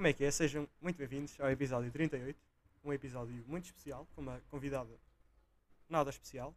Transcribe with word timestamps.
Como 0.00 0.08
é 0.08 0.14
que 0.14 0.24
é? 0.24 0.30
Sejam 0.30 0.66
muito 0.80 0.96
bem-vindos 0.96 1.38
ao 1.38 1.50
episódio 1.50 1.92
38. 1.92 2.34
Um 2.82 2.90
episódio 2.90 3.44
muito 3.46 3.66
especial, 3.66 4.08
com 4.14 4.22
uma 4.22 4.40
convidada 4.48 4.88
nada 5.90 6.08
especial. 6.08 6.56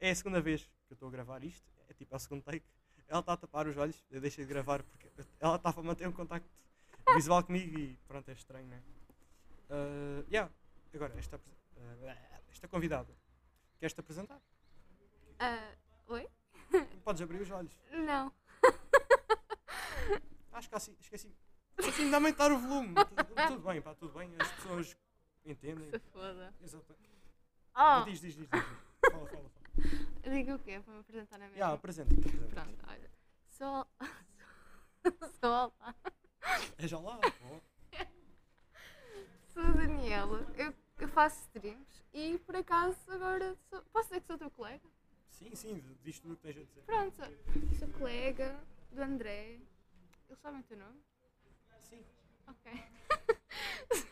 É 0.00 0.08
a 0.10 0.14
segunda 0.14 0.40
vez 0.40 0.62
que 0.62 0.92
eu 0.92 0.94
estou 0.94 1.10
a 1.10 1.12
gravar 1.12 1.44
isto, 1.44 1.70
é 1.86 1.92
tipo 1.92 2.14
ao 2.14 2.18
segundo 2.18 2.42
take. 2.42 2.64
Ela 3.06 3.20
está 3.20 3.34
a 3.34 3.36
tapar 3.36 3.66
os 3.66 3.76
olhos, 3.76 4.02
eu 4.10 4.22
deixei 4.22 4.42
de 4.42 4.48
gravar 4.48 4.82
porque 4.82 5.06
ela 5.38 5.56
estava 5.56 5.82
a 5.82 5.84
manter 5.84 6.08
um 6.08 6.12
contacto 6.12 6.48
visual 7.14 7.44
comigo 7.44 7.78
e 7.78 7.98
pronto, 8.08 8.26
é 8.30 8.32
estranho, 8.32 8.66
né? 8.66 8.82
Uh, 9.68 10.24
yeah. 10.30 10.50
Agora, 10.94 11.12
esta, 11.18 11.36
uh, 11.36 11.40
esta 12.50 12.68
convidada, 12.68 13.14
queres-te 13.78 14.00
apresentar? 14.00 14.40
Ah, 15.38 15.74
oi? 16.06 16.26
Podes 17.04 17.20
abrir 17.20 17.42
os 17.42 17.50
olhos. 17.50 17.78
Não. 17.92 18.32
Acho 20.52 20.70
que 20.70 20.74
assim, 20.74 20.96
esqueci. 20.98 21.30
Esqueci 21.78 22.08
de 22.08 22.14
aumentar 22.14 22.50
o 22.52 22.58
volume. 22.58 22.94
tudo, 22.94 23.46
tudo 23.48 23.60
bem, 23.68 23.80
pá, 23.80 23.94
tudo 23.94 24.12
bem. 24.18 24.30
As 24.38 24.50
pessoas 24.52 24.96
entendem. 25.44 25.90
Se 25.90 25.98
foda. 26.12 26.54
Exato. 26.62 26.96
Oh, 27.76 28.04
Diz, 28.04 28.20
diz, 28.20 28.34
diz, 28.34 28.48
diz. 28.48 28.48
Fala, 28.50 29.26
fala, 29.26 29.28
fala. 29.28 29.50
diga 30.34 30.54
o 30.56 30.58
quê? 30.58 30.80
Para 30.80 30.94
me 30.94 31.00
apresentar 31.00 31.38
na 31.38 31.48
minha. 31.48 31.66
Apresenta-te. 31.66 32.18
apresenta-te. 32.20 32.54
Pronto, 32.54 32.84
olha. 32.88 33.10
Sou. 33.50 33.86
Sou 35.40 35.50
Olá. 35.50 35.94
É 36.78 36.88
já 36.88 36.98
lá. 36.98 37.20
Sou 39.52 39.62
a 39.62 39.70
Daniela. 39.72 40.46
Eu, 40.56 40.74
eu 40.98 41.08
faço 41.08 41.40
streams 41.42 42.04
e 42.12 42.38
por 42.38 42.56
acaso 42.56 42.98
agora 43.08 43.56
sou. 43.70 43.80
Posso 43.92 44.08
dizer 44.08 44.20
que 44.20 44.26
sou 44.26 44.38
teu 44.38 44.50
colega? 44.50 44.84
Sim, 45.30 45.54
sim, 45.54 45.82
diz 46.02 46.18
tudo 46.18 46.34
o 46.34 46.36
que 46.36 46.42
tens 46.42 46.56
a 46.56 46.64
dizer. 46.64 46.82
Pronto. 46.82 47.22
Sou 47.78 47.88
colega 47.90 48.58
do 48.90 49.00
André. 49.02 49.60
Eles 50.28 50.40
sabem 50.40 50.60
o 50.60 50.64
teu 50.64 50.76
nome? 50.76 50.98
Ok. 52.48 52.72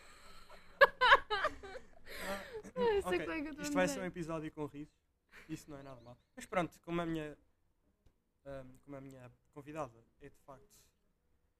Ah, 2.79 3.01
sou 3.01 3.11
ok. 3.11 3.25
colega 3.25 3.53
do 3.53 3.61
Isto 3.63 3.73
vai 3.73 3.87
ser 3.87 3.99
um 3.99 4.05
episódio 4.05 4.51
com 4.51 4.65
risos. 4.65 4.93
Isso 5.49 5.69
não 5.71 5.77
é 5.77 5.83
nada 5.83 5.99
mal. 6.01 6.17
Mas 6.35 6.45
pronto, 6.45 6.79
como 6.81 7.01
a 7.01 7.05
minha, 7.05 7.37
ahm, 8.45 8.77
como 8.83 8.97
a 8.97 9.01
minha 9.01 9.31
convidada 9.53 10.03
é 10.21 10.29
de 10.29 10.37
facto 10.45 10.69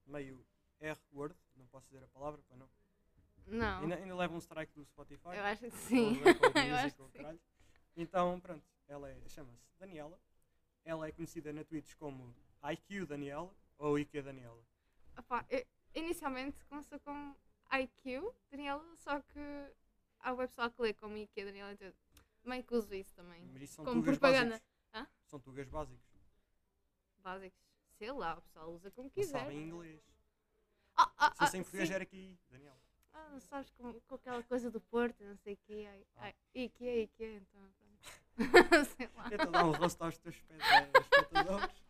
meio 0.05 0.45
R-word, 0.79 1.35
não 1.55 1.65
posso 1.67 1.87
dizer 1.87 2.03
a 2.03 2.07
palavra, 2.09 2.41
para 2.43 2.57
não. 2.57 2.69
Não. 3.47 3.81
Ainda, 3.81 3.95
ainda 3.95 4.15
leva 4.15 4.33
um 4.35 4.37
strike 4.39 4.73
do 4.73 4.85
Spotify. 4.85 5.29
Eu 5.37 5.43
acho 5.45 5.61
que 5.63 5.71
sim. 5.71 6.19
Eu 6.69 6.75
acho 6.75 6.95
que 6.95 7.17
sim. 7.17 7.39
Então, 7.95 8.39
pronto, 8.39 8.63
ela 8.87 9.09
é- 9.09 9.17
chama-se 9.29 9.65
Daniela. 9.79 10.19
Ela 10.83 11.07
é 11.07 11.11
conhecida 11.11 11.51
na 11.51 11.63
Twitch 11.63 11.95
como 11.95 12.35
IQ 12.71 13.05
Daniela 13.05 13.51
ou 13.77 13.97
IQ 13.97 14.21
Daniela. 14.21 14.61
Opa, 15.17 15.45
eu- 15.49 15.65
inicialmente 15.93 16.63
começou 16.65 16.99
com 16.99 17.35
IQ, 17.71 18.31
Daniela, 18.51 18.95
só 18.95 19.19
que 19.21 19.39
há 20.19 20.33
o 20.33 20.37
pessoal 20.37 20.71
que 20.71 20.81
lê 20.81 20.93
como 20.93 21.17
IQ, 21.17 21.45
Daniela, 21.45 21.71
então 21.73 21.91
meio 22.45 22.63
que 22.63 22.73
uso 22.75 22.93
isso 22.93 23.13
também. 23.13 23.43
Mas 23.51 23.61
isso 23.63 23.75
são 23.75 23.85
Como 23.85 24.03
propaganda. 24.03 24.61
São 25.25 25.39
tugas 25.39 25.67
básicos. 25.67 26.05
Básicos. 27.19 27.59
Sei 27.97 28.11
lá, 28.11 28.35
o 28.37 28.41
pessoal 28.41 28.71
usa 28.71 28.89
como 28.91 29.09
quiser. 29.09 29.39
sabem 29.39 29.63
inglês. 29.67 30.01
Ah, 30.95 31.11
ah, 31.17 31.31
Se 31.31 31.37
fosse 31.39 31.57
em 31.57 31.59
ah, 31.59 31.63
português 31.63 31.91
era 31.91 32.03
aqui, 32.03 32.39
Daniela. 32.49 32.79
Ah, 33.13 33.29
não 33.29 33.39
sabes 33.41 33.69
com, 33.71 33.99
com 34.01 34.15
aquela 34.15 34.41
coisa 34.43 34.71
do 34.71 34.79
Porto, 34.79 35.23
não 35.23 35.35
sei 35.37 35.55
o 35.55 35.57
quê. 35.65 35.85
Ai, 35.89 36.07
Ah. 36.15 36.21
ai, 36.25 36.35
IQ, 36.55 36.85
IQ, 37.03 37.23
então 37.41 37.61
sei 38.97 39.09
lá. 39.15 39.29
Tenta 39.29 39.47
dar 39.47 39.65
um 39.65 39.71
rosto 39.71 40.01
aos 40.03 40.17
teus 40.19 40.35
espe- 40.35 40.53
espectadores. 40.53 41.83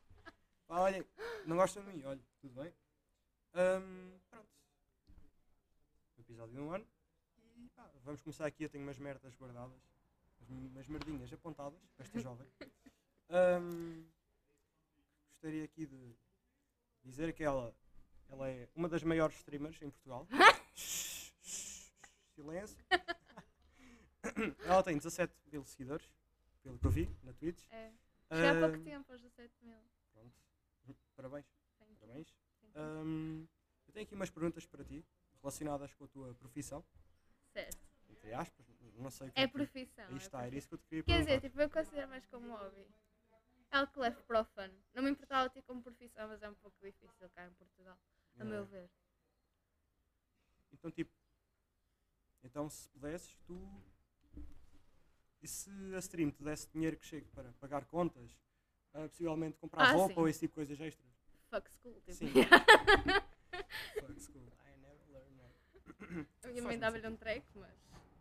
Olhem, 0.69 1.05
não 1.45 1.57
gostam 1.57 1.83
de 1.83 1.93
mim, 1.93 2.03
olha, 2.03 2.21
tudo 2.41 2.61
bem. 2.61 2.73
Ahm, 3.57 4.19
pronto. 4.29 4.49
Episódio 6.19 6.53
de 6.53 6.61
um 6.61 6.71
ano. 6.71 6.87
E 7.55 7.69
pá, 7.69 7.89
vamos 8.03 8.21
começar 8.21 8.45
aqui. 8.45 8.63
Eu 8.63 8.69
tenho 8.69 8.83
umas 8.83 8.99
merdas 8.99 9.35
guardadas. 9.35 9.81
umas- 10.49 10.87
merdinhas 10.87 11.33
apontadas 11.33 11.79
para 11.95 12.05
esta 12.05 12.19
jovem. 12.21 12.47
Ahm, 13.29 14.05
gostaria 15.31 15.63
aqui 15.65 15.85
de 15.85 16.15
dizer 17.03 17.33
que 17.33 17.43
ela, 17.43 17.75
ela 18.29 18.47
é 18.49 18.69
uma 18.75 18.87
das 18.87 19.03
maiores 19.03 19.35
streamers 19.37 19.81
em 19.81 19.89
Portugal. 19.89 20.27
Silêncio. 22.35 22.77
ela 24.65 24.83
tem 24.83 24.95
17 24.97 25.33
mil 25.51 25.63
seguidores, 25.65 26.07
pelo 26.61 26.77
que 26.77 26.85
eu 26.85 26.91
vi 26.91 27.09
na 27.23 27.33
Twitch. 27.33 27.65
É. 27.71 27.91
Já 28.29 28.51
há 28.51 28.59
pouco 28.69 28.83
tempo, 28.83 29.11
aos 29.11 29.21
17 29.21 29.51
mil. 29.65 29.79
Pronto. 30.13 30.35
Parabéns. 31.15 31.45
Parabéns. 31.99 32.27
Ahm, 32.77 33.47
eu 33.87 33.93
tenho 33.93 34.05
aqui 34.05 34.13
umas 34.15 34.29
perguntas 34.29 34.65
para 34.65 34.83
ti, 34.83 35.03
relacionadas 35.41 35.93
com 35.95 36.03
a 36.05 36.07
tua 36.07 36.35
profissão, 36.35 36.85
Certo. 37.51 37.77
entre 38.09 38.33
aspas, 38.33 38.65
não 38.95 39.09
sei 39.09 39.29
o 39.29 39.31
que 39.31 39.39
É 39.39 39.47
que- 39.47 39.53
profissão. 39.53 40.05
Aí 40.09 40.13
é 40.13 40.17
está, 40.17 40.45
era 40.45 40.55
isso 40.55 40.67
que 40.67 40.73
eu 40.75 40.77
te 40.77 40.85
queria 40.85 41.03
Quer 41.03 41.11
perguntar. 41.13 41.35
dizer, 41.35 41.49
tipo, 41.49 41.61
eu 41.61 41.69
considero 41.69 42.07
mais 42.09 42.25
como 42.27 42.55
hobby. 42.55 42.85
É 43.71 43.77
algo 43.77 43.91
que 43.91 43.99
levo 43.99 44.21
para 44.23 44.41
o 44.41 44.45
fun. 44.45 44.69
Não 44.93 45.03
me 45.03 45.09
importava 45.09 45.49
ter 45.49 45.61
como 45.63 45.81
profissão, 45.81 46.27
mas 46.27 46.41
é 46.41 46.49
um 46.49 46.55
pouco 46.55 46.77
difícil 46.81 47.29
cá 47.31 47.47
em 47.47 47.53
Portugal, 47.53 47.97
a 48.39 48.43
meu 48.45 48.63
Yeah. 48.65 48.71
ver. 48.71 48.89
Então, 50.71 50.91
tipo, 50.91 51.11
então 52.43 52.69
se 52.69 52.87
pudesses, 52.89 53.35
tu. 53.45 53.83
E 55.41 55.47
se 55.47 55.69
a 55.95 55.99
stream 55.99 56.31
te 56.31 56.43
desse 56.43 56.67
dinheiro 56.71 56.97
que 56.97 57.05
chegue 57.05 57.27
para 57.29 57.51
pagar 57.53 57.85
contas, 57.85 58.37
ah, 58.93 59.07
possivelmente 59.07 59.57
comprar 59.57 59.83
Ah, 59.89 59.93
roupa 59.93 60.13
sim. 60.13 60.19
ou 60.19 60.27
esse 60.27 60.39
tipo 60.39 60.51
de 60.51 60.55
coisas 60.55 60.79
extras? 60.79 61.06
Fuck 61.49 61.69
school, 61.71 61.93
tipo. 62.01 62.13
Sim. 62.13 62.33
Fuck 64.01 64.19
school. 64.19 64.51
I 64.65 64.77
never 64.81 64.99
learned 65.11 65.39
that. 65.39 66.27
a 66.43 66.47
minha 66.49 66.61
mãe 66.63 66.77
dava-lhe 66.77 67.07
um 67.07 67.15
treco, 67.15 67.47
mas 67.55 67.73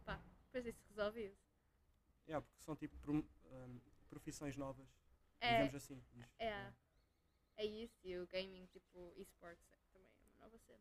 pá, 0.04 0.20
depois 0.47 0.64
disso 0.64 0.84
resolvi 0.88 1.34
Yeah, 2.28 2.44
porque 2.44 2.60
são 2.62 2.75
tipo 2.75 2.97
prom- 2.98 3.25
ahm, 3.53 3.78
profissões 4.09 4.56
novas, 4.56 4.88
É, 5.41 5.50
digamos 5.53 5.75
assim. 5.76 6.03
diz. 6.12 6.26
é, 6.41 6.72
é 7.56 7.64
isso 7.64 7.97
e 8.04 8.19
o 8.19 8.26
gaming, 8.26 8.66
tipo, 8.66 9.12
esportes 9.16 9.64
é, 9.72 9.76
também 9.93 10.08
é 10.08 10.22
uma 10.38 10.44
nova 10.44 10.58
cena. 10.58 10.81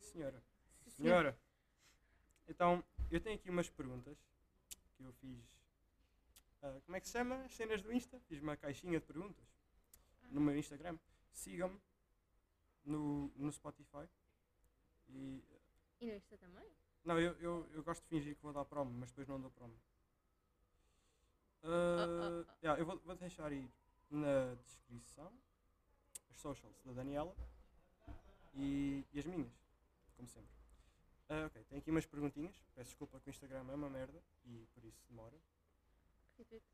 Sim, 0.00 0.12
senhora. 0.12 0.42
Sim. 0.86 0.90
Senhora, 0.90 1.38
então 2.48 2.84
eu 3.10 3.20
tenho 3.20 3.36
aqui 3.36 3.48
umas 3.50 3.68
perguntas 3.70 4.18
que 4.96 5.02
eu 5.04 5.12
fiz. 5.14 5.44
ah, 6.62 6.80
como 6.84 6.96
é 6.96 7.00
que 7.00 7.06
se 7.06 7.12
chama? 7.12 7.44
As 7.44 7.54
cenas 7.54 7.82
do 7.82 7.92
Insta? 7.92 8.18
Fiz 8.28 8.40
uma 8.40 8.56
caixinha 8.56 8.98
de 8.98 9.06
perguntas 9.06 9.44
no 10.30 10.40
meu 10.40 10.56
Instagram. 10.56 10.98
Sigam-me 11.32 11.80
no, 12.84 13.30
no 13.36 13.52
Spotify. 13.52 14.08
E, 15.08 15.42
E 16.00 16.06
no 16.06 16.14
Insta 16.14 16.36
também? 16.38 16.64
não, 17.04 17.20
eu, 17.20 17.32
eu, 17.38 17.68
eu 17.74 17.82
gosto 17.82 18.02
de 18.02 18.08
fingir 18.08 18.34
que 18.36 18.42
vou 18.42 18.52
dar 18.52 18.64
promo, 18.64 18.90
mas 18.92 19.10
depois 19.10 19.28
não 19.28 19.40
dou 19.40 19.50
promo. 19.50 19.74
Ah, 21.62 21.68
ah, 21.68 22.44
ah. 22.48 22.56
yeah, 22.62 22.80
eu 22.80 22.86
vou, 22.86 22.98
vou 22.98 23.16
deixar 23.16 23.46
aí 23.50 23.68
na 24.10 24.54
descrição 24.54 25.32
as 26.30 26.38
socials 26.38 26.76
da 26.84 26.92
Daniela 26.92 27.34
e, 28.54 29.04
e 29.12 29.18
as 29.18 29.26
minhas, 29.26 29.52
como 30.16 30.28
sempre. 30.28 30.50
Ah, 31.28 31.46
ok, 31.46 31.64
tenho 31.64 31.80
aqui 31.80 31.90
umas 31.90 32.06
perguntinhas. 32.06 32.54
Peço 32.74 32.90
desculpa 32.90 33.18
que 33.20 33.28
o 33.28 33.30
Instagram 33.30 33.66
é 33.68 33.74
uma 33.74 33.90
merda 33.90 34.22
e 34.44 34.66
por 34.74 34.84
isso 34.84 35.04
demora. 35.08 35.36
Retweet. 36.38 36.64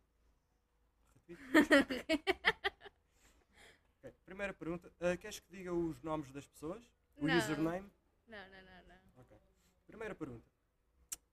Retweet. 1.14 2.22
Ok, 4.02 4.12
Primeira 4.24 4.52
pergunta. 4.52 4.92
ah, 5.00 5.16
queres 5.16 5.38
que 5.38 5.48
diga 5.56 5.72
os 5.72 6.02
nomes 6.02 6.30
das 6.32 6.46
pessoas? 6.46 6.82
O 7.16 7.26
Não. 7.26 7.38
username? 7.38 7.88
Não, 8.26 8.38
não, 8.50 8.62
não, 8.62 8.82
não. 8.88 8.98
Ok. 9.22 9.36
Primeira 9.86 10.14
pergunta. 10.14 10.44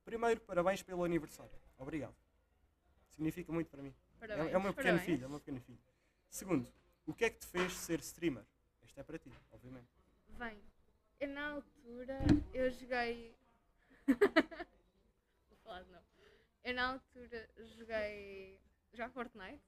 Primeiro, 0.05 0.39
parabéns 0.41 0.83
pelo 0.83 1.03
aniversário. 1.03 1.51
Obrigado. 1.77 2.15
Significa 3.09 3.51
muito 3.51 3.69
para 3.69 3.81
mim. 3.81 3.93
É- 4.15 4.19
Parabéns. 4.19 4.53
é, 4.53 4.57
o 4.57 4.61
meu 4.61 4.73
pequeno 4.73 4.97
parabéns. 4.97 5.05
filho, 5.17 5.23
é 5.23 5.27
o 5.27 5.29
meu 5.31 5.39
pequeno 5.39 5.61
filho. 5.61 5.79
Segundo, 6.29 6.71
o 7.07 7.13
que 7.13 7.25
é 7.25 7.29
que 7.29 7.39
te 7.39 7.47
fez 7.47 7.73
ser 7.73 7.99
streamer? 8.01 8.45
Esta 8.83 9.01
é 9.01 9.03
para 9.03 9.17
ti, 9.17 9.31
obviamente. 9.51 9.87
Bem, 10.37 10.61
eu 11.19 11.27
na 11.29 11.49
altura 11.53 12.19
eu 12.53 12.69
joguei. 12.71 13.35
Vou 15.49 15.57
falar 15.63 15.83
de 15.83 15.91
novo. 15.91 16.05
Eu 16.63 16.73
na 16.73 16.87
altura 16.93 17.49
joguei 17.77 18.59
já 18.93 19.09
Fortnite 19.09 19.61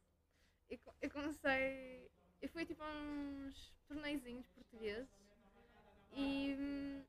e 0.70 0.78
co- 0.78 0.94
eu 1.02 1.10
comecei. 1.10 2.12
Eu 2.42 2.50
fui 2.50 2.66
tipo 2.66 2.82
a 2.82 2.90
uns 2.90 3.72
torneizinhos 3.88 4.48
portugueses 4.48 5.10
e 6.12 6.56
hum, 6.58 7.06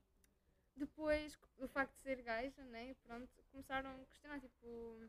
depois 0.77 1.39
o 1.59 1.67
facto 1.67 1.95
de 1.95 2.01
ser 2.01 2.21
gaja, 2.23 2.63
né? 2.65 2.95
Pronto, 3.03 3.31
começaram 3.51 3.91
a 4.03 4.05
questionar 4.05 4.41
tipo 4.41 4.67
o 4.67 5.09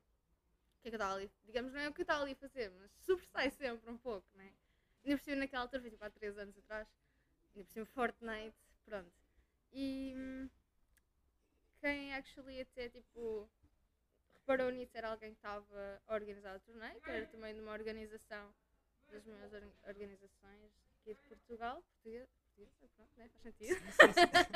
que 0.82 0.88
é 0.88 0.92
que 0.92 0.96
eu 0.96 0.98
estava 0.98 1.16
ali. 1.16 1.32
Digamos, 1.46 1.74
não 1.74 1.80
é 1.82 1.90
o 1.90 1.94
que 1.94 2.02
eu 2.02 2.04
estava 2.04 2.24
ali 2.24 2.32
a 2.32 2.36
fazer, 2.38 2.72
mas 2.72 2.92
sobressai 3.06 3.52
sempre 3.52 3.90
um 3.92 3.98
pouco, 3.98 4.26
né? 4.38 4.54
Ainda 5.04 5.18
por 5.18 5.24
cima 5.24 5.36
naquela 5.38 5.64
altura, 5.64 5.82
foi 5.82 5.92
tipo 5.92 6.06
há 6.06 6.10
3 6.10 6.38
anos 6.38 6.58
atrás, 6.58 6.88
ainda 7.54 7.66
por 7.66 7.72
cima 7.74 7.86
Fortnite, 7.86 8.58
pronto. 8.86 9.12
E 9.74 10.14
hum, 10.16 10.50
quem 11.82 12.14
actually 12.14 12.62
até 12.62 12.88
tipo 12.88 13.50
reparou 14.36 14.72
nisso 14.72 14.98
era 14.98 15.10
alguém 15.10 15.32
que 15.32 15.38
estava 15.38 16.02
a 16.08 16.14
organizar 16.14 16.56
o 16.56 16.60
torneio, 16.62 17.02
que 17.02 17.12
era 17.12 17.26
também 17.28 17.54
de 17.54 17.60
uma 17.60 17.74
organização 17.74 18.54
das 19.14 19.26
minhas 19.26 19.54
or- 19.54 19.74
organizações 19.88 20.72
aqui 21.02 21.14
de 21.14 21.22
Portugal, 21.30 21.84
portuguesa, 21.84 22.28
portuguesa, 22.56 22.90
pronto, 22.96 23.12
né? 23.18 23.30
faz 23.30 23.42
sentido. 23.44 23.80
Sim, 23.80 24.14
sim, 24.14 24.14
sim. 24.14 24.54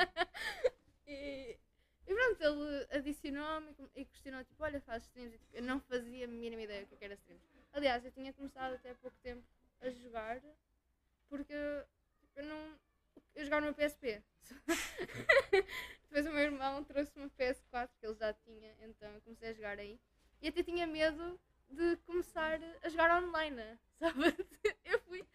e, 1.06 1.60
e 2.08 2.14
pronto, 2.16 2.42
ele 2.44 2.88
adicionou-me 2.92 3.76
e 3.96 4.02
e 4.02 4.06
questionou, 4.06 4.44
tipo, 4.44 4.64
olha, 4.64 4.82
faz 4.82 5.04
streams. 5.04 5.36
E, 5.36 5.38
tipo, 5.38 5.56
eu 5.56 5.62
não 5.64 5.80
fazia 5.82 6.26
a 6.26 6.28
mínima 6.28 6.64
ideia 6.64 6.86
do 6.88 6.98
que 6.98 7.06
era 7.06 7.14
streams. 7.14 7.46
Aliás, 7.72 8.04
eu 8.04 8.12
tinha 8.12 8.34
começado 8.34 8.74
até 8.74 8.90
há 8.90 8.96
pouco 8.96 9.16
tempo 9.22 9.46
a 9.82 9.90
jogar, 9.92 10.42
porque 11.30 11.54
tipo, 12.20 12.40
eu 12.40 12.46
não. 12.46 12.80
Eu 13.36 13.44
jogava 13.46 13.68
no 13.68 13.74
PSP. 13.76 14.24
Depois 16.10 16.26
o 16.26 16.30
meu 16.32 16.40
irmão 16.40 16.84
trouxe 16.84 17.12
uma 17.16 17.30
PS4 17.30 17.90
que 18.00 18.06
ele 18.08 18.16
já 18.16 18.34
tinha, 18.34 18.76
então 18.82 19.10
eu 19.14 19.22
comecei 19.22 19.50
a 19.50 19.54
jogar 19.54 19.78
aí. 19.78 20.00
E 20.42 20.48
até 20.48 20.64
tinha 20.64 20.88
medo 20.88 21.40
de 21.70 21.98
começar 21.98 22.60
a 22.82 22.90
jogar 22.90 23.24
online, 23.24 23.78
sabe? 24.00 24.36
Eu 24.86 25.00
fui. 25.02 25.26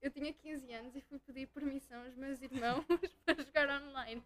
Eu 0.00 0.10
tinha 0.10 0.32
15 0.32 0.72
anos 0.72 0.96
e 0.96 1.00
fui 1.02 1.18
pedir 1.20 1.46
permissão 1.48 2.02
aos 2.04 2.16
meus 2.16 2.42
irmãos 2.42 2.84
para 3.24 3.42
jogar 3.42 3.82
online. 3.82 4.22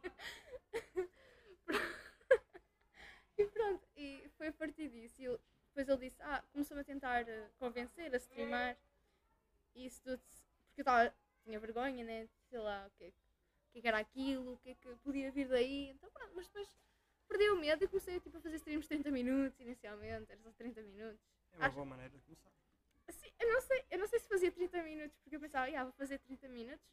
e 3.36 3.46
pronto, 3.46 3.86
e 3.94 4.30
foi 4.38 4.48
a 4.48 4.52
partir 4.52 4.88
disso. 4.88 5.20
E 5.20 5.38
depois 5.68 5.88
ele 5.88 6.08
disse, 6.08 6.22
ah, 6.22 6.42
começou-me 6.52 6.80
a 6.80 6.84
tentar 6.84 7.28
eh, 7.28 7.50
convencer 7.58 8.14
a 8.14 8.16
streamar. 8.16 8.76
E 9.74 9.84
isso 9.84 10.00
tudo, 10.02 10.18
porque 10.68 10.80
eu 10.80 10.84
tava, 10.84 11.14
tinha 11.44 11.60
vergonha, 11.60 12.02
né? 12.02 12.26
Sei 12.48 12.58
lá, 12.58 12.86
o 12.86 12.90
que, 12.96 13.04
é 13.04 13.12
é 13.78 13.80
que 13.80 13.88
era 13.88 13.98
aquilo, 13.98 14.54
o 14.54 14.56
que 14.58 14.70
é 14.70 14.74
que 14.74 14.96
podia 14.96 15.30
vir 15.30 15.48
daí. 15.48 15.90
Então 15.90 16.10
pronto, 16.10 16.32
mas 16.34 16.46
depois 16.46 16.68
perdi 17.28 17.50
o 17.50 17.56
medo 17.56 17.84
e 17.84 17.88
comecei 17.88 18.18
tipo, 18.20 18.38
a 18.38 18.40
fazer 18.40 18.56
streams 18.56 18.84
de 18.84 18.88
30 18.88 19.10
minutos 19.10 19.60
inicialmente, 19.60 20.32
era 20.32 20.40
só 20.40 20.50
30 20.52 20.82
minutos. 20.82 21.20
É 21.56 21.58
uma 21.58 21.66
Acho- 21.66 21.74
boa 21.74 21.86
maneira 21.86 22.10
de 22.16 22.20
começar. 22.24 22.50
Assim, 23.08 23.30
eu 23.38 23.52
não 23.52 23.60
sei, 23.62 23.84
eu 23.90 23.98
não 23.98 24.06
sei 24.08 24.18
se 24.20 24.28
fazia 24.28 24.52
30 24.52 24.82
minutos 24.82 25.16
porque 25.20 25.36
eu 25.36 25.40
pensava, 25.40 25.70
ah, 25.78 25.84
vou 25.84 25.92
fazer 25.92 26.18
30 26.18 26.48
minutos, 26.48 26.84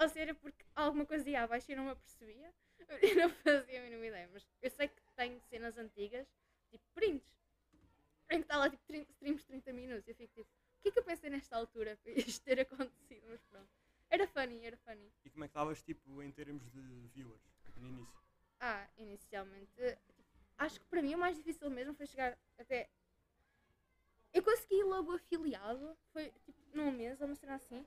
ou 0.00 0.08
se 0.08 0.18
era 0.20 0.34
porque 0.34 0.64
alguma 0.74 1.06
coisa 1.06 1.28
ia 1.30 1.42
abaixo 1.42 1.70
e 1.70 1.74
eu 1.74 1.76
não 1.78 1.84
me 1.84 1.90
apercebia. 1.92 2.52
Eu 3.02 3.14
não 3.16 3.30
fazia 3.36 3.80
a 3.80 3.84
mínima 3.84 4.04
ideia, 4.06 4.28
mas 4.32 4.44
eu 4.60 4.68
sei 4.70 4.88
que 4.88 5.00
tenho 5.14 5.40
cenas 5.42 5.78
antigas, 5.78 6.26
tipo 6.68 6.84
prints, 6.94 7.32
em 8.28 8.38
que 8.38 8.42
está 8.42 8.56
lá 8.56 8.68
tipo 8.68 8.82
30, 8.86 9.10
streams 9.12 9.40
de 9.42 9.46
30 9.46 9.72
minutos. 9.72 10.08
Eu 10.08 10.14
fico 10.16 10.34
tipo, 10.34 10.48
o 10.50 10.82
que 10.82 10.88
é 10.88 10.92
que 10.92 10.98
eu 10.98 11.04
pensei 11.04 11.30
nesta 11.30 11.56
altura 11.56 11.96
para 12.02 12.10
isto 12.12 12.42
ter 12.44 12.58
acontecido? 12.60 13.24
Mas 13.28 13.40
pronto, 13.44 13.68
era 14.10 14.26
funny, 14.26 14.66
era 14.66 14.76
funny. 14.78 15.12
E 15.24 15.30
como 15.30 15.44
é 15.44 15.46
que 15.48 15.50
estavas, 15.52 15.80
tipo, 15.82 16.20
em 16.22 16.32
termos 16.32 16.68
de 16.72 16.80
viewers, 17.14 17.40
no 17.76 17.88
início? 17.88 18.12
Ah, 18.58 18.88
inicialmente, 18.96 19.70
tipo, 19.76 20.26
acho 20.58 20.80
que 20.80 20.86
para 20.86 21.02
mim 21.02 21.14
o 21.14 21.18
mais 21.18 21.36
difícil 21.36 21.70
mesmo 21.70 21.94
foi 21.94 22.06
chegar 22.06 22.36
até. 22.58 22.90
Eu 24.32 24.42
consegui 24.42 24.82
logo 24.84 25.12
afiliado, 25.12 25.96
foi 26.12 26.30
tipo 26.44 26.58
num 26.74 26.90
mês 26.90 27.20
ou 27.20 27.26
uma 27.26 27.36
cena 27.36 27.54
assim. 27.54 27.86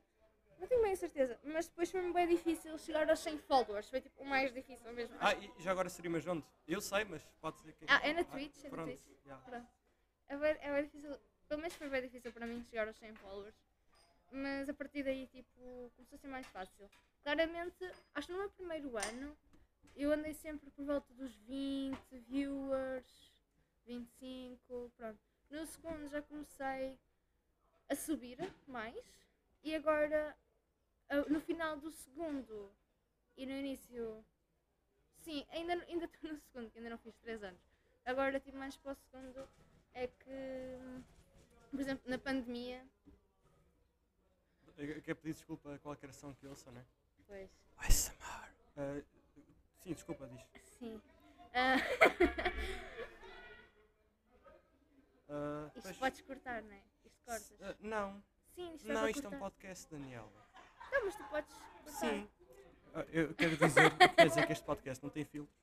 Não 0.59 0.67
tenho 0.67 0.81
bem 0.81 0.93
a 0.93 0.95
certeza, 0.95 1.39
mas 1.43 1.67
depois 1.67 1.91
foi-me 1.91 2.13
bem 2.13 2.27
difícil 2.27 2.77
chegar 2.77 3.09
aos 3.09 3.19
100 3.19 3.39
followers, 3.39 3.89
foi 3.89 3.99
tipo 3.99 4.21
o 4.21 4.25
mais 4.25 4.53
difícil 4.53 4.91
mesmo. 4.93 5.17
Ah, 5.19 5.33
e 5.33 5.51
já 5.59 5.71
agora 5.71 5.87
streamas 5.89 6.25
onde? 6.25 6.45
Eu 6.67 6.79
sei, 6.79 7.03
mas 7.03 7.21
pode 7.41 7.59
ser 7.59 7.73
que... 7.73 7.85
Ah, 7.87 7.99
é 8.03 8.13
na 8.13 8.23
Twitch, 8.23 8.59
é 8.59 8.63
na 8.63 8.69
pronto, 8.69 8.85
Twitch. 8.85 9.25
já. 9.25 9.37
Pronto. 9.37 9.67
É 10.27 10.37
bem, 10.37 10.57
é 10.61 10.73
bem 10.73 10.83
difícil, 10.83 11.19
pelo 11.47 11.61
menos 11.61 11.75
foi 11.75 11.89
bem 11.89 12.01
difícil 12.03 12.31
para 12.31 12.47
mim 12.47 12.63
chegar 12.63 12.87
aos 12.87 12.97
100 12.97 13.15
followers. 13.15 13.55
Mas 14.31 14.69
a 14.69 14.73
partir 14.73 15.03
daí, 15.03 15.27
tipo, 15.27 15.91
começou 15.95 16.15
a 16.15 16.19
ser 16.19 16.27
mais 16.27 16.47
fácil. 16.47 16.89
Claramente, 17.21 17.91
acho 18.13 18.27
que 18.27 18.33
no 18.33 18.39
meu 18.39 18.49
primeiro 18.49 18.97
ano, 18.97 19.37
eu 19.95 20.11
andei 20.11 20.33
sempre 20.33 20.69
por 20.71 20.85
volta 20.85 21.13
dos 21.13 21.35
20 21.35 21.97
viewers, 22.27 23.05
25, 23.85 24.91
pronto. 24.97 25.19
No 25.49 25.65
segundo 25.65 26.07
já 26.09 26.21
comecei 26.21 26.99
a 27.89 27.95
subir 27.95 28.37
mais. 28.67 29.03
E 29.63 29.75
agora, 29.75 30.35
a- 31.09 31.29
no 31.29 31.39
final 31.41 31.77
do 31.77 31.91
segundo 31.91 32.71
e 33.37 33.45
no 33.45 33.53
início 33.53 34.23
Sim, 35.23 35.43
ainda 35.49 35.73
ainda 35.73 36.05
estou 36.05 36.29
no 36.31 36.37
segundo, 36.39 36.69
que 36.71 36.77
ainda 36.77 36.89
não 36.91 36.97
fiz 36.99 37.15
3 37.17 37.41
anos. 37.43 37.59
Agora, 38.05 38.39
tipo, 38.39 38.55
mais 38.57 38.77
para 38.77 38.91
o 38.91 38.95
segundo 38.95 39.49
é 39.93 40.07
que, 40.07 41.03
por 41.71 41.79
exemplo, 41.79 42.07
na 42.09 42.19
pandemia, 42.19 42.85
Eu 44.77 45.01
quero 45.01 45.15
pedir 45.17 45.33
desculpa 45.33 45.73
a 45.73 45.79
qualquer 45.79 46.09
ação 46.09 46.33
que 46.35 46.45
ouça, 46.45 46.69
né? 46.71 46.85
pois, 47.27 47.49
ASMR. 47.77 48.51
Ah, 48.77 49.01
sim, 49.81 49.93
desculpa, 49.93 50.27
diz. 50.27 50.41
sim. 50.77 51.01
Ah, 51.53 51.77
Ah, 55.29 55.69
isto 55.75 55.81
pois, 55.83 55.97
podes 55.97 56.21
cortar, 56.21 56.61
não 56.61 56.71
é? 56.71 56.81
Isto 57.05 57.19
cortas. 57.25 57.53
ah, 57.61 57.75
não, 57.79 58.23
Sim, 58.55 58.73
isto 58.75 58.87
não, 58.87 59.01
para 59.01 59.09
isto 59.11 59.25
é 59.25 59.29
um 59.29 59.39
podcast, 59.39 59.89
Daniela. 59.91 60.31
Não, 60.91 61.05
mas 61.05 61.15
tu 61.15 61.23
podes 61.25 61.53
cortar. 61.83 61.91
Sim. 61.91 62.29
Ah, 62.93 63.05
eu 63.11 63.33
quero 63.35 63.57
dizer, 63.57 63.91
quero 64.15 64.29
dizer 64.29 64.45
que 64.47 64.53
este 64.53 64.65
podcast 64.65 65.03
não 65.03 65.09
tem 65.09 65.25
filtro. 65.25 65.53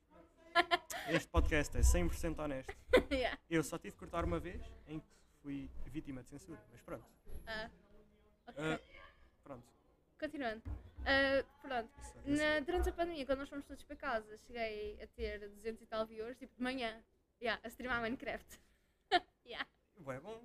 Este 1.09 1.29
podcast 1.29 1.77
é 1.77 1.81
100% 1.81 2.39
honesto. 2.39 2.77
Yeah. 3.11 3.39
Eu 3.51 3.63
só 3.63 3.77
tive 3.79 3.93
que 3.93 3.99
cortar 3.99 4.25
uma 4.25 4.39
vez 4.41 4.63
em 4.87 4.99
que 4.99 5.07
fui 5.43 5.71
vítima 5.87 6.23
de 6.23 6.29
censura, 6.31 6.59
mas 6.71 6.81
pronto. 6.81 7.05
Ah, 7.47 7.71
ok. 8.47 8.65
Ah, 8.65 8.81
pronto. 9.43 9.67
Continuando. 10.19 10.63
Ah, 11.05 11.45
pronto. 11.61 11.91
Isso- 12.25 12.43
Na- 12.43 12.61
durante 12.61 12.89
a 12.89 12.93
pandemia, 12.93 13.27
quando 13.27 13.41
nós 13.41 13.49
fomos 13.51 13.65
todos 13.67 13.83
para 13.85 13.97
casa, 13.97 14.37
cheguei 14.47 14.99
a 15.03 15.07
ter 15.09 15.47
200 15.51 15.83
e 15.83 15.87
tal 15.87 16.07
viewers, 16.07 16.39
tipo 16.39 16.55
de 16.57 16.63
manhã, 16.63 17.03
yeah, 17.41 17.61
a 17.65 17.69
streamar 17.69 18.01
Minecraft. 18.01 18.59
Bué 20.03 20.19
bom. 20.21 20.41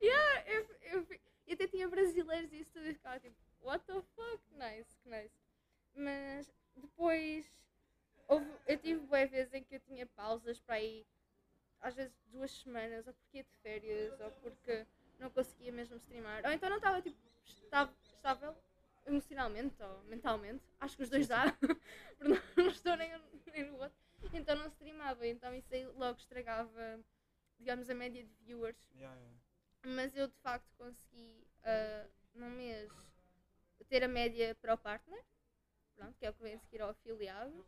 Yeah, 0.00 0.44
eu, 0.46 0.66
eu, 0.82 1.06
e 1.46 1.52
até 1.52 1.66
tinha 1.66 1.88
brasileiros 1.88 2.52
e 2.52 2.60
isso 2.60 2.72
tudo 2.72 2.86
e 2.86 2.94
ficava 2.94 3.18
tipo, 3.18 3.36
what 3.60 3.84
the 3.84 4.00
fuck? 4.14 4.42
Nice, 4.52 4.96
que 5.02 5.08
nice. 5.08 5.34
Mas 5.94 6.52
depois 6.76 7.44
houve, 8.28 8.46
eu 8.66 8.78
tive 8.78 9.00
boas 9.00 9.28
vezes 9.30 9.52
em 9.52 9.64
que 9.64 9.74
eu 9.74 9.80
tinha 9.80 10.06
pausas 10.06 10.60
para 10.60 10.80
ir, 10.80 11.04
às 11.80 11.94
vezes 11.94 12.14
duas 12.26 12.52
semanas, 12.52 13.06
ou 13.06 13.12
porque 13.14 13.38
ia 13.38 13.44
de 13.44 13.52
férias, 13.62 14.20
ou 14.20 14.30
porque 14.30 14.86
não 15.18 15.28
conseguia 15.30 15.72
mesmo 15.72 15.96
streamar. 15.96 16.44
Ou 16.44 16.52
então 16.52 16.70
não 16.70 16.76
estava 16.76 17.02
tipo 17.02 17.18
estava, 17.44 17.92
estável 18.14 18.56
emocionalmente 19.06 19.82
ou 19.82 20.02
mentalmente. 20.04 20.62
Acho 20.78 20.96
que 20.96 21.02
os 21.02 21.10
dois 21.10 21.26
dá, 21.26 21.52
porque 21.58 22.40
não, 22.56 22.66
estou 22.68 22.96
nem, 22.96 23.10
nem 23.52 23.64
no 23.64 23.76
outro. 23.78 23.98
Então 24.32 24.54
não 24.54 24.68
streamava, 24.68 25.26
então 25.26 25.52
isso 25.52 25.74
aí 25.74 25.84
logo 25.84 26.18
estragava, 26.18 27.00
digamos, 27.60 27.88
a 27.88 27.94
média 27.94 28.24
de 28.24 28.34
viewers 28.44 28.76
Yeah, 28.96 29.14
yeah. 29.14 29.36
mas 29.84 30.16
eu 30.16 30.26
de 30.26 30.36
facto 30.38 30.66
consegui 30.76 31.46
ah, 31.64 32.06
num 32.34 32.50
mês 32.50 32.90
ter 33.88 34.02
a 34.04 34.08
média 34.08 34.54
para 34.60 34.74
o 34.74 34.78
partner, 34.78 35.20
pronto, 35.96 36.16
que 36.18 36.24
é 36.24 36.30
o 36.30 36.34
que 36.34 36.42
vem 36.42 36.54
a 36.54 36.58
seguir 36.58 36.80
ao 36.80 36.90
afiliado. 36.90 37.66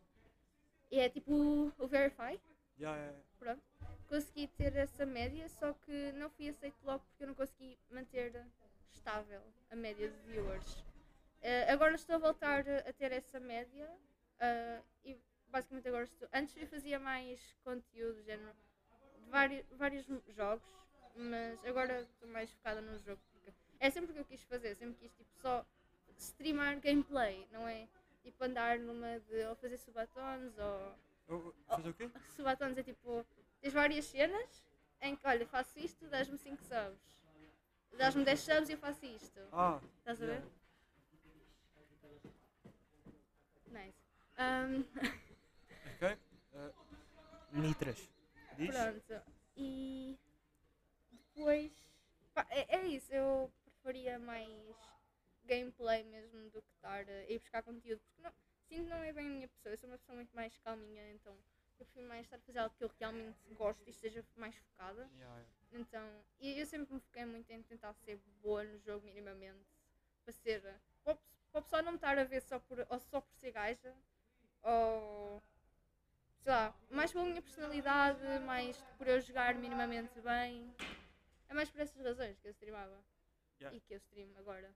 E 0.89 0.99
é 0.99 1.09
tipo 1.09 1.33
o, 1.77 1.87
Verify, 1.87 2.39
Yeah, 2.79 3.13
pronto. 3.39 3.61
Consegui 4.07 4.47
ter 4.47 4.75
essa 4.75 5.05
média, 5.05 5.47
só 5.49 5.73
que 5.73 6.11
não 6.13 6.29
fui 6.29 6.49
aceito 6.49 6.77
logo 6.83 7.03
porque 7.05 7.23
eu 7.23 7.27
não 7.27 7.35
consegui 7.35 7.77
manter 7.89 8.45
estável 8.91 9.41
a 9.69 9.75
média 9.75 10.09
de 10.09 10.17
viewers. 10.31 10.83
Ah, 11.43 11.73
agora 11.73 11.95
estou 11.95 12.15
a 12.15 12.19
voltar 12.19 12.63
a 12.69 12.93
ter 12.93 13.11
essa 13.11 13.39
média 13.39 13.89
ah, 14.39 14.81
e 15.03 15.17
basicamente 15.49 15.87
agora 15.87 16.05
estou. 16.05 16.27
Antes 16.33 16.55
eu 16.57 16.67
fazia 16.67 16.99
mais 16.99 17.39
conteúdo, 17.63 18.23
género, 18.23 18.55
vários, 19.33 19.65
vários 19.71 20.05
jogos, 20.35 20.63
mas 21.15 21.65
agora 21.65 22.01
estou 22.01 22.29
mais 22.29 22.51
focada 22.51 22.79
no 22.81 22.99
jogo 22.99 23.19
porque 23.31 23.51
é 23.79 23.89
sempre 23.89 24.11
o 24.11 24.13
que 24.13 24.19
eu 24.21 24.25
quis 24.25 24.43
fazer, 24.43 24.75
sempre 24.75 24.95
quis 24.99 25.11
tipo 25.13 25.33
só 25.41 25.65
streamar 26.19 26.79
gameplay, 26.79 27.47
não 27.51 27.67
é? 27.67 27.87
Tipo 28.21 28.43
andar 28.43 28.77
numa 28.77 29.19
de 29.21 29.43
ou 29.45 29.55
fazer 29.55 29.77
subatons 29.79 30.53
ou 30.59 30.95
Fazer 31.67 31.89
o 31.89 31.93
quê? 31.95 32.09
subatons 32.37 32.77
é 32.77 32.83
tipo, 32.83 33.25
tens 33.59 33.73
várias 33.73 34.05
cenas 34.05 34.63
em 35.01 35.15
que, 35.15 35.27
olha, 35.27 35.47
faço 35.47 35.79
isto, 35.79 36.07
dás-me 36.07 36.37
5 36.37 36.63
subs. 36.63 37.17
Dás-me 37.97 38.23
10 38.23 38.39
subs 38.39 38.69
e 38.69 38.73
eu 38.73 38.77
faço 38.77 39.05
isto. 39.05 39.39
Ah, 39.51 39.79
Estás 39.99 40.21
a 40.21 40.25
ver? 40.25 40.43
yeah. 43.67 43.85
Nice. 43.85 43.97
Um, 44.37 44.85
ok. 45.95 46.17
Ah, 46.55 46.71
Nitras. 47.51 48.12
Diz? 48.57 48.69
pronto. 48.69 49.23
E 49.55 50.17
depois. 51.11 51.71
pá, 52.33 52.45
é, 52.49 52.77
é 52.77 52.87
isso, 52.87 53.13
eu 53.13 53.51
preferia 53.65 54.17
mais 54.19 54.75
gameplay 55.45 56.03
mesmo 56.03 56.49
do 56.49 56.61
que 56.61 56.71
estar 56.71 57.07
a 57.07 57.31
ir 57.31 57.39
buscar 57.39 57.63
conteúdo. 57.63 58.01
Porque 58.01 58.21
não, 58.21 58.31
sinto 58.67 58.83
que 58.83 58.89
não 58.89 59.03
é 59.03 59.13
bem 59.13 59.27
a 59.27 59.29
minha 59.29 59.47
pessoa, 59.47 59.73
eu 59.73 59.77
sou 59.77 59.89
uma 59.89 59.97
pessoa 59.97 60.15
muito 60.15 60.35
mais 60.35 60.57
calminha, 60.59 61.11
então 61.11 61.33
eu 61.79 61.85
prefiro 61.85 62.07
mais 62.07 62.25
estar 62.25 62.37
a 62.37 62.39
fazer 62.39 62.59
algo 62.59 62.75
que 62.77 62.83
eu 62.83 62.91
realmente 62.99 63.37
gosto 63.57 63.83
e 63.85 63.91
esteja 63.91 64.23
mais 64.35 64.55
focada. 64.55 65.09
Yeah, 65.15 65.39
yeah. 65.39 65.47
Então, 65.73 66.23
e 66.39 66.59
eu 66.59 66.65
sempre 66.67 66.93
me 66.93 66.99
foquei 66.99 67.25
muito 67.25 67.49
em 67.51 67.61
tentar 67.63 67.93
ser 67.93 68.19
boa 68.41 68.63
no 68.63 68.79
jogo 68.79 69.05
minimamente. 69.05 69.65
Para 70.23 70.33
ser. 70.33 70.61
Para 71.03 71.17
o 71.53 71.61
pessoal 71.61 71.83
não 71.83 71.91
me 71.93 71.97
estar 71.97 72.17
a 72.17 72.23
ver 72.23 72.41
só 72.41 72.59
por, 72.59 72.85
ou 72.89 72.99
só 72.99 73.21
por 73.21 73.33
ser 73.35 73.51
gaja. 73.51 73.93
Ou. 74.61 75.41
Sei 76.43 76.51
lá, 76.51 76.75
mais 76.91 77.09
pela 77.09 77.23
minha 77.23 77.41
personalidade, 77.41 78.21
mais 78.45 78.77
por 78.97 79.07
eu 79.07 79.21
jogar 79.21 79.55
minimamente 79.55 80.19
bem. 80.19 80.75
É 81.47 81.53
mais 81.53 81.69
por 81.69 81.79
essas 81.79 82.03
razões 82.03 82.37
que 82.37 82.47
eu 82.49 82.51
streamava. 82.51 83.01
Yeah. 83.61 83.77
E 83.77 83.79
que 83.79 83.93
eu 83.93 83.97
streamo 83.97 84.37
agora. 84.37 84.69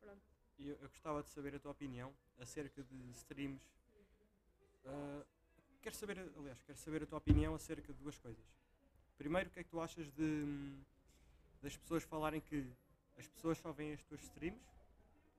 Pronto. 0.00 0.20
Eu, 0.58 0.76
eu 0.82 0.88
gostava 0.88 1.22
de 1.22 1.30
saber 1.30 1.54
a 1.54 1.60
tua 1.60 1.70
opinião 1.70 2.12
acerca 2.40 2.82
de 2.82 3.10
streams. 3.12 3.62
Ah, 4.84 5.22
quero 5.80 5.94
saber, 5.94 6.18
aliás, 6.18 6.60
quero 6.62 6.78
saber 6.78 7.04
a 7.04 7.06
tua 7.06 7.18
opinião 7.18 7.54
acerca 7.54 7.92
de 7.92 7.98
duas 8.00 8.18
coisas. 8.18 8.44
Primeiro, 9.16 9.48
o 9.48 9.52
que 9.52 9.60
é 9.60 9.62
que 9.62 9.70
tu 9.70 9.80
achas 9.80 10.10
de 10.10 10.76
das 11.62 11.76
pessoas 11.76 12.02
falarem 12.02 12.40
que 12.40 12.68
as 13.16 13.28
pessoas 13.28 13.58
só 13.58 13.70
veem 13.70 13.92
as 13.92 14.02
tuas 14.02 14.20
streams 14.22 14.60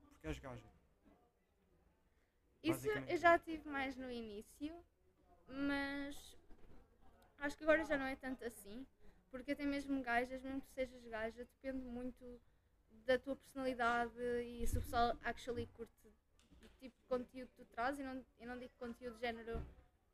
porque 0.08 0.28
és 0.28 0.38
gaja? 0.38 0.72
Isso 2.62 2.88
eu 2.88 3.18
já 3.18 3.38
tive 3.38 3.68
mais 3.68 3.94
no 3.94 4.10
início, 4.10 4.74
mas 5.48 6.36
acho 7.38 7.56
que 7.56 7.64
agora 7.64 7.84
já 7.84 7.96
não 7.96 8.06
é 8.06 8.16
tanto 8.16 8.44
assim, 8.44 8.86
porque 9.30 9.52
até 9.52 9.64
mesmo 9.64 10.02
gajas, 10.02 10.42
mesmo 10.42 10.60
que 10.60 10.70
sejas 10.70 11.04
gaja, 11.06 11.44
depende 11.44 11.84
muito 11.84 12.40
da 13.04 13.18
tua 13.18 13.36
personalidade 13.36 14.18
e 14.44 14.66
se 14.66 14.78
o 14.78 14.80
pessoal 14.80 15.16
actually 15.24 15.66
curte 15.76 15.92
o 16.62 16.68
tipo 16.80 16.96
de 16.98 17.06
conteúdo 17.06 17.48
que 17.48 17.64
tu 17.64 17.64
trazes. 17.66 18.00
Eu 18.00 18.06
não, 18.06 18.24
eu 18.40 18.46
não 18.46 18.58
digo 18.58 18.72
conteúdo 18.78 19.14
de 19.16 19.20
género. 19.20 19.64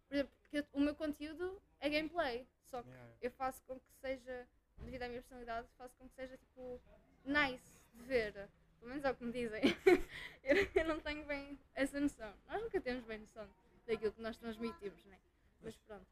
Por 0.08 0.14
exemplo, 0.14 0.32
porque 0.42 0.66
o 0.72 0.80
meu 0.80 0.94
conteúdo 0.94 1.62
é 1.78 1.88
gameplay, 1.88 2.46
só 2.64 2.82
que 2.82 2.88
Yeah. 2.88 3.16
eu 3.22 3.30
faço 3.30 3.62
com 3.64 3.78
que 3.78 3.92
seja, 4.00 4.46
devido 4.80 5.02
à 5.02 5.08
minha 5.08 5.20
personalidade, 5.20 5.68
faço 5.78 5.94
com 5.96 6.08
que 6.08 6.14
seja 6.14 6.36
tipo 6.36 6.80
nice 7.24 7.78
de 7.94 8.02
ver. 8.02 8.48
Pelo 8.80 8.90
menos 8.90 9.04
é 9.04 9.10
o 9.10 9.14
que 9.14 9.24
me 9.24 9.32
dizem. 9.32 9.62
eu 10.74 10.84
não 10.86 10.98
tenho 11.00 11.24
bem 11.26 11.58
essa 11.74 12.00
noção. 12.00 12.32
Nós 12.48 12.62
nunca 12.62 12.80
temos 12.80 13.04
bem 13.04 13.18
noção 13.18 13.48
daquilo 13.86 14.12
que 14.12 14.22
nós 14.22 14.36
transmitimos, 14.36 15.04
né? 15.04 15.18
Mas 15.62 15.76
pronto. 15.76 16.06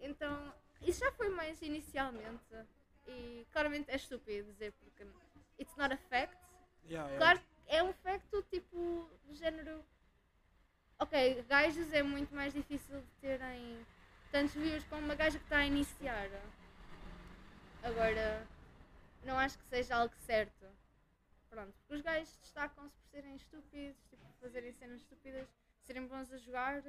Então, 0.00 0.52
isso 0.82 1.04
inicialmente. 1.62 2.54
E 3.06 3.46
claramente 3.52 3.90
é 3.90 3.96
estúpido 3.96 4.50
dizer 4.52 4.72
porque 4.72 5.06
it's 5.58 5.76
not 5.76 5.92
a 5.92 5.96
fact. 5.96 6.36
Yeah, 6.88 7.08
yeah. 7.08 7.18
Claro 7.18 7.40
é 7.66 7.82
um 7.82 7.92
facto 7.92 8.42
tipo 8.44 9.10
do 9.24 9.34
género. 9.34 9.84
Ok, 10.98 11.42
gajos 11.48 11.92
é 11.92 12.02
muito 12.02 12.34
mais 12.34 12.52
difícil 12.52 13.00
de 13.00 13.10
terem 13.20 13.84
tantos 14.30 14.54
views 14.54 14.84
como 14.84 15.02
uma 15.02 15.14
gaja 15.14 15.38
que 15.38 15.44
está 15.44 15.58
a 15.58 15.66
iniciar. 15.66 16.28
Agora, 17.82 18.46
não 19.24 19.38
acho 19.38 19.58
que 19.58 19.64
seja 19.66 19.96
algo 19.96 20.14
certo. 20.18 20.66
Pronto, 21.50 21.72
porque 21.78 21.94
os 21.94 22.00
gajos 22.00 22.36
destacam-se 22.38 22.96
por 22.96 23.08
serem 23.10 23.36
estúpidos, 23.36 24.02
tipo, 24.08 24.24
fazerem 24.40 24.72
cenas 24.72 25.00
estúpidas, 25.00 25.46
serem 25.82 26.06
bons 26.06 26.32
a 26.32 26.38
jogar, 26.38 26.82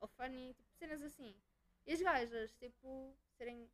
ou 0.00 0.08
funny, 0.08 0.54
tipo, 0.54 0.70
cenas 0.78 1.02
assim. 1.02 1.34
E 1.86 1.92
as 1.92 2.00
gajas, 2.00 2.52
tipo, 2.54 3.16
serem 3.36 3.68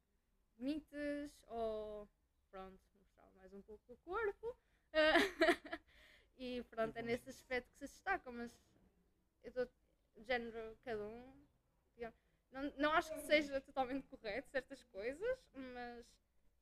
bonitas, 0.59 1.31
ou 1.47 2.09
pronto, 2.51 2.81
mostrar 2.99 3.31
mais 3.37 3.53
um 3.53 3.63
pouco 3.63 3.93
o 3.93 3.97
corpo. 3.99 4.57
e 6.37 6.63
pronto, 6.65 6.97
é 6.97 7.03
nesse 7.03 7.31
aspecto 7.31 7.71
que 7.79 7.87
se 7.87 7.95
destacam, 7.95 8.33
mas 8.33 8.53
eu 9.43 9.67
de 10.17 10.25
género 10.25 10.77
cada 10.85 11.07
um. 11.07 11.49
Não, 12.51 12.73
não 12.79 12.93
acho 12.93 13.13
que 13.13 13.21
seja 13.21 13.61
totalmente 13.61 14.09
correto 14.09 14.49
certas 14.49 14.83
coisas, 14.85 15.39
mas 15.53 16.07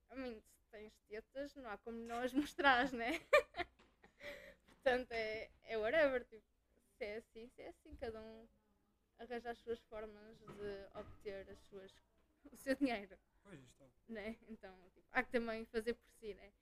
a 0.09 0.17
mim, 0.17 0.41
se 0.41 0.67
tens 0.71 0.99
tetas, 1.09 1.55
não 1.55 1.71
há 1.71 1.79
como 1.79 1.97
não 1.97 2.19
as 2.19 2.33
mostrares, 2.35 2.93
né? 2.93 3.21
Portanto, 4.67 5.13
é, 5.13 5.49
é 5.63 5.79
whatever, 5.79 6.25
tipo, 6.25 6.45
se 6.97 7.05
é 7.05 7.17
assim, 7.19 7.49
se 7.49 7.63
é 7.63 7.69
assim, 7.69 7.95
cada 7.97 8.21
um 8.21 8.49
arranja 9.19 9.51
as 9.51 9.59
suas 9.59 9.81
formas 9.83 10.39
de 10.39 10.99
obter 10.99 11.49
as 11.51 11.59
suas, 11.61 11.93
o 12.51 12.57
seu 12.57 12.75
dinheiro, 12.75 13.17
Pois 13.47 13.63
está. 13.63 13.87
né? 14.09 14.37
Então, 14.49 14.75
tipo, 14.93 15.07
há 15.13 15.23
que 15.23 15.31
também 15.31 15.65
fazer 15.67 15.95
por 15.95 16.11
si, 16.19 16.35
né? 16.35 16.53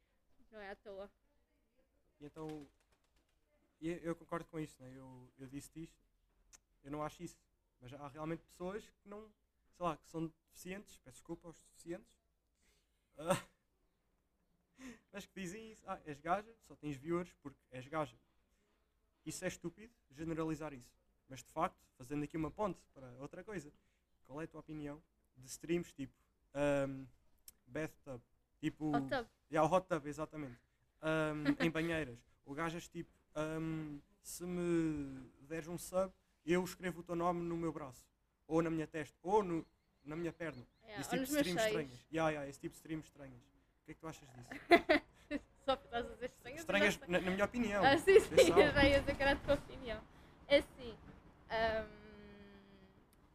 Não 0.50 0.60
é 0.60 0.70
à 0.70 0.76
toa. 0.76 1.10
E 2.20 2.26
então, 2.26 2.68
eu, 3.80 3.96
eu 3.98 4.14
concordo 4.14 4.46
com 4.48 4.60
isso, 4.60 4.80
né? 4.80 4.92
eu, 4.94 5.32
eu 5.38 5.48
disse 5.48 5.70
isto, 5.82 5.98
eu 6.82 6.90
não 6.90 7.02
acho 7.02 7.22
isso, 7.22 7.36
mas 7.80 7.92
há 7.94 8.08
realmente 8.08 8.44
pessoas 8.44 8.88
que 8.88 9.08
não, 9.08 9.32
sei 9.76 9.84
lá, 9.84 9.96
que 9.96 10.08
são 10.08 10.26
deficientes, 10.26 10.98
peço 10.98 11.16
desculpa 11.16 11.48
aos 11.48 11.56
deficientes, 11.56 12.14
ah, 13.16 13.46
mas 15.10 15.26
que 15.26 15.40
dizem 15.40 15.72
isso, 15.72 15.82
ah, 15.86 16.00
és 16.04 16.20
gaja, 16.20 16.54
só 16.66 16.76
tens 16.76 16.96
viewers 16.96 17.32
porque 17.42 17.58
és 17.70 17.86
gaja. 17.88 18.16
Isso 19.24 19.44
é 19.44 19.48
estúpido, 19.48 19.92
generalizar 20.10 20.74
isso. 20.74 20.94
Mas 21.28 21.42
de 21.42 21.50
facto, 21.50 21.82
fazendo 21.96 22.24
aqui 22.24 22.36
uma 22.36 22.50
ponte 22.50 22.80
para 22.92 23.06
outra 23.18 23.42
coisa, 23.42 23.72
qual 24.26 24.40
é 24.40 24.44
a 24.44 24.48
tua 24.48 24.60
opinião 24.60 25.02
de 25.36 25.46
streams 25.46 25.92
tipo 25.92 26.14
um, 26.54 27.06
bathtub, 27.66 28.20
tipo 28.60 28.96
Hot 28.96 29.08
tub. 29.08 29.26
Yeah, 29.50 29.72
hot 29.72 29.86
tub, 29.88 30.06
exatamente. 30.06 30.58
Ahm, 31.02 31.44
em 31.60 31.70
banheiras. 31.70 32.18
O 32.44 32.54
gajas 32.54 32.88
tipo, 32.88 33.10
ahm, 33.34 33.98
se 34.22 34.44
me 34.44 35.30
deres 35.42 35.68
um 35.68 35.78
sub, 35.78 36.12
eu 36.44 36.64
escrevo 36.64 37.00
o 37.00 37.02
teu 37.02 37.14
nome 37.16 37.42
no 37.42 37.56
meu 37.56 37.72
braço, 37.72 38.06
ou 38.46 38.62
na 38.62 38.70
minha 38.70 38.86
testa, 38.86 39.16
ou 39.22 39.42
no, 39.42 39.66
na 40.04 40.16
minha 40.16 40.32
perna. 40.32 40.66
Yeah, 40.82 41.00
esse 41.00 41.10
tipo 41.10 41.24
de 41.24 41.32
streams 41.32 41.64
estranhas. 41.64 42.06
Yeah, 42.12 42.30
yeah, 42.30 42.48
esse 42.48 42.60
tipo 42.60 42.72
de 42.72 42.76
streams 42.78 43.06
estranhas. 43.06 43.42
O 43.42 43.84
que 43.84 43.90
é 43.90 43.94
que 43.94 44.00
tu 44.00 44.06
achas 44.06 44.28
disso? 44.32 44.50
Só 45.64 45.74
estás 45.74 46.06
a 46.06 46.08
dizer 46.14 46.26
estranhas. 46.26 46.60
Estranhas, 46.60 46.98
na, 47.08 47.20
na 47.20 47.30
minha 47.30 47.44
opinião. 47.44 47.84
Ah, 47.84 47.96
sim, 47.96 48.20
sim, 48.20 48.52
já 48.52 48.84
ia 48.84 49.00
dizer 49.00 49.16
que 49.16 49.22
era 49.22 49.32
a 49.32 49.36
tua 49.36 49.54
opinião. 49.54 50.00
É 50.46 50.58
assim, 50.58 50.92
hum, 51.50 51.88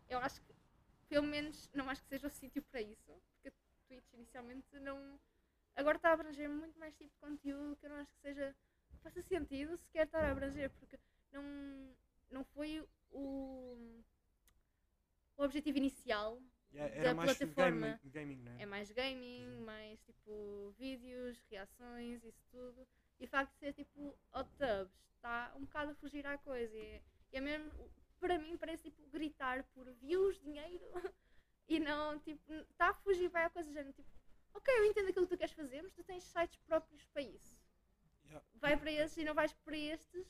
eu 0.10 0.20
acho 0.20 0.40
que, 0.42 0.49
pelo 1.10 1.25
menos, 1.28 1.70
não 1.74 1.89
acho 1.89 2.01
que 2.04 2.08
seja 2.10 2.28
o 2.28 2.30
sítio 2.30 2.62
para 2.63 2.82
isso, 2.82 3.22
porque 3.34 3.50
a 3.50 3.51
Twitch 3.88 4.13
inicialmente 4.13 4.68
não. 4.80 5.20
Agora 5.75 5.98
está 5.98 6.10
a 6.10 6.13
abranger 6.13 6.50
muito 6.50 6.78
mais 6.80 6.96
tipo 6.96 7.10
de 7.12 7.18
conteúdo 7.20 7.75
que 7.78 7.86
eu 7.86 7.89
não 7.89 7.98
acho 7.98 8.12
que 8.13 8.22
seja. 8.22 8.56
faça 9.01 9.22
sentido 9.22 9.78
sequer 9.78 10.06
estar 10.06 10.24
a 10.24 10.32
abranger, 10.32 10.70
porque 10.72 10.98
não, 11.32 11.44
não 12.30 12.44
foi 12.44 12.86
o. 13.12 14.04
o 15.38 15.44
objetivo 15.44 15.78
inicial 15.78 16.39
Yeah, 16.72 17.01
da 17.01 17.13
mais 17.16 17.32
de 17.32 17.48
plataforma. 17.48 18.00
gaming, 18.06 18.36
né? 18.44 18.56
é 18.60 18.66
mais 18.68 18.92
gaming, 18.92 19.44
Sim. 19.44 19.63
mais 19.66 20.00
tipo 20.04 20.72
vídeos, 20.78 21.42
reações, 21.50 22.24
isso 22.24 22.44
tudo. 22.51 22.88
E 23.20 23.25
o 23.25 23.28
facto 23.28 23.51
de 23.54 23.58
ser 23.60 23.74
tipo 23.74 24.16
hot 24.32 24.48
tubs 24.51 24.94
está 25.16 25.51
um 25.56 25.62
bocado 25.62 25.92
a 25.92 25.96
fugir 25.96 26.28
à 26.28 26.38
coisa. 26.38 26.75
E, 26.78 27.01
e 27.34 27.38
é 27.38 27.42
mesmo, 27.42 27.72
para 28.20 28.38
mim, 28.38 28.58
parece 28.58 28.84
tipo 28.84 29.02
gritar 29.10 29.64
por 29.74 29.92
views, 29.94 30.40
dinheiro 30.40 30.86
e 31.68 31.80
não, 31.80 32.20
tipo, 32.20 32.54
está 32.72 32.90
a 32.90 32.94
fugir 32.94 33.30
vai 33.30 33.46
à 33.46 33.50
coisa 33.50 33.70
do 33.70 33.74
género. 33.74 33.94
Tipo, 33.94 34.10
ok, 34.54 34.74
eu 34.78 34.86
entendo 34.86 35.10
aquilo 35.10 35.28
que 35.28 35.36
tu 35.36 35.40
queres 35.40 35.54
fazer, 35.54 35.82
mas 35.82 35.94
tu 35.94 36.04
tens 36.04 36.24
sites 36.24 36.60
próprios 36.62 37.06
para 37.06 37.22
isso. 37.22 37.58
Yeah. 38.26 38.46
Vai 38.56 38.78
para 38.78 38.92
esses 38.92 39.18
e 39.18 39.24
não 39.24 39.34
vais 39.34 39.54
para 39.54 39.78
estes, 39.78 40.28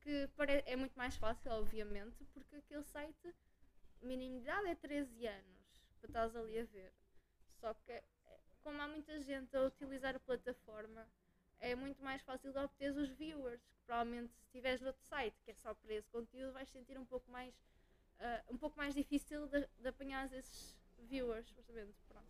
que 0.00 0.28
é 0.66 0.76
muito 0.76 0.96
mais 0.96 1.16
fácil, 1.16 1.50
obviamente, 1.52 2.24
porque 2.32 2.56
aquele 2.56 2.84
site, 2.84 3.34
mínimo 4.00 4.36
de 4.36 4.42
idade 4.44 4.68
é 4.68 4.74
13 4.74 5.26
anos 5.26 5.56
para 6.00 6.08
estás 6.08 6.36
ali 6.36 6.58
a 6.58 6.64
ver. 6.64 6.92
Só 7.60 7.74
que, 7.74 7.92
eh, 7.92 8.04
como 8.62 8.80
há 8.80 8.86
muita 8.86 9.18
gente 9.20 9.56
a 9.56 9.62
utilizar 9.62 10.14
a 10.14 10.20
plataforma, 10.20 11.08
é 11.60 11.74
muito 11.74 12.02
mais 12.02 12.22
fácil 12.22 12.52
de 12.52 12.58
obter 12.58 12.92
os 12.96 13.10
viewers. 13.10 13.60
Que 13.62 13.80
provavelmente, 13.86 14.32
se 14.34 14.42
estiveres 14.44 14.80
no 14.80 14.88
outro 14.88 15.04
site 15.04 15.36
que 15.44 15.50
é 15.50 15.54
só 15.54 15.74
para 15.74 15.92
esse 15.94 16.08
conteúdo, 16.10 16.52
vais 16.52 16.68
sentir 16.68 16.98
um 16.98 17.04
pouco 17.04 17.30
mais, 17.30 17.54
ah, 18.18 18.44
um 18.50 18.56
pouco 18.56 18.76
mais 18.76 18.94
difícil 18.94 19.46
de, 19.48 19.66
de 19.78 19.88
apanhar 19.88 20.32
esses 20.32 20.76
viewers. 20.98 21.48
Justamente, 21.48 21.94
pronto. 22.08 22.26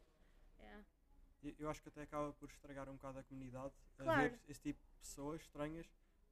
E- 1.43 1.55
Eu 1.59 1.71
acho 1.71 1.83
que 1.83 1.89
até 1.89 2.03
acaba 2.03 2.33
por 2.35 2.49
estragar 2.51 2.89
um 2.89 2.95
bocado 2.95 3.19
a 3.19 3.23
comunidade 3.23 3.73
a 3.99 4.03
Claro. 4.03 4.31
ver 4.31 4.41
esse 4.49 4.61
tipo 4.61 4.81
de 4.83 4.93
pessoas 4.99 5.41
estranhas. 5.43 5.87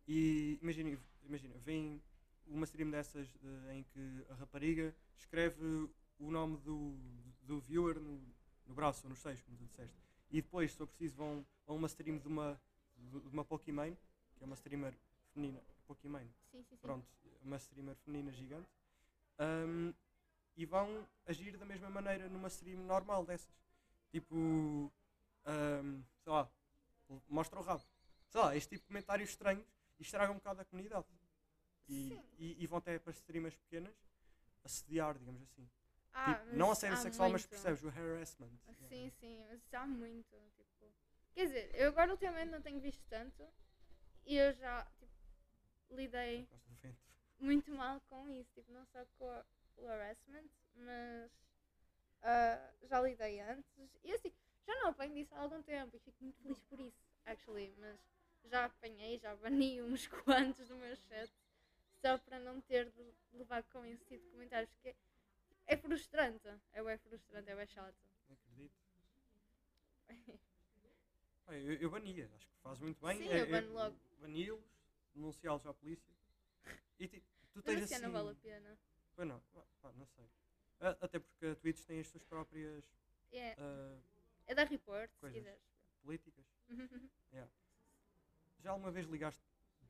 E 0.07 0.59
imagina, 0.61 0.99
imagina 1.23 1.57
vem 1.59 2.03
uma 2.47 2.65
stream 2.65 2.91
dessas 2.91 3.27
de- 3.29 3.73
em 3.73 3.83
que 3.85 4.25
a 4.31 4.35
rapariga 4.35 4.95
escreve 5.17 5.89
o 6.19 6.31
nome 6.31 6.59
do, 6.59 6.97
do 7.43 7.61
viewer 7.61 7.99
no, 7.99 8.21
no 8.67 8.75
braço 8.75 9.05
ou 9.05 9.11
nos 9.11 9.21
seios, 9.21 9.41
como 9.43 9.57
tu 9.57 9.65
disseste. 9.65 9.97
E 10.31 10.43
depois, 10.43 10.73
se 10.73 10.79
for 10.79 10.87
preciso, 10.87 11.15
vão 11.17 11.47
a 11.67 11.73
uma 11.73 11.87
stream 11.87 12.19
de 12.19 12.29
uma, 12.29 12.61
de 12.97 13.29
uma 13.29 13.45
Pokimane, 13.45 13.97
que 14.37 14.45
é 14.45 14.47
uma 14.47 14.55
streamer 14.55 14.95
feminina. 15.33 15.61
Pokimane, 15.87 16.31
Sim, 16.51 16.63
sim, 16.63 16.77
sim. 16.77 16.79
pronto, 16.81 17.07
uma 17.43 17.57
streamer 17.57 17.95
feminina 17.97 18.33
gigante, 18.33 18.69
ahm, 19.39 19.93
e 20.57 20.65
vão 20.65 21.07
agir 21.27 21.57
da 21.59 21.67
mesma 21.67 21.91
maneira 21.91 22.29
numa 22.29 22.49
stream 22.49 22.81
normal 22.81 23.25
dessas. 23.27 23.53
Tipo, 24.11 24.91
ahm, 25.45 26.03
sei 26.23 26.33
lá, 26.33 26.49
mostra 27.29 27.59
o 27.61 27.63
rabo. 27.63 27.83
Sei 28.31 28.41
lá, 28.41 28.57
este 28.57 28.71
tipo 28.71 28.83
de 28.83 28.89
comentários 28.89 29.31
estranhos 29.31 29.67
e 29.99 30.03
estraga 30.03 30.33
um 30.33 30.37
bocado 30.37 30.61
a 30.61 30.65
comunidade. 30.65 31.07
E, 31.89 32.09
Sim. 32.09 32.23
e, 32.39 32.63
e 32.65 32.67
vão 32.67 32.79
até 32.79 32.99
para 32.99 33.13
streamers 33.13 33.57
pequenas 33.57 33.95
assediar, 34.65 35.19
digamos 35.19 35.43
assim. 35.43 35.69
Ah, 36.15 36.35
Tipo, 36.39 36.57
não 36.57 36.69
mas 36.69 36.79
assédio 36.79 36.97
sexual, 36.97 37.29
mas 37.31 37.43
muito. 37.43 37.51
percebes 37.51 37.85
o 37.85 37.89
harassment. 37.89 38.51
Sim, 38.89 39.11
sim, 39.21 39.45
mas 39.49 39.61
isso 39.61 39.77
há 39.77 39.87
muito. 39.87 40.37
Tipo, 40.57 40.64
quer 41.35 41.47
dizer, 41.47 41.71
eu 41.75 41.89
agora 41.89 42.13
ultimamente 42.13 42.51
não 42.51 42.63
tenho 42.63 42.81
visto 42.81 43.03
tanto 43.09 43.47
e 44.25 44.37
eu 44.37 44.53
já 44.55 44.85
tipo, 44.99 45.13
lidei 45.91 46.49
muito 47.39 47.71
mal 47.73 48.01
com 48.09 48.29
isso, 48.31 48.51
tipo, 48.55 48.73
não 48.73 48.87
só 48.87 49.05
com 49.19 49.45
o 49.77 49.89
harassment, 49.89 50.49
mas 50.77 51.31
ah, 52.23 52.73
já 52.83 53.01
lidei 53.01 53.41
antes 53.41 53.71
e 54.03 54.13
assim, 54.13 54.33
já 54.67 54.75
não 54.77 54.89
apanho 54.89 55.15
disso 55.15 55.35
há 55.35 55.41
algum 55.41 55.63
tempo 55.63 55.97
e 55.97 56.01
fico 56.01 56.23
muito 56.23 56.41
feliz 56.41 56.59
por 56.63 56.81
isso, 56.81 56.99
actually, 57.27 57.75
mas 57.79 57.99
já 58.45 58.65
apanhei, 58.67 59.19
já 59.19 59.35
bani 59.37 59.83
uns 59.83 60.07
quantos 60.07 60.69
do 60.69 60.77
meu 60.77 60.97
chat 60.97 61.31
só 62.01 62.19
para 62.19 62.39
não 62.39 62.61
ter 62.61 62.91
de 62.91 63.15
levar 63.33 63.63
com 63.65 63.85
esse 63.85 64.05
tipo 64.05 64.25
de 64.25 64.31
comentários, 64.31 64.71
porque 64.75 64.95
é 65.67 65.77
frustrante, 65.77 66.49
é 66.73 66.83
bem 66.83 66.99
frustrante, 66.99 67.51
é 67.51 67.57
bem 67.57 67.67
chato. 67.67 67.97
Não 68.29 68.37
acredito. 68.37 68.75
Eu, 71.49 71.75
eu 71.75 71.91
bania, 71.91 72.31
acho 72.35 72.47
que 72.47 72.55
faz 72.63 72.79
muito 72.81 73.01
bem. 73.05 73.19
Sim, 73.19 73.29
é, 73.29 73.43
eu 73.43 73.51
bano 73.51 73.73
logo. 73.73 73.97
Bani-los, 74.21 74.65
denunciá-los 75.15 75.67
à 75.67 75.75
polícia. 75.75 76.13
E 76.99 77.07
ti- 77.09 77.21
tu 77.53 77.57
Mas 77.57 77.65
tens 77.65 77.83
assim 77.85 77.95
assim. 77.95 78.05
não 78.05 78.13
vale 78.13 78.31
a 78.31 78.35
pena. 78.37 78.79
Pois 79.15 79.29
não, 79.29 79.41
pá, 79.83 79.93
não 79.93 80.07
sei. 80.07 80.25
A- 80.81 80.97
Até 81.03 81.19
porque 81.19 81.47
a 81.47 81.55
Twitch 81.57 81.85
tem 81.85 82.01
as 82.01 82.09
suas 82.09 82.25
próprias 82.25 82.85
É, 83.33 83.55
ah, 83.59 83.99
é 84.47 84.55
da 84.55 84.65
report, 84.65 85.11
se 85.11 85.19
Coisas. 85.21 85.39
quiseres. 85.39 85.63
políticas. 86.03 86.45
Já 88.61 88.71
alguma 88.71 88.91
vez 88.91 89.07
ligaste, 89.07 89.43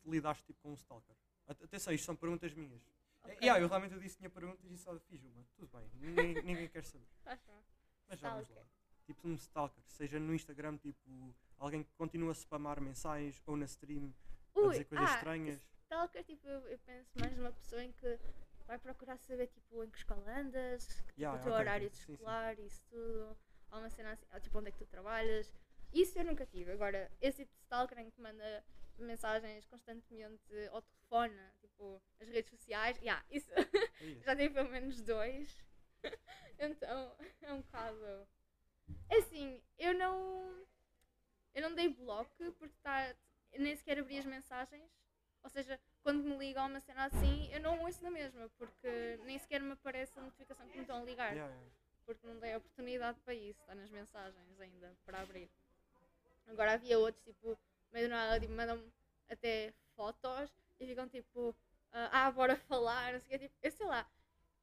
lidaste 0.04 0.44
tipo 0.44 0.60
com 0.60 0.70
um 0.72 0.74
stalker? 0.74 1.14
At- 1.46 1.62
Atenção, 1.62 1.92
isto 1.92 2.04
são 2.04 2.16
perguntas 2.16 2.52
minhas. 2.52 2.82
Ok. 3.22 3.36
Yeah, 3.40 3.60
eu 3.60 3.68
realmente 3.68 3.94
eu 3.94 4.00
disse 4.00 4.16
que 4.16 4.18
tinha 4.18 4.30
perguntas 4.30 4.70
e 4.70 4.76
só 4.76 4.98
fiz 5.00 5.22
uma. 5.22 5.44
Tudo 5.56 5.68
bem, 5.78 5.88
ninguém, 5.94 6.42
ninguém 6.42 6.68
quer 6.68 6.84
saber. 6.84 7.06
Faz. 7.22 7.40
Mas 8.08 8.18
já 8.18 8.30
vamos 8.30 8.48
lá. 8.50 8.54
Stalker. 8.56 8.74
Tipo 9.06 9.28
um 9.28 9.34
stalker, 9.34 9.82
seja 9.86 10.18
no 10.18 10.34
Instagram, 10.34 10.76
tipo 10.78 11.34
alguém 11.58 11.82
que 11.82 11.92
continua 11.94 12.30
a 12.30 12.34
spamar 12.34 12.80
mensagens 12.80 13.42
ou 13.46 13.56
na 13.56 13.64
stream 13.64 14.12
a 14.54 14.60
Ui, 14.60 14.70
dizer 14.70 14.84
coisas 14.84 15.10
ah, 15.10 15.14
estranhas. 15.16 15.60
Stalker, 15.84 16.24
tipo, 16.24 16.48
eu, 16.48 16.60
eu 16.68 16.78
penso 16.78 17.10
mais 17.18 17.36
numa 17.36 17.52
pessoa 17.52 17.82
em 17.82 17.92
que 17.92 18.18
vai 18.66 18.78
procurar 18.78 19.16
saber, 19.18 19.48
tipo, 19.48 19.84
em 19.84 19.90
que 19.90 19.98
escola 19.98 20.38
andas, 20.38 20.86
tipo, 20.86 21.12
Yeah, 21.18 21.38
o 21.38 21.42
teu 21.42 21.52
ok, 21.52 21.60
horário 21.60 21.90
de 21.90 21.96
Sim, 21.96 22.04
sim. 22.04 22.12
escolar, 22.12 22.58
isso 22.58 22.82
tudo, 22.88 23.36
há 23.70 23.78
uma 23.78 23.90
cena 23.90 24.12
assim, 24.12 24.26
ah, 24.30 24.40
tipo, 24.40 24.58
onde 24.58 24.68
é 24.68 24.72
que 24.72 24.78
tu 24.78 24.86
trabalhas. 24.86 25.52
Isso 25.92 26.18
eu 26.18 26.24
nunca 26.24 26.46
tive. 26.46 26.72
Agora, 26.72 27.10
esse 27.20 27.44
tipo 27.44 27.54
de 27.54 27.62
stalker 27.62 27.98
em 27.98 28.10
que 28.10 28.20
manda 28.20 28.64
mensagens 28.98 29.66
constantemente 29.66 30.68
ao 30.70 30.82
telefone, 30.82 31.38
tipo, 31.60 32.00
as 32.20 32.28
redes 32.28 32.50
sociais, 32.50 32.98
yeah, 32.98 33.24
isso 33.30 33.50
Aí, 34.00 34.20
já 34.24 34.34
tive 34.34 34.54
pelo 34.54 34.70
menos 34.70 35.00
dois. 35.02 35.62
então, 36.58 37.16
é 37.42 37.52
um 37.52 37.60
bocado. 37.60 38.28
É 39.08 39.18
assim, 39.18 39.62
eu 39.78 39.94
não. 39.94 40.66
Eu 41.54 41.62
não 41.62 41.74
dei 41.74 41.88
bloco 41.88 42.34
porque 42.58 42.74
tá, 42.82 43.14
nem 43.56 43.76
sequer 43.76 43.98
abri 43.98 44.18
as 44.18 44.24
mensagens. 44.24 44.90
Ou 45.42 45.50
seja, 45.50 45.78
quando 46.02 46.22
me 46.22 46.36
ligam 46.38 46.64
a 46.64 46.66
uma 46.66 46.80
cena 46.80 47.04
assim, 47.04 47.50
eu 47.52 47.60
não 47.60 47.80
ouço 47.82 48.02
na 48.02 48.10
mesma, 48.10 48.48
porque 48.56 49.18
nem 49.24 49.38
sequer 49.38 49.60
me 49.60 49.72
aparece 49.72 50.18
a 50.18 50.22
notificação 50.22 50.66
que 50.68 50.76
me 50.76 50.82
estão 50.82 51.02
a 51.02 51.04
ligar. 51.04 51.32
yeah, 51.32 51.52
yeah. 51.52 51.70
Porque 52.06 52.26
não 52.26 52.38
dei 52.38 52.56
oportunidade 52.56 53.20
para 53.20 53.34
isso, 53.34 53.60
está 53.60 53.74
nas 53.74 53.90
mensagens 53.90 54.60
ainda, 54.60 54.96
para 55.04 55.20
abrir. 55.20 55.50
Agora 56.46 56.72
havia 56.72 56.98
outros, 56.98 57.22
tipo, 57.24 57.58
meio 57.92 58.08
do 58.08 58.10
nada, 58.10 58.40
tipo, 58.40 58.52
mandam 58.52 58.82
até 59.30 59.72
fotos 59.94 60.50
e 60.80 60.86
ficam 60.86 61.08
tipo, 61.08 61.54
ah, 61.92 62.26
ah, 62.26 62.30
bora 62.32 62.56
falar, 62.56 63.12
não 63.12 63.20
sei 63.20 63.26
o 63.26 63.30
quê. 63.30 63.48
Tipo, 63.48 63.54
eu 63.62 63.70
sei 63.70 63.86
lá, 63.86 64.06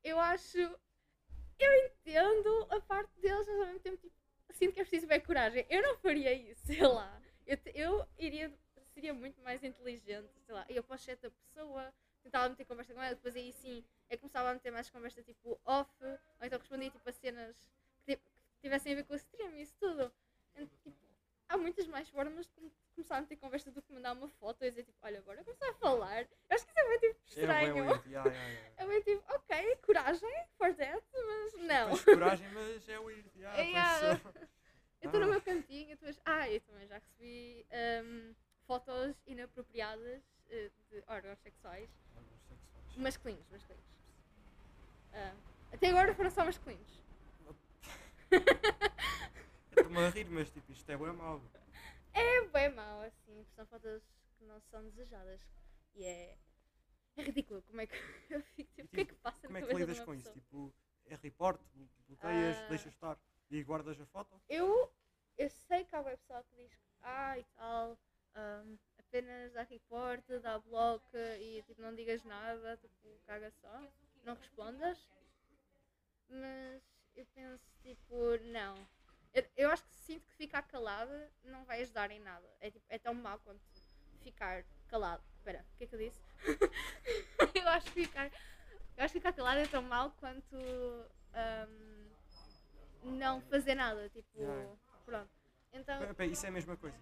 eu 0.03 0.19
acho. 0.19 0.57
Eu 0.57 1.85
entendo 1.85 2.67
a 2.71 2.81
parte 2.81 3.11
deles, 3.21 3.47
mas 3.47 3.59
ao 3.59 3.65
mesmo 3.67 3.79
tempo, 3.79 3.97
tipo, 3.97 4.15
sinto 4.53 4.73
que 4.73 4.79
é 4.81 4.83
preciso 4.83 5.07
bem 5.07 5.19
coragem. 5.21 5.65
Eu 5.69 5.81
não 5.81 5.97
faria 5.97 6.33
isso, 6.33 6.65
sei 6.65 6.81
lá. 6.81 7.21
Eu, 7.45 7.57
eu 7.73 8.07
iria, 8.17 8.51
seria 8.93 9.13
muito 9.13 9.41
mais 9.41 9.63
inteligente, 9.63 10.29
sei 10.45 10.53
lá. 10.55 10.65
Eu 10.69 10.83
para 10.83 10.95
o 10.95 10.99
chat 10.99 11.19
da 11.21 11.29
pessoa, 11.31 11.93
tentava 12.23 12.49
meter 12.49 12.65
conversa 12.65 12.93
com 12.93 13.01
ela, 13.01 13.15
depois 13.15 13.35
aí 13.35 13.51
sim, 13.53 13.83
é 14.09 14.15
que 14.15 14.21
começava 14.21 14.49
a 14.49 14.53
meter 14.53 14.71
mais 14.71 14.89
conversa 14.89 15.21
tipo 15.23 15.59
off, 15.65 15.89
ou 16.03 16.45
então 16.45 16.59
respondia 16.59 16.89
tipo 16.89 17.09
a 17.09 17.13
cenas 17.13 17.55
que, 18.05 18.15
ti- 18.15 18.21
que 18.55 18.61
tivessem 18.61 18.93
a 18.93 18.95
ver 18.95 19.03
com 19.05 19.13
o 19.13 19.17
stream 19.17 19.55
isso 19.57 19.75
tudo. 19.79 20.11
Então, 20.53 20.67
tipo, 20.67 20.93
há 21.51 21.57
muitas 21.57 21.87
mais 21.87 22.07
formas 22.09 22.45
de 22.45 22.51
come- 22.53 22.71
começar 22.95 23.17
a 23.17 23.21
meter 23.21 23.35
conversa 23.37 23.71
do 23.71 23.81
que 23.81 23.93
mandar 23.93 24.13
uma 24.13 24.27
foto 24.29 24.63
e 24.63 24.69
dizer 24.69 24.83
tipo, 24.83 24.97
olha, 25.01 25.21
bora 25.21 25.43
começar 25.43 25.69
a 25.69 25.73
falar. 25.75 26.21
Eu 26.21 26.27
acho 26.55 26.65
que 26.65 26.71
isso 26.71 26.79
é 26.79 26.87
muito 26.87 27.01
tipo, 27.01 27.19
É 27.19 27.29
estranho. 27.41 27.75
weird, 27.75 28.09
yeah, 28.09 28.29
yeah, 28.29 28.49
yeah. 28.79 28.95
É 28.95 29.01
tipo, 29.01 29.23
ok, 29.35 29.75
coragem, 29.85 30.45
for 30.57 30.73
that, 30.75 31.03
mas 31.13 31.53
não. 31.67 31.89
Tens 31.89 32.03
coragem, 32.05 32.49
mas 32.53 32.89
é 32.89 32.99
weird. 32.99 33.29
Yeah, 33.35 33.55
pois 33.57 33.67
Yeah. 33.69 34.19
só. 34.19 34.29
Eu 35.01 35.07
estou 35.07 35.19
no 35.19 35.25
Ah. 35.27 35.29
meu 35.31 35.41
cantinho, 35.41 35.89
depois. 35.89 36.19
Ah, 36.25 36.49
eu 36.49 36.61
também 36.61 36.87
já 36.87 36.95
recebi 36.99 37.65
ahm, 37.71 38.33
fotos 38.67 39.15
inapropriadas 39.25 40.21
eh, 40.49 40.69
de 40.91 41.03
órgãos 41.07 41.39
sexuais. 41.39 41.89
Órgãos 42.15 42.41
sexuais. 42.47 42.97
Masculinos, 42.97 43.47
masculinos. 43.49 43.85
Ah, 45.13 45.33
até 45.73 45.89
agora 45.89 46.13
foram 46.13 46.29
só 46.29 46.45
masculinos. 46.45 47.01
Estou-me 49.71 49.99
a 49.99 50.09
rir, 50.09 50.29
mas 50.29 50.49
tipo, 50.51 50.71
isto 50.71 50.89
é 50.89 50.97
bem 50.97 51.13
mau. 51.13 51.41
É 52.13 52.47
bem 52.47 52.69
mau, 52.73 53.01
assim, 53.01 53.45
são 53.55 53.65
fotos 53.67 54.03
que 54.37 54.43
não 54.45 54.59
são 54.59 54.83
desejadas. 54.89 55.41
E 55.95 56.05
é. 56.05 56.37
É 57.17 57.23
ridículo. 57.23 57.61
Como 57.63 57.81
é 57.81 57.87
que 57.87 57.95
eu 58.29 58.41
fico 58.43 58.71
tipo, 58.73 58.85
o 58.85 58.89
que 58.89 59.01
é 59.01 59.05
que 59.05 59.15
passa 59.15 59.47
Como 59.47 59.57
é 59.57 59.61
que 59.61 59.73
lidas 59.73 59.99
com 60.01 60.13
isso? 60.13 60.31
Tipo, 60.33 60.73
é 61.05 61.15
report, 61.15 61.61
boteias, 62.07 62.57
Ah. 62.57 62.67
deixas 62.69 62.93
estar 62.93 63.17
e 63.49 63.63
guardas 63.63 63.99
a 63.99 64.05
foto? 64.05 64.41
Eu, 64.47 64.91
eu 65.37 65.49
sei 65.49 65.83
que 65.85 65.95
há 65.95 66.01
web 66.01 66.17
pessoal 66.17 66.43
que 66.45 66.55
diz 66.55 66.73
que, 66.73 66.81
ah, 67.01 67.37
e 67.37 67.43
tal, 67.55 67.97
ahm, 68.35 68.77
apenas 68.97 69.51
dá 69.53 69.63
report, 69.63 70.25
dá 70.41 70.59
bloco 70.59 71.17
e 71.39 71.61
tipo, 71.63 71.81
não 71.81 71.93
digas 71.95 72.23
nada, 72.23 72.77
tipo, 72.77 73.19
caga 73.25 73.51
só, 73.61 73.87
não 74.23 74.35
respondas. 74.35 75.09
Mas 76.29 76.81
eu 77.15 77.25
penso, 77.33 77.65
tipo, 77.81 78.37
não. 78.53 78.87
Eu, 79.33 79.45
eu 79.55 79.69
acho 79.71 79.83
que 79.83 79.95
sinto 79.95 80.25
que 80.27 80.35
ficar 80.35 80.61
calada 80.63 81.31
não 81.43 81.63
vai 81.63 81.81
ajudar 81.81 82.11
em 82.11 82.19
nada. 82.19 82.45
É, 82.59 82.69
tipo, 82.69 82.85
é 82.89 82.99
tão 82.99 83.13
mau 83.13 83.39
quanto 83.39 83.61
ficar 84.21 84.63
calado. 84.87 85.23
Espera, 85.37 85.65
o 85.73 85.77
que 85.77 85.83
é 85.85 85.87
que 85.87 85.95
eu 85.95 85.99
disse? 85.99 86.21
eu 87.55 87.67
acho 87.69 87.85
que 87.91 88.05
ficar. 88.05 88.27
Eu 88.97 89.05
acho 89.05 89.13
que 89.13 89.19
ficar 89.19 89.33
calado 89.33 89.59
é 89.59 89.67
tão 89.67 89.81
mau 89.81 90.11
quanto 90.19 90.55
ahm, 91.33 92.09
não 93.03 93.41
fazer 93.43 93.75
nada. 93.75 94.09
Tipo, 94.09 94.77
pronto. 95.05 95.31
Então, 95.73 95.99
Pera, 95.99 96.13
pera, 96.13 96.31
Isso 96.31 96.45
é 96.45 96.49
a 96.49 96.51
mesma 96.51 96.75
coisa. 96.75 96.97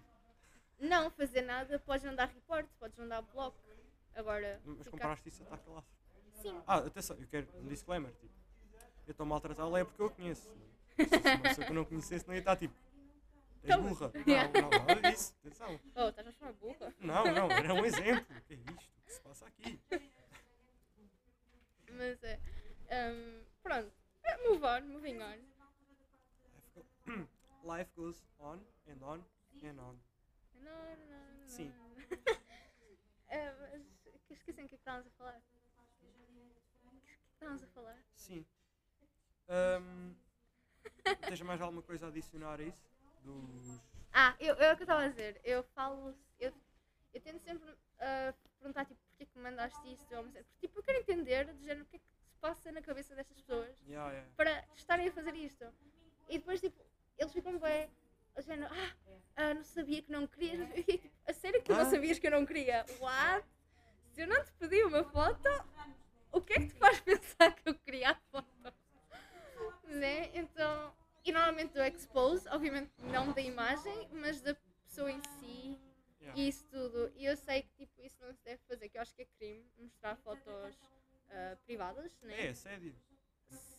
não 0.78 1.10
fazer 1.10 1.42
nada, 1.42 1.78
podes 1.80 2.04
não 2.04 2.14
dar 2.14 2.28
report, 2.28 2.66
podes 2.78 2.96
não 2.96 3.08
dar 3.08 3.22
bloco. 3.22 3.58
Agora, 4.14 4.60
Mas 4.64 4.78
ficar... 4.78 4.90
comparaste 4.90 5.28
isso 5.28 5.42
a 5.42 5.44
estar 5.44 5.58
calado. 5.58 5.86
Sim, 6.40 6.62
Ah, 6.66 6.76
atenção, 6.78 7.16
eu 7.18 7.26
quero 7.26 7.48
um 7.56 7.66
disclaimer. 7.66 8.12
Tipo, 8.12 8.32
eu 9.06 9.10
estou 9.10 9.24
a 9.24 9.28
maltratá-la 9.28 9.80
é 9.80 9.84
porque 9.84 10.00
eu 10.00 10.06
a 10.06 10.10
conheço. 10.10 10.48
Se 11.54 11.62
eu 11.62 11.74
não 11.74 11.84
conhecesse, 11.84 12.26
não 12.26 12.34
ia 12.34 12.40
estar 12.40 12.56
tipo. 12.56 12.74
Então- 13.62 13.82
burra. 13.82 14.10
Yeah. 14.26 14.50
Não, 14.60 14.70
não, 14.70 14.84
nada 14.86 15.10
disso. 15.10 15.34
Atenção. 15.40 15.80
oh, 15.94 16.08
estás 16.08 16.26
a 16.28 16.32
chamar 16.32 16.52
burra. 16.54 16.94
Não, 17.00 17.24
não, 17.24 17.50
era 17.50 17.74
um 17.74 17.84
exemplo. 17.84 18.36
O 18.36 18.40
que 18.42 18.54
é 18.54 18.56
isto? 18.56 18.70
O 18.72 19.04
que 19.06 19.12
se 19.12 19.20
passa 19.20 19.46
aqui? 19.46 19.80
Mas 21.92 22.22
é. 22.22 22.40
ahm, 22.90 23.42
pronto, 23.62 23.92
Eh, 24.22 24.36
move 24.48 24.64
on, 24.64 24.80
moving 24.92 25.18
on. 25.20 25.36
Life, 26.54 26.70
go- 26.74 27.74
Life 27.74 27.90
goes 27.96 28.22
on 28.38 28.60
and 28.88 29.02
on 29.02 29.24
and 29.62 29.78
on. 29.80 29.96
Não, 30.54 30.96
não, 30.96 31.40
não. 31.40 31.46
Sim. 31.48 31.72
É, 33.32 33.52
mas 33.60 33.82
que 34.02 34.32
esqueci 34.34 34.50
o 34.50 34.54
que 34.54 34.60
é 34.62 34.68
que 34.68 34.74
estávamos 34.74 35.06
a 35.06 35.10
falar. 35.10 35.36
O 35.36 37.00
que 37.00 37.12
é 37.12 37.14
que 37.14 37.32
estávamos 37.34 37.62
a 37.62 37.66
falar? 37.68 37.96
Sim. 38.16 38.44
Ahm, 39.48 40.14
tens 41.26 41.40
mais 41.42 41.60
alguma 41.60 41.82
coisa 41.82 42.06
a 42.06 42.08
adicionar 42.08 42.60
a 42.60 42.62
isso? 42.62 42.82
Dos. 43.22 43.80
Ah, 44.12 44.34
eu, 44.40 44.54
eu 44.56 44.62
é 44.62 44.72
o 44.72 44.76
que 44.76 44.82
eu 44.82 44.84
estava 44.84 45.04
a 45.04 45.08
dizer. 45.08 45.40
Eu 45.44 45.62
falo. 45.74 46.14
Eu, 46.38 46.52
eu 47.14 47.20
tento 47.20 47.40
sempre 47.42 47.68
ah, 47.98 48.34
perguntar, 48.58 48.84
tipo, 48.86 49.00
porquê 49.08 49.26
que 49.26 49.36
me 49.38 49.44
mandaste 49.44 49.92
isto? 49.92 50.14
Ou. 50.14 50.24
Porque, 50.24 50.44
tipo, 50.60 50.78
eu 50.78 50.82
quero 50.82 50.98
entender, 50.98 51.52
de 51.54 51.62
género, 51.64 51.82
o 51.82 51.86
que 51.86 51.96
é 51.96 51.98
que 51.98 52.06
se 52.06 52.38
passa 52.40 52.72
na 52.72 52.80
cabeça 52.82 53.14
destas 53.14 53.36
pessoas 53.40 53.78
Yeah, 53.86 54.10
yeah. 54.10 54.30
para 54.36 54.64
estarem 54.76 55.08
a 55.08 55.12
fazer 55.12 55.34
isto. 55.34 55.64
E 56.28 56.38
depois, 56.38 56.60
tipo, 56.60 56.80
eles 57.18 57.32
ficam 57.32 57.58
bem. 57.58 57.90
a 58.36 58.40
género, 58.40 58.72
ah, 58.72 58.96
ah, 59.36 59.54
não 59.54 59.64
sabia 59.64 60.02
que 60.02 60.10
não 60.10 60.26
querias. 60.26 60.68
Tipo, 60.84 61.10
a 61.26 61.32
sério 61.32 61.60
que 61.60 61.66
tu 61.66 61.74
Ah? 61.74 61.84
não 61.84 61.90
sabias 61.90 62.18
que 62.18 62.26
eu 62.26 62.30
não 62.30 62.46
queria? 62.46 62.84
What? 63.00 63.46
Se 64.12 64.22
eu 64.22 64.26
não 64.26 64.42
te 64.42 64.52
pedi 64.54 64.82
uma 64.84 65.04
foto, 65.04 65.48
o 66.32 66.40
que 66.40 66.54
é 66.54 66.56
que 66.60 66.66
te 66.68 66.74
faz 66.74 66.98
pensar 67.02 67.54
que 67.54 67.68
eu 67.68 67.74
queria 67.74 68.10
a 68.10 68.14
foto? 68.32 68.74
Né? 69.90 70.30
Então, 70.34 70.94
e 71.24 71.32
normalmente 71.32 71.72
do 71.74 71.82
expose, 71.82 72.48
obviamente 72.48 72.90
não 73.12 73.32
da 73.32 73.40
imagem, 73.40 74.08
mas 74.12 74.40
da 74.40 74.54
pessoa 74.86 75.10
em 75.10 75.20
si 75.38 75.78
Yeah. 76.20 76.38
e 76.38 76.48
isso 76.48 76.64
tudo. 76.66 77.10
E 77.16 77.24
eu 77.24 77.34
sei 77.36 77.62
que 77.62 77.70
tipo, 77.78 78.02
isso 78.02 78.16
não 78.20 78.32
se 78.34 78.44
deve 78.44 78.60
fazer, 78.68 78.88
que 78.90 78.98
eu 78.98 79.02
acho 79.02 79.14
que 79.14 79.22
é 79.22 79.24
crime 79.38 79.64
mostrar 79.78 80.14
fotos 80.16 80.78
ah, 81.30 81.56
privadas, 81.64 82.12
né? 82.22 82.46
É, 82.46 82.48
assédio. 82.50 82.94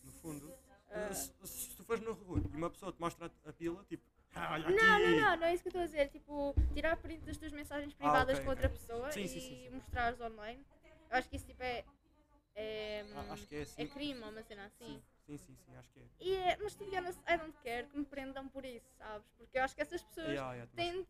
No 0.03 0.11
fundo. 0.13 0.51
Ah, 0.89 1.13
Se, 1.13 1.31
se 1.47 1.75
tu 1.75 1.83
fores 1.83 2.03
no 2.03 2.13
rua 2.13 2.41
e 2.51 2.57
uma 2.57 2.69
pessoa 2.69 2.91
te 2.91 2.99
mostra 2.99 3.31
a, 3.45 3.53
pila, 3.53 3.85
tipo. 3.85 4.03
"Ah, 4.33 4.53
olha 4.53 4.69
Não, 4.69 4.75
não, 4.75 4.95
aqui." 4.95 5.15
não, 5.21 5.37
não 5.37 5.45
é 5.47 5.53
isso 5.53 5.61
que 5.63 5.67
eu 5.67 5.69
estou 5.69 5.81
a 5.83 5.85
dizer. 5.85 6.09
Tipo, 6.09 6.55
tirar 6.73 6.97
print 6.97 7.23
das 7.25 7.37
tuas 7.37 7.51
mensagens 7.51 7.93
privadas 7.93 8.33
ok, 8.35 8.43
com 8.43 8.49
outra 8.49 8.67
ok. 8.67 8.77
pessoa 8.79 9.11
Sim, 9.11 9.23
e 9.23 9.27
sim, 9.29 9.39
sim, 9.39 9.69
mostrares 9.69 10.19
online. 10.19 10.65
Eu 11.11 11.17
acho 11.17 11.29
que 11.29 11.35
isso 11.35 11.45
tipo 11.45 11.61
é. 11.61 11.85
É, 12.55 13.05
Ah, 13.15 13.33
acho 13.33 13.47
que 13.47 13.55
é 13.55 13.61
assim. 13.61 13.81
é 13.83 13.87
crime 13.87 14.19
uma 14.19 14.43
cena 14.43 14.65
assim. 14.65 15.01
Sim, 15.25 15.37
sim, 15.37 15.55
sim, 15.55 15.75
acho 15.75 15.91
que 15.91 15.99
é. 15.99 16.03
E 16.19 16.35
é, 16.35 16.57
mas 16.57 16.75
to 16.75 16.85
be 16.85 16.97
honest, 16.97 17.19
I 17.27 17.37
don't 17.37 17.57
care 17.63 17.87
que 17.87 17.97
me 17.97 18.05
prendam 18.05 18.47
por 18.49 18.65
isso, 18.65 18.89
sabes? 18.97 19.27
Porque 19.37 19.57
eu 19.57 19.63
acho 19.63 19.75
que 19.75 19.81
essas 19.81 20.01
pessoas 20.01 20.27
Yeah, 20.27 20.53
yeah, 20.53 20.71
têm. 20.75 21.07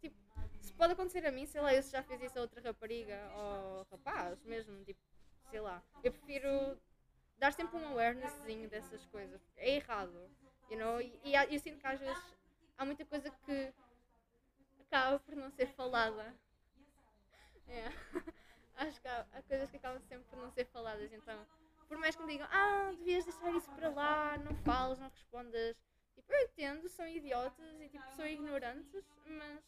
Tipo, 0.00 0.16
se 0.60 0.72
pode 0.74 0.92
acontecer 0.92 1.26
a 1.26 1.32
mim, 1.32 1.46
sei 1.46 1.60
lá, 1.60 1.74
eu 1.74 1.82
já 1.82 2.02
fiz 2.02 2.20
isso 2.22 2.38
a 2.38 2.42
outra 2.42 2.60
rapariga 2.60 3.30
ou 3.36 3.86
rapaz 3.90 4.42
mesmo, 4.44 4.84
tipo, 4.84 5.00
sei 5.50 5.60
lá. 5.60 5.82
Eu 6.02 6.12
prefiro 6.12 6.80
dar 7.38 7.52
sempre 7.52 7.76
um 7.76 7.88
awarenesszinho 7.88 8.68
dessas 8.68 9.04
coisas. 9.06 9.40
É 9.56 9.76
errado, 9.76 10.30
you 10.70 10.78
know? 10.78 11.00
E, 11.00 11.20
e 11.24 11.34
eu 11.54 11.60
sinto 11.60 11.78
que 11.78 11.86
às 11.86 12.00
vezes 12.00 12.22
há 12.78 12.84
muita 12.84 13.04
coisa 13.04 13.30
que 13.30 13.72
acaba 14.80 15.18
por 15.18 15.34
não 15.36 15.50
ser 15.50 15.66
falada. 15.68 16.34
É. 17.68 17.88
Acho 18.76 19.00
que 19.00 19.08
há, 19.08 19.26
há 19.32 19.42
coisas 19.42 19.70
que 19.70 19.76
acabam 19.76 20.02
sempre 20.02 20.24
por 20.28 20.38
não 20.38 20.50
ser 20.50 20.66
faladas, 20.66 21.10
então 21.12 21.46
por 21.92 21.98
mais 21.98 22.16
que 22.16 22.22
me 22.22 22.32
digam, 22.32 22.48
ah, 22.50 22.90
devias 22.96 23.26
deixar 23.26 23.54
isso 23.54 23.70
para 23.72 23.90
lá, 23.90 24.38
não 24.38 24.56
falas, 24.64 24.98
não 24.98 25.10
respondas. 25.10 25.76
Tipo, 26.14 26.32
eu 26.32 26.46
entendo, 26.46 26.88
são 26.88 27.06
idiotas 27.06 27.80
e 27.82 27.88
tipo, 27.90 28.04
são 28.16 28.26
ignorantes, 28.26 29.04
mas 29.26 29.62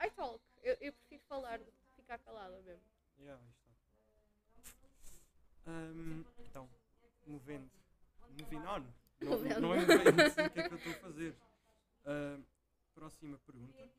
I 0.00 0.10
talk. 0.14 0.40
Eu, 0.62 0.76
eu 0.80 0.92
prefiro 0.92 1.22
falar 1.28 1.58
do 1.58 1.64
que 1.64 1.96
ficar 1.96 2.18
calada 2.18 2.60
mesmo. 2.62 2.84
Yeah, 3.18 3.42
está. 3.50 3.72
Ahm, 5.66 6.24
então, 6.38 6.70
movendo. 7.26 7.68
Moving 8.40 8.66
on. 8.66 8.86
Não, 9.20 9.60
não 9.60 9.74
é 9.74 9.80
movendo, 9.80 10.46
o 10.46 10.50
que 10.50 10.60
é 10.60 10.68
que 10.68 10.74
eu 10.74 10.78
estou 10.78 10.92
a 10.92 10.96
fazer? 10.96 11.36
Ahm, 12.06 12.44
próxima 12.94 13.36
pergunta. 13.38 13.90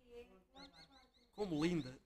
Como 1.36 1.62
linda. 1.62 2.00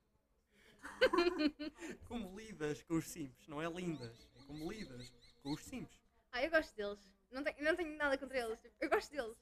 como 2.08 2.40
lidas 2.40 2.82
com 2.82 2.96
os 2.96 3.08
simples? 3.08 3.48
Não 3.48 3.62
é 3.62 3.70
lindas, 3.70 4.28
é 4.36 4.48
como 4.48 4.72
lidas 4.72 5.14
os 5.54 5.64
simples. 5.64 6.00
Ah, 6.32 6.44
eu 6.44 6.50
gosto 6.50 6.76
deles. 6.76 7.00
Não 7.32 7.44
tenho, 7.44 7.64
não 7.64 7.76
tenho 7.76 7.98
nada 7.98 8.18
contra 8.18 8.38
eles. 8.38 8.60
tipo, 8.60 8.76
eu 8.80 8.90
gosto 8.90 9.12
deles. 9.12 9.38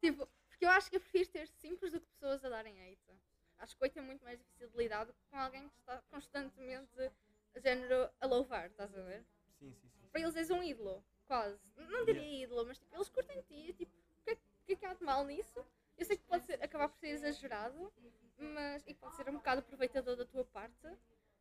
Tipo, 0.00 0.28
porque 0.48 0.64
eu 0.64 0.70
acho 0.70 0.90
que 0.90 0.96
eu 0.96 1.00
prefiro 1.00 1.28
ter 1.30 1.48
simples 1.48 1.92
do 1.92 2.00
que 2.00 2.06
pessoas 2.08 2.44
a 2.44 2.48
darem 2.48 2.80
hate. 2.82 3.20
Acho 3.58 3.76
que 3.76 3.84
8 3.84 3.98
é 3.98 4.02
muito 4.02 4.24
mais 4.24 4.38
difícil 4.38 4.68
de 4.70 4.76
lidar 4.76 5.04
do 5.04 5.12
que 5.12 5.20
com 5.30 5.36
alguém 5.36 5.68
que 5.68 5.78
está 5.78 6.02
constantemente, 6.10 7.12
género, 7.56 8.10
a 8.20 8.26
louvar, 8.26 8.66
estás 8.70 8.94
a 8.96 9.02
ver? 9.02 9.24
Sim, 9.58 9.72
sim, 9.74 9.88
sim. 9.88 10.08
Para 10.10 10.20
eles 10.22 10.36
és 10.36 10.50
um 10.50 10.62
ídolo, 10.62 11.04
quase. 11.26 11.60
Não 11.76 12.04
diria 12.04 12.44
ídolo, 12.44 12.66
mas 12.66 12.78
tipo, 12.78 12.94
eles 12.94 13.08
curtem 13.10 13.42
ti. 13.42 13.74
Tipo, 13.74 13.92
o 13.92 14.24
que, 14.24 14.30
é, 14.30 14.36
que 14.64 14.72
é 14.72 14.76
que 14.76 14.86
há 14.86 14.94
de 14.94 15.04
mal 15.04 15.24
nisso? 15.24 15.64
Eu 15.98 16.06
sei 16.06 16.16
que 16.16 16.24
pode 16.24 16.44
ser, 16.44 16.62
acabar 16.62 16.88
por 16.88 16.96
ser 16.98 17.08
exagerado, 17.08 17.92
mas, 18.38 18.82
e 18.86 18.94
pode 18.94 19.14
ser 19.16 19.28
um 19.28 19.34
bocado 19.34 19.60
aproveitador 19.60 20.16
da 20.16 20.24
tua 20.24 20.44
parte, 20.46 20.88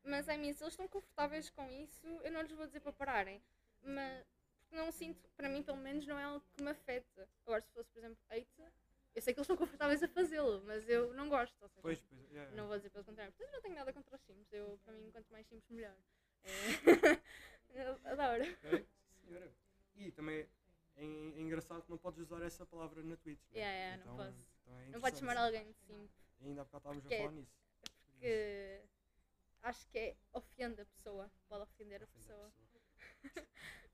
mas 0.04 0.28
I 0.28 0.38
mean, 0.38 0.54
se 0.54 0.64
eles 0.64 0.74
estão 0.74 0.88
confortáveis 0.88 1.50
com 1.50 1.70
isso, 1.72 2.06
eu 2.24 2.32
não 2.32 2.42
lhes 2.42 2.52
vou 2.52 2.68
dizer 2.68 2.82
para 2.82 2.92
pararem. 2.92 3.42
Mas 3.84 4.26
porque 4.62 4.76
não 4.76 4.92
sinto, 4.92 5.28
para 5.36 5.50
mim 5.50 5.64
pelo 5.64 5.78
menos, 5.78 6.06
não 6.06 6.18
é 6.20 6.24
algo 6.24 6.46
que 6.56 6.62
me 6.62 6.70
afeta. 6.70 7.28
Agora, 7.46 7.62
se 7.62 7.72
fosse, 7.72 7.90
por 7.90 8.00
exemplo, 8.00 8.18
hate, 8.30 8.48
eu 9.16 9.22
sei 9.22 9.34
que 9.34 9.40
eles 9.40 9.50
estão 9.50 9.58
confortáveis 9.58 10.04
a 10.04 10.08
fazê-lo, 10.08 10.62
mas 10.66 10.88
eu 10.88 11.14
não 11.14 11.28
gosto. 11.30 11.56
Ou 11.62 11.68
seja, 11.70 11.82
Pois, 11.82 12.00
pois, 12.02 12.32
yeah, 12.32 12.52
não 12.56 12.68
vou 12.68 12.78
dizer 12.78 12.90
pelo 12.92 13.04
contrário. 13.04 13.34
Portanto, 13.34 13.54
não 13.56 13.62
tenho 13.62 13.76
nada 13.76 13.92
contra 13.94 14.16
os 14.16 14.22
sims. 14.22 14.52
Eu, 14.54 14.80
para 14.84 14.94
mim, 14.94 15.10
quanto 15.12 15.32
mais 15.32 15.48
simples, 15.48 15.70
melhor. 15.70 15.96
É... 16.44 16.50
eu 17.74 18.00
adoro. 18.06 18.44
Ok, 18.44 18.88
sim, 19.10 19.18
senhora. 19.26 19.52
E 19.96 20.12
também 20.12 20.40
é, 20.96 21.02
é 21.02 21.42
engraçado 21.42 21.82
que 21.84 21.90
não 21.90 21.98
podes 21.98 22.20
usar 22.20 22.42
essa 22.44 22.66
palavra 22.66 23.02
na 23.04 23.18
Twitch. 23.18 23.42
né? 23.52 23.60
Yeah, 23.60 23.74
yeah, 23.78 24.06
não 24.06 24.14
então, 24.14 24.26
posso. 24.26 24.46
então 24.62 24.80
é 24.80 24.86
Não 24.90 25.02
podes 25.02 25.20
chamar 25.20 25.38
alguém 25.38 25.66
de 25.72 25.74
simp, 25.80 26.12
E 26.42 26.48
ainda 26.48 26.62
há 26.62 26.66
bocado 26.66 26.80
estávamos 26.82 27.06
a 27.06 27.10
Porque 27.10 27.16
é- 27.16 27.18
falar 27.20 27.32
nisso. 27.32 27.60
porque 28.04 28.82
acho 29.64 29.88
que 29.88 29.98
é 30.00 30.16
ofende 30.34 30.82
a 30.82 30.86
pessoa. 30.86 31.32
Pode 31.48 31.64
ofender 31.64 32.02
a 32.02 32.06
Ofender 32.06 32.08
a 32.08 32.08
pessoa. 32.08 32.50
pessoa. 32.52 32.69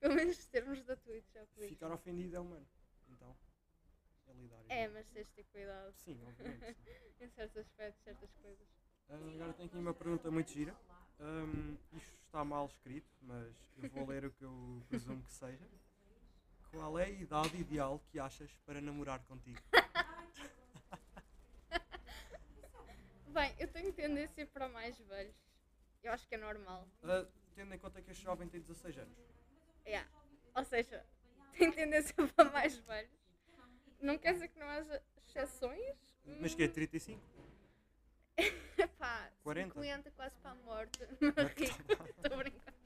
Pelo 0.05 0.17
menos 0.17 0.37
os 0.37 0.45
termos 0.45 0.83
da 0.83 0.95
Twitch, 0.95 1.25
que 1.31 1.39
digo. 1.55 1.69
Ficar 1.69 1.91
ofendido 1.91 2.35
é 2.35 2.39
humano. 2.39 2.67
Então, 3.09 3.35
é 4.27 4.33
lidar. 4.33 4.59
É, 4.69 4.87
mas 4.87 5.07
tens 5.07 5.25
de 5.25 5.33
ter 5.33 5.45
cuidado 5.45 5.95
Sim, 5.95 6.23
obviamente. 6.27 6.75
sim. 6.75 6.91
em 7.25 7.29
certos 7.29 7.57
aspectos, 7.57 8.03
certas 8.03 8.31
coisas. 8.35 8.67
Ah, 9.09 9.15
agora 9.15 9.53
tenho 9.53 9.67
aqui 9.67 9.77
uma 9.77 9.95
pergunta 9.95 10.29
muito 10.29 10.51
gira. 10.51 10.75
Ahm, 11.19 11.75
isto 11.93 12.13
está 12.23 12.45
mal 12.45 12.67
escrito, 12.67 13.09
mas 13.19 13.51
eu 13.81 13.89
vou 13.89 14.05
ler 14.05 14.25
o 14.25 14.31
que 14.31 14.43
eu 14.43 14.83
presumo 14.89 15.23
que 15.23 15.33
seja. 15.33 15.67
Qual 16.69 16.99
é 16.99 17.05
a 17.05 17.09
idade 17.09 17.57
ideal 17.57 17.99
que 18.11 18.19
achas 18.19 18.55
para 18.63 18.79
namorar 18.79 19.25
contigo? 19.25 19.59
Bem, 23.33 23.55
eu 23.57 23.67
tenho 23.69 23.91
tendência 23.91 24.45
para 24.45 24.69
mais 24.69 24.99
velhos. 24.99 25.35
Eu 26.03 26.13
acho 26.13 26.27
que 26.27 26.35
é 26.35 26.37
normal. 26.37 26.87
Ah, 27.01 27.25
tendo 27.55 27.73
em 27.73 27.79
conta 27.79 28.03
que 28.03 28.11
este 28.11 28.23
jovem 28.23 28.47
tem 28.47 28.61
16 28.61 28.99
anos. 28.99 29.34
Yeah. 29.85 30.09
Ou 30.55 30.63
seja, 30.63 31.05
tem 31.57 31.71
tendência 31.71 32.13
para 32.35 32.49
mais 32.49 32.77
velhos. 32.77 33.11
Não 34.01 34.17
quer 34.17 34.33
dizer 34.33 34.47
que 34.49 34.59
não 34.59 34.67
haja 34.67 35.01
exceções. 35.17 35.95
Mas 36.39 36.55
que 36.55 36.63
é 36.63 36.67
35? 36.67 37.21
Pá, 38.97 39.31
40? 39.43 39.73
50 39.73 40.11
quase 40.11 40.35
para 40.37 40.51
a 40.51 40.55
morte. 40.55 40.99
Não 41.21 41.45
rico, 41.55 42.11
estou 42.17 42.37
brincando. 42.37 42.77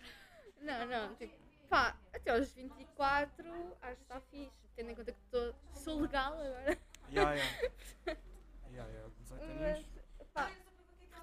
Não, 0.62 0.86
não, 0.86 1.16
tipo, 1.16 1.34
pá, 1.70 1.98
até 2.14 2.32
aos 2.32 2.52
24 2.52 3.78
acho 3.82 3.96
que 3.96 4.02
está 4.02 4.22
fixe. 4.22 4.52
Tendo 4.76 4.92
em 4.92 4.96
conta 4.96 5.12
que 5.12 5.20
estou, 5.20 5.56
sou 5.74 6.02
legal 6.02 6.34
agora. 6.34 6.78
Ya. 7.10 7.36
Ya, 7.36 8.86
ya, 8.86 9.10
18 9.20 9.46
Mas, 9.60 9.86
pá, 10.34 10.52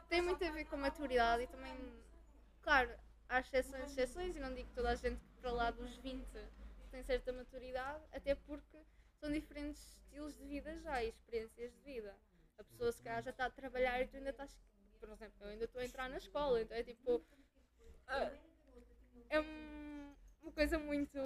tem 0.09 0.23
muito 0.23 0.45
a 0.45 0.51
ver 0.51 0.65
com 0.65 0.77
maturidade 0.77 1.45
e 1.45 1.47
também, 1.47 1.75
claro, 2.63 2.91
há 3.29 3.41
exceções, 3.41 3.91
exceções 3.93 4.37
e 4.37 4.41
não 4.41 4.55
digo 4.55 4.69
que 4.69 4.75
toda 4.75 4.91
a 4.91 4.95
gente 4.95 5.21
que 5.21 5.41
para 5.41 5.51
lá 5.51 5.71
dos 5.71 5.97
20 5.99 6.27
tem 6.91 7.03
certa 7.03 7.33
maturidade, 7.33 8.03
até 8.13 8.35
porque 8.35 8.79
são 9.21 9.31
diferentes 9.31 9.83
estilos 10.05 10.37
de 10.37 10.45
vida 10.45 10.79
já 10.81 11.03
e 11.03 11.09
experiências 11.09 11.73
de 11.73 11.81
vida. 11.83 12.17
A 12.59 12.65
pessoa 12.65 12.91
se 12.93 13.03
calhar 13.03 13.23
já 13.23 13.31
está 13.31 13.47
a 13.47 13.51
trabalhar 13.51 14.01
e 14.01 14.07
tu 14.07 14.17
ainda 14.17 14.31
estás, 14.31 14.59
por 14.99 15.11
exemplo, 15.11 15.37
eu 15.43 15.49
ainda 15.49 15.65
estou 15.65 15.81
a 15.81 15.85
entrar 15.85 16.09
na 16.09 16.17
escola, 16.17 16.61
então 16.63 16.77
é 16.77 16.83
tipo, 16.83 17.23
ah, 18.07 18.31
é 19.29 19.41
um- 19.41 20.15
uma 20.43 20.53
coisa 20.53 20.79
muito 20.79 21.19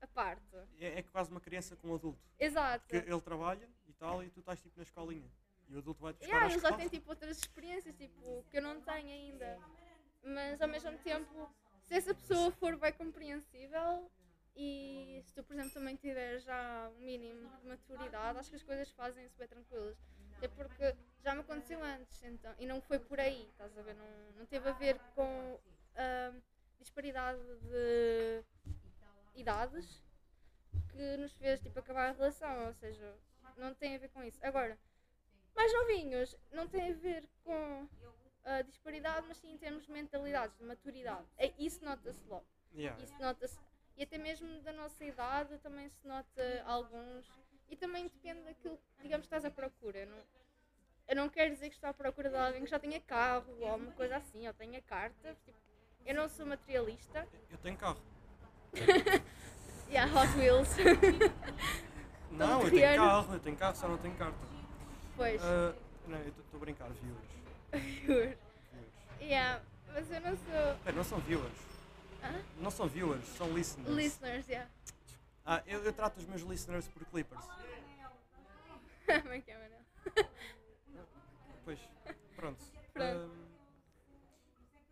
a, 0.00 0.06
parte. 0.06 0.42
É, 0.80 0.98
é 0.98 1.02
quase 1.02 1.30
uma 1.30 1.40
criança 1.40 1.76
com 1.76 1.88
um 1.88 1.94
adulto. 1.94 2.18
Exato. 2.38 2.86
Que 2.88 2.96
ele 2.96 3.20
trabalha 3.20 3.68
e 3.86 3.92
tal, 3.92 4.22
e 4.22 4.30
tu 4.30 4.40
estás 4.40 4.60
tipo 4.60 4.76
na 4.76 4.82
escolinha. 4.82 5.30
E 5.68 5.76
o 5.76 5.78
adulto 5.78 6.00
vai 6.00 6.12
te 6.14 6.18
buscar 6.20 6.34
Yeah, 6.34 6.52
ele 6.54 6.62
já 6.62 6.72
tem 6.76 6.88
tipo 6.88 7.10
outras 7.10 7.38
experiências 7.38 7.94
tipo, 7.94 8.44
que 8.50 8.56
eu 8.58 8.62
não 8.62 8.80
tenho 8.80 9.08
ainda. 9.08 9.60
Mas 10.22 10.60
ao 10.60 10.68
mesmo 10.68 10.96
tempo, 10.98 11.50
se 11.82 11.94
essa 11.94 12.14
pessoa 12.14 12.50
for 12.52 12.76
bem 12.76 12.92
compreensível 12.92 14.10
e 14.54 15.22
se 15.24 15.32
tu, 15.32 15.44
por 15.44 15.54
exemplo, 15.54 15.72
também 15.72 15.96
tiver 15.96 16.38
já 16.40 16.90
um 16.96 17.04
mínimo 17.04 17.48
de 17.58 17.66
maturidade, 17.66 18.38
acho 18.38 18.50
que 18.50 18.56
as 18.56 18.62
coisas 18.62 18.90
fazem-se 18.90 19.36
bem 19.36 19.48
tranquilas. 19.48 19.96
Até 20.36 20.48
porque 20.48 20.94
já 21.22 21.34
me 21.34 21.40
aconteceu 21.40 21.82
antes, 21.82 22.22
então, 22.22 22.54
e 22.58 22.66
não 22.66 22.80
foi 22.80 22.98
por 22.98 23.18
aí, 23.18 23.48
estás 23.50 23.76
a 23.76 23.82
ver? 23.82 23.94
Não, 23.94 24.06
não 24.36 24.46
teve 24.46 24.68
a 24.68 24.72
ver 24.72 24.98
com 25.14 25.58
a 25.96 26.32
disparidade 26.78 27.40
de 27.62 28.44
idades 29.34 30.02
que 30.90 31.16
nos 31.16 31.32
fez 31.32 31.60
tipo, 31.60 31.78
acabar 31.78 32.10
a 32.10 32.12
relação, 32.12 32.66
ou 32.66 32.74
seja, 32.74 33.16
não 33.56 33.74
tem 33.74 33.96
a 33.96 33.98
ver 33.98 34.08
com 34.08 34.22
isso. 34.22 34.38
Agora, 34.42 34.78
mais 35.54 35.72
novinhos, 35.72 36.36
não 36.52 36.68
tem 36.68 36.90
a 36.90 36.94
ver 36.94 37.28
com 37.44 37.88
a 38.48 38.62
disparidade, 38.62 39.26
mas 39.28 39.36
sim 39.36 39.52
em 39.52 39.58
termos 39.58 39.84
de 39.84 39.92
mentalidades, 39.92 40.56
de 40.56 40.64
maturidade. 40.64 41.24
É, 41.36 41.52
isso 41.58 41.84
nota-se 41.84 42.24
logo. 42.28 42.46
Yeah. 42.74 43.02
Isso 43.02 43.14
nota-se. 43.20 43.58
E 43.96 44.02
até 44.04 44.16
mesmo 44.16 44.60
da 44.62 44.72
nossa 44.72 45.04
idade 45.04 45.58
também 45.58 45.88
se 45.88 46.06
nota 46.06 46.62
alguns. 46.64 47.26
E 47.68 47.76
também 47.76 48.04
depende 48.04 48.40
daquilo 48.42 48.78
que, 48.78 49.02
digamos, 49.02 49.26
estás 49.26 49.44
à 49.44 49.50
procura. 49.50 49.98
Eu 49.98 50.06
não, 50.06 50.18
eu 51.08 51.16
não 51.16 51.28
quero 51.28 51.52
dizer 51.52 51.68
que 51.68 51.74
estou 51.74 51.90
à 51.90 51.92
procura 51.94 52.30
de 52.30 52.36
alguém 52.36 52.64
que 52.64 52.70
já 52.70 52.78
tenha 52.78 53.00
carro 53.00 53.54
ou 53.60 53.76
uma 53.76 53.92
coisa 53.92 54.16
assim, 54.16 54.46
ou 54.46 54.54
tenha 54.54 54.80
carta. 54.82 55.36
Tipo, 55.44 55.58
eu 56.06 56.14
não 56.14 56.28
sou 56.28 56.46
materialista. 56.46 57.26
Eu 57.50 57.58
tenho 57.58 57.76
carro. 57.76 58.00
E 59.90 59.96
há 59.96 60.04
Hot 60.04 60.36
Wheels. 60.36 60.68
Não, 62.30 62.62
eu 62.62 62.70
tenho 62.70 62.96
carro, 62.96 63.34
eu 63.34 63.40
tenho 63.40 63.56
carro, 63.56 63.74
só 63.74 63.88
não 63.88 63.96
tenho 63.96 64.14
carta. 64.16 64.38
pois, 65.16 65.42
Ah, 65.42 65.74
não, 66.06 66.18
eu 66.18 66.28
estou 66.28 66.56
a 66.56 66.58
brincar, 66.58 66.90
viewers. 66.90 67.37
Viewers. 67.72 68.38
Yeah, 69.20 69.60
mas 69.92 70.10
eu 70.10 70.20
não 70.20 70.36
sou. 70.36 70.74
Espera, 70.76 70.96
não 70.96 71.04
são 71.04 71.18
viewers. 71.18 71.58
Hã? 72.22 72.44
Não 72.60 72.70
são 72.70 72.88
viewers, 72.88 73.26
são 73.36 73.52
listeners. 73.52 73.94
Listeners, 73.94 74.48
yeah. 74.48 74.70
Ah, 75.44 75.62
eu, 75.66 75.82
eu 75.84 75.92
trato 75.92 76.18
os 76.18 76.26
meus 76.26 76.42
listeners 76.42 76.86
por 76.88 77.04
clippers. 77.06 77.44
Como 79.06 79.32
é 79.32 79.40
que 79.40 79.50
é, 79.50 79.58
Manel? 79.58 80.30
Pois, 81.64 81.78
pronto. 82.34 82.64
Pronto. 82.94 83.30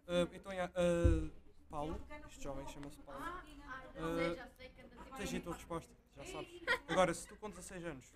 Ah, 0.08 0.24
ah, 0.24 0.28
então, 0.34 0.52
yeah, 0.52 0.72
ah, 0.76 1.30
Paulo, 1.70 1.98
este 2.28 2.44
jovem 2.44 2.66
chama-se 2.68 2.98
Paulo. 2.98 3.22
Ah, 3.22 3.42
tens 5.16 5.32
aí 5.32 5.38
a 5.38 5.42
tua 5.42 5.54
resposta, 5.54 5.92
já 6.16 6.24
sabes. 6.24 6.62
Agora, 6.88 7.14
se 7.14 7.26
tu 7.26 7.36
com 7.36 7.48
16 7.48 7.84
anos 7.86 8.12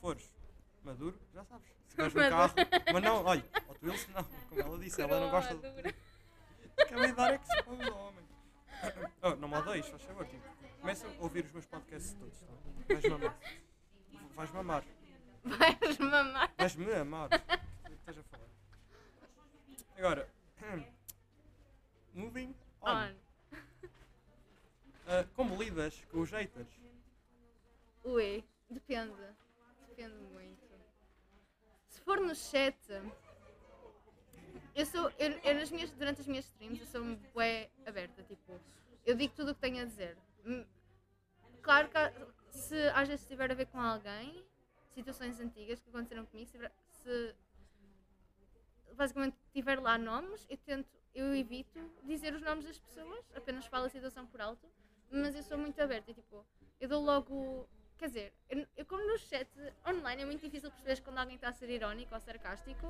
fores 0.00 0.30
maduro, 0.84 1.18
já 1.32 1.44
sabes. 1.44 1.66
Se 1.88 1.94
tiveres 1.96 2.14
um 2.14 2.30
carro, 2.30 2.54
mas 2.92 3.02
não, 3.02 3.24
olha, 3.24 3.44
Hot 3.68 3.78
Wheels 3.84 4.08
não, 4.08 4.24
como 4.24 4.60
ela 4.60 4.78
disse, 4.78 5.02
ela 5.02 5.20
não 5.20 5.30
gosta 5.30 5.54
de. 5.54 5.60
Coroa, 5.60 5.92
Que 6.86 6.94
a 6.94 7.06
idade 7.08 7.34
é 7.34 7.38
que 7.38 7.46
se 7.46 7.62
põe 7.64 7.88
o 7.88 7.96
homem. 7.96 8.28
Oh, 9.22 9.36
não 9.36 9.48
me 9.48 9.56
odeies, 9.56 9.88
faz 9.88 10.02
favor, 10.02 10.26
tipo, 10.26 10.42
começa 10.80 11.06
a 11.06 11.10
ouvir 11.22 11.44
os 11.44 11.52
meus 11.52 11.66
podcasts 11.66 12.12
todos, 12.14 12.38
tá? 12.40 12.52
Vais 12.88 13.04
mamar. 13.08 13.38
Vais 14.34 14.50
mamar. 14.52 14.84
Vais 15.44 15.98
mamar. 15.98 16.52
Vais-me 16.56 16.94
amar. 16.94 17.26
O 17.26 17.88
que 17.88 17.94
estás 17.94 18.18
a 18.18 18.22
falar? 18.24 18.46
Agora, 19.96 20.28
moving 22.14 22.54
on. 22.82 22.90
On. 22.90 23.14
Ah, 25.06 25.24
como 25.34 25.56
lidas 25.56 26.04
com 26.12 26.20
os 26.20 26.30
haters? 26.30 26.68
Ui, 28.04 28.44
depende. 28.70 29.14
Depende 29.88 30.16
muito. 30.32 30.67
For 32.08 32.22
no 32.22 32.34
chat, 32.34 32.74
eu 34.74 34.86
sou. 34.86 35.12
Eu, 35.18 35.30
eu 35.44 35.54
nas 35.56 35.70
minhas, 35.70 35.90
durante 35.92 36.22
as 36.22 36.26
minhas 36.26 36.46
streams 36.46 36.80
eu 36.80 36.86
sou 36.86 37.04
bué 37.34 37.68
aberta, 37.84 38.22
tipo, 38.22 38.58
eu 39.04 39.14
digo 39.14 39.34
tudo 39.34 39.50
o 39.50 39.54
que 39.54 39.60
tenho 39.60 39.82
a 39.82 39.84
dizer. 39.84 40.16
Hum, 40.46 40.64
Claro 41.60 41.90
que 41.90 41.98
se 42.58 42.88
às 42.94 43.06
vezes 43.08 43.26
tiver 43.26 43.52
a 43.52 43.54
ver 43.54 43.66
com 43.66 43.78
alguém, 43.78 44.42
situações 44.94 45.38
antigas 45.38 45.80
que 45.80 45.90
aconteceram 45.90 46.24
comigo, 46.24 46.48
se, 46.48 46.58
se 47.02 47.34
basicamente 48.94 49.36
tiver 49.52 49.78
lá 49.78 49.98
nomes, 49.98 50.46
eu 50.48 50.56
tento, 50.56 50.88
eu 51.14 51.36
evito 51.36 51.78
dizer 52.04 52.32
os 52.32 52.40
nomes 52.40 52.64
das 52.64 52.78
pessoas, 52.78 53.30
apenas 53.34 53.66
falo 53.66 53.84
a 53.84 53.90
situação 53.90 54.26
por 54.26 54.40
alto, 54.40 54.66
mas 55.10 55.34
eu 55.34 55.42
sou 55.42 55.58
muito 55.58 55.78
aberta, 55.78 56.10
e, 56.10 56.14
tipo, 56.14 56.42
eu 56.80 56.88
dou 56.88 57.02
logo. 57.04 57.68
Quer 57.98 58.06
dizer, 58.06 58.32
eu, 58.48 58.66
eu 58.76 58.86
como 58.86 59.04
no 59.04 59.18
chat 59.18 59.48
online 59.86 60.22
é 60.22 60.24
muito 60.24 60.40
difícil 60.40 60.70
perceber 60.70 61.00
quando 61.02 61.18
alguém 61.18 61.34
está 61.34 61.48
a 61.48 61.52
ser 61.52 61.68
irónico 61.68 62.14
ou 62.14 62.20
sarcástico, 62.20 62.86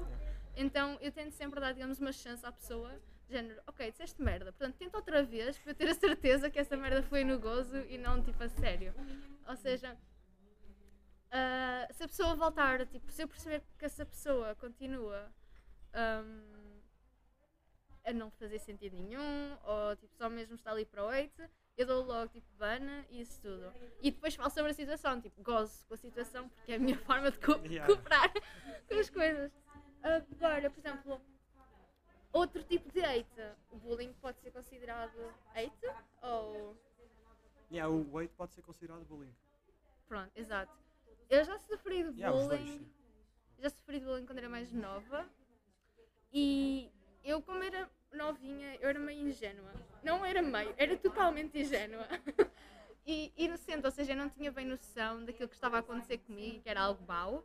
então 0.55 0.99
eu 1.01 1.11
tento 1.11 1.33
sempre 1.33 1.59
dar, 1.61 1.73
digamos, 1.73 1.99
uma 1.99 2.13
chance 2.13 2.45
à 2.45 2.53
pessoa, 2.53 2.93
de 3.27 3.33
género, 3.33 3.61
ok, 3.67 3.91
disseste 3.91 4.21
merda, 4.21 4.53
portanto 4.53 4.77
tenta 4.77 4.99
outra 4.99 5.23
vez 5.23 5.57
para 5.59 5.71
eu 5.73 5.75
ter 5.75 5.89
a 5.89 5.95
certeza 5.95 6.51
que 6.51 6.59
essa 6.59 6.77
merda 6.77 7.03
foi 7.03 7.25
no 7.25 7.39
gozo 7.39 7.79
e 7.89 7.97
não 7.97 8.23
tipo 8.23 8.43
a 8.43 8.49
sério. 8.51 8.95
Ou 9.49 9.57
seja, 9.57 9.97
ah, 11.31 11.89
se 11.91 12.05
a 12.05 12.09
pessoa 12.09 12.35
voltar, 12.35 12.87
tipo, 12.87 13.11
se 13.11 13.23
eu 13.23 13.29
perceber 13.29 13.63
que 13.79 13.85
essa 13.85 14.05
pessoa 14.05 14.55
continua 14.57 15.33
ahm, 15.95 16.81
a 18.05 18.13
não 18.13 18.31
fazer 18.31 18.59
sentido 18.59 18.97
nenhum, 18.97 19.57
ou 19.65 19.97
tipo, 19.97 20.15
só 20.17 20.29
mesmo 20.29 20.55
está 20.55 20.71
ali 20.71 20.85
para 20.85 21.05
o 21.05 21.09
8, 21.09 21.43
eu 21.79 21.87
dou 21.87 22.05
logo 22.05 22.29
tipo 22.29 22.47
bana 22.57 23.07
e 23.09 23.21
isso 23.21 23.41
tudo. 23.41 23.73
E 24.03 24.11
depois 24.11 24.35
falo 24.35 24.51
sobre 24.51 24.73
a 24.73 24.75
situação, 24.75 25.21
tipo, 25.21 25.41
gozo 25.43 25.87
com 25.87 25.95
a 25.95 25.97
situação 25.97 26.49
porque 26.49 26.73
é 26.73 26.75
a 26.75 26.79
minha 26.79 26.99
forma 27.07 27.31
de 27.31 27.39
co 27.39 27.53
Yeah. 27.65 27.87
cooperar 27.87 28.33
com 28.89 28.95
as 28.99 29.09
coisas. 29.09 29.53
Agora, 30.03 30.71
por 30.71 30.79
exemplo, 30.81 31.21
outro 32.33 32.63
tipo 32.65 32.91
de 32.93 33.01
hate, 33.05 33.41
o 33.71 33.77
bullying 33.77 34.13
pode 34.15 34.41
ser 34.41 34.51
considerado 34.51 35.17
hate 35.55 35.87
ou. 36.23 36.77
Yeah, 37.71 37.89
o 37.93 38.19
hate 38.19 38.35
pode 38.35 38.55
ser 38.55 38.63
considerado 38.63 39.05
bullying. 39.05 39.35
Pronto, 40.09 40.33
exato. 40.35 40.73
Eu 41.31 41.45
já 41.45 41.59
sofri 41.59 42.03
de 42.13 42.19
Yeah, 42.21 42.37
os 42.37 42.49
dois, 42.49 42.61
bullying. 42.61 42.93
já 43.59 43.71
sofri 43.71 44.01
de 44.01 44.07
bullying 44.07 44.27
quando 44.27 44.39
era 44.39 44.49
mais 44.49 44.73
nova 44.73 45.29
e 46.33 46.91
eu 47.23 47.41
como 47.43 47.63
era 47.63 47.89
novinha, 48.13 48.77
eu 48.81 48.89
era 48.89 48.99
meio 48.99 49.29
ingênua. 49.29 49.73
Não 50.03 50.25
era 50.25 50.43
meio, 50.43 50.75
era 50.77 50.97
totalmente 50.97 51.59
ingênua. 51.59 52.07
e 53.07 53.33
inocente, 53.37 53.85
ou 53.85 53.91
seja, 53.91 54.13
eu 54.13 54.17
não 54.17 54.29
tinha 54.29 54.53
bem 54.53 54.67
noção 54.67 55.25
daquilo 55.25 55.49
que 55.49 55.55
estava 55.55 55.77
a 55.77 55.81
acontecer 55.81 56.19
comigo, 56.19 56.61
que 56.63 56.69
era 56.69 56.83
algo 56.83 57.05
mau. 57.07 57.45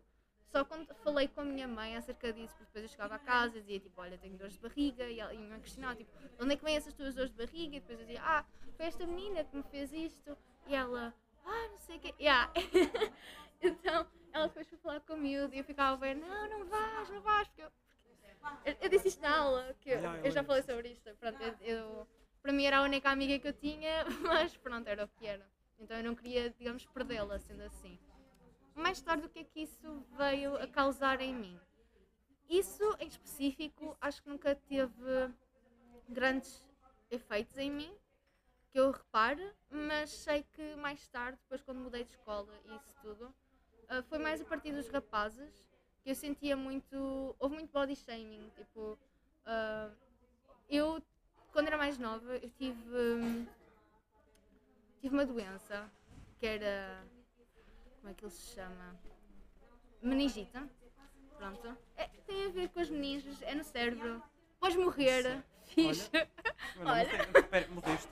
Só 0.54 0.64
quando 0.64 0.94
falei 0.96 1.28
com 1.28 1.42
a 1.42 1.46
minha 1.46 1.68
mãe 1.68 1.96
acerca 1.96 2.32
disso, 2.32 2.54
porque 2.56 2.66
depois 2.66 2.84
eu 2.84 2.90
chegava 2.90 3.16
a 3.16 3.20
casa 3.20 3.58
e 3.58 3.62
dizia 3.62 3.80
tipo, 3.80 4.00
olha, 4.00 4.18
tenho 4.18 4.38
dores 4.38 4.54
de 4.54 4.60
barriga, 4.60 5.06
e 5.06 5.20
ela 5.20 5.34
ia-me 5.34 5.60
questionar, 5.60 5.96
tipo, 5.96 6.12
de 6.20 6.44
onde 6.44 6.54
é 6.54 6.58
que 6.58 6.64
vêm 6.64 6.76
essas 6.76 6.94
tuas 6.94 7.16
dores 7.16 7.32
de 7.32 7.38
barriga? 7.38 7.78
E 7.78 7.80
depois 7.80 8.00
eu 8.00 8.06
dizia, 8.06 8.22
ah, 8.22 8.46
foi 8.78 8.86
esta 8.86 9.08
menina 9.08 9.44
que 9.44 9.56
me 9.56 9.64
fez 9.64 9.92
isto, 9.92 10.38
e 10.68 10.76
ela, 10.76 11.12
ah, 11.44 11.68
não 11.72 11.80
sei 11.80 11.98
o 11.98 12.00
quê, 12.00 12.14
yeah. 12.20 12.52
então, 13.62 14.06
ela 14.32 14.48
depois 14.48 14.68
foi 14.68 14.78
falar 14.78 15.00
com 15.00 15.14
o 15.14 15.18
miúdo 15.18 15.56
e 15.56 15.60
eu 15.60 15.64
ficava 15.64 15.94
a 15.94 15.96
ver, 15.96 16.16
não, 16.16 16.50
não 16.50 16.66
vais, 16.66 17.10
não 17.10 17.22
vais, 17.22 17.48
porque 17.48 17.64
eu, 17.64 17.72
eu, 18.66 18.76
eu 18.82 18.90
disse 18.90 19.08
isto 19.10 19.22
na 19.22 19.38
aula, 19.38 19.74
que 19.80 19.90
eu, 19.90 20.00
eu 20.24 20.32
já 20.32 20.44
falei 20.44 20.64
sobre 20.64 20.90
isto, 20.90 21.14
pronto, 21.18 21.42
eu, 21.42 21.56
eu- 21.62 22.08
para 22.42 22.52
mim 22.52 22.66
era 22.66 22.80
a 22.80 22.82
única 22.84 23.10
amiga 23.10 23.40
que 23.40 23.48
eu 23.48 23.54
tinha, 23.54 24.04
mas 24.22 24.56
pronto, 24.58 24.88
era 24.88 25.06
o 25.06 25.08
que 25.08 25.26
era. 25.26 25.50
Então 25.80 25.98
eu 25.98 26.04
não 26.04 26.16
queria, 26.16 26.50
digamos, 26.50 26.86
perdê-la, 26.86 27.40
sendo 27.40 27.64
assim. 27.64 27.98
Mais 28.76 29.02
tarde, 29.02 29.26
o 29.26 29.30
que 29.30 29.40
é 29.40 29.44
que 29.44 29.62
isso 29.62 30.06
veio 30.18 30.56
a 30.58 30.68
causar 30.68 31.22
em 31.22 31.34
mim? 31.34 31.60
Isso, 32.50 32.84
em 33.00 33.08
específico, 33.08 33.98
acho 34.02 34.22
que 34.22 34.30
nunca 34.30 34.56
teve 34.56 35.34
grandes 36.10 36.62
efeitos 37.10 37.58
em 37.58 37.72
mim, 37.72 37.96
que 38.72 38.80
eu 38.80 38.92
repare, 38.92 39.54
mas 39.70 40.10
sei 40.10 40.44
que 40.52 40.76
mais 40.76 41.08
tarde, 41.08 41.38
depois 41.44 41.62
quando 41.62 41.80
mudei 41.80 42.04
de 42.04 42.12
escola 42.12 42.52
e 42.66 42.76
isso 42.76 42.96
tudo, 43.02 43.34
ah, 43.88 44.02
foi 44.04 44.18
mais 44.18 44.42
a 44.42 44.46
partir 44.46 44.72
dos 44.74 44.90
rapazes 44.90 45.66
que 46.04 46.12
eu 46.12 46.16
sentia 46.16 46.56
muito. 46.56 47.36
Houve 47.40 47.56
muito 47.56 47.72
body 47.72 47.96
shaming. 47.96 48.50
Tipo, 48.56 48.98
ah, 49.46 49.90
eu, 50.70 51.02
quando 51.52 51.68
era 51.68 51.78
mais 51.78 51.98
nova, 51.98 52.36
eu 52.38 52.50
tive. 52.52 52.90
hum, 52.96 53.46
tive 55.02 55.14
uma 55.16 55.26
doença 55.26 55.90
que 56.38 56.46
era. 56.46 57.04
Como 58.00 58.12
é 58.12 58.14
que 58.14 58.26
ele 58.26 58.32
se 58.32 58.54
chama? 58.54 59.00
Meningite. 60.02 60.52
Pronto. 61.38 61.78
É, 61.96 62.08
tem 62.28 62.46
a 62.46 62.50
ver 62.50 62.70
com 62.70 62.80
as 62.80 62.90
meninges, 62.90 63.42
é 63.42 63.56
no 63.56 63.64
cérebro. 63.64 64.22
Podes 64.60 64.78
morrer. 64.78 65.44
Fixe. 65.66 66.10
Não, 66.76 66.92
Olha. 66.92 67.06
morre- 67.34 67.40
Espera, 67.40 67.68
morreste? 67.70 68.10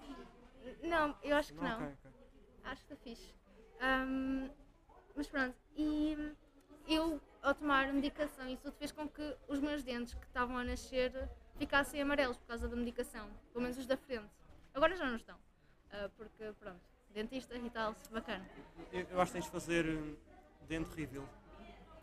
Não, 0.84 1.18
eu 1.22 1.36
acho 1.36 1.54
que 1.54 1.60
não. 1.60 1.76
ok, 1.76 1.88
ok. 2.06 2.12
Acho 2.64 2.86
que 2.86 2.94
está 2.94 3.04
fixe. 3.04 3.34
Ahm, 3.82 4.50
mas 5.16 5.28
pronto, 5.28 5.56
e 5.76 6.16
eu, 6.88 7.20
ao 7.42 7.56
tomar 7.56 7.92
medicação, 7.94 8.48
isso 8.48 8.62
tudo 8.62 8.76
fez 8.78 8.92
com 8.92 9.08
que 9.08 9.36
os 9.48 9.60
meus 9.60 9.84
dentes 9.84 10.14
que 10.14 10.26
estavam 10.26 10.58
a 10.58 10.64
nascer 10.64 11.30
ficassem 11.58 12.02
amarelos 12.02 12.38
por 12.38 12.48
causa 12.48 12.68
da 12.68 12.76
medicação. 12.76 13.30
Pelo 13.52 13.64
menos 13.64 13.78
os 13.78 13.86
da 13.86 13.98
frente. 13.98 14.30
Agora 14.74 14.96
já 14.96 15.06
não 15.06 15.16
estão. 15.16 15.38
Ah, 15.92 16.10
porque, 16.16 16.54
pronto, 16.60 16.80
dentista 17.10 17.56
e 17.56 17.70
tal, 17.70 17.96
bacana. 18.12 18.48
Eu, 18.92 19.20
acho 19.20 19.32
que 19.32 19.40
tens 19.40 19.46
de 19.46 19.52
fazer 19.52 19.86
hum, 19.86 20.16
dente 20.68 20.96
reveal. 20.96 21.28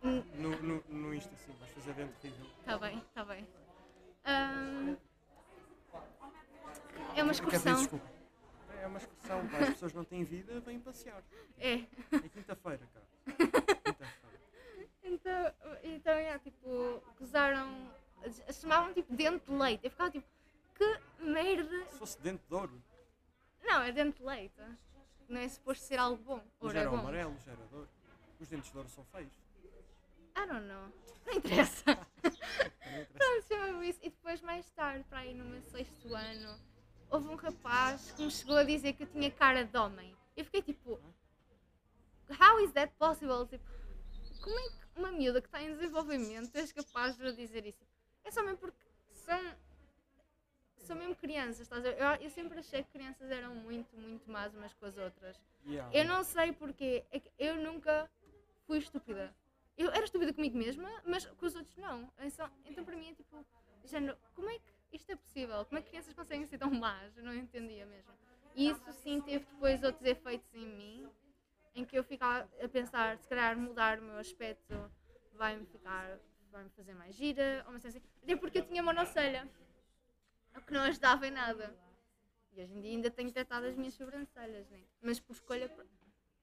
Hum. 0.03 0.23
No, 0.35 0.51
no, 0.63 0.85
no 0.89 1.15
Insta, 1.15 1.35
sim, 1.37 1.53
vais 1.59 1.71
fazer 1.73 1.95
dente 1.95 2.15
reveal. 2.23 2.47
Está 2.61 2.79
bem, 2.79 2.99
está 2.99 3.25
bem. 3.25 3.49
Ahm, 4.25 4.97
é 7.17 7.23
uma 7.23 7.33
Quer 7.33 7.47
dizer, 7.47 7.71
excursão. 7.71 7.77
desculpa. 7.77 8.07
É 8.81 8.87
uma 8.87 8.99
excursão, 8.99 9.49
pá, 9.49 9.59
as 9.59 9.69
pessoas 9.71 9.93
não 9.93 10.05
têm 10.05 10.25
vida, 10.25 10.61
vêm 10.61 10.79
passear. 10.79 11.23
É. 11.59 11.75
É 11.75 12.29
quinta-feira, 12.33 12.87
cara. 12.95 13.07
Então, 15.09 15.53
então 15.83 16.13
é, 16.13 16.39
tipo, 16.39 17.03
gozaram, 17.19 17.91
chamavam 18.53 18.93
tipo 18.93 19.15
dente 19.15 19.47
de 19.47 19.53
leite. 19.53 19.85
Eu 19.85 19.91
ficava 19.91 20.11
tipo, 20.11 20.27
que 20.75 21.01
merda. 21.23 21.87
Se 21.91 21.99
fosse 21.99 22.21
dente 22.21 22.43
de 22.47 22.55
ouro, 22.55 22.83
Não, 23.63 23.83
é 23.83 23.93
dente 23.93 24.19
de 24.19 24.25
leite. 24.25 24.61
Não 25.29 25.41
é 25.41 25.49
suposto 25.49 25.85
ser 25.85 25.99
algo 25.99 26.23
bom. 26.23 26.43
Ouro 26.61 26.73
já 26.75 26.81
é 26.81 26.83
era 26.83 26.91
bom. 26.91 26.99
amarelo, 26.99 27.37
já 27.45 27.53
era 27.53 27.67
de 27.67 27.75
ouro. 27.75 27.89
Os 28.41 28.49
dentes 28.49 28.71
de 28.71 28.77
ouro 28.77 28.89
são 28.89 29.05
feios. 29.07 29.33
I 30.37 30.47
don't 30.47 30.67
know. 30.67 30.93
Não 31.27 31.35
interessa. 31.35 31.85
Pronto, 32.23 33.49
chamava 33.49 33.85
isso. 33.85 33.99
E 34.03 34.11
depois, 34.11 34.41
mais 34.41 34.71
tarde, 34.71 35.05
para 35.05 35.19
aí 35.19 35.35
no 35.35 35.45
meu 35.45 35.61
sexto 35.63 36.15
ano, 36.15 36.59
houve 37.11 37.29
um 37.29 37.35
rapaz 37.35 38.13
que 38.13 38.23
me 38.25 38.31
chegou 38.31 38.57
a 38.57 38.63
dizer 38.65 38.93
que 38.93 39.03
eu 39.03 39.07
tinha 39.09 39.31
cara 39.31 39.65
de 39.65 39.77
homem. 39.77 40.17
Eu 40.37 40.45
fiquei 40.45 40.63
tipo, 40.63 41.01
how 42.31 42.61
is 42.61 42.71
that 42.73 42.93
possible? 42.99 43.47
Tipo, 43.49 43.69
como 44.41 44.59
é 44.59 44.63
que 44.71 44.79
uma 44.97 45.13
miúda 45.13 45.41
que 45.41 45.49
está 45.49 45.63
em 45.63 45.73
desenvolvimento 45.73 46.55
és 46.55 46.73
capaz 46.73 47.17
de 47.17 47.33
dizer 47.33 47.67
isso? 47.67 47.85
É 48.25 48.31
só 48.31 48.43
mesmo 48.43 48.59
porque 48.59 48.79
são, 49.11 49.57
são 50.77 50.97
mesmo 50.97 51.17
crianças, 51.17 51.61
estás 51.61 51.85
a 51.85 51.91
ver? 51.91 52.01
Eu, 52.01 52.27
eu 52.27 52.31
sempre 52.31 52.59
achei 52.59 52.83
que 52.83 52.91
crianças 52.91 53.31
eram 53.31 53.55
muito, 53.55 53.97
muito 53.97 54.31
más 54.31 54.55
umas 54.55 54.73
com 54.75 54.87
as 54.87 54.97
outras. 54.97 55.41
Yeah. 55.67 55.95
Eu 55.97 56.05
não 56.05 56.25
sei 56.25 56.53
porquê, 56.53 57.05
é 57.11 57.21
que 57.21 57.31
eu 57.39 57.57
nunca 57.57 58.11
fui 58.67 58.79
estúpida. 58.79 59.35
Eu 59.77 59.91
era 59.91 60.05
estúpida 60.05 60.33
comigo 60.33 60.57
mesma, 60.57 60.91
mas 61.07 61.25
com 61.25 61.47
os 61.47 61.55
outros 61.55 61.77
não. 61.77 62.11
Então, 62.19 62.51
então 62.65 62.85
para 62.85 62.97
mim 62.97 63.11
é 63.11 63.15
tipo, 63.15 63.47
género, 63.85 64.17
como 64.35 64.51
é 64.51 64.59
que 64.59 64.73
isto 64.93 65.13
é 65.13 65.17
possível? 65.17 65.65
Como 65.65 65.79
é 65.79 65.83
que 65.83 65.89
crianças 65.89 66.15
conseguem 66.15 66.47
ser 66.47 66.59
tão 66.59 66.71
más? 66.71 67.17
Eu 67.17 67.25
não 67.25 67.35
entendia 67.35 67.87
mesmo. 67.87 68.13
E 68.55 68.71
isso 68.71 68.93
sim 68.93 69.21
teve 69.21 69.45
depois 69.45 69.83
outros 69.83 70.05
efeitos 70.05 70.53
em 70.55 70.67
mim, 70.67 71.09
em 71.75 71.85
que 71.85 71.99
eu 71.99 72.05
ficava 72.05 72.49
a 72.63 72.69
pensar, 72.69 73.19
se 73.19 73.29
calhar 73.29 73.57
mudar 73.57 73.99
o 73.99 74.03
meu 74.03 74.19
aspecto 74.19 74.75
vai-me 75.35 75.65
ficar, 75.67 76.19
vai-me 76.51 76.69
fazer 76.71 76.95
mais 76.95 77.15
gira, 77.15 77.63
ou 77.67 77.71
uma 77.73 77.79
assim. 77.79 78.03
Até 78.23 78.37
porque 78.37 78.59
eu 78.59 78.67
tinha 78.67 78.83
monocelha, 78.83 79.49
o 80.57 80.61
que 80.61 80.73
não 80.73 80.83
ajudava 80.83 81.27
em 81.27 81.31
nada. 81.31 81.75
E 82.53 82.63
hoje 82.63 82.73
em 82.75 82.81
dia 82.81 82.91
ainda 82.91 83.11
tenho 83.11 83.31
tratado 83.31 83.67
as 83.67 83.77
minhas 83.77 83.95
sobrancelhas, 83.95 84.69
né? 84.69 84.83
Mas 85.01 85.21
por 85.21 85.33
escolha. 85.33 85.71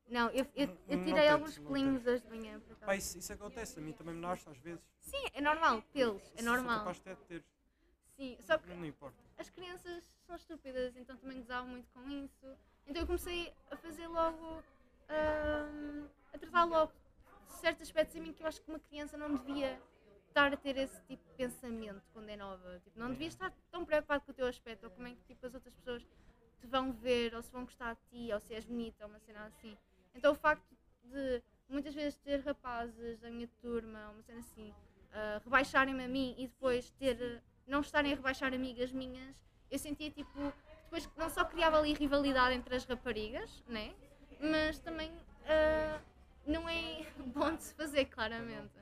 Não, 0.08 0.30
eu, 0.30 0.46
eu, 0.56 0.78
eu 0.88 1.04
tirei 1.04 1.28
alguns 1.28 1.58
pelinhos 1.58 2.06
hoje 2.06 2.22
de 2.22 2.30
manhã. 2.30 2.62
Pá, 2.86 2.96
isso, 2.96 3.18
isso 3.18 3.34
acontece, 3.34 3.80
a 3.80 3.82
mim 3.82 3.92
também 3.92 4.14
me 4.14 4.22
nasce 4.22 4.48
às 4.48 4.58
vezes. 4.60 4.84
Sim, 5.00 5.26
é 5.34 5.42
normal, 5.42 5.82
pelos, 5.92 6.22
é 6.36 6.44
Sou 6.44 6.54
normal. 6.54 6.80
capaz 6.80 7.00
até 7.00 7.16
de 7.16 7.24
ter, 7.26 7.44
Sim, 8.16 8.38
só 8.40 8.58
que 8.58 8.70
não, 8.70 8.78
não 8.78 8.86
importa. 8.86 9.18
as 9.38 9.50
crianças 9.50 10.04
são 10.26 10.36
estúpidas, 10.36 10.96
então 10.96 11.18
também 11.18 11.40
gozavam 11.40 11.70
muito 11.70 11.90
com 11.90 12.08
isso. 12.10 12.58
Então 12.88 13.02
eu 13.02 13.08
comecei 13.08 13.54
a 13.72 13.76
fazer 13.76 14.08
logo. 14.08 14.64
Ahm, 15.10 16.08
a 16.34 16.38
tratar 16.38 16.66
logo 16.66 16.94
certos 17.48 17.84
aspectos 17.84 18.16
em 18.16 18.22
mim 18.22 18.34
que 18.34 18.44
eu 18.44 18.48
acho 18.48 18.62
que 18.62 18.70
uma 18.70 18.80
criança 18.80 19.18
não 19.18 19.36
devia 19.36 19.82
estar 20.28 20.54
a 20.54 20.58
ter 20.58 20.78
esse 20.78 21.02
tipo 21.04 21.24
de 21.30 21.36
pensamento 21.36 22.04
quando 22.14 22.30
é 22.30 22.36
nova. 22.36 22.80
Tipo, 22.84 23.00
não 23.00 23.10
devias 23.10 23.34
estar 23.34 23.54
tão 23.72 23.86
preocupado 23.86 24.24
com 24.26 24.32
o 24.32 24.34
teu 24.34 24.48
aspecto 24.48 24.84
ou 24.84 24.92
como 24.92 25.08
é 25.08 25.12
que 25.12 25.24
tipo, 25.28 25.46
as 25.46 25.54
outras 25.54 25.74
pessoas 25.74 26.06
te 26.60 26.68
vão 26.68 26.92
ver 26.92 27.34
ou 27.34 27.42
se 27.42 27.52
vão 27.52 27.64
gostar 27.64 27.96
de 27.96 28.02
ti 28.10 28.34
ou 28.34 28.40
se 28.40 28.54
és 28.54 28.66
bonita 28.66 29.06
ou 29.06 29.10
uma 29.10 29.20
cena 29.20 29.46
assim. 29.46 29.78
Então 30.14 30.32
o 30.34 30.36
facto 30.36 30.66
de 31.04 31.42
muitas 31.70 31.94
vezes 31.94 32.18
ter 32.20 32.42
rapazes 32.42 33.20
da 33.20 33.30
minha 33.30 33.48
turma, 33.62 34.10
uma 34.10 34.22
cena 34.24 34.40
assim, 34.40 34.72
uh, 34.72 35.42
rebaixarem-me 35.44 36.04
a 36.04 36.08
mim 36.08 36.36
e 36.38 36.48
depois 36.48 36.90
ter, 36.92 37.42
não 37.66 37.82
estarem 37.82 38.14
a 38.14 38.16
rebaixar 38.16 38.54
amigas 38.54 38.92
minhas, 38.92 39.42
eu 39.72 39.80
sentia 39.80 40.12
tipo, 40.12 40.54
depois 40.84 41.10
não 41.18 41.30
só 41.30 41.44
criava 41.44 41.80
ali 41.80 41.94
rivalidade 41.94 42.56
entre 42.56 42.76
as 42.76 42.86
raparigas, 42.86 43.64
né? 43.68 43.96
Mas 44.46 44.80
também 44.80 45.12
uh, 45.12 46.02
não 46.46 46.68
é 46.70 47.06
bom 47.34 47.56
de 47.56 47.64
se 47.64 47.74
fazer, 47.74 48.06
claramente. 48.06 48.74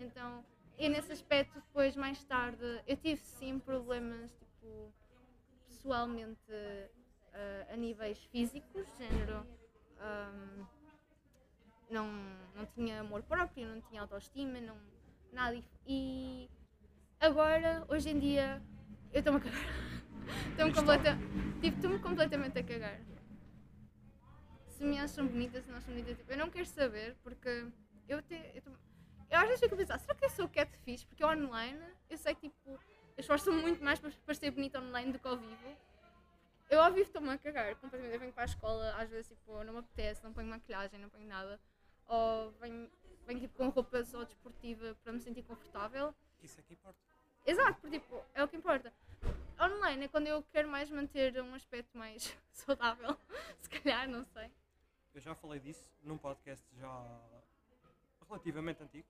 Então, 0.00 0.44
e 0.78 0.88
nesse 0.88 1.12
aspecto, 1.12 1.54
depois, 1.54 1.96
mais 1.96 2.22
tarde, 2.24 2.64
eu 2.86 2.96
tive 2.96 3.20
sim 3.20 3.58
problemas, 3.58 4.30
tipo, 4.32 4.92
pessoalmente, 5.66 6.50
uh, 6.50 7.72
a 7.72 7.76
níveis 7.76 8.18
físicos, 8.30 8.86
género. 8.96 9.46
Um, 10.00 10.64
não, 11.90 12.06
não 12.54 12.66
tinha 12.66 13.00
amor 13.00 13.22
próprio, 13.22 13.66
não 13.66 13.80
tinha 13.80 14.02
autoestima, 14.02 14.60
não, 14.60 14.76
nada. 15.32 15.60
E 15.86 16.48
agora, 17.18 17.84
hoje 17.88 18.10
em 18.10 18.18
dia, 18.18 18.62
eu 19.12 19.18
estou-me 19.18 19.38
a 19.38 19.42
cagar. 19.42 19.58
Estou-me 20.50 20.74
completa, 20.74 21.16
tipo, 21.60 22.00
completamente 22.00 22.58
a 22.58 22.62
cagar. 22.62 23.00
Se 24.78 24.84
me 24.84 24.96
acham 24.96 25.26
bonita, 25.26 25.60
se 25.60 25.68
não 25.68 25.78
acham 25.78 25.92
bonita, 25.92 26.14
tipo, 26.14 26.30
eu 26.30 26.38
não 26.38 26.48
quero 26.48 26.66
saber, 26.66 27.16
porque 27.24 27.66
eu 28.08 28.18
até. 28.18 28.52
Eu, 28.54 28.62
eu 29.28 29.38
às 29.40 29.46
vezes 29.48 29.58
fico 29.58 29.74
a 29.74 29.78
pensar, 29.78 29.98
será 29.98 30.14
que 30.14 30.24
eu 30.24 30.30
sou 30.30 30.48
catfish? 30.48 31.04
Porque 31.04 31.24
online, 31.24 31.80
eu 32.08 32.16
sei 32.16 32.32
que 32.36 32.48
tipo, 32.48 32.78
esforço 33.16 33.52
muito 33.52 33.82
mais 33.82 33.98
para 33.98 34.12
parecer 34.24 34.52
bonita 34.52 34.80
online 34.80 35.10
do 35.10 35.18
que 35.18 35.26
ao 35.26 35.36
vivo. 35.36 35.76
Eu 36.70 36.80
ao 36.80 36.92
vivo 36.92 37.08
estou-me 37.08 37.28
a 37.28 37.38
cagar 37.38 37.74
completamente. 37.74 38.14
Eu 38.14 38.20
venho 38.20 38.32
para 38.32 38.44
a 38.44 38.46
escola, 38.46 38.94
às 38.96 39.10
vezes 39.10 39.26
tipo, 39.26 39.64
não 39.64 39.72
me 39.72 39.80
apetece, 39.80 40.22
não 40.22 40.32
ponho 40.32 40.46
maquilhagem, 40.46 41.00
não 41.00 41.08
ponho 41.08 41.26
nada. 41.26 41.58
Ou 42.06 42.52
venho, 42.60 42.88
venho 43.26 43.40
tipo, 43.40 43.56
com 43.56 43.70
roupa 43.70 44.04
só 44.04 44.22
desportiva 44.22 44.96
para 45.02 45.12
me 45.12 45.18
sentir 45.18 45.42
confortável. 45.42 46.14
Isso 46.40 46.60
é 46.60 46.62
que 46.62 46.74
importa. 46.74 47.00
Exato, 47.44 47.80
porque 47.80 47.98
tipo, 47.98 48.22
é 48.32 48.44
o 48.44 48.48
que 48.48 48.56
importa. 48.56 48.92
Online 49.60 50.04
é 50.04 50.08
quando 50.08 50.28
eu 50.28 50.40
quero 50.52 50.68
mais 50.68 50.88
manter 50.88 51.42
um 51.42 51.52
aspecto 51.52 51.98
mais 51.98 52.32
saudável. 52.52 53.16
Se 53.58 53.68
calhar, 53.68 54.08
não 54.08 54.24
sei. 54.24 54.48
Eu 55.18 55.22
já 55.22 55.34
falei 55.34 55.58
disso 55.58 55.90
num 56.04 56.16
podcast 56.16 56.64
já 56.76 57.20
relativamente 58.28 58.80
antigo. 58.84 59.08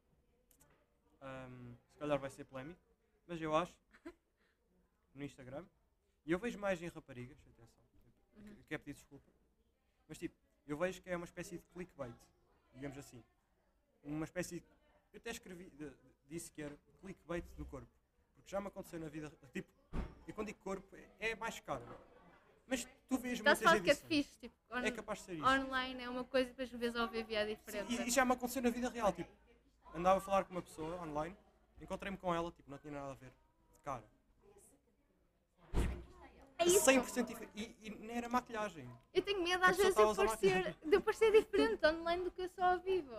Um, 1.21 1.77
se 1.87 1.99
calhar 1.99 2.19
vai 2.19 2.31
ser 2.31 2.45
polémico, 2.47 2.81
mas 3.27 3.39
eu 3.43 3.55
acho 3.55 3.77
no 5.15 5.23
Instagram. 5.23 5.67
E 6.25 6.33
eu 6.33 6.39
vejo 6.39 6.59
mais 6.59 6.81
em 6.81 6.89
raparigas, 6.89 7.37
atenção, 7.37 7.69
uhum. 8.39 8.57
quero 8.67 8.83
pedir 8.85 8.95
desculpa. 8.95 9.31
Mas 10.09 10.17
tipo, 10.17 10.35
eu 10.67 10.79
vejo 10.79 11.03
que 11.03 11.11
é 11.11 11.17
uma 11.17 11.27
espécie 11.27 11.59
de 11.59 11.65
clickbait, 11.75 12.17
digamos 12.73 12.97
assim. 12.97 13.23
Uma 14.03 14.25
espécie 14.25 14.61
de, 14.61 14.67
Eu 15.13 15.19
até 15.19 15.31
escrevi, 15.31 15.69
de, 15.69 15.93
disse 16.27 16.51
que 16.51 16.63
era 16.63 16.75
clickbait 17.03 17.45
do 17.55 17.67
corpo. 17.67 17.87
Porque 18.35 18.51
já 18.51 18.63
me 18.63 18.69
aconteceu 18.69 18.99
na 18.99 19.11
vida. 19.11 19.31
Tipo, 19.53 19.69
e 20.27 20.33
quando 20.33 20.47
digo 20.47 20.61
corpo, 20.61 20.97
é, 20.97 21.33
é 21.33 21.35
mais 21.35 21.61
caro. 21.61 21.85
Mas 22.69 22.87
tu 23.09 23.17
vês 23.17 23.41
muitas 23.41 23.61
edições. 23.63 23.83
que 23.83 23.91
é 23.91 23.95
fixe, 23.95 24.39
tipo, 24.41 24.55
on, 24.71 24.79
é 24.79 24.91
capaz 24.91 25.21
de 25.21 25.25
ser 25.25 25.35
isso. 25.35 25.45
Online 25.45 26.03
é 26.03 26.09
uma 26.09 26.25
coisa 26.25 26.51
depois 26.51 26.71
vês 26.71 26.95
ao 26.95 27.09
vivo 27.09 27.33
é 27.33 27.47
diferente. 27.47 27.97
Sim, 27.97 28.03
e, 28.03 28.09
e 28.09 28.11
já 28.11 28.25
me 28.25 28.33
aconteceu 28.33 28.63
na 28.63 28.71
vida 28.71 28.91
real, 28.91 29.13
tipo, 29.13 29.31
andava 29.95 30.19
a 30.19 30.21
falar 30.21 30.45
com 30.45 30.53
uma 30.53 30.63
pessoa 30.63 31.03
online, 31.03 31.37
encontrei-me 31.81 32.19
com 32.19 32.35
ela, 32.35 32.51
tipo, 32.53 32.71
não 32.71 32.79
tinha 32.79 32.93
nada 32.93 33.13
a 33.13 33.15
ver, 33.15 33.33
cara. 33.83 34.05
É 36.59 36.67
isso. 36.67 36.85
100% 36.85 37.25
diferente. 37.25 37.53
E, 37.55 37.77
e 37.81 37.91
nem 37.91 38.17
era 38.17 38.29
maquilhagem. 38.29 38.89
Eu 39.15 39.23
tenho 39.23 39.43
medo 39.43 39.65
às 39.65 39.77
vezes 39.77 39.95
de 39.95 40.17
parecer, 40.17 40.77
de 40.85 41.01
parecer 41.01 41.33
diferente 41.33 41.87
online 41.87 42.25
do 42.25 42.31
que 42.33 42.43
eu 42.43 42.49
sou 42.49 42.65
ao 42.65 42.79
vivo. 42.81 43.15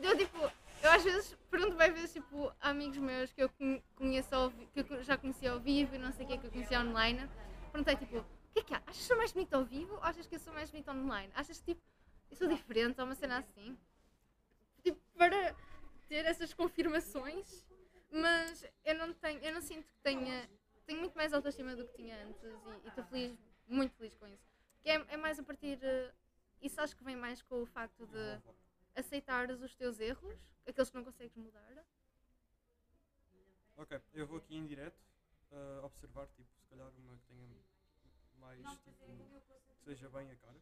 Eu 0.00 0.16
tipo, 0.16 0.38
eu 0.82 0.90
às 0.90 1.04
vezes 1.04 1.36
pergunto 1.50 1.76
bem 1.76 1.92
vezes 1.92 2.14
tipo 2.14 2.50
amigos 2.58 2.96
meus 2.96 3.30
que 3.32 3.42
eu 3.42 3.50
conheço 3.94 4.34
ao, 4.34 4.50
que 4.50 4.80
eu 4.80 5.04
já 5.04 5.18
conheci 5.18 5.46
ao 5.46 5.60
vivo 5.60 5.94
e 5.94 5.98
não 5.98 6.10
sei 6.10 6.24
o 6.24 6.28
que 6.28 6.34
é 6.34 6.38
que 6.38 6.46
eu 6.46 6.50
conheci 6.50 6.74
online. 6.74 7.28
Perguntei 7.70 7.96
tipo, 7.96 8.24
o 8.50 8.52
que 8.52 8.58
é 8.60 8.62
que 8.64 8.74
há? 8.74 8.82
Achas 8.86 8.98
que 8.98 9.04
sou 9.04 9.16
mais 9.16 9.32
bonita 9.32 9.56
ao 9.56 9.64
vivo 9.64 9.94
ou 9.94 10.02
achas 10.02 10.26
que 10.26 10.34
eu 10.34 10.40
sou 10.40 10.52
mais 10.52 10.70
bonita 10.70 10.92
online? 10.92 11.32
Achas 11.34 11.58
que 11.60 11.74
tipo, 11.74 11.82
eu 12.30 12.36
sou 12.36 12.48
diferente 12.48 13.00
ou 13.00 13.06
uma 13.06 13.14
cena 13.14 13.38
assim? 13.38 13.78
Tipo, 14.82 15.00
para 15.16 15.54
ter 16.08 16.24
essas 16.24 16.52
confirmações, 16.52 17.64
mas 18.10 18.64
eu 18.84 18.94
não 18.96 19.12
tenho, 19.14 19.38
eu 19.40 19.54
não 19.54 19.60
sinto 19.60 19.86
que 19.86 19.98
tenha, 20.02 20.50
tenho 20.84 20.98
muito 20.98 21.14
mais 21.14 21.32
autoestima 21.32 21.76
do 21.76 21.86
que 21.86 21.94
tinha 21.94 22.24
antes 22.24 22.42
e 22.42 22.88
estou 22.88 23.04
feliz, 23.04 23.38
muito 23.68 23.94
feliz 23.94 24.16
com 24.16 24.26
isso. 24.26 24.50
Que 24.82 24.90
é, 24.90 24.94
é 25.08 25.16
mais 25.16 25.38
a 25.38 25.42
partir, 25.42 25.78
uh, 25.78 26.12
isso 26.60 26.80
acho 26.80 26.96
que 26.96 27.04
vem 27.04 27.14
mais 27.14 27.42
com 27.42 27.62
o 27.62 27.66
facto 27.66 28.06
de 28.06 28.40
aceitares 28.96 29.60
os 29.60 29.76
teus 29.76 30.00
erros, 30.00 30.36
aqueles 30.66 30.90
que 30.90 30.96
não 30.96 31.04
consegues 31.04 31.36
mudar. 31.36 31.84
Ok, 33.76 34.00
eu 34.12 34.26
vou 34.26 34.38
aqui 34.38 34.56
em 34.56 34.66
direto 34.66 35.00
uh, 35.52 35.84
observar, 35.84 36.26
tipo, 36.28 36.50
se 36.58 36.66
calhar 36.66 36.90
uma 36.98 37.16
que 37.16 37.26
tenha 37.28 37.46
mais 38.40 38.60
tipo, 38.78 39.06
que 39.78 39.84
seja 39.84 40.08
bem 40.08 40.30
a 40.30 40.36
cara. 40.36 40.60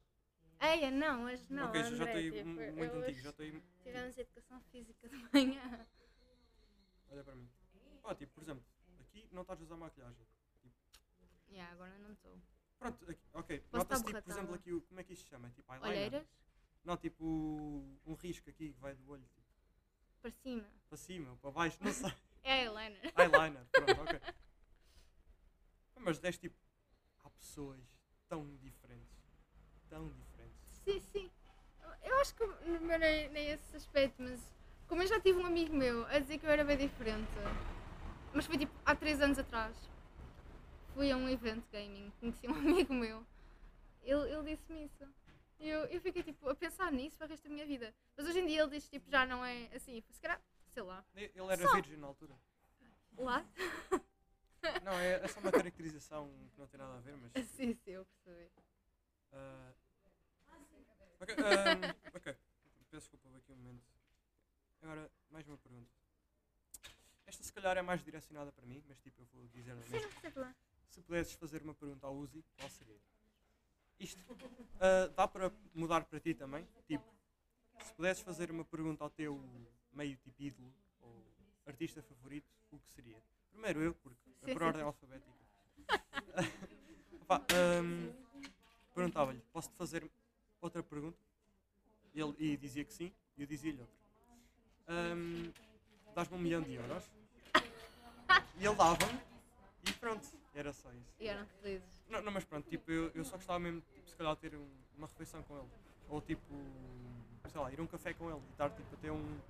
Eia, 0.60 0.90
não, 0.90 1.22
mas 1.22 1.48
não. 1.48 1.68
Ok, 1.68 1.80
André, 1.80 1.96
já 1.96 2.04
estou 2.04 2.32
tipo, 2.32 2.48
muito 2.48 2.96
antigo, 2.96 3.20
já 3.20 3.30
estou 3.30 3.46
Tivemos 3.82 4.18
educação 4.18 4.60
física 4.72 5.08
de 5.08 5.16
manhã. 5.32 5.86
Olha 7.10 7.24
para 7.24 7.34
mim. 7.34 7.48
Pá, 8.02 8.14
tipo, 8.14 8.34
por 8.34 8.42
exemplo, 8.42 8.64
aqui 9.00 9.28
não 9.30 9.42
estás 9.42 9.60
a 9.60 9.64
usar 9.64 9.76
maquilhagem. 9.76 10.26
Tipo... 10.60 10.74
Yeah, 11.48 11.72
agora 11.72 11.96
não 11.98 12.12
estou. 12.12 12.36
Pronto, 12.78 13.10
aqui, 13.10 13.22
ok. 13.32 13.64
Nota-se, 13.72 14.04
tipo, 14.04 14.22
por 14.22 14.30
exemplo, 14.32 14.54
aqui, 14.54 14.80
como 14.80 15.00
é 15.00 15.04
que 15.04 15.12
isto 15.12 15.24
se 15.24 15.30
chama? 15.30 15.50
Tipo, 15.50 15.72
eyeliner. 15.72 15.90
Olheiras? 15.90 16.28
Não, 16.84 16.96
tipo, 16.96 17.24
um 18.04 18.14
risco 18.14 18.50
aqui 18.50 18.72
que 18.72 18.80
vai 18.80 18.94
do 18.94 19.08
olho. 19.10 19.26
Tipo. 19.34 19.46
Para 20.20 20.30
cima. 20.32 20.68
Para 20.88 20.98
cima 20.98 21.30
ou 21.30 21.36
para 21.36 21.50
baixo, 21.52 21.78
não 21.80 21.92
sei. 21.92 22.12
é 22.42 22.64
eyeliner. 22.64 23.12
Eyeliner, 23.16 23.66
pronto, 23.70 24.00
ok. 24.02 24.20
Mas 26.00 26.18
deste 26.18 26.48
tipo 26.48 26.67
pessoas 27.38 27.80
tão 28.28 28.44
diferentes. 28.56 29.16
Tão 29.88 30.08
diferentes. 30.08 30.68
Sim, 30.84 31.00
sim. 31.00 31.30
Eu 32.02 32.16
acho 32.20 32.34
que 32.34 32.44
não 32.44 32.90
é 32.92 33.28
nem 33.28 33.50
esse 33.50 33.76
aspecto, 33.76 34.22
mas 34.22 34.40
como 34.86 35.02
eu 35.02 35.06
já 35.06 35.20
tive 35.20 35.38
um 35.38 35.46
amigo 35.46 35.74
meu 35.74 36.06
a 36.06 36.18
dizer 36.18 36.38
que 36.38 36.46
eu 36.46 36.50
era 36.50 36.64
bem 36.64 36.76
diferente, 36.76 37.28
mas 38.32 38.46
foi 38.46 38.58
tipo 38.58 38.72
há 38.84 38.94
3 38.94 39.20
anos 39.20 39.38
atrás. 39.38 39.76
Fui 40.94 41.10
a 41.10 41.16
um 41.16 41.28
evento 41.28 41.66
gaming, 41.70 42.12
conheci 42.18 42.48
um 42.48 42.54
amigo 42.56 42.92
meu. 42.92 43.24
Ele, 44.02 44.32
ele 44.32 44.56
disse-me 44.56 44.84
isso. 44.84 45.06
E 45.60 45.68
eu, 45.68 45.84
eu 45.86 46.00
fiquei 46.00 46.22
tipo 46.22 46.48
a 46.48 46.54
pensar 46.54 46.90
nisso 46.92 47.18
para 47.18 47.26
o 47.26 47.30
resto 47.30 47.44
da 47.44 47.50
minha 47.50 47.66
vida. 47.66 47.94
Mas 48.16 48.26
hoje 48.26 48.40
em 48.40 48.46
dia 48.46 48.62
ele 48.62 48.70
diz 48.70 48.88
tipo 48.88 49.10
já 49.10 49.26
não 49.26 49.44
é 49.44 49.68
assim, 49.74 50.02
se 50.10 50.20
calhar, 50.20 50.40
sei 50.68 50.82
lá. 50.82 51.04
Ele 51.14 51.32
era 51.36 51.66
Só. 51.66 51.74
virgem 51.74 51.96
na 51.96 52.06
altura. 52.06 52.34
Lá? 53.16 53.44
Não, 54.82 54.92
é, 54.92 55.14
é 55.14 55.28
só 55.28 55.40
uma 55.40 55.52
caracterização 55.52 56.28
que 56.52 56.58
não 56.58 56.66
tem 56.66 56.78
nada 56.78 56.94
a 56.94 57.00
ver, 57.00 57.16
mas. 57.16 57.32
Sim, 57.50 57.74
sim, 57.74 57.90
eu 57.90 58.06
percebi. 58.06 58.50
Uh, 59.32 59.74
ok, 61.20 61.34
um, 61.34 62.16
ok. 62.16 62.36
Peço 62.90 63.10
desculpa 63.10 63.28
aqui 63.36 63.52
um 63.52 63.56
momento. 63.56 63.84
Agora, 64.82 65.10
mais 65.30 65.46
uma 65.46 65.58
pergunta. 65.58 65.90
Esta 67.26 67.42
se 67.42 67.52
calhar 67.52 67.76
é 67.76 67.82
mais 67.82 68.02
direcionada 68.02 68.50
para 68.52 68.64
mim, 68.64 68.82
mas 68.88 68.98
tipo, 69.00 69.20
eu 69.20 69.26
vou 69.26 69.46
dizer 69.48 69.72
a 69.72 69.74
mesma. 69.74 69.98
Sim, 69.98 70.54
Se 70.88 71.02
pudesses 71.02 71.34
fazer 71.34 71.62
uma 71.62 71.74
pergunta 71.74 72.06
ao 72.06 72.14
Uzi, 72.14 72.42
qual 72.56 72.70
seria? 72.70 72.98
Isto 74.00 74.32
uh, 74.32 75.08
dá 75.14 75.28
para 75.28 75.52
mudar 75.74 76.04
para 76.04 76.20
ti 76.20 76.32
também? 76.32 76.66
Tipo, 76.86 77.04
se 77.84 77.92
pudesses 77.94 78.22
fazer 78.22 78.50
uma 78.50 78.64
pergunta 78.64 79.04
ao 79.04 79.10
teu 79.10 79.38
meio 79.92 80.16
tipo 80.16 80.42
ídolo 80.42 80.72
ou 81.00 81.24
artista 81.66 82.02
favorito, 82.02 82.48
o 82.70 82.78
que 82.78 82.90
seria? 82.90 83.22
Primeiro 83.58 83.82
eu, 83.82 83.94
porque 83.94 84.16
é 84.46 84.52
por 84.52 84.62
ordem 84.62 84.82
alfabética. 84.82 85.32
um, 87.82 88.12
Perguntava-lhe, 88.94 89.42
posso-te 89.52 89.74
fazer 89.74 90.08
outra 90.60 90.80
pergunta? 90.80 91.18
Ele 92.14 92.34
e 92.38 92.56
dizia 92.56 92.84
que 92.84 92.92
sim, 92.92 93.12
e 93.36 93.42
eu 93.42 93.48
dizia-lhe 93.48 93.80
outra. 93.80 93.96
Um, 95.16 95.52
Dás-me 96.14 96.36
um 96.36 96.40
milhão 96.40 96.62
de 96.62 96.74
euros? 96.74 97.02
E 98.60 98.64
ele 98.64 98.76
dava-me, 98.76 99.20
e 99.88 99.92
pronto, 99.94 100.28
era 100.54 100.72
só 100.72 100.88
isso. 100.92 101.16
E 101.18 101.26
eram 101.26 101.44
felizes. 101.60 102.04
Não, 102.08 102.22
não, 102.22 102.30
mas 102.30 102.44
pronto, 102.44 102.68
tipo, 102.68 102.88
eu, 102.92 103.10
eu 103.12 103.24
só 103.24 103.36
gostava 103.36 103.58
mesmo, 103.58 103.82
tipo, 103.92 104.08
se 104.08 104.14
calhar, 104.14 104.36
de 104.36 104.40
ter 104.40 104.54
um, 104.56 104.68
uma 104.96 105.08
refeição 105.08 105.42
com 105.42 105.58
ele. 105.58 105.68
Ou 106.08 106.20
tipo, 106.20 106.54
sei 107.50 107.60
lá, 107.60 107.72
ir 107.72 107.80
a 107.80 107.82
um 107.82 107.88
café 107.88 108.14
com 108.14 108.30
ele 108.30 108.38
e 108.38 108.52
estar 108.52 108.70
tipo, 108.70 108.94
a 108.94 108.98
ter 108.98 109.10
um. 109.10 109.40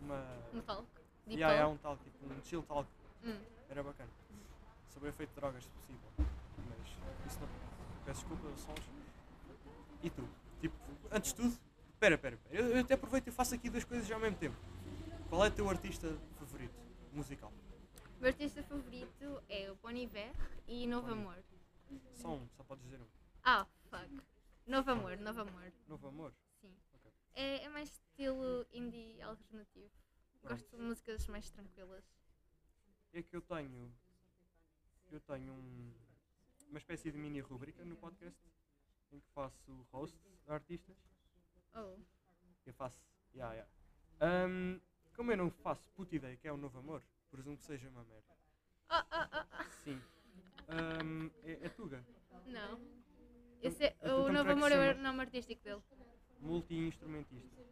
Uma. 0.00 0.26
Um 0.52 0.60
talk. 0.62 0.84
Deep 1.26 1.38
yeah, 1.40 1.54
yeah, 1.54 1.72
um 1.72 1.76
talk, 1.76 2.02
tipo, 2.02 2.26
um 2.26 2.44
chill 2.44 2.62
talk. 2.64 2.88
Hum. 3.26 3.38
Era 3.68 3.82
bacana. 3.82 4.10
Sobre 4.88 5.08
o 5.08 5.10
efeito 5.10 5.30
de 5.30 5.36
drogas, 5.36 5.64
se 5.64 5.70
possível. 5.70 6.10
Mas 6.18 7.32
isso 7.32 7.40
não. 7.40 7.48
Peço 8.04 8.20
desculpa, 8.20 8.56
sons. 8.56 8.86
E 10.02 10.10
tu? 10.10 10.28
Tipo, 10.60 10.76
antes 11.10 11.32
de 11.32 11.36
tudo, 11.36 11.58
pera, 11.98 12.16
pera, 12.16 12.36
pera. 12.36 12.54
Eu, 12.54 12.68
eu 12.68 12.80
até 12.80 12.94
aproveito 12.94 13.26
e 13.26 13.30
faço 13.30 13.54
aqui 13.54 13.68
duas 13.68 13.84
coisas 13.84 14.10
ao 14.10 14.20
mesmo 14.20 14.36
tempo. 14.38 14.56
Qual 15.28 15.44
é 15.44 15.48
o 15.48 15.50
teu 15.50 15.68
artista 15.68 16.16
favorito? 16.38 16.86
musical. 17.16 17.50
O 18.18 18.20
meu 18.20 18.28
artista 18.28 18.62
favorito 18.62 19.42
é 19.48 19.70
o 19.70 19.76
Bon 19.76 19.90
Iver 19.90 20.32
e 20.68 20.86
Novo 20.86 21.10
Amor. 21.10 21.42
Só 22.12 22.34
um, 22.34 22.48
só 22.56 22.62
podes 22.62 22.84
dizer 22.84 23.00
um. 23.00 23.06
Ah, 23.42 23.66
fuck. 23.90 24.22
Novo 24.66 24.90
Amor, 24.90 25.16
Novo 25.18 25.40
Amor. 25.40 25.72
Novo 25.88 26.08
Amor. 26.08 26.34
Sim. 26.60 26.74
Ok. 26.94 27.10
É, 27.34 27.64
é 27.64 27.68
mais 27.68 27.88
estilo 27.88 28.66
indie 28.72 29.20
alternativo. 29.22 29.90
Pronto. 30.42 30.60
Gosto 30.60 30.76
de 30.76 30.82
músicas 30.82 31.26
mais 31.28 31.50
tranquilas. 31.50 32.04
É 33.16 33.22
que 33.22 33.34
eu 33.34 33.40
tenho. 33.40 33.90
Eu 35.10 35.20
tenho 35.20 35.52
um- 35.54 35.94
uma 36.68 36.78
espécie 36.78 37.10
de 37.10 37.16
mini 37.16 37.40
rubrica 37.40 37.82
no 37.82 37.96
podcast 37.96 38.38
em 39.10 39.18
que 39.20 39.28
faço 39.30 39.86
host 39.90 40.14
de 40.44 40.52
artistas. 40.52 40.96
Oh. 41.74 41.96
Eu 42.66 42.74
faço. 42.74 43.00
Yeah, 43.34 43.54
yeah. 43.54 43.72
Ahm, 44.20 44.80
como 45.14 45.32
eu 45.32 45.36
não 45.38 45.50
faço 45.50 45.88
puta 45.92 46.14
ideia 46.14 46.36
que 46.36 46.46
é 46.46 46.52
o 46.52 46.58
novo 46.58 46.78
amor, 46.78 47.02
presumo 47.30 47.56
que 47.56 47.64
seja 47.64 47.88
uma 47.88 48.04
merda. 48.04 48.36
Ah, 48.90 49.06
ah, 49.10 49.46
ah. 49.50 49.64
Sim. 49.82 49.98
Ahm, 50.68 51.30
é, 51.44 51.52
é 51.66 51.68
Tuga. 51.70 52.04
Não. 52.46 52.78
Esse 53.62 53.84
é, 53.84 53.96
Então, 53.98 54.26
o 54.26 54.32
Novo 54.32 54.50
Amor 54.50 54.70
é 54.70 54.92
o 54.94 54.98
nome 55.02 55.20
artístico 55.22 55.62
dele. 55.64 55.82
multi-instrumentista. 56.40 57.62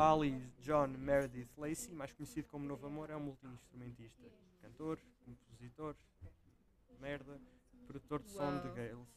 Ali 0.00 0.50
John 0.60 0.88
Meredith 0.96 1.50
Lacey, 1.58 1.94
mais 1.94 2.10
conhecido 2.10 2.48
como 2.48 2.64
Novo 2.64 2.86
Amor, 2.86 3.10
é 3.10 3.16
um 3.16 3.20
multi-instrumentista. 3.20 4.22
Cantor, 4.62 4.98
compositor, 5.26 5.94
merda, 6.98 7.38
produtor 7.86 8.22
de 8.22 8.30
som 8.30 8.62
de. 8.62 8.68
Gales. 8.70 9.08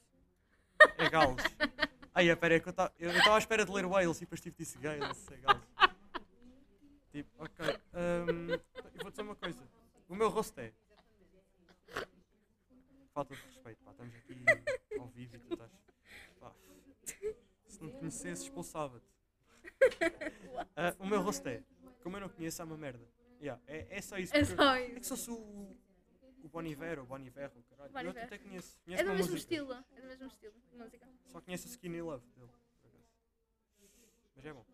É 0.97 1.09
Gales. 1.09 1.41
Ai, 2.13 2.27
espera, 2.29 2.55
é 2.55 2.59
que 2.59 2.67
eu 2.67 2.71
estava 2.71 2.91
à 3.33 3.37
espera 3.37 3.65
de 3.65 3.71
ler 3.71 3.85
Wales 3.85 4.17
e 4.17 4.19
depois 4.21 4.41
tipo 4.41 4.57
disse 4.57 4.77
Gales, 4.77 5.25
é 5.31 5.37
Gales. 5.37 5.63
Tipo, 7.13 7.29
ok. 7.45 7.65
ahm, 7.93 8.49
eu 8.51 9.01
vou 9.03 9.09
dizer 9.09 9.21
uma 9.21 9.35
coisa. 9.35 9.65
O 10.09 10.15
meu 10.15 10.27
rosto 10.27 10.59
é. 10.59 10.73
Falta 13.13 13.33
de 13.33 13.41
respeito, 13.41 13.81
pá. 13.85 13.91
Estamos 13.91 14.13
aqui 14.15 14.99
ao 14.99 15.07
vivo 15.07 15.35
e 15.37 15.39
tu 15.39 15.53
estás. 15.53 15.71
Pá. 16.41 16.51
Se 17.69 17.81
não 17.81 17.89
te 17.89 17.95
conhecesse, 17.99 18.43
expulsava-te. 18.43 19.12
Ah, 20.75 20.95
o 20.99 21.05
meu 21.05 21.21
rosto 21.21 21.47
é. 21.47 21.63
Como 22.01 22.17
eu 22.17 22.21
não 22.21 22.29
conheço, 22.29 22.61
é 22.61 22.65
uma 22.65 22.77
merda. 22.77 23.05
Yeah, 23.41 23.61
é, 23.67 23.97
é 23.97 24.01
só 24.01 24.17
isso. 24.17 24.35
É 24.35 24.39
porque- 24.39 24.55
só 24.55 24.75
é 24.75 24.85
isso. 24.87 24.99
que 24.99 25.05
sou 25.05 25.17
sou 25.17 25.39
o, 25.39 25.77
o 26.43 26.47
Bon 26.49 26.61
Iver, 26.63 26.99
ou 26.99 27.05
Bon 27.05 27.19
Iver, 27.19 27.51
o 27.57 27.63
caralho. 27.63 27.91
Bon 27.91 27.99
eu 27.99 28.09
Iver. 28.09 28.23
até 28.23 28.37
conheço. 28.37 28.79
conheço 28.83 29.01
É 29.01 29.03
do 29.05 29.09
uma 29.09 29.15
mesmo 29.17 29.31
música. 29.33 29.53
estilo. 29.53 29.73
É 29.73 30.01
do 30.01 30.07
mesmo 30.07 30.27
estilo 30.27 30.53
de 30.71 30.77
música. 30.77 31.09
Só 31.27 31.41
conheço 31.41 31.67
o 31.67 31.69
Skinny 31.69 32.01
Love 32.01 32.25
dele. 32.35 32.47
por 32.81 32.87
acaso. 32.87 33.03
Mas 34.35 34.45
é 34.45 34.53
bom. 34.53 34.65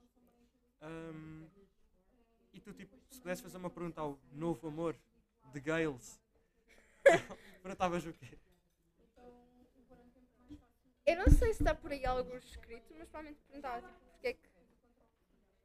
Ahm, 0.81 1.47
e 2.53 2.59
tu, 2.59 2.73
tipo, 2.73 2.95
se 3.09 3.19
pudesse 3.21 3.41
fazer 3.41 3.57
uma 3.57 3.69
pergunta 3.69 4.01
ao 4.01 4.19
novo 4.31 4.67
amor 4.67 4.95
de 5.51 5.59
Gales, 5.59 6.19
perguntavas 7.63 8.05
o 8.05 8.13
quê? 8.13 8.37
Eu 11.05 11.17
não 11.17 11.25
sei 11.29 11.53
se 11.53 11.63
está 11.63 11.73
por 11.73 11.91
aí 11.91 12.05
algo 12.05 12.35
escrito, 12.37 12.93
mas 12.97 13.07
provavelmente 13.09 13.41
perguntava 13.47 13.81
tipo, 13.87 14.05
é. 14.05 14.08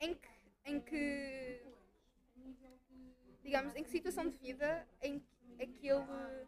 Em 0.01 0.15
que. 0.15 0.29
Em 0.65 0.81
que. 0.81 1.63
Digamos, 3.43 3.75
em 3.77 3.83
que 3.85 3.91
situação 3.91 4.29
de 4.29 4.37
vida 4.39 4.87
em 5.03 5.23
é 5.59 5.67
que 5.67 5.87
ele 5.87 6.47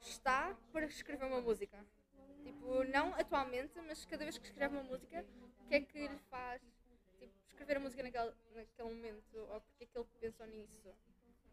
está 0.00 0.56
para 0.72 0.86
escrever 0.86 1.26
uma 1.26 1.40
música? 1.40 1.84
Tipo, 2.42 2.84
não 2.84 3.12
atualmente, 3.14 3.78
mas 3.82 4.04
cada 4.04 4.24
vez 4.24 4.38
que 4.38 4.46
escreve 4.46 4.74
uma 4.74 4.82
música, 4.84 5.24
o 5.60 5.68
que 5.68 5.74
é 5.74 5.80
que 5.80 6.06
lhe 6.06 6.18
faz 6.30 6.62
tipo, 7.18 7.34
escrever 7.48 7.76
a 7.76 7.80
música 7.80 8.02
naquele, 8.02 8.32
naquele 8.54 8.88
momento? 8.88 9.36
Ou 9.36 9.60
porque 9.60 9.84
é 9.84 9.86
que 9.86 9.98
ele 9.98 10.06
pensou 10.20 10.46
nisso? 10.46 10.94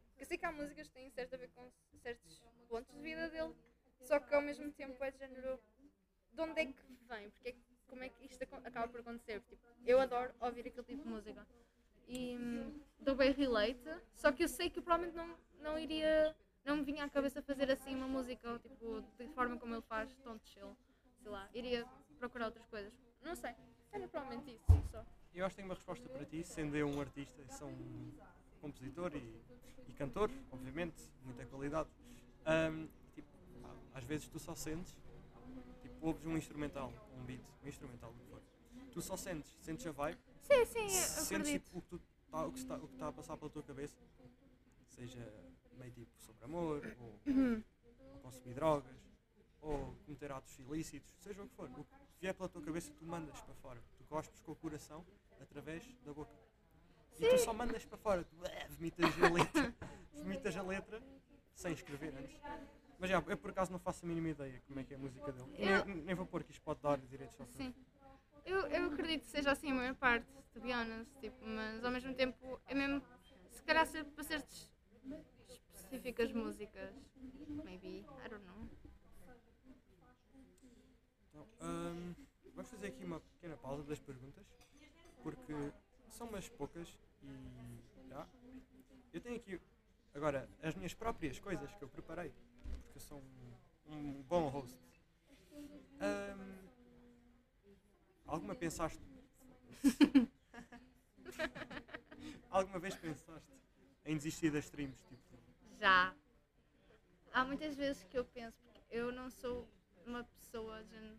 Porque 0.09 0.23
eu 0.23 0.25
sei 0.25 0.37
que 0.37 0.45
há 0.45 0.51
músicas 0.51 0.87
que 0.87 0.93
têm 0.93 1.09
certo 1.09 1.33
a 1.33 1.37
ver 1.37 1.49
com 1.49 1.69
certos 2.01 2.41
pontos 2.69 2.93
de 2.95 3.01
vida 3.01 3.29
dele, 3.29 3.55
só 3.99 4.19
que 4.19 4.33
ao 4.33 4.41
mesmo 4.41 4.71
tempo 4.71 5.03
é 5.03 5.11
de 5.11 5.17
género 5.17 5.59
de 6.31 6.41
onde 6.41 6.61
é 6.61 6.65
que 6.65 6.73
vem? 7.07 7.29
Porque 7.31 7.49
é 7.49 7.51
que- 7.53 7.72
como 7.87 8.03
é 8.03 8.09
que 8.09 8.25
isto 8.25 8.43
acaba 8.43 8.87
por 8.87 8.99
acontecer? 9.01 9.41
Tipo, 9.49 9.61
eu 9.85 9.99
adoro 9.99 10.33
ouvir 10.39 10.67
aquele 10.67 10.83
tipo 10.83 11.03
de 11.03 11.09
música 11.09 11.45
e 12.07 12.37
hum, 12.37 12.79
dou 12.99 13.15
bem 13.15 13.31
relate, 13.31 13.89
só 14.15 14.31
que 14.31 14.43
eu 14.43 14.47
sei 14.47 14.69
que 14.69 14.81
provavelmente 14.81 15.15
não, 15.15 15.37
não 15.61 15.79
iria, 15.79 16.35
não 16.65 16.77
me 16.77 16.83
vinha 16.83 17.03
à 17.03 17.09
cabeça 17.09 17.41
fazer 17.41 17.71
assim 17.71 17.95
uma 17.95 18.07
música, 18.07 18.59
tipo, 18.59 19.03
de 19.17 19.27
forma 19.29 19.57
como 19.57 19.73
ele 19.73 19.81
faz, 19.83 20.13
tão 20.23 20.39
chill, 20.43 20.75
sei 21.21 21.31
lá, 21.31 21.49
iria 21.53 21.85
procurar 22.19 22.47
outras 22.47 22.65
coisas. 22.67 22.93
Não 23.21 23.35
sei, 23.35 23.53
era 23.91 24.07
provavelmente 24.07 24.51
isso 24.51 24.89
só. 24.91 25.05
Eu 25.33 25.45
acho 25.45 25.55
que 25.55 25.61
tenho 25.61 25.69
uma 25.69 25.75
resposta 25.75 26.07
para 26.09 26.25
ti, 26.25 26.43
sendo 26.43 26.75
eu 26.75 26.87
um 26.87 27.01
artista, 27.01 27.41
sou 27.49 27.67
um 27.67 28.11
compositor 28.61 29.15
e, 29.15 29.41
e 29.87 29.93
cantor, 29.93 30.29
obviamente, 30.51 31.01
muita 31.23 31.45
qualidade. 31.45 31.89
Ahm, 32.45 32.87
tipo, 33.15 33.27
às 33.93 34.03
vezes 34.03 34.27
tu 34.27 34.37
só 34.37 34.53
sentes, 34.53 34.95
ouves 36.03 36.25
um 36.25 36.37
instrumental, 36.37 36.91
um 37.17 37.23
beat, 37.23 37.41
um 37.63 37.67
instrumental, 37.67 38.11
o 38.11 38.13
que 38.13 38.25
for. 38.29 38.41
Tu 38.91 39.01
só 39.01 39.17
sentes, 39.17 39.55
sentes 39.61 39.87
a 39.87 39.91
vibe, 39.91 40.19
Sim, 40.41 40.65
sim, 40.65 40.89
sentes 40.89 41.51
tipo, 41.51 41.77
o, 41.79 41.81
que 41.81 41.97
tá, 42.29 42.47
está, 42.53 42.75
o 42.77 42.87
que 42.87 42.93
está 42.93 43.07
a 43.07 43.11
passar 43.13 43.37
pela 43.37 43.49
tua 43.49 43.63
cabeça, 43.63 43.95
seja 44.89 45.33
meio 45.77 45.91
tipo 45.91 46.11
sobre 46.21 46.43
amor, 46.45 46.95
ou, 46.99 47.19
Uhum. 47.33 47.63
ou 48.13 48.19
consumir 48.19 48.53
drogas, 48.53 48.95
ou 49.61 49.95
cometer 50.05 50.31
atos 50.31 50.59
ilícitos, 50.59 51.11
seja 51.21 51.41
o 51.41 51.47
que 51.47 51.55
for. 51.55 51.69
O 51.71 51.83
que 51.85 51.95
vier 52.19 52.33
pela 52.33 52.49
tua 52.49 52.61
cabeça, 52.61 52.91
tu 52.93 53.05
mandas 53.05 53.39
para 53.41 53.53
fora. 53.55 53.81
Tu 53.97 54.03
cospes 54.03 54.41
com 54.41 54.51
o 54.51 54.55
coração 54.55 55.05
através 55.41 55.83
da 56.05 56.13
boca. 56.13 56.31
E 57.17 57.29
tu 57.29 57.37
só 57.39 57.53
mandas 57.53 57.85
para 57.85 57.97
fora, 57.97 58.23
tu 58.23 58.35
eh, 58.45 58.67
vomitas 58.69 59.05
a 59.23 59.29
letra, 59.29 59.73
vomitas 60.13 60.57
a 60.57 60.61
letra 60.61 61.01
sem 61.55 61.73
escrever 61.73 62.13
antes. 62.15 62.39
Mas 62.99 63.09
já, 63.09 63.23
eu 63.27 63.37
por 63.37 63.49
acaso 63.49 63.71
não 63.71 63.79
faço 63.79 64.05
a 64.05 64.07
mínima 64.07 64.29
ideia 64.29 64.61
como 64.67 64.79
é 64.79 64.83
que 64.83 64.93
é 64.93 64.97
a 64.97 64.99
música 64.99 65.31
dele. 65.31 65.47
Eu- 65.57 65.85
Nem, 65.85 65.95
nem 66.03 66.15
vou 66.15 66.25
pôr 66.25 66.43
que 66.43 66.51
isto 66.51 66.61
pode 66.63 66.79
dar 66.81 66.97
direitos 66.99 67.39
ao 67.39 67.47
Sim. 67.47 67.73
Eu, 68.45 68.67
eu 68.67 68.85
acredito 68.87 69.21
que 69.21 69.27
seja 69.29 69.51
assim 69.51 69.71
a 69.71 69.75
maior 69.75 69.95
parte, 69.95 70.27
to 70.53 70.59
be 70.59 70.73
honest, 70.73 71.11
tipo, 71.19 71.45
mas 71.45 71.83
ao 71.83 71.91
mesmo 71.91 72.13
tempo 72.13 72.59
é 72.67 72.73
mesmo, 72.75 73.01
se 73.51 73.63
calhar 73.63 73.85
ser 73.87 74.03
para 74.05 74.23
certas 74.23 74.69
específicas 75.75 76.31
músicas, 76.31 76.93
maybe, 77.63 78.05
I 78.25 78.29
don't 78.29 78.45
know. 78.45 78.69
Então, 81.29 81.47
hum, 81.61 82.13
vamos 82.53 82.69
fazer 82.69 82.87
aqui 82.87 83.03
uma 83.05 83.19
pequena 83.19 83.57
pausa 83.57 83.83
das 83.83 83.99
perguntas, 83.99 84.45
porque 85.23 85.53
são 86.09 86.27
umas 86.27 86.47
poucas 86.49 86.87
e 87.23 88.07
já. 88.09 88.27
Eu 89.13 89.21
tenho 89.21 89.35
aqui 89.37 89.59
agora 90.13 90.49
as 90.61 90.75
minhas 90.75 90.93
próprias 90.93 91.39
coisas 91.39 91.73
que 91.75 91.81
eu 91.83 91.87
preparei, 91.87 92.31
porque 92.69 92.97
eu 92.97 93.01
sou 93.01 93.23
um, 93.87 93.93
um 93.93 94.21
bom 94.23 94.47
host. 94.49 94.77
Hum, 95.51 96.67
alguma 98.25 98.55
pensaste? 98.55 99.01
alguma 102.49 102.79
vez 102.79 102.95
pensaste 102.95 103.53
em 104.05 104.17
desistir 104.17 104.51
das 104.51 104.65
streams? 104.65 105.01
Tipo, 105.03 105.37
Já. 105.79 106.13
Há 107.31 107.43
muitas 107.45 107.75
vezes 107.75 108.03
que 108.03 108.17
eu 108.17 108.25
penso, 108.25 108.57
porque 108.61 108.81
eu 108.91 109.11
não 109.11 109.29
sou 109.29 109.67
uma 110.05 110.23
pessoa 110.23 110.83
de 110.83 111.17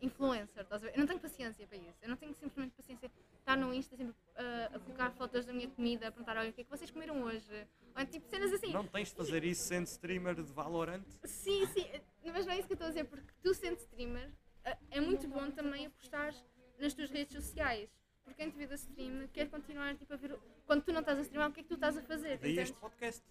influencer, 0.00 0.62
estás 0.62 0.82
a 0.82 0.86
ver? 0.86 0.94
Eu 0.94 1.00
não 1.00 1.06
tenho 1.06 1.20
paciência 1.20 1.66
para 1.66 1.78
isso. 1.78 1.98
Eu 2.02 2.08
não 2.08 2.16
tenho 2.16 2.34
simplesmente 2.34 2.74
paciência 2.74 3.08
de 3.08 3.14
estar 3.38 3.56
no 3.56 3.72
Insta 3.72 3.96
sempre 3.96 4.12
uh, 4.12 4.76
a 4.76 4.78
colocar 4.78 5.10
fotos 5.12 5.46
da 5.46 5.52
minha 5.52 5.68
comida, 5.68 6.08
a 6.08 6.12
perguntar, 6.12 6.36
olha, 6.36 6.50
o 6.50 6.52
que 6.52 6.60
é 6.60 6.64
que 6.64 6.70
vocês 6.70 6.90
comeram 6.90 7.22
hoje? 7.22 7.66
Ou 7.96 8.06
tipo 8.06 8.28
cenas 8.28 8.52
assim. 8.52 8.72
não 8.72 8.86
tens 8.86 9.08
de 9.08 9.14
fazer 9.14 9.44
isso 9.44 9.62
sendo 9.62 9.86
streamer 9.86 10.34
de 10.34 10.52
Valorant? 10.52 11.04
Sim, 11.24 11.66
sim, 11.66 11.86
mas 12.24 12.44
não 12.44 12.52
é 12.52 12.58
isso 12.58 12.66
que 12.66 12.72
eu 12.72 12.76
estou 12.76 12.86
a 12.86 12.90
dizer, 12.90 13.04
porque 13.04 13.32
tu 13.42 13.54
sendo 13.54 13.76
streamer, 13.76 14.30
eh, 14.64 14.76
é 14.90 15.00
muito 15.00 15.28
bom 15.28 15.50
também 15.50 15.86
apostar 15.86 16.34
nas 16.78 16.92
tuas 16.92 17.10
redes 17.10 17.32
sociais. 17.32 17.88
Porque 18.24 18.42
quem 18.42 18.50
te 18.50 18.56
vê 18.56 18.66
da 18.66 18.74
stream 18.74 19.28
quer 19.28 19.50
continuar 19.50 19.94
tipo, 19.96 20.12
a 20.14 20.16
ver. 20.16 20.38
Quando 20.66 20.82
tu 20.82 20.92
não 20.92 21.00
estás 21.00 21.18
a 21.18 21.22
streamar, 21.22 21.50
o 21.50 21.52
que 21.52 21.60
é 21.60 21.62
que 21.62 21.68
tu 21.68 21.74
estás 21.74 21.96
a 21.96 22.02
fazer? 22.02 22.38
Daí 22.38 22.58
este 22.58 22.76
podcast, 22.78 23.22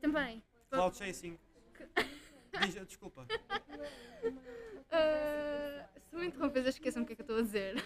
Também. 0.00 0.42
Cloud 0.70 0.96
Chasing. 0.96 1.38
Diz, 2.64 2.74
desculpa. 2.86 3.26
eh, 4.90 5.86
se 6.00 6.16
me 6.16 6.26
interrompes, 6.26 6.66
esqueçam 6.66 7.02
o 7.02 7.06
que 7.06 7.12
é 7.12 7.16
que 7.16 7.22
eu 7.22 7.24
estou 7.24 7.38
a 7.38 7.42
dizer. 7.42 7.76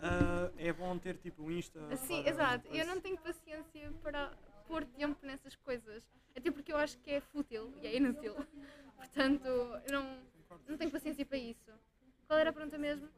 Ah, 0.00 0.50
é 0.58 0.72
bom 0.72 0.98
ter 0.98 1.16
tipo 1.16 1.42
um 1.42 1.50
Insta. 1.50 1.96
Sim, 1.96 2.22
para- 2.22 2.30
exato. 2.30 2.68
Eu 2.68 2.86
não 2.86 3.00
tenho 3.00 3.18
paciência 3.18 3.92
para 4.02 4.32
pôr 4.66 4.84
tempo 4.84 5.24
nessas 5.24 5.54
coisas. 5.56 6.02
Até 6.36 6.50
porque 6.50 6.72
eu 6.72 6.76
acho 6.76 6.98
que 6.98 7.10
é 7.12 7.20
fútil 7.20 7.72
e 7.82 7.86
é 7.86 7.96
inútil. 7.96 8.34
Portanto, 8.96 9.46
eu 9.46 9.92
não, 9.92 10.20
não 10.68 10.76
tenho 10.76 10.90
paciência 10.90 11.24
para 11.24 11.38
isso. 11.38 11.70
Qual 12.26 12.38
era 12.38 12.50
a 12.50 12.52
pergunta 12.52 12.76
mesmo? 12.78 13.08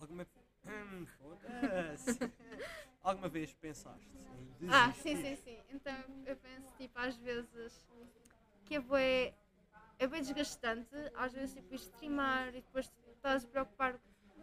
Alguma. 0.00 0.26
Alguma 3.02 3.28
vez 3.28 3.52
pensaste 3.54 4.06
em 4.10 4.58
desistir? 4.58 4.74
Ah, 4.74 4.92
sim, 4.92 5.16
sim, 5.16 5.36
sim. 5.36 5.58
Então 5.70 5.94
eu 6.26 6.36
penso, 6.36 6.74
tipo, 6.76 6.98
às 6.98 7.16
vezes 7.16 7.86
que 8.64 8.74
é 8.96 9.32
é 9.98 10.06
bem 10.06 10.22
desgastante, 10.22 10.94
às 11.14 11.32
vezes, 11.32 11.54
tipo, 11.54 11.74
streamar 11.74 12.48
e 12.48 12.60
depois 12.60 12.90
estás 13.16 13.44
a 13.44 13.48
preocupar, 13.48 13.98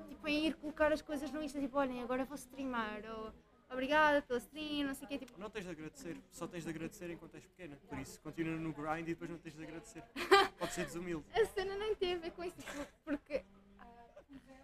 tipo, 0.10 0.28
em 0.28 0.48
ir 0.48 0.56
colocar 0.56 0.92
as 0.92 1.02
coisas 1.02 1.32
no 1.32 1.42
Insta, 1.42 1.60
tipo, 1.60 1.78
olhem, 1.78 2.02
agora 2.04 2.26
vou 2.26 2.36
streamar, 2.36 3.02
ou 3.06 3.34
obrigada 3.72 4.22
pela 4.22 4.40
stream, 4.40 4.88
não 4.88 4.94
sei 4.94 5.06
o 5.06 5.10
quê, 5.10 5.18
tipo, 5.18 5.40
Não 5.40 5.50
tens 5.50 5.64
de 5.66 5.72
agradecer, 5.72 6.18
só 6.32 6.48
tens 6.48 6.64
de 6.64 6.70
agradecer 6.70 7.10
enquanto 7.10 7.36
és 7.36 7.46
pequena. 7.46 7.78
Por 7.88 7.98
isso, 7.98 8.20
continua 8.22 8.58
no 8.58 8.74
grind 8.74 9.08
e 9.08 9.14
depois 9.14 9.30
não 9.30 9.38
tens 9.38 9.56
de 9.56 9.64
agradecer. 9.64 10.04
Pode 10.60 10.74
ser 10.74 10.86
desumilde. 10.86 11.26
a 11.34 11.46
cena 11.46 11.76
nem 11.78 11.96
tem 11.96 12.16
a 12.16 12.18
ver 12.18 12.32
com 12.32 12.44
isso, 12.44 12.58
tipo, 12.58 12.86
porque 13.04 13.46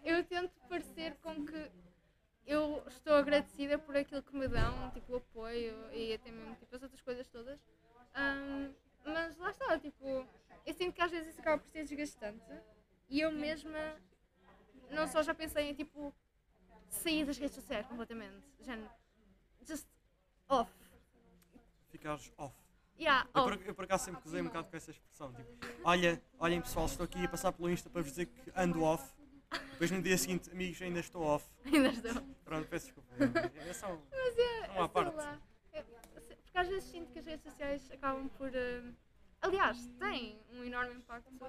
eu 0.04 0.24
tento 0.26 0.52
parecer 0.68 1.16
com 1.22 1.46
que 1.46 1.72
eu 2.46 2.84
estou 2.88 3.14
agradecida 3.14 3.78
por 3.78 3.96
aquilo 3.96 4.22
que 4.22 4.36
me 4.36 4.48
dão, 4.48 4.92
tipo, 4.92 5.14
o 5.14 5.18
apoio 5.18 5.76
e 5.94 6.14
até 6.14 6.32
mesmo 6.32 6.56
tipo, 6.56 6.76
as 6.76 6.84
outras 6.84 7.02
coisas 7.02 7.28
todas. 7.30 7.60
Ahm, 8.14 8.74
mas 9.06 9.38
lá 9.38 9.52
está, 9.52 9.80
tipo, 9.80 10.26
eu 10.66 10.74
sinto 10.74 10.94
que 10.94 11.02
às 11.02 11.12
vezes 11.12 11.30
isso 11.30 11.40
acaba 11.42 11.62
por 11.62 11.70
ser 11.72 11.84
desgastante 11.86 12.44
e 13.10 13.20
eu 13.22 13.32
mesma 13.32 13.96
não 14.90 15.08
só 15.08 15.22
já 15.24 15.34
pensei 15.34 15.70
em 15.70 15.74
tipo 15.74 16.14
sair 16.90 17.26
das 17.26 17.38
redes 17.38 17.56
sociais 17.56 17.86
completamente. 17.88 18.46
Já 18.60 18.78
just 19.66 19.88
off. 20.50 20.72
Ficares 21.90 22.32
off. 22.38 22.56
Yeah, 23.00 23.28
Eu 23.34 23.42
off. 23.42 23.58
por, 23.58 23.68
eu 23.68 23.76
por 23.76 23.86
acaso 23.86 24.06
sempre 24.06 24.22
usei 24.26 24.42
um 24.42 24.46
bocado 24.46 24.70
com 24.70 24.78
essa 24.78 24.92
expressão. 24.92 25.34
Tipo, 25.34 25.50
olha, 25.84 26.22
olhem 26.40 26.62
pessoal, 26.62 26.86
estou 26.86 27.04
aqui 27.06 27.24
a 27.26 27.28
passar 27.30 27.52
pelo 27.52 27.70
Insta 27.70 27.90
para 27.90 28.02
vos 28.02 28.12
dizer 28.12 28.28
que 28.28 28.52
ando 28.56 28.84
off. 28.84 29.04
Depois 29.72 29.90
no 29.92 30.02
dia 30.02 30.18
seguinte, 30.18 30.50
amigos, 30.52 30.82
ainda 30.82 31.00
estou 31.00 31.24
off. 31.24 31.46
Ainda 31.66 31.90
estou. 31.90 32.22
Pronto, 32.46 32.68
peço 32.70 32.86
desculpa. 32.86 33.10
É 33.68 33.74
só. 33.74 33.88
Mas 34.12 34.38
é, 34.38 34.68
Não 34.68 34.76
há 34.76 34.78
sei 34.78 34.88
parte. 34.90 35.16
lá. 35.16 35.42
É, 36.52 36.54
porque 36.54 36.58
às 36.60 36.68
vezes 36.68 36.90
sinto 36.90 37.12
que 37.12 37.20
as 37.20 37.26
redes 37.26 37.44
sociais 37.44 37.92
acabam 37.92 38.28
por. 38.30 38.54
eh, 38.54 38.94
aliás, 39.42 39.88
têm 39.98 40.38
um 40.52 40.64
enorme 40.64 40.96
impacto 40.96 41.46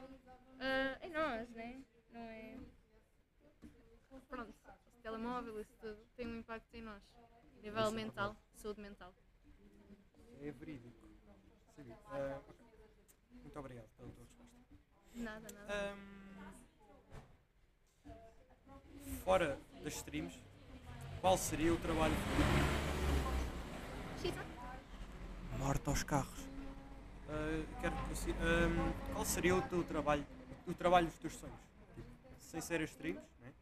eh, 0.60 0.98
em 1.02 1.10
nós, 1.10 1.50
né? 1.50 1.82
Não 2.12 2.20
é? 2.20 2.58
Pronto, 4.28 4.50
o 4.50 5.02
telemóvel, 5.02 5.60
isso 5.60 5.74
tudo 5.80 5.98
tem 6.16 6.26
um 6.26 6.38
impacto 6.38 6.74
em 6.74 6.82
nós. 6.82 7.02
Isso 7.02 7.62
Nível 7.62 7.88
é 7.88 7.90
mental, 7.90 8.36
saúde 8.54 8.80
mental. 8.80 9.12
É 10.40 10.50
verídico. 10.52 10.96
Sabia. 11.74 11.98
Ah, 12.06 12.40
ok. 12.48 12.66
Muito 13.32 13.58
obrigado 13.58 13.88
pela 13.96 14.10
tua 14.12 14.24
resposta. 14.24 14.52
Nada, 15.14 15.48
nada. 15.52 15.92
Ahm, 15.92 16.54
fora 19.24 19.58
das 19.82 19.94
streams, 19.94 20.38
qual 21.20 21.36
seria 21.36 21.72
o 21.74 21.78
trabalho 21.78 22.14
Chita? 22.14 22.91
Morte 25.62 25.88
aos 25.88 26.02
carros. 26.02 26.40
Ah, 27.28 27.80
quero 27.80 27.94
que 27.96 28.08
você- 28.08 28.30
ahm, 28.32 28.92
qual 29.12 29.24
seria 29.24 29.54
o 29.56 29.62
teu 29.62 29.82
trabalho, 29.84 30.26
o 30.66 30.74
trabalho 30.74 31.06
dos 31.06 31.18
teus 31.18 31.34
sonhos? 31.34 31.60
Tipo, 31.94 32.08
sem 32.38 32.60
ser 32.60 32.80
as 32.82 32.90
streams, 32.90 33.22
né? 33.40 33.52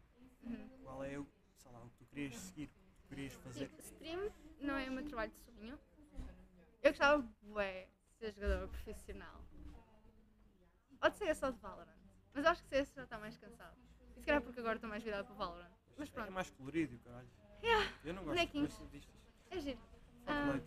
Uhum. 0.43 0.69
qual 0.83 1.03
é 1.03 1.17
o, 1.19 1.27
sei 1.57 1.71
lá, 1.71 1.79
o 1.79 1.89
que 1.89 1.97
tu 1.97 2.05
querias 2.05 2.35
seguir, 2.35 2.65
o 2.65 2.67
que 2.69 3.01
tu 3.03 3.07
querias 3.09 3.33
fazer? 3.33 3.67
Tipo, 3.67 3.81
stream 3.81 4.31
não 4.61 4.75
é 4.75 4.89
o 4.89 4.91
meu 4.91 5.05
trabalho 5.05 5.31
de 5.31 5.37
sonho. 5.39 5.79
Eu 6.83 6.91
gostava 6.91 7.23
bué 7.43 7.87
de 8.09 8.17
ser 8.17 8.33
jogador 8.33 8.67
profissional. 8.69 9.41
Pode 10.99 11.17
ser 11.17 11.35
só 11.35 11.49
de 11.51 11.59
Valorant. 11.59 11.97
Mas 12.33 12.45
acho 12.45 12.63
que 12.63 12.69
ser 12.69 12.77
esse 12.83 12.95
já 12.95 13.03
está 13.03 13.19
mais 13.19 13.37
cansado. 13.37 13.75
E 14.15 14.19
se 14.19 14.25
calhar 14.25 14.41
porque 14.41 14.59
agora 14.59 14.75
estou 14.75 14.89
mais 14.89 15.03
virada 15.03 15.23
para 15.23 15.35
Valorant. 15.35 15.71
Mas 15.97 16.09
É 16.09 16.11
pronto, 16.11 16.31
mais 16.31 16.49
colorido, 16.49 16.97
caralho. 16.99 17.27
Yeah. 17.63 17.91
Eu 18.03 18.13
não 18.15 18.23
gosto 18.23 18.35
Bonequinhos. 18.37 18.81
é 19.51 19.59
giro. 19.59 19.79
Ah. 20.25 20.59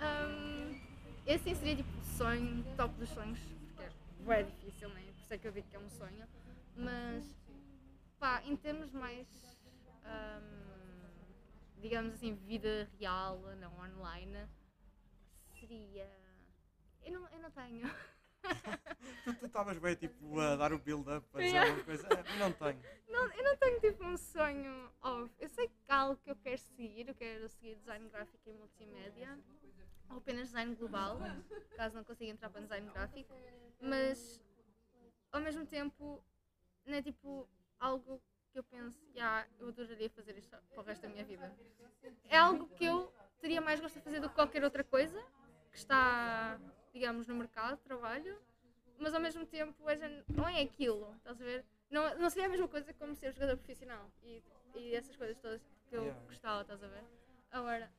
Hum, 0.00 0.80
esse 1.26 1.44
sim 1.44 1.54
seria 1.54 1.76
tipo 1.76 2.04
sonho, 2.16 2.64
top 2.76 2.94
dos 2.94 3.08
sonhos, 3.10 3.38
porque 3.38 3.82
é 3.82 3.90
bué 4.24 4.42
difícil, 4.42 4.88
né? 4.90 5.02
Por 5.12 5.22
isso 5.22 5.34
é 5.34 5.38
que 5.38 5.46
eu 5.46 5.52
digo 5.52 5.68
que 5.68 5.76
é 5.76 5.78
um 5.78 5.90
sonho. 5.90 6.26
Mas, 6.74 7.24
pá, 8.18 8.42
em 8.44 8.56
termos 8.56 8.90
mais, 8.92 9.26
hum, 10.04 11.00
digamos 11.80 12.14
assim, 12.14 12.34
vida 12.34 12.88
real, 12.98 13.38
não 13.60 13.72
online, 13.78 14.48
seria. 15.58 16.08
Eu 17.02 17.12
não, 17.12 17.28
eu 17.28 17.38
não 17.40 17.50
tenho. 17.50 17.90
Tu 19.38 19.46
estavas 19.46 19.78
bem 19.78 19.94
tipo 19.94 20.40
a 20.40 20.56
dar 20.56 20.72
o 20.72 20.78
build-up 20.78 21.26
a 21.34 21.40
dizer 21.40 21.58
alguma 21.58 21.84
coisa. 21.84 22.08
Ah, 22.10 22.38
não 22.38 22.52
tenho. 22.52 22.82
Não, 23.08 23.32
eu 23.32 23.44
não 23.44 23.56
tenho 23.56 23.80
tipo 23.80 24.04
um 24.04 24.16
sonho 24.16 24.90
off. 25.02 25.30
Eu 25.38 25.48
sei 25.48 25.68
que 25.68 25.74
há 25.88 25.96
algo 25.96 26.20
que 26.22 26.30
eu 26.30 26.36
quero 26.36 26.58
seguir, 26.58 27.08
eu 27.08 27.14
quero 27.14 27.48
seguir 27.48 27.74
design 27.76 28.08
gráfico 28.08 28.48
e 28.48 28.52
multimédia, 28.52 29.38
ou 30.10 30.18
apenas 30.18 30.48
design 30.48 30.74
global, 30.74 31.18
caso 31.76 31.94
não 31.96 32.04
consiga 32.04 32.30
entrar 32.30 32.50
para 32.50 32.60
design 32.60 32.90
gráfico, 32.92 33.34
mas 33.80 34.40
ao 35.32 35.40
mesmo 35.40 35.64
tempo 35.66 36.22
não 36.84 36.94
é 36.94 37.02
tipo 37.02 37.48
algo 37.78 38.20
que 38.52 38.58
eu 38.58 38.64
penso, 38.64 38.98
já, 39.14 39.46
eu 39.58 39.68
adoraria 39.68 40.10
fazer 40.10 40.36
isto 40.36 40.50
para 40.50 40.80
o 40.80 40.84
resto 40.84 41.02
da 41.02 41.08
minha 41.08 41.24
vida. 41.24 41.54
É 42.28 42.36
algo 42.36 42.68
que 42.68 42.84
eu 42.84 43.12
teria 43.40 43.60
mais 43.60 43.80
gosto 43.80 43.94
de 43.94 44.00
fazer 44.00 44.20
do 44.20 44.28
que 44.28 44.34
qualquer 44.34 44.64
outra 44.64 44.82
coisa 44.82 45.22
que 45.70 45.78
está, 45.78 46.58
digamos, 46.92 47.26
no 47.28 47.34
mercado 47.36 47.76
de 47.76 47.82
trabalho, 47.84 48.36
mas 48.98 49.14
ao 49.14 49.20
mesmo 49.20 49.46
tempo 49.46 49.88
é 49.88 50.24
não 50.28 50.48
é 50.48 50.62
aquilo, 50.62 51.14
estás 51.16 51.40
a 51.40 51.44
ver? 51.44 51.64
Não, 51.88 52.18
não 52.18 52.28
seria 52.28 52.46
a 52.46 52.50
mesma 52.50 52.68
coisa 52.68 52.92
como 52.94 53.14
ser 53.14 53.32
jogador 53.32 53.56
profissional 53.56 54.10
e, 54.22 54.42
e 54.74 54.94
essas 54.94 55.16
coisas 55.16 55.38
todas 55.38 55.60
que 55.88 55.96
eu 55.96 56.04
Yeah. 56.04 56.26
gostava, 56.26 56.62
estás 56.62 56.82
a 56.82 56.86
ver? 56.86 57.04
Agora, 57.50 57.90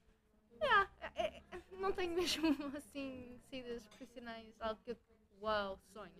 yeah, 0.61 0.89
é- 1.15 1.37
é- 1.37 1.61
não 1.79 1.91
tenho 1.91 2.13
mesmo 2.15 2.47
assim 2.77 3.39
saídas 3.49 3.85
profissionais, 3.87 4.53
algo 4.61 4.81
que 4.83 4.91
eu, 4.91 4.97
uau, 5.41 5.77
sonho. 5.93 6.11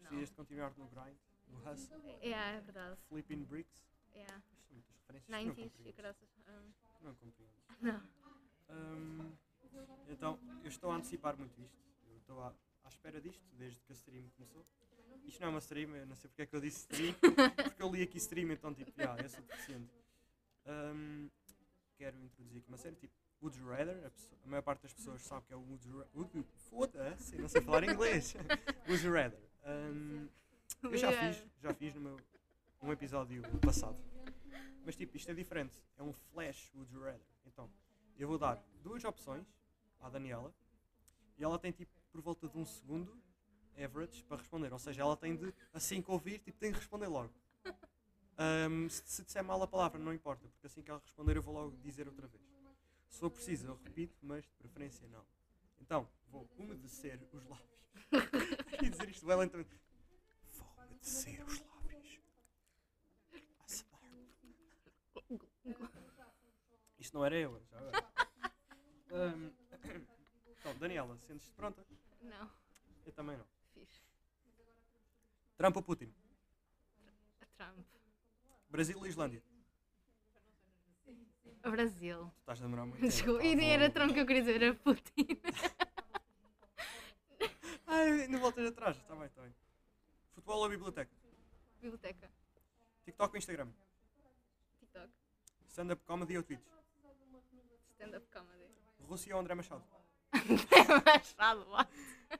Precisas 0.00 0.28
de 0.30 0.34
continuar 0.36 0.72
no 0.78 0.86
grind, 0.88 1.16
no 1.48 1.58
hustle, 1.70 2.00
É, 2.22 2.30
é 2.30 2.60
verdade. 2.60 2.98
flipping 3.08 3.44
bricks. 3.44 3.82
Yeah. 4.14 4.42
Isto 4.52 4.66
são 4.66 4.74
muitas 4.74 4.96
referências 4.96 5.26
que 5.26 5.32
não 5.32 5.54
90s 5.54 5.86
e 5.88 5.92
graças. 5.92 6.28
Um, 6.48 6.72
Não 7.04 7.14
compreendes. 7.14 7.64
não. 7.80 8.02
Hum, 8.70 9.32
então, 10.08 10.38
eu 10.62 10.68
estou 10.68 10.90
a 10.90 10.96
antecipar 10.96 11.36
muito 11.36 11.60
isto. 11.60 11.78
Eu 12.08 12.16
estou 12.16 12.42
à, 12.42 12.54
à 12.84 12.88
espera 12.88 13.20
disto 13.20 13.44
desde 13.56 13.80
que 13.82 13.92
a 13.92 13.94
stream 13.94 14.28
começou. 14.30 14.64
Isto 15.24 15.40
não 15.40 15.48
é 15.48 15.50
uma 15.50 15.58
stream, 15.58 15.94
eu 15.94 16.06
não 16.06 16.16
sei 16.16 16.28
porque 16.30 16.42
é 16.42 16.46
que 16.46 16.56
eu 16.56 16.60
disse 16.60 16.78
stream, 16.90 17.14
porque 17.64 17.82
eu 17.82 17.90
li 17.92 18.02
aqui 18.02 18.16
stream, 18.18 18.50
então 18.50 18.72
tipo, 18.74 18.90
yeah, 18.98 19.22
é 19.22 19.28
suficiente. 19.28 19.90
Hum, 20.66 21.28
quero 21.96 22.16
introduzir 22.22 22.60
aqui 22.60 22.68
uma 22.68 22.78
série 22.78 22.96
tipo 22.96 23.12
Would 23.42 23.58
You 23.58 23.68
Rather. 23.68 24.06
A, 24.06 24.10
pessoa- 24.10 24.38
a 24.44 24.48
maior 24.48 24.62
parte 24.62 24.82
das 24.82 24.92
pessoas 24.92 25.22
sabe 25.22 25.46
que 25.46 25.52
é 25.52 25.56
o 25.56 25.60
Would 25.60 25.88
You 25.88 25.98
Rather. 25.98 26.44
Foda-se, 26.70 27.36
não 27.38 27.48
sei 27.48 27.60
falar 27.60 27.84
inglês. 27.84 28.34
Would 28.88 29.04
You 29.06 29.12
Rather. 29.12 29.40
Hum, 29.66 30.28
eu 30.82 30.96
já 30.96 31.12
fiz, 31.12 31.44
já 31.60 31.74
fiz 31.74 31.94
no 31.94 32.00
meu 32.00 32.16
um 32.82 32.92
episódio 32.92 33.42
passado. 33.60 33.96
Mas 34.84 34.96
tipo, 34.96 35.16
isto 35.16 35.30
é 35.30 35.34
diferente. 35.34 35.82
É 35.96 36.02
um 36.02 36.12
flash 36.12 36.70
Would 36.74 36.92
You 36.94 37.02
Rather. 37.02 37.20
Então, 37.46 37.70
eu 38.16 38.28
vou 38.28 38.38
dar 38.38 38.62
duas 38.82 39.04
opções 39.04 39.46
à 40.00 40.08
Daniela 40.08 40.52
e 41.36 41.44
ela 41.44 41.58
tem 41.58 41.72
tipo 41.72 41.92
por 42.10 42.20
volta 42.20 42.48
de 42.48 42.56
um 42.56 42.64
segundo 42.64 43.16
average 43.76 44.24
para 44.24 44.38
responder. 44.38 44.72
Ou 44.72 44.78
seja, 44.78 45.02
ela 45.02 45.16
tem 45.16 45.36
de, 45.36 45.52
assim 45.72 46.00
que 46.02 46.10
ouvir, 46.10 46.38
tipo, 46.40 46.58
tem 46.58 46.72
de 46.72 46.78
responder 46.78 47.06
logo. 47.06 47.32
Ahm, 48.36 48.88
se, 48.88 49.02
se 49.04 49.22
disser 49.24 49.42
mal 49.44 49.60
a 49.62 49.66
palavra, 49.66 49.98
não 50.00 50.12
importa, 50.12 50.46
porque 50.48 50.66
assim 50.66 50.82
que 50.82 50.90
ela 50.90 51.00
responder, 51.04 51.36
eu 51.36 51.42
vou 51.42 51.52
logo 51.54 51.76
dizer 51.78 52.06
outra 52.08 52.26
vez. 52.26 52.42
Se 53.08 53.20
for 53.20 53.30
preciso, 53.30 53.68
eu 53.68 53.74
repito, 53.84 54.16
mas 54.22 54.44
de 54.44 54.54
preferência 54.54 55.06
não. 55.08 55.24
Então, 55.80 56.08
vou 56.28 56.48
umedecer 56.58 57.20
os 57.32 57.44
lábios. 57.44 57.68
e 58.82 58.90
dizer 58.90 59.08
isto 59.08 59.26
bem 59.26 59.36
lentamente. 59.36 59.70
Vou 60.56 60.68
umedecer 60.86 61.44
os 61.44 61.60
lábios. 61.60 62.20
ASMR. 63.60 63.98
Isto 66.98 67.14
não 67.16 67.24
era 67.24 67.36
eu, 67.36 67.60
já 67.70 67.78
agora. 67.78 68.12
Ahm, 69.10 69.50
então, 70.60 70.76
Daniela, 70.78 71.18
sentes-te 71.26 71.52
pronta? 71.54 71.84
Não, 72.22 72.50
Eu 73.06 73.12
também 73.12 73.36
não. 73.36 73.46
fiz. 73.72 74.02
Trump 75.56 75.76
ou 75.76 75.82
Putin? 75.82 76.12
A 77.40 77.46
Trump. 77.56 77.86
Brasil 78.68 78.98
ou 78.98 79.06
Islândia? 79.06 79.42
Brasil. 81.62 82.30
Tu 82.34 82.38
estás 82.40 82.60
a 82.60 82.64
demorar 82.64 82.86
muito. 82.86 83.00
Desculpa, 83.00 83.42
e 83.44 83.54
nem 83.54 83.72
era 83.72 83.90
Trump 83.90 84.12
que 84.12 84.20
eu 84.20 84.26
queria 84.26 84.42
dizer, 84.42 84.62
era 84.62 84.74
Putin. 84.74 85.26
Ai, 87.86 88.26
não 88.28 88.40
voltas 88.40 88.66
atrás, 88.66 88.96
está 88.96 89.14
bem, 89.14 89.26
está 89.26 89.42
bem. 89.42 89.54
Futebol 90.34 90.60
ou 90.60 90.68
biblioteca? 90.68 91.10
Biblioteca. 91.80 92.30
TikTok 93.04 93.34
ou 93.34 93.38
Instagram? 93.38 93.68
TikTok. 94.80 95.08
Stand-up 95.68 96.02
comedy 96.04 96.36
ou 96.36 96.42
Twitch? 96.42 96.60
Stand-up 97.94 98.26
comedy. 98.30 98.64
Rússia 99.00 99.34
ou 99.34 99.40
André 99.40 99.54
Machado? 99.54 99.84
Machado, 101.06 101.66
what? 101.70 101.90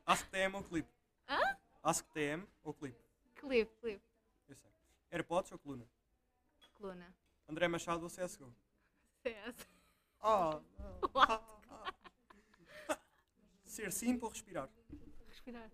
Ask 0.06 0.28
TM 0.30 0.54
ou 0.54 0.62
clipe? 0.62 0.88
Hã? 1.28 1.38
Ask 1.82 2.06
TM 2.12 2.46
ou 2.62 2.74
clipe? 2.74 2.98
Clip, 3.36 3.70
clip. 3.80 4.02
Eu 4.48 4.54
sei. 4.54 4.70
AirPods 5.10 5.52
ou 5.52 5.58
coluna? 5.58 5.86
Coluna. 6.74 7.14
André 7.48 7.66
Machado 7.68 8.02
ou 8.02 8.10
CSGO? 8.10 8.54
Ah, 10.20 10.60
não. 10.78 11.10
What? 11.12 11.32
Ah, 11.32 11.94
ah. 12.88 12.98
Ser 13.64 13.92
simples 13.92 14.22
ou 14.22 14.28
respirar? 14.30 14.68
Respirar. 15.28 15.70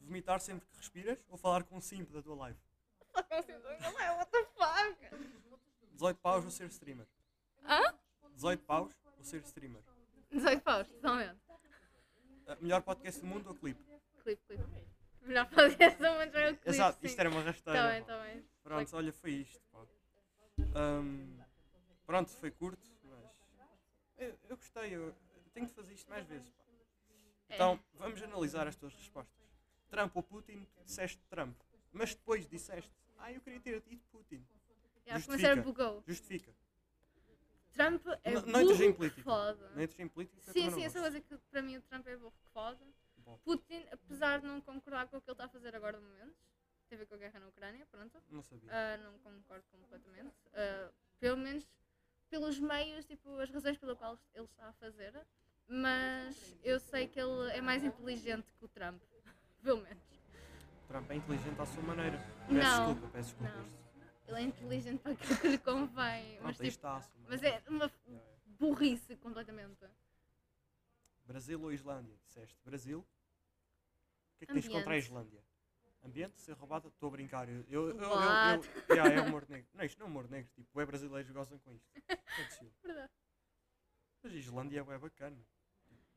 Vomitar 0.00 0.40
sempre 0.40 0.66
que 0.68 0.76
respiras 0.76 1.18
ou 1.28 1.36
falar 1.36 1.64
com 1.64 1.76
um 1.76 1.80
simp 1.80 2.10
da 2.10 2.22
tua 2.22 2.36
live? 2.36 2.58
Só 3.12 3.22
consigo. 3.22 3.58
Não 3.80 4.00
é 4.00 4.08
18 5.98 6.20
paus 6.20 6.44
ou 6.44 6.50
ser 6.50 6.68
streamer? 6.68 7.06
Hã? 7.64 7.92
18 8.34 8.64
paus 8.64 8.92
ou 9.16 9.24
ser 9.24 9.42
streamer? 9.42 9.82
18 10.30 10.62
paus, 10.62 10.86
totalmente. 10.88 11.40
Melhor 12.60 12.82
podcast 12.82 13.20
do 13.20 13.26
mundo 13.26 13.48
ou 13.48 13.54
clipe? 13.56 13.82
Clipe, 14.22 14.40
clipe. 14.46 14.64
Já 15.28 15.44
fazer 15.46 15.76
essa 15.82 16.26
clipe. 16.26 16.60
Exato, 16.68 17.00
sim. 17.00 17.06
isto 17.06 17.20
era 17.20 17.30
uma 17.30 17.42
rasteira. 17.42 17.78
Tá 17.78 17.88
bem, 17.90 18.04
tá 18.04 18.22
bem. 18.22 18.44
Pronto, 18.62 18.96
olha, 18.96 19.12
foi 19.12 19.30
isto. 19.32 19.60
Ahm, 20.74 21.38
pronto, 22.06 22.30
foi 22.30 22.50
curto, 22.50 22.88
mas. 23.04 23.30
Eu, 24.16 24.38
eu 24.48 24.56
gostei, 24.56 24.94
eu, 24.94 25.02
eu 25.08 25.14
tenho 25.52 25.66
de 25.66 25.72
fazer 25.72 25.94
isto 25.94 26.08
mais 26.08 26.26
vezes. 26.26 26.50
pá. 26.50 26.64
É. 27.50 27.54
Então, 27.54 27.80
vamos 27.94 28.22
analisar 28.22 28.66
as 28.66 28.76
tuas 28.76 28.94
respostas. 28.94 29.46
Trump 29.88 30.14
ou 30.16 30.22
Putin, 30.22 30.66
tu 30.74 30.84
disseste 30.84 31.22
Trump. 31.30 31.56
Mas 31.92 32.14
depois 32.14 32.46
disseste, 32.46 32.92
ah, 33.18 33.32
eu 33.32 33.40
queria 33.40 33.60
ter 33.60 33.80
dito 33.80 34.04
Putin. 34.10 34.44
Já, 35.06 35.14
justifica. 35.14 35.54
começar 35.54 35.62
bugou. 35.62 36.02
Justifica. 36.06 36.52
Trump 37.72 38.02
é 38.24 38.32
Não- 38.32 38.40
burro 38.42 38.52
não 38.52 38.60
entras 38.60 38.80
em 38.80 38.90
que 38.90 38.96
política. 38.98 39.22
foda. 39.22 39.70
Nem 39.74 39.84
entras 39.84 40.00
em 40.00 40.08
política, 40.08 40.52
Sim, 40.52 40.52
sim, 40.52 40.70
não 40.70 40.82
essa 40.84 41.00
coisa 41.00 41.20
que 41.20 41.38
para 41.50 41.62
mim 41.62 41.76
o 41.76 41.82
Trump 41.82 42.06
é 42.06 42.16
burro 42.16 42.32
que 42.32 42.50
foda. 42.52 42.84
Putin, 43.38 43.86
apesar 43.92 44.40
de 44.40 44.46
não 44.46 44.60
concordar 44.60 45.08
com 45.08 45.16
o 45.16 45.20
que 45.20 45.28
ele 45.30 45.34
está 45.34 45.44
a 45.44 45.48
fazer 45.48 45.74
agora 45.74 46.00
no 46.00 46.08
momento, 46.08 46.36
tem 46.88 46.96
a 46.96 46.98
ver 47.00 47.06
com 47.06 47.14
a 47.14 47.18
guerra 47.18 47.40
na 47.40 47.48
Ucrânia, 47.48 47.86
pronto. 47.90 48.22
não 48.30 48.42
sabia. 48.42 48.70
Ah, 48.72 48.96
não 48.98 49.18
concordo 49.18 49.64
completamente. 49.70 50.34
Ah, 50.54 50.90
pelo 51.20 51.36
menos 51.36 51.66
pelos 52.30 52.58
meios, 52.58 53.04
tipo, 53.04 53.38
as 53.38 53.50
razões 53.50 53.78
pelo 53.78 53.96
qual 53.96 54.18
ele 54.34 54.44
está 54.44 54.68
a 54.68 54.72
fazer. 54.74 55.26
Mas 55.66 56.56
eu 56.64 56.80
sei 56.80 57.06
que 57.06 57.20
ele 57.20 57.50
é 57.52 57.60
mais 57.60 57.84
inteligente 57.84 58.50
que 58.58 58.64
o 58.64 58.68
Trump. 58.68 59.02
Pelo 59.62 59.82
menos. 59.82 60.02
Trump 60.86 61.10
é 61.10 61.14
inteligente 61.16 61.60
à 61.60 61.66
sua 61.66 61.82
maneira. 61.82 62.16
Peço 62.16 62.52
Não, 62.52 62.94
desculpa, 62.94 63.12
peço 63.12 63.36
desculpa. 63.36 63.64
Ele 64.26 64.36
é 64.38 64.42
inteligente 64.42 65.00
para 65.00 65.12
aquilo 65.12 65.38
que 65.38 65.48
lhe 65.48 65.58
convém. 65.58 66.38
Mas, 66.40 66.56
Pronto, 66.56 66.62
aí 66.62 66.70
tipo, 66.70 66.86
está 66.86 67.08
mas 67.28 67.42
é 67.42 67.62
uma 67.68 67.90
burrice 68.46 69.16
completamente. 69.16 69.84
Brasil 71.26 71.60
ou 71.60 71.70
Islândia? 71.70 72.16
Disseste 72.26 72.56
Brasil. 72.64 73.04
O 74.38 74.40
que 74.40 74.44
é 74.44 74.46
que 74.46 74.52
tens 74.54 74.68
contra 74.68 74.94
a. 74.94 74.96
Islândia? 74.98 75.42
Ambiente, 76.04 76.40
ser 76.40 76.52
roubada? 76.52 76.86
Estou 76.86 77.08
a 77.08 77.10
brincar. 77.12 77.48
Eu, 77.48 77.64
eu, 77.68 77.88
eu, 77.90 77.96
eu, 77.98 78.00
eu- 78.00 78.94
yeah, 78.94 79.12
é 79.14 79.20
humor 79.20 79.44
negro. 79.48 79.68
Não, 79.74 79.84
isto 79.84 79.98
não 79.98 80.06
é 80.06 80.10
humor 80.10 80.30
negro. 80.30 80.48
Tipo, 80.54 80.80
é 80.80 80.86
brasileiros 80.86 81.30
gozam 81.32 81.58
com 81.58 81.74
isto. 81.74 81.90
É. 82.08 82.16
Verdade. 82.86 83.10
Mas 84.22 84.32
a 84.32 84.36
Islândia 84.36 84.80
é 84.88 84.98
bacana. 84.98 85.36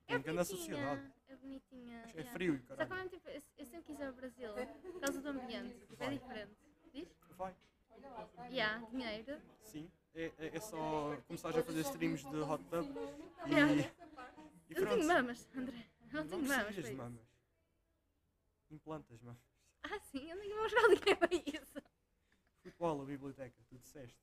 É 0.08 0.14
Tem 0.14 0.22
grande 0.22 0.46
sociedade. 0.46 1.12
É 1.28 1.36
bonitinha. 1.36 1.98
É 2.10 2.10
yeah. 2.12 2.32
frio 2.32 2.56
e 2.56 2.60
Só 2.62 2.76
que 2.76 2.82
ao 2.84 2.88
caralho. 2.88 3.10
mesmo 3.10 3.10
tempo, 3.10 3.30
eu, 3.30 3.42
eu 3.58 3.66
sempre 3.66 3.84
quis 3.86 4.00
ir 4.00 4.04
ao 4.04 4.14
Brasil. 4.14 4.50
Por 4.92 5.00
causa 5.02 5.22
do 5.22 5.30
ambiente. 5.30 5.80
Tipo, 5.80 5.94
é 5.94 5.98
Vai. 5.98 6.18
diferente. 6.20 6.56
Diz? 6.94 7.08
Vai, 7.32 7.56
Yeah, 8.52 8.86
dinheiro. 8.88 9.42
sim. 9.64 9.92
É, 10.14 10.32
é, 10.38 10.56
é 10.58 10.60
só 10.60 11.16
começares 11.28 11.58
a 11.58 11.64
fazer 11.64 11.82
streams 11.82 12.24
de 12.30 12.36
hot 12.38 12.64
tub 12.66 12.86
e, 13.48 13.50
Yeah. 13.52 13.74
e 13.74 14.74
Eu 14.76 14.82
não 14.86 14.92
tenho 14.92 15.08
mamas, 15.08 15.48
André. 15.56 15.86
Eu 16.02 16.14
não 16.14 16.24
Não 16.24 16.30
tenho 16.30 16.48
mamas. 16.48 16.66
precisas 16.66 16.86
de 16.86 16.92
isso. 16.92 17.31
Mamas. 18.72 18.82
Implantas 18.82 19.22
mamas. 19.22 19.42
Ah, 19.84 20.00
sim, 20.00 20.30
eu 20.30 20.38
não 20.38 20.44
ia 20.44 20.56
buscar 20.56 20.88
dinheiro 20.88 21.18
para 21.18 21.36
isso. 21.36 21.82
Futebol 22.62 23.00
ou 23.00 23.06
biblioteca? 23.06 23.64
Tu 23.68 23.78
disseste. 23.78 24.20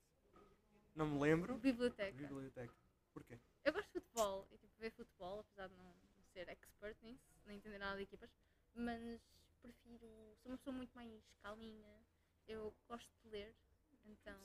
Não 0.95 1.07
me 1.07 1.21
lembro. 1.21 1.59
Biblioteca. 1.59 2.17
Biblioteca. 2.17 2.75
Porquê? 3.13 3.39
Eu 3.65 3.73
gosto 3.73 3.87
de 3.93 4.01
futebol 4.01 4.49
e 4.51 4.59
tipo, 4.59 4.73
ver 4.79 4.91
futebol, 4.93 5.41
apesar 5.41 5.69
de 5.69 5.75
não 5.75 5.95
ser 6.33 6.49
expert 6.49 6.97
nisso, 7.03 7.25
nem 7.47 7.57
entender 7.57 7.79
nada 7.79 7.97
de 7.97 8.05
equipas, 8.05 8.31
mas 8.75 9.21
prefiro. 9.61 10.09
Sou 10.43 10.53
uma 10.53 10.59
pessoa 10.59 10.77
muito 10.77 10.95
mais 10.95 11.23
calminha. 11.43 12.07
Eu 12.47 12.75
gosto 12.89 13.11
de 13.23 13.29
ler, 13.29 13.55
então 14.05 14.39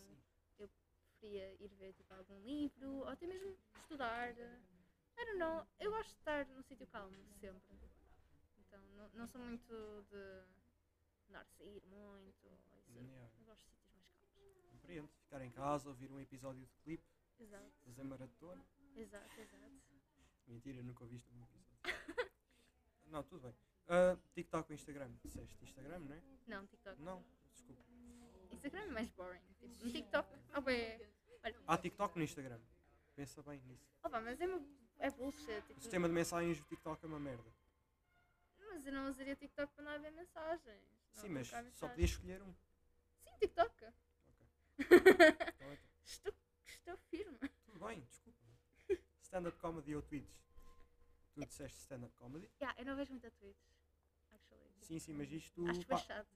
Sim. 0.58 0.68
preferia 1.24 1.54
ir 1.64 1.70
ver 1.76 1.94
tipo, 1.94 2.14
algum 2.14 2.40
livro 2.42 2.90
ou 2.90 3.08
até 3.08 3.26
mesmo 3.28 3.58
estudar. 3.76 4.32
I 4.32 5.26
don't 5.26 5.38
know. 5.38 5.66
Eu 5.80 5.92
gosto 5.92 6.10
de 6.10 6.16
estar 6.16 6.46
num 6.48 6.64
sítio 6.64 6.88
calmo 6.88 7.16
sempre. 7.40 7.83
Não, 9.04 9.10
não 9.20 9.28
sou 9.28 9.42
muito 9.42 9.74
de 10.10 10.44
andar 11.30 11.42
a 11.42 11.46
sair 11.46 11.82
muito. 11.88 12.48
Isso. 12.48 12.94
Yeah. 12.96 13.30
Eu 13.40 13.46
gosto 13.46 13.66
de 13.66 13.72
sítios 13.72 13.96
mais 13.96 14.08
calmos. 14.34 14.70
Compreendo. 14.72 15.10
Ficar 15.24 15.42
em 15.42 15.52
casa, 15.52 15.90
ouvir 15.90 16.12
um 16.12 16.20
episódio 16.20 16.62
de 16.66 16.76
clipe, 16.84 17.04
Exato, 17.40 17.72
fazer 17.86 18.04
maratona. 18.04 18.64
exato, 18.96 19.42
exato. 19.42 19.82
Mentira, 20.48 20.84
nunca 20.84 21.04
ouviste 21.04 21.30
um 21.34 21.42
episódio. 21.44 21.74
não, 23.08 23.24
tudo 23.24 23.42
bem. 23.42 23.56
Ah, 23.88 24.18
TikTok 24.34 24.72
ou 24.72 24.76
Instagram? 24.76 25.12
Disseste 25.24 25.64
Instagram, 25.64 26.00
não 26.00 26.16
é? 26.16 26.22
Não, 26.48 26.66
TikTok. 26.68 27.02
Não, 27.02 27.24
desculpa. 27.52 27.82
Instagram 28.52 28.82
é 28.82 28.88
mais 28.88 29.10
boring. 29.12 29.42
Tipo, 29.60 29.86
no 29.86 29.92
TikTok, 29.92 30.30
bem, 30.64 31.00
Há 31.68 31.78
TikTok 31.78 32.18
no 32.18 32.24
Instagram. 32.24 32.60
Pensa 33.16 33.42
bem 33.44 33.60
nisso. 33.62 33.86
opa, 34.04 34.22
mas 34.22 34.40
é, 34.40 34.46
é 35.00 35.12
bullshit. 35.12 35.52
O 35.52 35.62
Tipo, 35.64 35.82
sistema 35.82 36.08
de 36.08 36.14
mensagens 36.14 36.58
do 36.60 36.66
TikTok 36.66 37.04
é 37.04 37.08
uma 37.08 37.20
merda. 37.20 37.52
Mas 38.74 38.86
eu 38.86 38.94
não 38.94 39.10
usaria 39.10 39.36
TikTok 39.36 39.72
para 39.74 39.84
andar 39.84 39.96
a 39.96 39.98
ver 40.00 40.12
mensagens. 40.12 40.82
Não, 41.16 41.22
Sim, 41.22 41.30
mas 41.30 41.48
trocar 41.48 41.64
só 41.64 41.66
mensagens. 41.88 41.92
podias 41.96 42.10
escolher 42.12 42.42
um. 42.42 42.54
Sim, 43.24 43.38
TikTok. 43.40 43.74
Então, 44.76 45.72
então, 45.72 45.78
Estou, 46.06 46.34
estou 46.66 46.98
firme. 47.10 47.38
tudo 47.66 47.80
bem, 47.86 48.02
desculpa. 48.02 48.40
Stand-up 49.22 49.58
comedy 49.60 49.96
ou 49.96 50.02
tweets? 50.02 50.44
Tu 51.34 51.46
disseste 51.46 51.80
stand-up 51.82 52.14
comedy? 52.16 52.50
Yeah, 52.60 52.80
eu 52.82 52.86
não 52.86 52.96
vejo 52.96 53.12
muita 53.12 53.30
Twitch, 53.32 53.56
actually. 54.32 54.62
Sim, 54.82 55.00
sim, 55.00 55.14
mas 55.14 55.32
isto. 55.32 55.64
Acho 55.70 55.86
pá, 55.88 55.98
chato. 55.98 56.28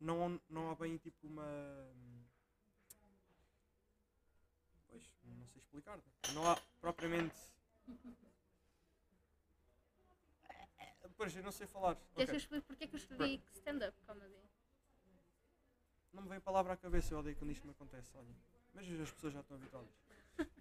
não, 0.00 0.40
não 0.48 0.70
há 0.70 0.74
bem 0.74 0.96
tipo 0.98 1.26
uma. 1.26 1.44
Pois, 4.88 5.04
não 5.24 5.46
sei 5.46 5.60
explicar. 5.60 5.98
Não 6.34 6.50
há 6.50 6.56
propriamente. 6.80 7.36
Pois, 11.16 11.34
eu 11.34 11.42
não 11.42 11.52
sei 11.52 11.66
falar. 11.66 11.94
Que 11.94 12.20
eu 12.20 12.24
Ok. 12.24 12.36
explique 12.36 12.66
porque 12.66 12.84
é 12.84 12.86
que 12.86 12.94
eu 12.94 12.98
escolhi 12.98 13.42
stand-up 13.54 13.96
comedy? 14.06 14.34
Não 16.12 16.22
me 16.22 16.28
vem 16.28 16.40
palavra 16.40 16.72
à 16.74 16.76
cabeça, 16.76 17.12
eu 17.14 17.18
odeio 17.18 17.36
quando 17.36 17.50
isto 17.50 17.64
me 17.66 17.70
acontece, 17.72 18.10
olha. 18.16 18.28
Mas 18.74 18.88
as 19.00 19.10
pessoas 19.10 19.32
já 19.32 19.40
estão 19.40 19.56
habituadas. 19.56 19.88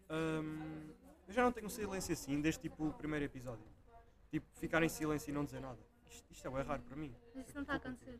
Ahm, 0.09 0.89
eu 1.27 1.33
já 1.33 1.43
não 1.43 1.51
tenho 1.51 1.67
um 1.67 1.69
silêncio 1.69 2.13
assim 2.13 2.39
desde 2.41 2.61
tipo 2.61 2.87
o 2.87 2.93
primeiro 2.93 3.25
episódio. 3.25 3.65
Tipo, 4.31 4.45
ficar 4.57 4.81
em 4.83 4.89
silêncio 4.89 5.29
e 5.29 5.33
não 5.33 5.43
dizer 5.45 5.59
nada. 5.59 5.79
Isto, 6.09 6.25
isto 6.31 6.47
é 6.47 6.51
bem 6.51 6.63
raro 6.63 6.81
para 6.83 6.95
mim. 6.95 7.15
Mas 7.33 7.47
isso 7.47 7.55
não 7.55 7.61
está 7.63 7.73
a 7.73 7.77
acontecer. 7.77 8.19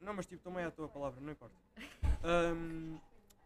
Não, 0.00 0.14
mas 0.14 0.26
tipo, 0.26 0.42
também 0.42 0.64
é 0.64 0.66
a 0.66 0.70
tua 0.70 0.88
palavra, 0.88 1.20
não 1.20 1.32
importa. 1.32 1.54
Ahm, 2.24 2.98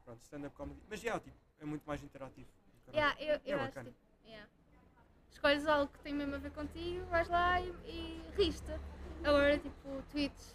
pronto, 0.05 0.22
stand-up 0.22 0.55
comedy. 0.57 0.80
Mas 0.89 1.01
já, 1.01 1.18
tipo, 1.20 1.37
é 1.59 1.64
muito 1.64 1.84
mais 1.87 2.03
interativo. 2.03 2.49
Yeah, 2.93 3.20
eu, 3.20 3.41
eu 3.45 3.59
É 3.59 3.62
acho 3.62 3.66
bacana. 3.68 3.91
tipo, 3.91 4.01
yeah. 4.24 4.49
Escolhes 5.37 5.66
algo 5.66 5.93
que 5.93 5.99
tem 5.99 6.14
mesmo 6.14 6.34
a 6.34 6.39
ver 6.39 6.51
contigo, 6.51 7.05
vais 7.07 7.28
lá 7.28 7.61
e, 7.61 7.68
e 7.84 8.22
riste. 8.37 8.72
Agora, 9.22 9.59
tipo, 9.59 10.03
tweets. 10.11 10.55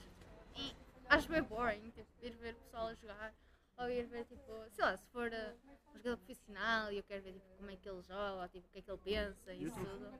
E 0.55 0.75
acho 1.07 1.29
bem 1.29 1.43
boring, 1.43 1.91
tipo, 1.91 2.09
ir 2.19 2.32
ver 2.38 2.55
o 2.55 2.57
pessoal 2.57 2.88
a 2.88 2.95
jogar. 2.95 3.32
Ou 3.77 3.89
ir 3.91 4.07
ver, 4.07 4.25
tipo, 4.25 4.51
sei 4.71 4.84
lá, 4.84 4.97
se 4.97 5.05
for 5.09 5.29
uh, 5.32 5.55
um 5.93 5.97
jogador 5.99 6.17
profissional 6.17 6.91
e 6.91 6.97
eu 6.97 7.03
quero 7.03 7.21
ver 7.21 7.34
tipo, 7.34 7.45
como 7.57 7.69
é 7.69 7.75
que 7.75 7.88
ele 7.88 8.01
joga, 8.01 8.41
ou, 8.41 8.49
tipo, 8.49 8.67
o 8.67 8.71
que 8.71 8.79
é 8.79 8.82
que 8.82 8.89
ele 8.91 8.99
pensa 9.03 9.53
e 9.53 9.63
isso 9.65 9.75
tudo. 9.75 10.19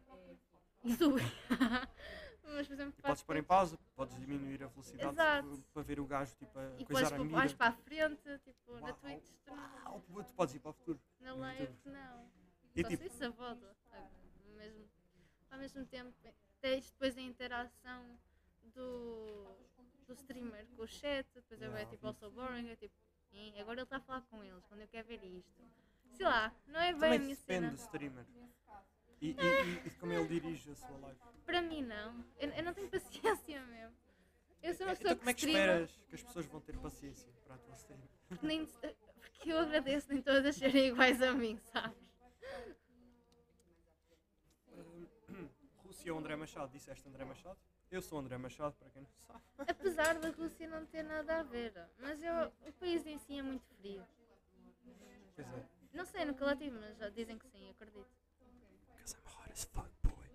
YouTube. 0.84 1.22
Mas, 2.44 2.68
por 2.68 2.74
exemplo, 2.74 2.94
E 3.00 3.02
podes 3.02 3.24
pôr 3.24 3.38
em 3.38 3.44
pausa, 3.44 3.80
podes 3.96 4.16
diminuir 4.20 4.64
a 4.64 4.68
velocidade 4.68 5.14
Exato. 5.14 5.64
para 5.74 5.82
ver 5.84 6.00
o 6.00 6.06
gajo 6.06 6.36
tipo, 6.36 6.60
a 6.60 6.72
e 6.80 6.86
coisar 6.86 7.08
a 7.08 7.10
tipo, 7.12 7.24
mira. 7.24 7.38
vais 7.38 7.54
para 7.54 7.68
a 7.68 7.72
frente, 7.72 8.40
tipo, 8.46 8.74
na 8.76 8.82
Uau. 8.82 8.94
Twitch, 8.94 9.30
tu 9.44 9.56
não- 9.56 9.94
Uau, 9.94 10.24
tu 10.24 10.34
podes 10.36 10.54
ir 10.56 10.60
para 10.60 10.70
o 10.70 10.74
futuro. 10.74 11.00
na 11.20 11.34
live, 11.34 11.78
não. 11.86 12.30
E 12.76 12.84
tipo, 12.84 13.04
isso 13.04 13.26
aboda. 13.26 13.68
Ao 13.68 13.76
mesmo, 14.62 14.90
ao 15.52 15.60
mesmo 15.60 15.86
tempo, 15.86 16.14
tens 16.62 16.90
depois 16.92 17.18
a 17.18 17.22
interação 17.22 18.20
do, 18.76 19.46
do 20.08 20.14
streamer 20.14 20.66
com 20.76 20.84
o 20.84 20.88
chat, 20.88 21.26
depois 21.34 21.62
é 21.62 21.86
tipo, 21.86 22.08
also 22.08 22.30
boring, 22.32 22.70
é 22.70 22.76
tipo, 22.76 22.94
"Ih, 23.32 23.60
agora 23.60 23.80
ele 23.80 23.84
está 23.84 23.98
a 23.98 24.02
falar 24.02 24.22
com 24.30 24.44
eles, 24.44 24.64
quando 24.68 24.82
eu 24.82 24.88
quero 24.88 25.08
ver 25.08 25.24
isto. 25.24 25.62
Sei 26.14 26.26
lá, 26.26 26.54
não 26.68 26.80
é 26.80 26.92
bem 26.92 27.00
também 27.00 27.18
a 27.18 27.22
minha 27.22 27.36
depende 27.36 27.70
do 27.70 27.76
streamer. 27.76 28.26
E, 29.22 29.28
e, 29.30 29.32
e- 29.32 29.80
de 29.82 29.90
como 30.00 30.14
ele 30.14 30.28
dirige 30.28 30.72
a 30.72 30.76
sua 30.76 30.98
live. 30.98 31.20
Para 31.46 31.62
mim, 31.62 31.84
não. 31.84 32.24
Eu, 32.40 32.50
eu 32.50 32.64
não 32.64 32.74
tenho 32.74 32.90
paciência 32.92 33.66
mesmo. 33.68 33.96
Eu 34.64 34.74
sou 34.76 34.86
uma 34.88 34.94
Então 34.94 35.02
pessoa 35.04 35.16
como 35.18 35.30
é 35.30 35.34
que 35.34 35.40
streama, 35.40 35.84
esperas 35.84 35.92
que 36.10 36.16
as 36.16 36.24
pessoas 36.24 36.46
vão 36.48 36.62
ter 36.62 36.78
paciência 36.78 37.28
para 37.46 37.56
a 37.56 37.58
tua 37.60 37.76
stream? 37.76 38.00
porque, 38.30 38.46
nem, 38.48 38.66
porque 39.20 39.52
eu 39.52 39.58
agradeço 39.60 40.10
nem 40.10 40.22
todas 40.22 40.56
serem 40.56 40.88
iguais 40.88 41.22
a 41.22 41.34
mim, 41.34 41.58
sabes? 41.72 42.12
Hum, 45.30 45.48
Rússia 46.02 46.14
ou 46.14 46.20
André 46.20 46.36
Machado? 46.36 46.72
Disseste 46.72 47.08
André 47.08 47.24
Machado? 47.26 47.60
Eu 47.92 48.02
sou 48.02 48.18
André 48.20 48.36
Machado, 48.38 48.74
para 48.76 48.90
quem 48.90 49.04
não 49.04 49.10
sabe. 49.28 49.40
Apesar 49.60 50.20
da 50.20 50.30
Rússia 50.32 50.68
não 50.68 50.84
ter 50.86 51.04
nada 51.04 51.40
a 51.40 51.44
ver. 51.44 51.74
Mas 52.00 52.20
eu, 52.24 52.52
o 52.68 52.74
país 52.74 53.06
em 53.06 53.20
si 53.20 53.38
é 53.38 53.44
muito 53.44 53.64
frio. 53.78 54.04
Pois 55.36 55.48
é. 55.48 55.66
Não 55.94 56.06
sei 56.06 56.26
no 56.26 56.34
coletivo, 56.34 56.80
mas 56.80 56.98
já 56.98 57.10
dizem 57.10 57.38
que 57.38 57.48
sim, 57.50 57.70
acredito. 57.70 58.08
Because 58.96 59.16
I'm 59.16 59.28
hot 59.28 59.52
as 59.52 59.64
fuck, 59.66 59.90
boy. 60.04 60.26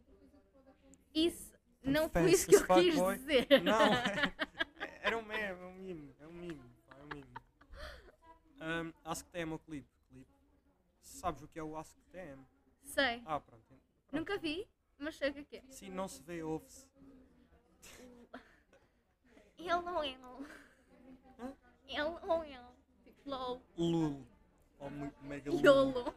Isso 1.12 1.52
não 1.82 2.08
foi 2.08 2.30
isso 2.30 2.46
que 2.46 2.54
eu 2.56 2.66
quis 2.66 2.94
boy. 2.94 3.16
dizer. 3.16 3.46
Não, 3.62 3.92
é- 4.80 5.00
era 5.02 5.18
um 5.18 5.22
meme, 5.22 5.60
é 5.60 5.64
um 5.64 5.74
mime, 5.74 6.16
é 6.20 6.26
um 6.28 6.32
mime, 6.32 6.70
pá, 6.86 6.94
é 6.96 7.02
um 7.02 7.08
mime. 7.08 7.34
Um, 8.60 8.92
Ask 9.04 9.26
Them 9.30 9.52
o 9.52 9.58
clipe. 9.58 9.88
clipe. 10.08 10.30
Sabes 11.00 11.42
o 11.42 11.48
que 11.48 11.58
é 11.58 11.62
o 11.62 11.76
Ask 11.76 11.96
Them? 12.12 12.46
Sei. 12.84 13.20
Ah, 13.24 13.40
pronto. 13.40 13.64
pronto. 13.66 13.82
Nunca 14.12 14.38
vi, 14.38 14.68
mas 14.98 15.16
sei 15.16 15.30
o 15.30 15.34
que 15.34 15.40
é 15.40 15.44
que 15.44 15.56
é. 15.56 15.62
Sim, 15.70 15.90
não 15.90 16.08
se 16.08 16.22
vê, 16.22 16.42
ouve-se. 16.42 16.86
Ele 19.58 19.72
ou 19.72 20.04
ele. 20.04 20.16
Hã? 21.38 21.52
Ele 21.88 22.00
ou 22.02 22.44
ele. 22.44 22.58
Tipo, 23.04 23.30
LOL. 23.30 23.62
Lul. 23.76 24.26
Ou 24.78 24.90
mu- 24.90 25.12
mega 25.22 25.50
lul. 25.50 25.60
YOLO. 25.64 26.14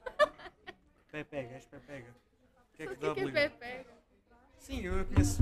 Pepega, 1.11 1.55
és 1.55 1.65
pepega. 1.65 2.11
O 2.11 2.75
que 2.75 2.83
é 2.83 2.87
que 2.87 2.93
o 2.93 2.97
que 2.97 3.05
é 3.05 3.13
que 3.13 3.21
W? 3.21 3.37
é 3.37 3.49
Pepe? 3.49 3.89
Sim, 4.59 4.81
eu 4.81 5.05
conheço 5.05 5.41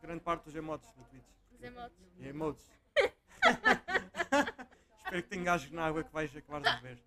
grande 0.00 0.20
parte 0.22 0.44
dos 0.44 0.54
emotes 0.54 0.92
no 0.96 1.04
Twitch. 1.04 1.24
Os 1.52 1.62
emotes. 1.62 1.98
E 2.18 2.28
emotes. 2.28 2.66
espero 5.04 5.22
que 5.22 5.28
te 5.28 5.36
engasgues 5.36 5.72
na 5.72 5.86
água 5.86 6.04
que 6.04 6.12
vais 6.12 6.34
acabar 6.36 6.60
de 6.60 6.82
beber. 6.82 7.02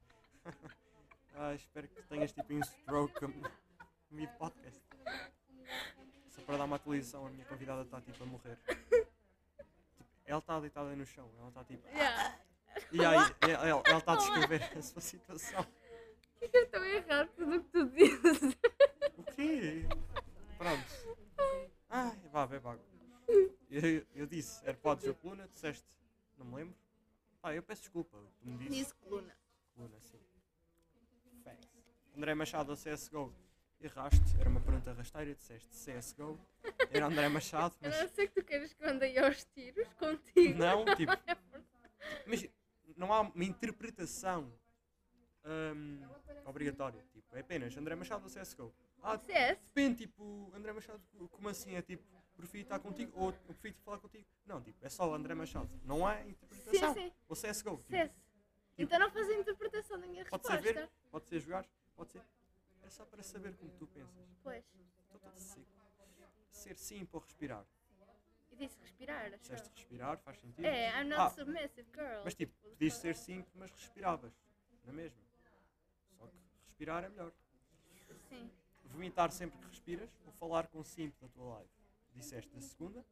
ah, 1.36 1.54
espero 1.54 1.88
que 1.88 2.02
tenhas 2.04 2.32
tipo 2.34 2.54
um 2.54 2.60
stroke 2.64 3.22
no 3.22 3.30
meio 4.10 4.28
do 4.28 4.34
podcast. 4.38 4.82
Só 6.30 6.42
para 6.44 6.58
dar 6.58 6.64
uma 6.66 6.76
atualização, 6.78 7.26
a 7.28 7.30
minha 7.30 7.46
convidada 7.46 7.82
está 7.84 8.02
tipo 8.02 8.24
a 8.24 8.28
morrer. 8.28 8.58
Tipo, 8.68 9.08
ela 10.26 10.40
está 10.40 10.60
deitada 10.60 10.96
no 10.96 11.06
chão, 11.06 11.30
ela 11.40 11.50
está 11.50 11.64
tipo. 11.64 11.88
Yeah. 11.90 12.40
E 12.92 13.06
aí, 13.06 13.16
ela, 13.42 13.68
ela- 13.68 13.84
ela 13.86 13.98
está 13.98 14.14
a 14.14 14.16
descrever 14.16 14.64
a 14.78 14.82
sua 14.82 15.02
situação. 15.02 15.64
Por 16.40 16.50
que 16.50 16.58
eu 16.58 16.64
estou 16.64 16.82
a 16.82 16.88
errar 16.88 17.28
tudo 17.36 17.56
o 17.58 17.64
que 17.64 17.70
tu 17.70 17.86
dizes? 17.90 18.58
O 19.18 19.24
quê? 19.36 19.86
Pronto. 20.58 20.86
Ai, 21.90 22.18
vá, 22.32 22.48
bebe 22.48 22.68
água. 22.68 22.86
Eu, 23.70 24.06
eu 24.16 24.26
disse 24.26 24.66
AirPods 24.66 25.08
ou 25.08 25.14
coluna, 25.16 25.48
disseste, 25.48 25.86
não 26.38 26.46
me 26.46 26.56
lembro. 26.56 26.76
Ah, 27.44 27.54
eu 27.54 27.64
peço 27.64 27.82
desculpa, 27.84 28.18
tu 28.42 28.48
me 28.48 28.58
disse. 28.58 28.70
Disse 28.70 28.94
coluna. 28.96 29.36
Coluna, 29.76 30.00
sim. 30.02 30.20
Facts. 31.44 31.70
André 32.16 32.34
Machado 32.36 32.76
CSGO? 32.76 33.34
Erraste, 33.84 34.40
era 34.40 34.48
uma 34.50 34.60
pergunta 34.62 34.94
rasteira, 34.94 35.34
disseste 35.34 35.70
CSGO. 35.70 36.40
Era 36.92 37.08
André 37.08 37.28
Machado, 37.30 37.76
Eu 37.82 37.90
mas 37.90 38.00
não 38.00 38.08
sei 38.10 38.28
que 38.28 38.34
tu 38.42 38.46
queres 38.46 38.74
que 38.74 38.84
eu 38.84 38.90
andei 38.90 39.18
aos 39.18 39.44
tiros 39.46 39.92
contigo. 39.94 40.58
não, 40.60 40.86
tipo. 40.96 41.12
Mas 42.28 42.48
não 42.96 43.12
há 43.12 43.22
uma 43.22 43.44
interpretação 43.44 44.52
hum, 45.46 46.00
obrigatória. 46.46 47.04
Tipo, 47.12 47.36
é 47.36 47.40
apenas 47.40 47.76
André 47.76 47.96
Machado 47.96 48.24
ou 48.24 48.30
CSGO. 48.30 48.74
Ah, 49.02 49.18
CS? 49.18 49.58
depende, 49.74 50.06
tipo, 50.06 50.52
André 50.54 50.74
Machado, 50.74 51.02
como 51.32 51.50
assim? 51.50 51.76
É 51.76 51.82
tipo, 51.82 52.04
prefiro 52.38 52.64
estar 52.64 52.80
contigo 52.80 53.12
ou 53.16 53.30
eu 53.48 53.56
prefiro 53.56 53.76
falar 53.84 53.98
contigo? 53.98 54.26
Não, 54.46 54.62
tipo, 54.62 54.78
é 54.86 54.90
só 54.90 55.12
André 55.14 55.34
Machado. 55.34 55.70
Não 55.84 56.06
há 56.06 56.22
interpretação. 56.22 56.94
Sim, 56.94 57.02
sim. 57.02 57.14
Ou 57.28 57.36
CSGO. 57.36 57.78
Tipo, 57.78 57.90
CS. 57.90 58.12
Então 58.78 59.00
não 59.00 59.10
faz 59.12 59.28
a 59.30 59.34
interpretação 59.34 60.00
da 60.00 60.08
minha 60.08 60.26
Pode 60.26 60.46
ser 60.46 60.54
resposta. 60.54 60.80
ver, 60.82 60.90
pode 61.10 61.28
ser 61.28 61.40
jogar, 61.40 61.66
pode 61.96 62.12
ser. 62.12 62.22
É 62.92 62.94
só 62.94 63.06
para 63.06 63.24
saber 63.24 63.56
como 63.56 63.72
tu 63.80 63.88
pensas. 63.88 64.28
Pois. 64.44 64.66
Estou 65.06 65.18
todo 65.22 65.40
seco. 65.40 65.66
Ser 66.50 66.76
respirar. 67.22 67.66
E 68.52 68.56
disse 68.58 68.78
respirar, 68.82 69.28
achou? 69.28 69.38
Disseste 69.38 69.70
respirar, 69.74 70.18
faz 70.18 70.38
sentido. 70.42 70.66
É, 70.66 70.90
I'm 71.02 71.08
not 71.08 71.22
Ah, 71.22 71.30
submissive, 71.30 71.88
girl. 71.94 72.22
Mas 72.26 72.36
tipo, 72.36 72.54
podias 72.68 72.94
ser 72.96 73.16
sim, 73.16 73.46
mas 73.56 73.72
respiravas. 73.72 74.34
Na 74.84 74.92
mesma. 74.92 75.22
Só 76.18 76.28
que 76.28 76.36
respirar 76.66 77.06
é 77.06 77.08
melhor. 77.08 77.32
Sim. 78.28 78.52
Vomitar 78.84 79.32
sempre 79.32 79.58
que 79.58 79.68
respiras 79.68 80.10
ou 80.26 80.34
falar 80.34 80.68
com 80.68 80.84
sim 80.84 81.14
da 81.22 81.30
tua 81.30 81.54
live. 81.54 81.70
Disseste 82.14 82.54
da 82.54 82.60
segunda. 82.60 83.06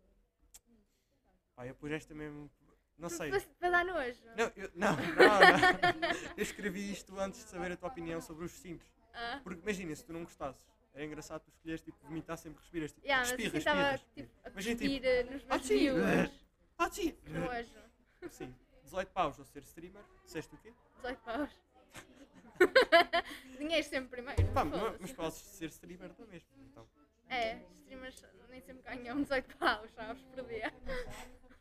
Pá, 1.55 1.65
eu 1.65 1.73
pus 1.73 1.89
esta 1.89 2.13
mesmo. 2.13 2.51
Não 2.97 3.07
sei. 3.07 3.31
Para 3.57 3.69
dar 3.69 3.85
nojo. 3.85 4.21
Não, 4.35 4.51
eu, 4.57 4.71
não, 4.75 4.91
não, 5.15 6.01
não. 6.01 6.35
Eu 6.35 6.43
escrevi 6.43 6.91
isto 6.91 7.17
antes 7.17 7.45
de 7.45 7.49
saber 7.49 7.71
a 7.71 7.77
tua 7.77 7.87
opinião 7.87 8.19
sobre 8.19 8.43
os 8.43 8.51
simples. 8.51 8.98
Ah. 9.13 9.39
Porque 9.43 9.61
imagina, 9.61 9.95
se 9.95 10.05
tu 10.05 10.13
não 10.13 10.23
gostasses, 10.23 10.65
era 10.93 11.05
engraçado 11.05 11.41
tu 11.43 11.49
escolheres 11.49 11.81
tipo 11.81 11.97
vomitar 12.05 12.37
sempre 12.37 12.57
que 12.57 12.63
respiras. 12.63 12.91
Tipo, 12.91 13.05
Yeah, 13.05 13.21
mas 13.21 13.29
respira, 13.29 13.49
assim 13.49 13.57
estava 13.57 13.91
respira, 13.91 14.27
tipo, 14.27 14.39
a 14.43 14.49
Imagina, 14.49 14.75
cuspir 14.75 15.01
tipo, 15.01 15.33
nos 15.33 15.43
meus 15.45 15.67
viewers. 15.67 16.31
Ah, 16.77 16.89
sim! 16.91 17.17
Nojo. 17.27 17.89
Sim. 18.29 18.55
18 18.83 19.11
paus 19.11 19.39
ou 19.39 19.45
ser 19.45 19.63
streamer. 19.63 20.03
Disseste 20.25 20.55
o 20.55 20.57
quê? 20.57 20.73
18 20.97 21.19
paus. 21.21 21.49
Dinheiro 23.57 23.87
sempre 23.87 24.09
primeiro. 24.09 24.53
Pá, 24.53 24.65
foda-se. 24.65 24.97
mas 25.01 25.11
podes 25.13 25.37
ser 25.37 25.69
streamer 25.69 26.13
da 26.13 26.25
mesma. 26.25 26.49
Então. 26.57 26.87
É, 27.29 27.61
streamers 27.81 28.25
nem 28.49 28.61
sempre 28.61 28.83
ganham 28.83 29.21
18 29.21 29.57
paus, 29.57 29.91
sabes, 29.91 30.23
por 30.23 30.43
dia. 30.45 30.73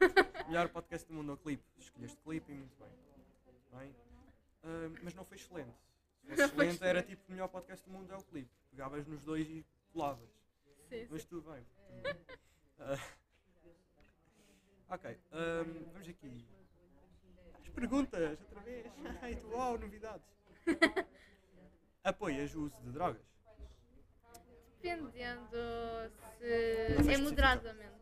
Melhor 0.48 0.68
podcast 0.68 1.06
do 1.08 1.14
mundo 1.14 1.32
ao 1.32 1.36
clipe. 1.36 1.62
Escolheste 1.76 2.16
clipe 2.22 2.50
e 2.50 2.54
muito 2.54 2.76
bem. 2.78 2.88
bem. 3.78 3.96
Ah, 4.62 4.90
mas 5.02 5.14
não 5.14 5.24
foi 5.24 5.36
excelente. 5.36 5.74
Excelente, 6.28 6.82
era 6.84 7.02
tipo 7.02 7.22
o 7.28 7.32
melhor 7.32 7.48
podcast 7.48 7.84
do 7.84 7.92
mundo 7.92 8.12
é 8.12 8.16
o 8.16 8.22
clipe. 8.22 8.50
Pegavas 8.70 9.06
nos 9.06 9.22
dois 9.22 9.48
e 9.48 9.64
colavas. 9.92 10.28
Sim, 10.88 11.06
Mas 11.10 11.22
sim. 11.22 11.28
tudo 11.28 11.50
bem. 11.50 11.64
Ah, 12.78 12.98
ok, 14.90 15.18
ahm, 15.32 15.84
vamos 15.92 16.08
aqui. 16.08 16.46
As 17.60 17.68
perguntas, 17.70 18.40
outra 18.40 18.60
vez. 18.60 18.86
Ai, 19.20 19.34
tu, 19.36 19.48
uau, 19.48 19.78
novidades. 19.78 20.26
Apoias 22.04 22.54
o 22.54 22.62
uso 22.64 22.80
de 22.82 22.90
drogas? 22.92 23.22
Dependendo 24.80 25.48
se 27.04 27.12
é 27.12 27.18
moderadamente. 27.18 27.98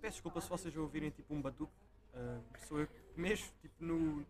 Peço 0.00 0.14
desculpa 0.14 0.40
se 0.40 0.48
vocês 0.48 0.76
ouvirem 0.76 1.10
tipo 1.10 1.34
um 1.34 1.42
batuque. 1.42 1.72
ah, 2.14 2.40
sou 2.66 2.80
eu 2.80 2.86
que 2.86 3.20
mexo 3.20 3.52
tipo 3.60 3.84
no, 3.84 4.24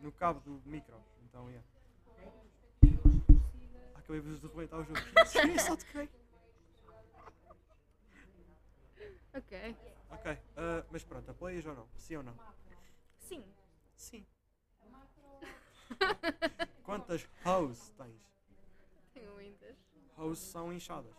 no 0.00 0.12
cabo 0.12 0.40
do 0.40 0.60
micro. 0.68 1.02
Então, 1.32 1.48
é. 1.48 1.62
Acabei 3.94 4.20
de 4.20 4.46
arrebentar 4.46 4.76
o 4.80 4.84
jogo. 4.84 4.98
Sim, 5.24 5.58
só 5.58 5.74
toquei. 5.74 6.10
Ok. 9.32 9.76
Ok, 10.10 10.38
ah, 10.58 10.84
mas 10.90 11.02
pronto, 11.02 11.30
apoias 11.30 11.64
ou 11.64 11.74
não? 11.74 11.88
Sim 11.96 12.16
ou 12.16 12.22
não? 12.22 12.38
Sim. 13.16 13.42
Sim. 13.96 14.26
Quantas 16.84 17.26
hoes 17.46 17.88
tens? 17.96 18.20
Tenho 19.14 19.32
muitas. 19.32 19.78
Hoes 20.18 20.38
são 20.38 20.70
inchadas. 20.70 21.16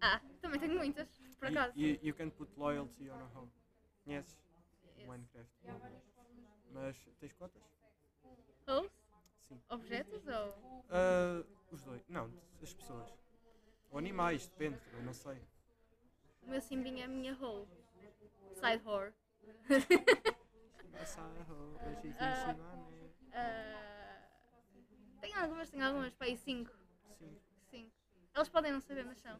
Ah, 0.00 0.20
também 0.40 0.60
tenho 0.60 0.76
muitas, 0.76 1.08
por 1.40 1.48
acaso. 1.48 1.72
You, 1.76 1.88
you, 1.88 1.98
you 2.02 2.14
can 2.14 2.30
put 2.30 2.48
loyalty 2.56 3.10
on 3.10 3.20
a 3.20 3.26
hoe. 3.36 3.50
Conheces? 4.04 4.38
Yes. 4.96 5.08
Minecraft. 5.08 5.50
Mas 6.70 6.96
tens 7.18 7.32
quantas? 7.32 7.75
Hosts? 8.66 8.92
Sim. 9.48 9.60
Objetos 9.70 10.26
ou. 10.26 10.84
Ah, 10.90 11.44
os 11.70 11.82
dois. 11.82 12.02
Não, 12.08 12.30
as 12.62 12.72
pessoas. 12.74 13.08
Ou 13.90 13.98
animais, 13.98 14.46
depende, 14.48 14.80
eu 14.92 15.02
não 15.02 15.12
sei. 15.12 15.40
O 16.42 16.50
meu 16.50 16.60
simbinho 16.60 16.98
é 17.00 17.04
a 17.04 17.08
minha 17.08 17.36
hole. 17.40 17.66
Side 18.54 18.82
whore. 18.84 19.12
Né? 19.42 19.56
Ah, 23.32 24.18
tenho 25.20 25.38
algumas, 25.38 25.68
tenho 25.70 25.84
algumas, 25.84 26.14
para 26.14 26.26
aí 26.26 26.36
5. 26.36 26.70
Sim, 27.18 27.36
5. 27.70 27.92
Elas 28.34 28.48
podem 28.48 28.72
não 28.72 28.80
saber, 28.80 29.04
mas 29.04 29.18
são. 29.18 29.38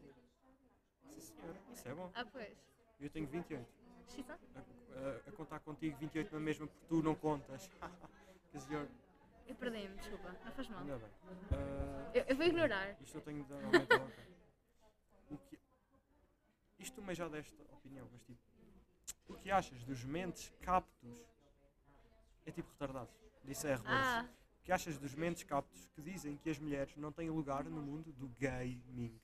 sim 1.09 1.19
senhora, 1.19 1.57
isso 1.71 1.87
é 1.87 1.93
bom. 1.93 2.11
Ah, 2.13 2.25
pois. 2.25 2.57
Eu 2.99 3.09
tenho 3.09 3.27
28. 3.27 3.65
Xisa? 4.07 4.33
A, 4.55 4.59
a- 4.59 5.29
a 5.29 5.31
contar 5.31 5.59
contigo 5.61 5.97
28 5.97 6.31
na 6.33 6.39
mesma 6.39 6.67
porque 6.67 6.85
tu 6.87 7.01
não 7.01 7.15
contas. 7.15 7.69
Because 8.51 8.71
you're... 8.71 8.87
Eu 9.47 9.55
perdi-me, 9.55 9.95
desculpa, 9.97 10.31
não 10.43 10.51
faz 10.51 10.67
mal. 10.69 10.79
Ainda 10.81 10.97
bem. 10.97 11.09
Ah, 11.51 12.11
Eu, 12.13 12.23
eu 12.27 12.35
vou 12.35 12.45
ignorar. 12.45 12.95
Isto 13.01 13.17
eu 13.17 13.21
tenho 13.21 13.43
de 13.45 13.53
aumentar 13.53 13.95
ok. 13.95 14.25
o 15.31 15.37
que 15.37 15.59
Isto 16.79 16.95
também 17.01 17.15
já 17.15 17.27
deste 17.27 17.55
opinião, 17.71 18.07
mas 18.11 18.21
tipo, 18.23 18.39
o 19.29 19.33
que 19.35 19.49
achas 19.51 19.83
dos 19.83 20.03
mentes 20.03 20.53
captos? 20.61 21.17
É 22.45 22.51
tipo 22.51 22.69
retardados. 22.71 23.13
Disse 23.43 23.67
R. 23.67 23.81
Ah, 23.85 24.25
O 24.59 24.63
que 24.63 24.71
achas 24.71 24.97
dos 24.97 25.15
mentes 25.15 25.43
captos 25.43 25.89
que 25.95 26.01
dizem 26.01 26.35
que 26.37 26.49
as 26.49 26.59
mulheres 26.59 26.95
não 26.97 27.11
têm 27.11 27.29
lugar 27.29 27.63
no 27.65 27.81
mundo 27.81 28.11
do 28.13 28.27
gaming? 28.39 29.19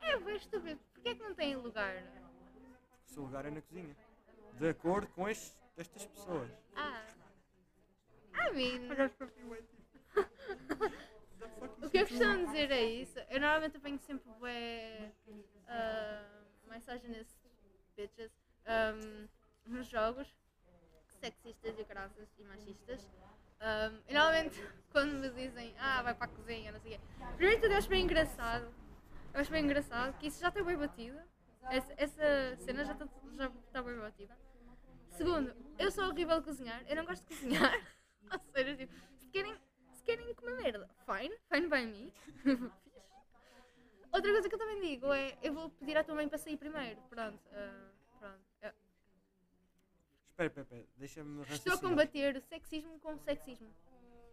é 0.00 0.18
bem 0.20 0.36
estúpido. 0.36 0.80
Porquê 0.94 1.08
é 1.10 1.14
que 1.14 1.22
não 1.22 1.34
tem 1.34 1.56
lugar? 1.56 2.02
Porque 2.02 3.10
o 3.10 3.14
seu 3.14 3.22
lugar 3.24 3.44
é 3.46 3.50
na 3.50 3.60
cozinha. 3.60 3.96
De 4.54 4.68
acordo 4.68 5.08
com 5.08 5.28
este, 5.28 5.54
estas 5.76 6.06
pessoas. 6.06 6.50
Ah. 6.74 7.06
Fuck 8.36 8.56
is 8.58 9.56
o 11.82 11.90
que 11.90 11.98
eu 11.98 12.06
costumo 12.06 12.46
dizer 12.46 12.70
é 12.70 12.82
isso. 12.82 13.18
Eu 13.28 13.40
normalmente 13.40 13.76
apanho 13.76 13.98
sempre 13.98 14.30
bué 14.38 15.12
uh, 15.28 16.70
misogynist 16.70 17.38
bitches 17.96 18.30
um, 18.66 19.28
nos 19.66 19.86
jogos, 19.86 20.28
sexistas 21.20 21.78
e 21.78 21.84
graças 21.84 22.28
e 22.38 22.44
machistas. 22.44 23.00
Um, 23.60 24.02
e 24.08 24.14
normalmente 24.14 24.60
quando 24.92 25.14
me 25.14 25.30
dizem, 25.30 25.74
ah, 25.78 26.02
vai 26.02 26.14
para 26.14 26.26
a 26.26 26.28
cozinha, 26.28 26.72
não 26.72 26.80
sei 26.80 26.96
o 26.96 26.98
quê. 26.98 27.04
Primeiro 27.36 27.60
tudo 27.60 27.72
eu 27.72 27.78
acho 27.78 27.88
bem 27.88 28.04
engraçado. 28.04 28.72
Eu 29.32 29.40
acho 29.40 29.50
bem 29.50 29.64
engraçado 29.64 30.16
que 30.18 30.26
isso 30.26 30.40
já 30.40 30.48
está 30.48 30.62
bem 30.62 30.76
batido. 30.76 31.18
Essa, 31.68 31.94
essa 31.96 32.56
cena 32.58 32.84
já 32.84 32.92
está, 32.92 33.08
já 33.36 33.46
está 33.46 33.82
bem 33.82 33.98
batida. 33.98 34.36
Segundo, 35.10 35.54
eu 35.78 35.90
sou 35.90 36.04
horrível 36.04 36.36
a 36.36 36.42
cozinhar, 36.42 36.84
eu 36.86 36.96
não 36.96 37.04
gosto 37.04 37.26
de 37.26 37.34
cozinhar. 37.34 37.72
Ou 38.32 38.40
seja, 38.54 38.76
tipo, 38.76 38.92
se 39.18 39.26
querem, 39.28 39.56
se 39.92 40.02
querem 40.04 40.34
comer 40.34 40.56
merda, 40.56 40.88
fine, 41.06 41.36
fine 41.50 41.68
by 41.68 41.86
me. 41.86 42.12
Outra 44.12 44.32
coisa 44.32 44.48
que 44.48 44.54
eu 44.54 44.58
também 44.58 44.80
digo 44.80 45.12
é, 45.12 45.36
eu 45.42 45.52
vou 45.52 45.68
pedir 45.70 45.96
à 45.96 46.04
tua 46.04 46.14
mãe 46.14 46.28
para 46.28 46.38
sair 46.38 46.56
primeiro. 46.56 47.00
Pronto, 47.02 47.38
ah, 47.52 47.90
pronto. 48.18 48.40
Eu 48.62 48.70
Espera, 50.30 50.46
espera, 50.48 50.62
espera. 50.64 50.86
Deixa-me 50.96 51.42
estou 51.44 51.72
a 51.74 51.78
combater 51.78 52.36
o 52.36 52.40
sexismo 52.42 52.98
com 53.00 53.14
o 53.14 53.18
sexismo. 53.18 53.68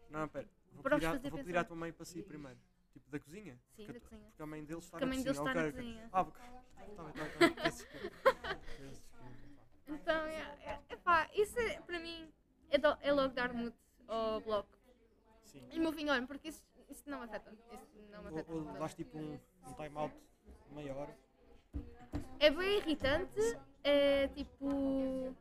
Não, 0.10 0.26
espera. 0.26 0.48
Vou 0.74 0.84
pedir, 0.84 1.06
à, 1.06 1.12
fazer 1.12 1.30
vou 1.30 1.40
pedir 1.40 1.58
à 1.58 1.64
tua 1.64 1.76
mãe 1.78 1.92
para 1.94 2.06
sair 2.06 2.24
primeiro. 2.24 2.60
Tipo, 2.92 3.10
da 3.10 3.20
cozinha? 3.20 3.60
Sim, 3.76 3.86
porque, 3.86 3.94
da 3.94 4.00
cozinha. 4.02 4.26
Porque 4.30 4.44
a 4.44 4.46
mãe 4.46 4.64
deles 4.66 4.84
está 4.84 4.98
Porque 4.98 5.04
a 5.04 5.08
na 5.08 5.16
mãe 5.16 5.24
cozinha. 5.24 5.44
deles 5.44 5.48
está 5.48 5.64
na 5.64 5.72
cozinha. 5.72 6.10
Ah, 6.12 6.24
porque... 6.26 6.40
Tá 6.40 6.84
bem, 6.86 6.96
tá 6.96 7.04
bem, 7.04 7.14
tá 7.14 7.40
bem. 7.40 7.54
Peço 7.56 7.78
desculpa. 7.78 8.16
Peço 8.78 8.90
desculpa. 8.90 9.24
Então, 9.88 10.26
é, 10.26 10.40
é, 10.64 10.82
epá, 10.94 11.30
isso 11.34 11.60
é, 11.60 11.82
para 11.82 12.00
mim 12.00 12.32
é, 12.70 12.78
do- 12.78 12.98
é 13.02 13.12
logo 13.14 13.34
dar 13.34 13.54
mute 13.54 13.78
ao 14.08 14.42
bloco. 14.42 14.78
Sim. 15.44 15.68
E 15.72 15.80
moving 15.80 16.10
on, 16.10 16.26
porque 16.26 16.50
isso, 16.50 16.64
isso 16.90 17.04
não 17.08 17.22
afeta. 17.22 17.52
Isso 17.72 18.12
não 18.12 18.28
afeta. 18.28 18.52
Ou, 18.52 18.68
ou 18.68 18.74
dás 18.74 18.94
tipo 18.94 19.18
um, 19.18 19.40
um 19.68 19.74
time-out 19.74 20.16
maior. 20.72 21.14
É 22.40 22.50
bem 22.50 22.78
irritante, 22.78 23.40
é 23.84 24.28
tipo. 24.30 25.36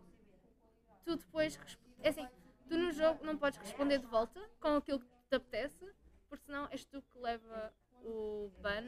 Tu 1.04 1.16
depois. 1.16 1.58
É 2.00 2.08
assim, 2.08 2.28
tu 2.68 2.76
no 2.76 2.92
jogo 2.92 3.24
não 3.24 3.36
podes 3.36 3.58
responder 3.58 3.98
de 3.98 4.06
volta 4.06 4.40
com 4.60 4.76
aquilo 4.76 5.00
que 5.00 5.06
te 5.28 5.36
apetece, 5.36 5.92
porque 6.28 6.44
senão 6.44 6.68
és 6.70 6.84
tu 6.84 7.02
que 7.02 7.18
leva 7.18 7.72
o 8.04 8.50
ban 8.60 8.82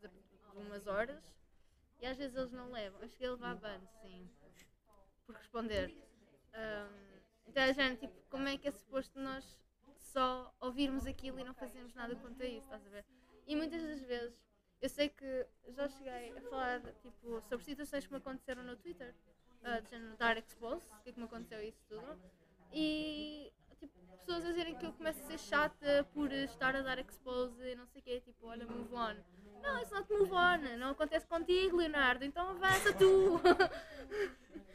de, 0.00 0.08
de 0.08 0.58
umas 0.58 0.86
horas 0.86 1.34
e 2.00 2.06
às 2.06 2.16
vezes 2.16 2.36
eles 2.36 2.52
não 2.52 2.70
levam. 2.70 3.00
Eu 3.00 3.08
cheguei 3.08 3.28
a 3.28 3.32
levar 3.32 3.54
ban, 3.56 3.80
sim, 4.02 4.28
por 5.26 5.36
responder. 5.36 5.94
Ahm, 6.52 7.13
então 7.46 7.62
é 7.62 7.96
tipo, 7.96 8.14
como 8.30 8.48
é 8.48 8.56
que 8.56 8.68
é 8.68 8.70
suposto 8.70 9.18
nós 9.18 9.44
só 9.98 10.54
ouvirmos 10.60 11.06
aquilo 11.06 11.38
e 11.40 11.44
não 11.44 11.54
fazermos 11.54 11.94
nada 11.94 12.14
quanto 12.16 12.42
a 12.42 12.46
isso, 12.46 12.64
estás 12.64 12.86
a 12.86 12.90
ver? 12.90 13.04
E 13.46 13.56
muitas 13.56 13.82
das 13.82 14.00
vezes 14.00 14.44
eu 14.80 14.88
sei 14.88 15.08
que 15.08 15.46
já 15.68 15.88
cheguei 15.88 16.36
a 16.36 16.40
falar 16.42 16.80
tipo, 17.02 17.40
sobre 17.48 17.64
situações 17.64 18.06
que 18.06 18.12
me 18.12 18.18
aconteceram 18.18 18.62
no 18.62 18.76
Twitter, 18.76 19.14
uh, 19.62 19.82
de 19.82 19.90
género 19.90 20.16
dar 20.16 20.36
expose, 20.36 20.84
que 21.02 21.10
é 21.10 21.12
que 21.12 21.18
me 21.18 21.24
aconteceu 21.24 21.62
isso 21.62 21.82
tudo, 21.88 22.18
e 22.72 23.52
tipo, 23.78 23.92
pessoas 24.18 24.44
a 24.44 24.48
dizerem 24.48 24.76
que 24.76 24.86
eu 24.86 24.92
começo 24.92 25.20
a 25.20 25.26
ser 25.26 25.38
chata 25.38 26.06
por 26.12 26.30
estar 26.32 26.76
a 26.76 26.82
dar 26.82 26.98
expose 26.98 27.62
e 27.62 27.74
não 27.74 27.86
sei 27.86 28.00
o 28.00 28.04
quê, 28.04 28.20
tipo, 28.20 28.46
olha, 28.46 28.66
move 28.66 28.94
on. 28.94 29.16
Não, 29.62 29.80
isso 29.80 29.94
não 29.94 30.04
te 30.04 30.12
move 30.12 30.32
on, 30.32 30.76
não 30.78 30.90
acontece 30.90 31.26
contigo, 31.26 31.78
Leonardo, 31.78 32.24
então 32.24 32.50
avança 32.50 32.92
tu! 32.92 33.40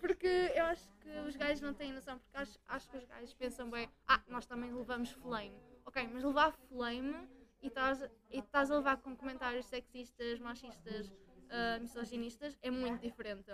porque 0.00 0.26
eu 0.26 0.64
acho 0.66 0.88
que 1.00 1.08
os 1.26 1.36
gajos 1.36 1.60
não 1.60 1.74
têm 1.74 1.92
noção, 1.92 2.18
porque 2.18 2.36
acho, 2.36 2.58
acho 2.68 2.88
que 2.88 2.96
os 2.96 3.04
gajos 3.04 3.34
pensam 3.34 3.70
bem, 3.70 3.88
ah, 4.06 4.22
nós 4.28 4.46
também 4.46 4.72
levamos 4.72 5.10
flame. 5.10 5.56
Ok, 5.84 6.08
mas 6.12 6.24
levar 6.24 6.52
flame 6.68 7.14
e 7.62 7.68
estás, 7.68 8.02
e 8.30 8.42
a 8.52 8.62
levar 8.62 8.96
com 8.98 9.16
comentários 9.16 9.66
sexistas, 9.66 10.40
machistas, 10.40 11.12
ah, 11.50 11.78
misoginistas 11.80 12.58
é 12.62 12.70
muito 12.70 13.00
diferente. 13.00 13.50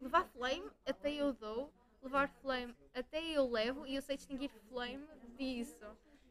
Levar 0.00 0.24
flame 0.24 0.70
até 0.86 1.12
eu 1.12 1.32
dou, 1.32 1.72
levar 2.02 2.28
flame 2.28 2.74
até 2.92 3.20
eu 3.22 3.50
levo 3.50 3.86
e 3.86 3.96
eu 3.96 4.02
sei 4.02 4.16
distinguir 4.16 4.50
flame 4.68 5.06
disso. 5.36 5.86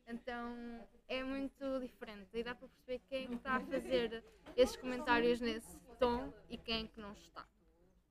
Então 0.05 0.87
é 1.07 1.23
muito 1.23 1.79
diferente 1.79 2.29
e 2.33 2.43
dá 2.43 2.53
para 2.53 2.67
perceber 2.67 2.99
quem 3.07 3.23
é 3.23 3.27
que 3.27 3.35
está 3.35 3.55
a 3.55 3.61
fazer 3.61 4.23
esses 4.55 4.75
comentários 4.75 5.39
nesse 5.39 5.79
tom 5.99 6.33
e 6.49 6.57
quem 6.57 6.85
é 6.85 6.87
que 6.87 6.99
não 6.99 7.13
está. 7.13 7.47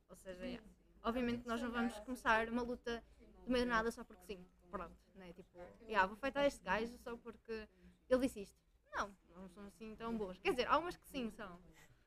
Ou 0.09 0.17
seja, 0.17 0.45
yeah. 0.45 0.67
Obviamente 1.03 1.43
que 1.43 1.49
nós 1.49 1.61
não 1.61 1.71
vamos 1.71 1.99
começar 2.01 2.49
uma 2.49 2.63
luta 2.63 3.03
do 3.45 3.51
meio 3.51 3.65
do 3.65 3.69
nada 3.69 3.91
só 3.91 4.05
porque 4.05 4.23
sim. 4.25 4.47
Pronto, 4.71 4.97
né? 5.15 5.33
Tipo, 5.33 5.59
yeah, 5.83 6.07
vou 6.07 6.17
feitar 6.17 6.47
este 6.47 6.63
gajo 6.63 6.97
só 6.99 7.17
porque 7.17 7.69
ele 8.09 8.21
disse 8.27 8.43
isto. 8.43 8.57
Não, 8.97 9.15
não 9.35 9.49
são 9.49 9.65
assim 9.67 9.95
tão 9.97 10.17
boas. 10.17 10.39
Quer 10.39 10.51
dizer, 10.51 10.67
há 10.69 10.79
umas 10.79 10.97
que 10.97 11.07
sim 11.07 11.31
são. 11.31 11.59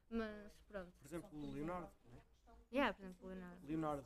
Mas 0.09 0.51
pronto. 0.67 0.91
Por 0.99 1.05
exemplo, 1.07 1.29
o 1.39 1.51
Leonardo. 1.51 1.89
Né? 2.11 2.21
Yeah, 2.71 2.93
por 2.93 3.03
exemplo, 3.03 3.25
o 3.25 3.29
Leonardo. 3.29 3.67
Leonardo. 3.67 4.05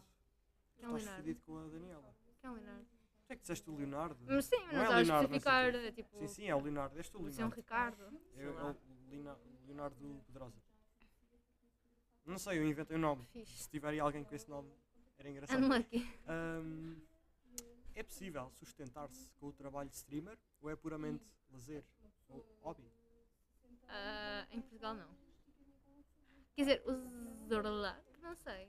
Quem 0.78 0.86
é 0.86 0.88
Estás 0.88 0.92
o 0.92 0.96
Leonardo? 0.96 1.24
fedido 1.24 1.42
com 1.46 1.58
a 1.58 1.68
Daniela. 1.68 2.16
Quem 2.42 2.48
é 2.48 2.52
o 2.52 2.56
Leonardo? 2.56 2.86
Tu 3.28 3.34
é 3.34 3.36
que 3.36 3.42
disseste 3.42 3.70
o 3.70 3.76
Leonardo? 3.76 4.18
Mas 4.26 4.46
sim, 4.46 4.66
mas 4.66 4.74
Não 4.74 4.84
não 4.86 4.92
é 4.92 5.06
sei 5.06 5.16
especificar, 5.16 5.72
quê. 5.72 5.92
tipo, 5.92 6.20
Sim, 6.20 6.28
sim, 6.28 6.46
é 6.50 6.56
o 6.56 6.60
Leonardo. 6.62 7.00
O 7.00 7.04
se 7.04 7.16
é 7.16 7.20
um 7.20 7.24
Leonardo. 7.24 7.56
Ricardo. 7.56 8.22
É, 8.36 8.44
é 8.44 8.50
o 8.50 8.76
Leonardo 9.68 10.24
Pedrosa. 10.26 10.58
Não 12.30 12.38
sei, 12.38 12.60
eu 12.60 12.68
inventei 12.68 12.96
o 12.96 13.00
nome. 13.00 13.26
Fixe. 13.34 13.64
Se 13.64 13.70
tiver 13.70 13.90
aí 13.90 14.00
alguém 14.00 14.24
com 14.24 14.36
esse 14.36 14.48
nome, 14.48 14.72
era 15.18 15.30
engraçado. 15.30 15.64
Unlucky. 15.64 16.08
Ahm, 16.28 16.96
é 17.96 18.04
possível 18.04 18.52
sustentar-se 18.54 19.32
com 19.40 19.48
o 19.48 19.52
trabalho 19.54 19.90
de 19.90 19.96
streamer 19.96 20.38
ou 20.62 20.70
é 20.70 20.76
puramente 20.76 21.26
lazer 21.52 21.84
ou 22.30 22.46
hobby? 22.62 22.84
Ah, 23.88 24.46
em 24.52 24.62
Portugal 24.62 24.94
não. 24.94 25.10
Quer 26.56 26.62
dizer, 26.62 26.84
o 26.86 27.48
Zorlac, 27.48 28.04
não 28.22 28.36
sei. 28.36 28.68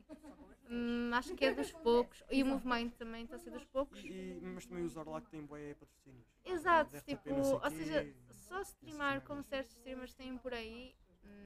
Hum, 0.71 1.11
acho 1.13 1.35
que 1.35 1.45
é 1.45 1.53
dos 1.53 1.71
poucos. 1.73 2.23
E 2.31 2.43
o 2.43 2.47
Movimento 2.47 2.97
também 2.97 3.25
está 3.25 3.37
a 3.37 3.39
ser 3.39 3.51
dos 3.51 3.65
poucos. 3.67 3.99
E, 4.03 4.09
e- 4.09 4.41
mas 4.41 4.65
também 4.65 4.85
os 4.85 4.97
Orlac 4.97 5.29
têm 5.29 5.45
boé 5.45 5.75
patrocínios. 5.75 6.27
Exato, 6.45 6.99
tipo, 7.03 7.31
ou 7.35 7.71
seja, 7.71 8.15
só 8.31 8.63
streamar 8.63 9.15
género. 9.15 9.27
como 9.27 9.43
certos 9.43 9.77
streamers 9.77 10.15
têm 10.15 10.39
por 10.39 10.55
aí, 10.55 10.95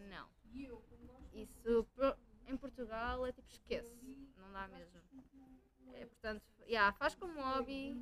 não. 0.08 0.28
Isso 1.32 1.86
em 2.46 2.56
Portugal 2.56 3.26
é 3.26 3.32
tipo 3.32 3.50
esquece, 3.50 3.96
não 4.36 4.52
dá 4.52 4.68
mesmo. 4.68 5.00
É, 5.94 6.06
portanto, 6.06 6.42
yeah, 6.66 6.92
faz 6.92 7.14
como 7.14 7.40
hobby, 7.40 7.96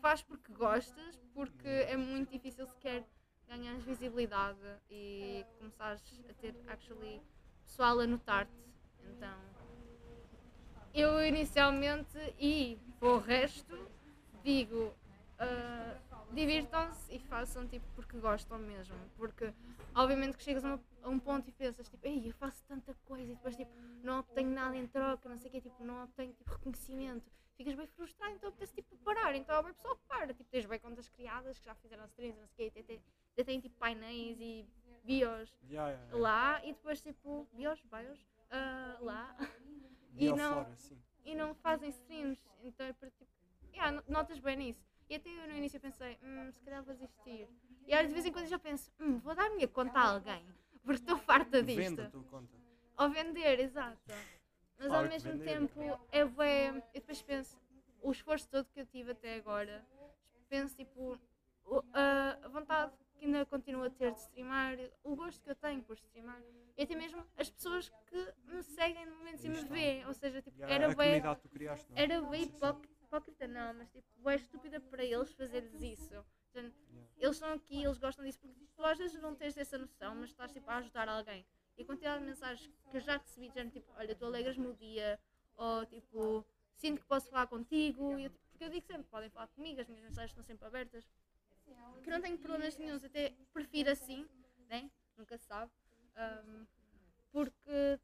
faz 0.00 0.22
porque 0.22 0.52
gostas, 0.52 1.18
porque 1.32 1.68
é 1.68 1.96
muito 1.96 2.30
difícil 2.30 2.66
sequer 2.66 3.04
ganhar 3.48 3.76
visibilidade 3.78 4.58
e 4.90 5.44
começares 5.58 6.02
a 6.28 6.32
ter 6.34 6.54
actually 6.66 7.22
pessoal 7.64 8.00
a 8.00 8.06
notar-te. 8.06 8.52
Então, 9.02 9.38
eu 10.94 11.22
inicialmente 11.24 12.18
e 12.38 12.78
para 12.98 13.08
o 13.08 13.18
resto 13.18 13.90
digo 14.42 14.94
ah, 15.38 15.98
divirtam-se 16.32 17.12
e 17.14 17.18
façam 17.18 17.66
tipo 17.66 17.86
porque 17.94 18.18
gostam 18.18 18.58
mesmo. 18.58 18.96
Porque 19.16 19.52
obviamente 19.94 20.36
que 20.36 20.42
chegas 20.42 20.64
a, 20.64 20.68
uma- 20.74 20.80
a 21.02 21.08
um 21.08 21.18
ponto 21.18 21.48
e 21.48 21.52
pensas 21.52 21.88
tipo, 21.88 22.06
ei, 22.06 22.28
eu 22.28 22.32
faço 22.34 22.62
tanta 22.64 22.94
coisa 23.04 23.30
e 23.32 23.34
depois 23.34 23.56
tipo 23.56 23.70
não 24.02 24.20
obtenho 24.20 24.50
nada 24.50 24.76
em 24.76 24.86
troca, 24.86 25.28
não 25.28 25.36
sei 25.38 25.48
o 25.48 25.52
quê, 25.52 25.60
tipo, 25.60 25.82
não 25.84 26.04
obtenho 26.04 26.32
tipo, 26.32 26.50
reconhecimento. 26.50 27.30
Ficas 27.56 27.74
bem 27.74 27.86
frustrado, 27.86 28.34
então 28.34 28.48
apetece 28.48 28.74
tipo 28.74 28.96
parar. 28.98 29.34
Então 29.34 29.62
pessoal 29.64 29.96
que 29.96 30.02
para, 30.08 30.34
tipo, 30.34 30.50
tens 30.50 30.66
bem 30.66 30.78
contas 30.78 31.08
criadas 31.08 31.58
que 31.58 31.64
já 31.64 31.74
fizeram 31.76 32.04
streams, 32.06 32.40
não 32.40 32.48
sei 32.48 32.68
o 32.68 32.72
quê, 32.72 32.80
até, 32.80 33.00
até 33.32 33.44
têm 33.44 33.60
tipo 33.60 33.76
painéis 33.78 34.38
e 34.40 34.66
bios 35.04 35.54
Yeah, 35.70 35.90
yeah, 35.90 36.04
yeah. 36.06 36.16
lá 36.18 36.60
e 36.64 36.72
depois 36.72 37.00
tipo 37.00 37.46
bios, 37.52 37.80
bios, 37.82 38.26
ah, 38.50 38.96
lá 39.00 39.36
e 40.18 40.32
não- 40.32 40.54
fora, 40.64 40.76
e 41.24 41.34
não 41.34 41.54
fazem 41.54 41.88
streams. 41.90 42.42
Então 42.62 42.86
é 42.86 42.92
para 42.92 43.10
tipo. 43.10 43.30
Yeah, 43.72 43.92
no- 43.92 44.04
notas 44.12 44.38
bem 44.40 44.56
nisso. 44.56 44.84
E 45.08 45.16
até 45.16 45.28
eu 45.28 45.48
no 45.48 45.54
início 45.56 45.80
pensei, 45.80 46.18
hum, 46.22 46.50
se 46.50 46.60
calhar 46.60 46.82
vou 46.82 46.94
desistir. 46.94 47.48
E 47.86 47.92
às 47.94 48.06
de 48.06 48.12
vez 48.12 48.24
em 48.24 48.32
quando 48.32 48.46
já 48.46 48.58
penso, 48.58 48.90
hum, 48.98 49.18
vou 49.18 49.34
dar 49.34 49.46
a 49.46 49.50
minha 49.50 49.68
conta 49.68 49.98
a 49.98 50.12
alguém, 50.14 50.46
porque 50.82 51.00
estou 51.00 51.18
farta 51.18 51.62
disto. 51.62 51.76
Venda 51.78 52.06
a 52.06 52.10
tua 52.10 52.22
conta. 52.24 52.54
Ou 52.98 53.10
vender, 53.10 53.60
exato. 53.60 53.98
Mas 54.78 54.88
Claro 54.88 54.94
ao 54.94 55.02
que 55.04 55.08
mesmo 55.14 55.32
vender. 55.32 55.44
tempo 55.44 56.00
é 56.10 56.24
bem. 56.24 56.68
Eu 56.68 56.82
depois 57.00 57.22
penso, 57.22 57.58
o 58.02 58.10
esforço 58.10 58.48
todo 58.48 58.66
que 58.72 58.80
eu 58.80 58.86
tive 58.86 59.12
até 59.12 59.36
agora, 59.36 59.84
penso 60.48 60.74
tipo, 60.76 61.18
a 61.92 62.48
vontade 62.48 62.92
que 63.16 63.26
ainda 63.26 63.44
continuo 63.46 63.84
a 63.84 63.90
ter 63.90 64.12
de 64.12 64.20
streamar, 64.20 64.76
o 65.02 65.14
gosto 65.14 65.42
que 65.42 65.50
eu 65.50 65.54
tenho 65.54 65.82
por 65.82 65.94
streamar, 65.94 66.40
e 66.76 66.82
até 66.82 66.94
mesmo 66.96 67.24
as 67.36 67.50
pessoas 67.50 67.88
que 68.06 68.32
me 68.46 68.62
seguem 68.62 69.06
no 69.06 69.16
momento 69.16 69.44
e 69.44 69.48
Aí 69.48 69.52
me 69.52 69.64
veem. 69.68 70.06
Ou 70.06 70.14
seja, 70.14 70.42
tipo, 70.42 70.62
era 70.62 70.88
bem. 70.94 71.22
que 71.22 71.92
é? 71.94 72.02
Era 72.02 72.22
bem 72.22 72.44
sim. 72.44 72.58
Hipó- 73.04 73.16
hipócrita, 73.16 73.46
não, 73.46 73.74
mas 73.74 73.90
tipo, 73.90 74.30
é 74.30 74.36
estúpida 74.36 74.80
para 74.80 75.04
eles 75.04 75.32
fazer-lhes 75.32 75.80
isso. 75.80 76.24
Eles 77.18 77.36
estão 77.36 77.52
aqui, 77.52 77.82
eles 77.82 77.98
gostam 77.98 78.24
disso, 78.24 78.38
porque 78.40 78.66
tu 78.76 78.84
às 78.84 78.98
vezes 78.98 79.20
não 79.20 79.34
tens 79.34 79.56
essa 79.56 79.78
noção, 79.78 80.14
mas 80.14 80.30
estás 80.30 80.52
tipo, 80.52 80.70
a 80.70 80.76
ajudar 80.76 81.08
alguém. 81.08 81.44
E 81.76 81.82
a 81.82 81.86
quantidade 81.86 82.20
de 82.20 82.26
mensagens 82.26 82.70
que 82.90 82.96
eu 82.96 83.00
já 83.00 83.16
recebi, 83.16 83.50
tipo, 83.70 83.92
olha, 83.96 84.14
tu 84.14 84.24
alegras-me 84.24 84.66
o 84.66 84.74
dia, 84.74 85.18
ou 85.56 85.84
tipo, 85.86 86.46
sinto 86.76 87.00
que 87.00 87.06
posso 87.06 87.28
falar 87.30 87.46
contigo, 87.46 88.18
eu, 88.18 88.30
tipo, 88.30 88.44
porque 88.50 88.64
eu 88.64 88.70
digo 88.70 88.86
sempre, 88.86 89.04
podem 89.04 89.30
falar 89.30 89.48
comigo, 89.48 89.80
as 89.80 89.88
minhas 89.88 90.04
mensagens 90.04 90.30
estão 90.30 90.44
sempre 90.44 90.66
abertas. 90.66 91.04
Que 92.02 92.10
não 92.10 92.20
tenho 92.20 92.38
problemas 92.38 92.76
nenhums, 92.76 93.02
até 93.02 93.34
prefiro 93.52 93.90
assim, 93.90 94.28
né? 94.68 94.90
Nunca 95.16 95.36
se 95.38 95.44
sabe. 95.46 95.72
Ahm, 96.16 96.66
porque 97.32 97.98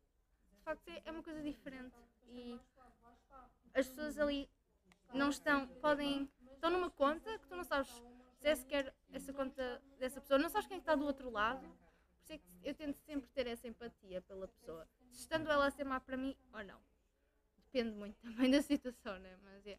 de 0.52 0.62
facto 0.64 0.88
é 0.88 1.02
é 1.04 1.10
uma 1.12 1.22
coisa 1.22 1.40
diferente 1.42 1.94
e 2.26 2.58
as 3.74 3.86
pessoas 3.86 4.18
ali 4.18 4.48
não 5.12 5.30
estão, 5.30 5.66
podem, 5.80 6.30
estão 6.52 6.70
numa 6.70 6.90
conta 6.90 7.38
que 7.38 7.46
tu 7.46 7.56
não 7.56 7.64
sabes 7.64 7.90
se 8.40 8.48
é 8.48 8.54
sequer 8.54 8.94
essa 9.12 9.32
conta 9.32 9.82
dessa 9.98 10.20
pessoa, 10.20 10.38
não 10.38 10.48
sabes 10.48 10.66
quem 10.66 10.76
é 10.76 10.80
está 10.80 10.94
do 10.94 11.04
outro 11.04 11.30
lado, 11.30 11.60
por 11.60 12.22
isso 12.22 12.32
é 12.32 12.38
que 12.38 12.44
eu 12.62 12.74
tento 12.74 12.98
sempre 12.98 13.28
ter 13.30 13.46
essa 13.46 13.68
empatia 13.68 14.22
pela 14.22 14.48
pessoa, 14.48 14.88
estando 15.12 15.50
ela 15.50 15.66
a 15.66 15.70
ser 15.70 15.84
má 15.84 16.00
para 16.00 16.16
mim 16.16 16.34
ou 16.52 16.64
não. 16.64 16.80
depende 17.58 17.94
muito 17.94 18.16
também 18.22 18.50
da 18.50 18.62
situação, 18.62 19.18
né? 19.18 19.36
Mas 19.42 19.66
é, 19.66 19.78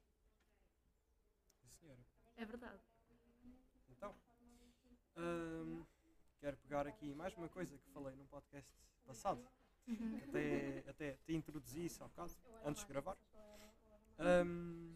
senhora. 1.68 2.00
é 2.38 2.46
verdade. 2.46 2.80
Então, 3.90 4.16
hum, 5.18 5.84
quero 6.40 6.58
pegar 6.58 6.86
aqui 6.86 7.14
mais 7.16 7.36
uma 7.36 7.50
coisa 7.50 7.78
que 7.78 7.90
falei 7.92 8.16
num 8.16 8.28
podcast 8.28 8.72
passado. 9.06 9.42
que 9.86 10.24
até, 10.30 10.84
até 10.88 11.14
te 11.26 11.34
introduzi 11.34 11.86
isso 11.86 12.04
há 12.04 12.08
bocado, 12.08 12.32
antes 12.64 12.84
de 12.84 12.88
gravar. 12.88 13.18
Hum, 14.20 14.91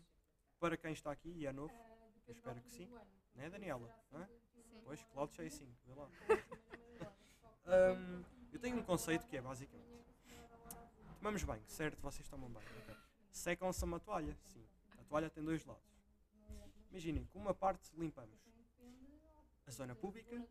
para 0.65 0.77
quem 0.77 0.93
está 0.93 1.11
aqui 1.11 1.29
e 1.29 1.45
é 1.45 1.53
novo, 1.53 1.71
eu 2.25 2.33
espero 2.33 2.59
que 2.59 2.71
sim, 2.71 2.89
não 3.35 3.43
é 3.43 3.49
Daniela? 3.51 3.87
Não 4.11 4.19
é? 4.19 4.25
Sim. 4.25 4.81
Pois, 4.83 5.03
cloud 5.13 5.31
chasing, 5.35 5.71
vê 5.85 5.93
lá. 5.93 6.09
Hum, 7.67 8.23
eu 8.53 8.59
tenho 8.59 8.77
um 8.77 8.83
conceito 8.83 9.25
que 9.25 9.35
é 9.35 9.41
basicamente: 9.41 10.05
tomamos 11.17 11.43
banho, 11.43 11.63
certo? 11.67 11.99
Vocês 11.99 12.29
tomam 12.29 12.47
banho, 12.47 12.67
ok? 12.83 12.95
Secam-se 13.31 13.83
uma 13.83 13.99
toalha, 13.99 14.37
sim. 14.45 14.63
A 14.99 15.03
toalha 15.03 15.31
tem 15.31 15.43
dois 15.43 15.65
lados. 15.65 15.83
Imaginem, 16.91 17.25
com 17.25 17.39
uma 17.39 17.55
parte 17.55 17.91
limpamos 17.95 18.39
a 19.65 19.71
zona 19.71 19.95
pública, 19.95 20.47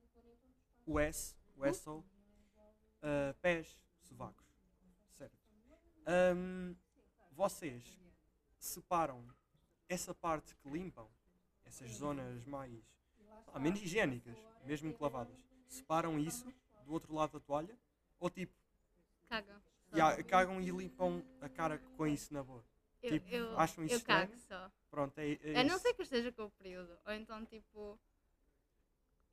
o 0.84 0.98
S, 0.98 1.36
o 1.56 1.64
asshole, 1.64 2.00
uh, 2.00 3.32
pés, 3.40 3.80
sovacos, 4.00 4.44
certo? 5.12 5.38
Hum, 6.34 6.74
vocês 7.30 7.96
separam 8.58 9.24
essa 9.88 10.14
parte 10.14 10.54
que 10.56 10.68
limpam, 10.68 11.06
essas 11.64 11.90
zonas 11.92 12.44
mais 12.46 12.72
ah, 13.52 13.58
menos 13.58 13.80
higiênicas, 13.82 14.36
mesmo 14.64 14.92
que 14.92 15.02
lavadas, 15.02 15.36
separam 15.68 16.18
isso 16.18 16.46
do 16.84 16.92
outro 16.92 17.14
lado 17.14 17.32
da 17.32 17.40
toalha 17.40 17.76
ou 18.18 18.30
tipo, 18.30 18.54
Cagam. 19.28 19.60
ya, 19.94 20.22
cagam 20.24 20.60
e 20.60 20.70
limpam 20.70 21.22
a 21.40 21.48
cara 21.48 21.78
com 21.96 22.06
isso 22.06 22.32
na 22.32 22.42
boa. 22.42 22.64
Eu, 23.02 23.10
tipo, 23.10 23.28
eu, 23.28 23.58
acham 23.58 23.84
isso 23.84 23.94
eu 23.96 24.00
cago 24.00 24.32
estranho? 24.34 24.68
só. 24.68 24.72
Pronto, 24.90 25.18
é, 25.18 25.38
é 25.42 25.60
A 25.60 25.64
não 25.64 25.78
ser 25.78 25.92
que 25.92 26.00
eu 26.00 26.04
esteja 26.04 26.32
com 26.32 26.44
o 26.44 26.50
período. 26.50 26.96
Ou 27.04 27.12
então, 27.12 27.44
tipo, 27.44 27.98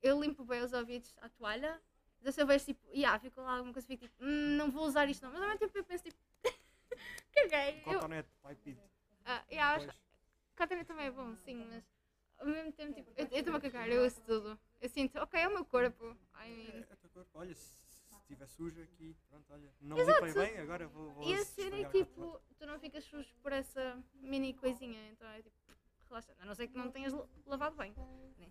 eu 0.02 0.20
limpo 0.20 0.44
bem 0.44 0.62
os 0.62 0.72
ouvidos 0.72 1.14
à 1.20 1.28
toalha. 1.28 1.80
Então, 2.20 2.30
se 2.32 2.40
eu 2.42 2.46
vejo, 2.46 2.64
tipo, 2.66 2.86
yeah, 2.94 3.18
ficou 3.18 3.42
lá 3.42 3.52
alguma 3.54 3.72
coisa, 3.72 3.86
fico 3.88 4.04
tipo, 4.06 4.14
"Hum, 4.22 4.56
não 4.56 4.70
vou 4.70 4.84
usar 4.84 5.08
isto 5.08 5.22
não. 5.22 5.32
Mas 5.32 5.40
ao 5.40 5.46
mesmo 5.48 5.58
tempo 5.60 5.78
eu 5.78 5.84
penso, 5.84 6.04
tipo, 6.04 6.18
caguei. 7.32 7.78
Eu, 7.78 7.82
Cotonete, 7.94 8.28
pai 8.42 8.54
pito. 8.56 8.82
ah, 9.24 9.42
yeah, 9.50 9.76
acho, 9.76 9.98
Cotonete 10.56 10.86
também 10.86 11.06
é 11.06 11.10
bom, 11.10 11.34
sim, 11.36 11.64
mas 11.68 11.84
ao 12.38 12.46
mesmo 12.46 12.72
tempo, 12.72 12.94
tipo, 12.94 13.10
eu 13.16 13.24
estou-me 13.24 13.58
a 13.58 13.60
cagar, 13.60 13.88
eu 13.88 14.04
uso 14.06 14.20
tudo. 14.22 14.58
Eu 14.80 14.88
sinto, 14.88 15.18
ok, 15.18 15.40
é 15.40 15.48
o 15.48 15.52
meu 15.52 15.64
corpo. 15.64 16.16
I 16.34 16.44
É, 16.44 16.48
mean, 16.48 16.86
é 16.90 16.92
o 16.92 16.96
teu 16.96 17.10
corpo. 17.10 17.30
Olha, 17.34 17.54
se 17.54 18.04
estiver 18.20 18.46
sujo 18.48 18.82
aqui, 18.82 19.16
pronto, 19.28 19.52
olha, 19.52 19.72
não 19.80 19.96
me 19.96 20.04
limpei 20.04 20.32
bem, 20.34 20.58
agora 20.58 20.86
vou. 20.88 21.10
vou 21.12 21.24
E 21.24 21.34
a 21.34 21.44
cena 21.44 21.76
é 21.76 21.84
tipo, 21.84 22.40
tu 22.58 22.66
não 22.66 22.78
ficas 22.78 23.04
sujo 23.04 23.34
por 23.42 23.52
essa 23.52 24.02
mini 24.14 24.54
coisinha, 24.54 25.08
então 25.10 25.28
é 25.28 25.42
tipo, 25.42 25.56
relaxante. 26.08 26.40
A 26.40 26.44
não 26.46 26.54
ser 26.54 26.68
que 26.68 26.76
não 26.76 26.90
tenhas 26.90 27.12
la- 27.12 27.26
lavado 27.46 27.76
bem. 27.76 27.94
Né? 28.38 28.50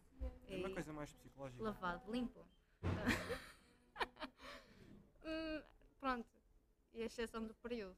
É 0.49 0.55
uma 0.57 0.69
coisa 0.69 0.93
mais 0.93 1.11
psicológica. 1.13 1.63
lavado, 1.63 2.11
limpo. 2.11 2.45
Hum, 5.23 5.61
pronto. 5.99 6.27
E 6.93 7.03
a 7.03 7.05
exceção 7.05 7.45
do 7.45 7.53
período. 7.55 7.95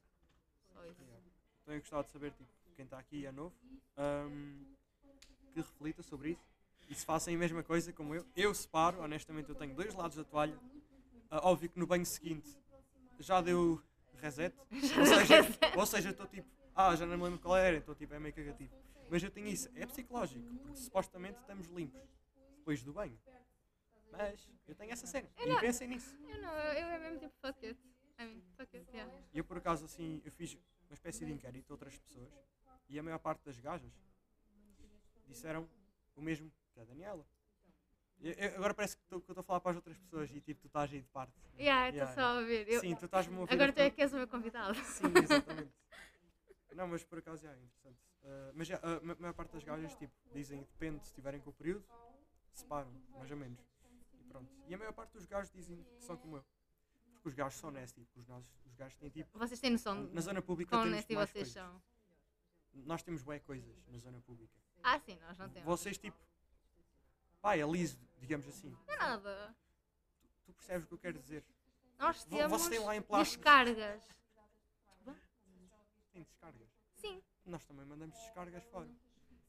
Só 0.72 0.84
isso. 0.84 1.02
Yeah. 1.02 1.24
Eu 1.66 1.78
gostava 1.80 2.04
de 2.04 2.10
saber, 2.10 2.32
tipo, 2.32 2.50
quem 2.74 2.84
está 2.84 2.98
aqui 2.98 3.24
é 3.24 3.32
novo, 3.32 3.54
hum, 3.96 4.64
que 5.52 5.60
reflita 5.60 6.02
sobre 6.02 6.32
isso 6.32 6.54
e 6.88 6.94
se 6.94 7.04
façam 7.04 7.32
a 7.32 7.36
mesma 7.36 7.62
coisa 7.62 7.92
como 7.92 8.14
eu. 8.14 8.26
Eu 8.36 8.54
separo, 8.54 9.00
honestamente, 9.02 9.48
eu 9.48 9.54
tenho 9.54 9.74
dois 9.74 9.94
lados 9.94 10.16
da 10.16 10.24
toalha. 10.24 10.58
Ah, 11.30 11.48
óbvio 11.48 11.70
que 11.70 11.78
no 11.78 11.86
banho 11.86 12.04
seguinte 12.04 12.58
já 13.18 13.40
deu 13.40 13.82
reset, 14.16 14.54
ou 14.70 15.06
seja, 15.06 15.34
ou 15.76 15.86
seja, 15.86 16.10
estou 16.10 16.26
tipo, 16.26 16.48
ah, 16.74 16.94
já 16.94 17.06
não 17.06 17.16
me 17.16 17.24
lembro 17.24 17.38
qual 17.38 17.56
era, 17.56 17.76
então 17.76 17.94
tipo, 17.94 18.12
é 18.14 18.18
meio 18.18 18.34
cagativo. 18.34 18.72
Mas 19.10 19.22
eu 19.22 19.30
tenho 19.30 19.46
isso, 19.46 19.68
é 19.74 19.86
psicológico, 19.86 20.42
porque 20.58 20.76
supostamente 20.76 21.38
estamos 21.40 21.68
limpos 21.68 22.00
depois 22.56 22.82
do 22.82 22.92
banho. 22.92 23.18
Mas 24.10 24.50
eu 24.66 24.74
tenho 24.74 24.92
essa 24.92 25.06
cena, 25.06 25.28
e 25.38 25.60
pensem 25.60 25.88
nisso. 25.88 26.16
Eu 26.28 26.40
não, 26.40 26.52
eu 26.52 26.88
é 26.88 26.98
mesmo 26.98 27.18
tipo 27.18 27.34
fuck 27.40 27.66
it. 27.66 27.78
I 28.18 28.24
mean, 28.24 28.42
fuck 28.56 28.76
it, 28.76 28.88
yeah. 28.92 29.12
E 29.32 29.38
eu 29.38 29.44
por 29.44 29.58
acaso 29.58 29.84
assim, 29.84 30.22
eu 30.24 30.32
fiz 30.32 30.56
uma 30.88 30.94
espécie 30.94 31.24
de 31.24 31.32
inquérito 31.32 31.70
a 31.70 31.74
outras 31.74 31.98
pessoas 31.98 32.32
e 32.88 32.98
a 32.98 33.02
maior 33.02 33.18
parte 33.18 33.44
das 33.44 33.58
gajas 33.58 33.92
disseram 35.26 35.68
o 36.16 36.20
mesmo 36.22 36.50
que 36.72 36.80
a 36.80 36.84
Daniela. 36.84 37.26
Eu- 38.20 38.32
eu- 38.32 38.56
agora 38.56 38.72
parece 38.74 38.96
que 38.96 39.02
eu 39.10 39.18
estou 39.18 39.38
a 39.38 39.42
falar 39.42 39.60
para 39.60 39.70
as 39.72 39.76
outras 39.76 39.98
pessoas 39.98 40.30
e 40.30 40.40
tipo, 40.40 40.60
tu 40.60 40.66
estás 40.68 40.92
aí 40.92 41.00
de 41.00 41.08
parte. 41.08 41.32
Yeah, 41.58 41.88
estou 41.88 41.98
Yeah, 42.04 42.14
só 42.14 42.20
a 42.36 42.40
ouvir. 42.40 42.68
Eu, 42.68 42.80
Sim, 42.80 42.94
tu 42.94 43.04
estás-me 43.06 43.36
a 43.36 43.40
ouvir. 43.40 43.52
agora 43.52 43.72
tu 43.72 43.78
é 43.80 43.90
que 43.90 44.00
és 44.02 44.12
o 44.12 44.16
meu 44.16 44.28
convidado. 44.28 44.74
Sim, 44.84 45.04
exatamente. 45.22 45.72
Não, 46.74 46.88
mas 46.88 47.04
por 47.04 47.18
acaso 47.18 47.46
é 47.46 47.52
interessante. 47.56 47.98
Ah, 48.24 48.50
mas 48.54 48.66
já, 48.68 48.76
a 48.78 49.00
ma- 49.00 49.16
maior 49.18 49.34
parte 49.34 49.52
das 49.52 49.62
gajas 49.64 49.94
tipo, 49.96 50.12
dizem 50.32 50.60
depende 50.62 51.00
se 51.00 51.06
estiverem 51.10 51.40
com 51.40 51.50
o 51.50 51.52
período, 51.52 51.84
separam, 52.52 52.90
mais 53.10 53.30
ou 53.30 53.36
menos. 53.36 53.60
E 54.20 54.24
pronto. 54.24 54.50
E 54.66 54.74
a 54.74 54.78
maior 54.78 54.92
parte 54.92 55.12
dos 55.12 55.26
gajos 55.26 55.50
dizem 55.52 55.82
que 55.98 56.04
são 56.04 56.16
como 56.16 56.36
eu. 56.36 56.44
Porque 57.12 57.28
os 57.28 57.34
gajos 57.34 57.58
são 57.58 57.70
nasty, 57.70 58.04
porque 58.04 58.20
os, 58.20 58.26
nossos, 58.26 58.48
os 58.66 58.74
gajos 58.74 58.96
têm 58.96 59.10
tipo. 59.10 59.38
Vocês 59.38 59.60
têm 59.60 59.70
noção 59.70 60.04
Na 60.12 60.20
zona 60.20 60.40
pública 60.42 60.70
quão 60.70 60.82
temos 60.84 60.96
nasty 60.96 61.14
vocês 61.14 61.32
coisas. 61.32 61.52
são? 61.52 61.82
Nós 62.74 63.02
temos 63.02 63.22
bué 63.22 63.38
coisas 63.38 63.86
na 63.88 63.98
zona 63.98 64.20
pública. 64.20 64.52
Ah, 64.82 64.98
sim, 64.98 65.16
nós 65.20 65.38
não 65.38 65.48
temos. 65.48 65.66
Vocês 65.66 65.96
tipo. 65.96 66.18
Pá, 67.40 67.56
é 67.56 67.64
liso, 67.66 67.98
digamos 68.18 68.46
assim. 68.48 68.70
Não 68.86 68.94
é 68.94 68.96
nada. 68.96 69.56
Tu 70.44 70.52
percebes 70.52 70.84
o 70.84 70.88
que 70.88 70.94
eu 70.94 70.98
quero 70.98 71.18
dizer? 71.18 71.44
Nós 71.98 72.24
temos 72.24 72.50
vocês 72.50 72.68
têm 72.70 72.78
lá 72.80 72.96
em 72.96 73.00
descargas. 73.00 74.08
Tem 76.12 76.22
descargas. 76.22 76.68
Sim. 76.94 77.22
Nós 77.44 77.64
também 77.64 77.84
mandamos 77.84 78.16
descargas 78.18 78.64
fora. 78.64 78.88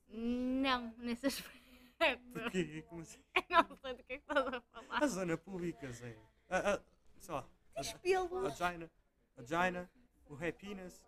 Não, 0.07 0.93
nesse 0.97 1.27
aspecto. 1.27 2.31
Porquê? 2.31 2.81
Como 2.83 3.01
assim? 3.01 3.19
não 3.49 3.75
sei 3.77 3.93
do 3.93 4.03
que 4.03 4.13
é 4.13 4.17
que 4.17 4.23
estás 4.23 4.47
a 4.47 4.61
falar. 4.61 5.03
A 5.03 5.07
zona 5.07 5.37
pública, 5.37 5.91
Zé. 5.91 6.17
A, 6.49 6.75
a, 6.75 6.81
sei 7.19 7.33
lá. 7.33 7.47
A, 7.75 7.81
a 7.81 7.99
pelos. 7.99 8.57
vagina. 8.59 8.91
A 9.37 9.41
vagina. 9.41 9.91
O 10.27 10.35
happiness. 10.35 11.03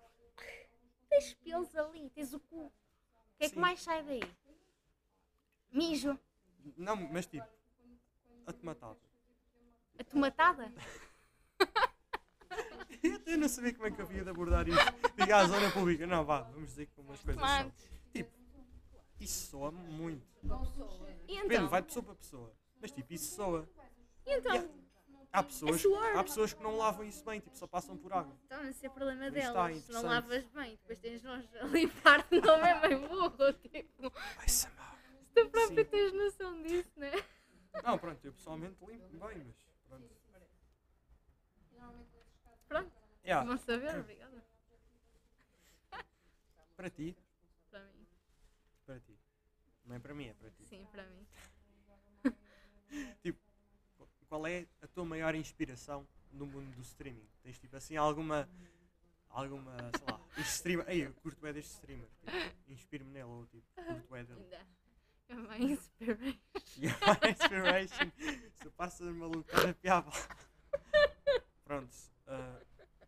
Tens 1.09 1.33
pelos 1.35 1.75
ali, 1.75 2.09
tens 2.09 2.33
o 2.33 2.39
cu. 2.39 2.65
O 2.65 2.71
que 3.37 3.45
é 3.45 3.49
que 3.49 3.55
Sim. 3.55 3.61
mais 3.61 3.81
sai 3.81 4.03
daí? 4.03 4.23
Mijo. 5.71 6.17
Não, 6.75 6.95
mas 6.95 7.25
tipo. 7.25 7.47
A 8.45 8.53
tomatada. 8.53 8.99
A 9.99 10.03
tomatada? 10.05 10.73
Eu 13.25 13.37
não 13.37 13.49
sabia 13.49 13.73
como 13.73 13.87
é 13.87 13.91
que 13.91 14.01
havia 14.01 14.23
de 14.23 14.29
abordar 14.29 14.67
isto. 14.67 14.81
Diga 15.17 15.37
a 15.37 15.45
zona 15.45 15.69
pública. 15.71 16.07
Não, 16.07 16.25
vá, 16.25 16.41
vamos 16.41 16.69
dizer 16.69 16.87
como 16.95 17.11
as 17.11 17.21
coisas 17.21 17.41
são. 17.41 17.71
Tipo, 18.11 18.31
isso 19.19 19.51
soa 19.51 19.71
muito. 19.71 20.25
Depende, 21.27 21.55
então? 21.55 21.69
vai 21.69 21.81
de 21.81 21.87
pessoa 21.87 22.03
para 22.03 22.15
pessoa. 22.15 22.55
Mas 22.81 22.91
tipo, 22.91 23.13
isso 23.13 23.35
soa. 23.35 23.69
E 24.25 24.33
então? 24.37 24.53
Yeah. 24.53 24.73
Há 25.31 25.43
pessoas, 25.43 25.83
É 25.85 26.17
há 26.17 26.23
pessoas 26.23 26.53
que 26.53 26.63
não 26.63 26.77
lavam 26.77 27.05
isso 27.05 27.23
bem, 27.23 27.39
tipo, 27.39 27.55
só 27.57 27.67
passam 27.67 27.95
por 27.97 28.11
água. 28.13 28.35
Então, 28.45 28.67
esse 28.67 28.85
é 28.85 28.89
o 28.89 28.91
problema 28.93 29.25
Mas 29.25 29.33
delas. 29.33 29.77
está 29.77 29.85
Se 29.85 29.91
não 29.91 30.03
lavas 30.03 30.45
bem, 30.47 30.71
depois 30.71 30.99
tens 30.99 31.23
nós 31.23 31.55
a 31.55 31.65
limpar-te, 31.65 32.41
não 32.41 32.65
é 32.65 32.87
bem 32.87 32.97
burro. 33.07 33.53
Tipo, 33.61 34.11
Ai, 34.39 34.47
Samar. 34.49 34.95
se 35.27 35.33
tu 35.43 35.49
próprio 35.49 35.83
Sim. 35.83 35.91
tens 35.91 36.13
noção 36.13 36.61
disso, 36.63 36.91
né? 36.95 37.11
Não, 37.83 37.97
pronto, 37.97 38.25
eu 38.25 38.33
pessoalmente 38.33 38.75
limpo 38.85 39.27
bem, 39.27 39.43
mas 39.45 39.55
pronto. 39.87 40.17
Pronto, 42.67 42.91
Yeah, 43.23 43.45
bom 43.45 43.57
saber, 43.57 43.99
obrigada. 43.99 44.43
para 46.75 46.89
ti, 46.89 47.15
Para 47.71 47.79
mim, 47.79 48.05
para 48.85 48.99
ti. 48.99 49.17
Não 49.85 49.95
é 49.95 49.99
para 49.99 50.13
mim, 50.13 50.25
é 50.27 50.33
para 50.33 50.49
ti. 50.51 50.63
sim, 50.69 50.85
para 50.91 51.03
mim. 51.05 51.25
Qual 54.27 54.45
é 54.45 54.67
a 54.81 54.87
tua 54.87 55.05
maior 55.05 55.33
inspiração 55.35 56.07
no 56.31 56.45
mundo 56.45 56.69
do 56.75 56.81
streaming? 56.81 57.27
Tens 57.43 57.57
tipo 57.57 57.75
assim 57.75 57.95
alguma. 57.95 58.49
Alguma, 59.29 59.75
sei 59.77 60.05
lá, 60.09 60.19
este 60.37 60.53
streamer. 60.53 60.89
Ei, 60.89 61.05
eu 61.05 61.13
curto 61.15 61.39
bem 61.41 61.53
deste 61.53 61.73
streamer. 61.73 62.07
Tipo, 62.19 62.71
Inspiro-me 62.71 63.11
nele 63.11 63.25
ou 63.25 63.45
tipo, 63.47 63.67
curto 63.75 64.07
bem 64.11 64.23
dele. 64.25 64.41
Ainda. 64.41 64.67
É 65.29 65.35
uma 65.35 65.57
inspiration. 65.57 66.39
Yeah, 66.77 67.29
inspiration. 67.29 68.11
Se 68.53 68.69
passas 68.71 69.07
maluco, 69.15 69.49
estás 69.49 69.65
a 69.65 69.73
piaba. 69.73 70.11
Pronto. 71.63 71.95
ah, 72.27 72.61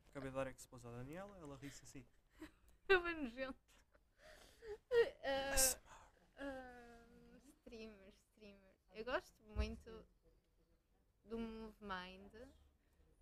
acabei 0.09 0.29
de 0.29 0.35
dar 0.35 0.47
expose 0.47 0.87
à 0.87 0.91
Daniela, 0.91 1.37
ela 1.39 1.55
ri-se 1.57 1.83
assim. 1.83 2.05
É 2.89 2.97
bem 2.97 3.23
nojento. 3.23 3.55
ASMR. 5.23 5.79
ah, 6.37 7.39
streamer, 7.59 8.09
streamer. 8.09 8.73
Eu 8.91 9.05
gosto 9.05 9.41
muito 9.55 10.05
do 11.29 11.37
MoveMind. 11.39 12.33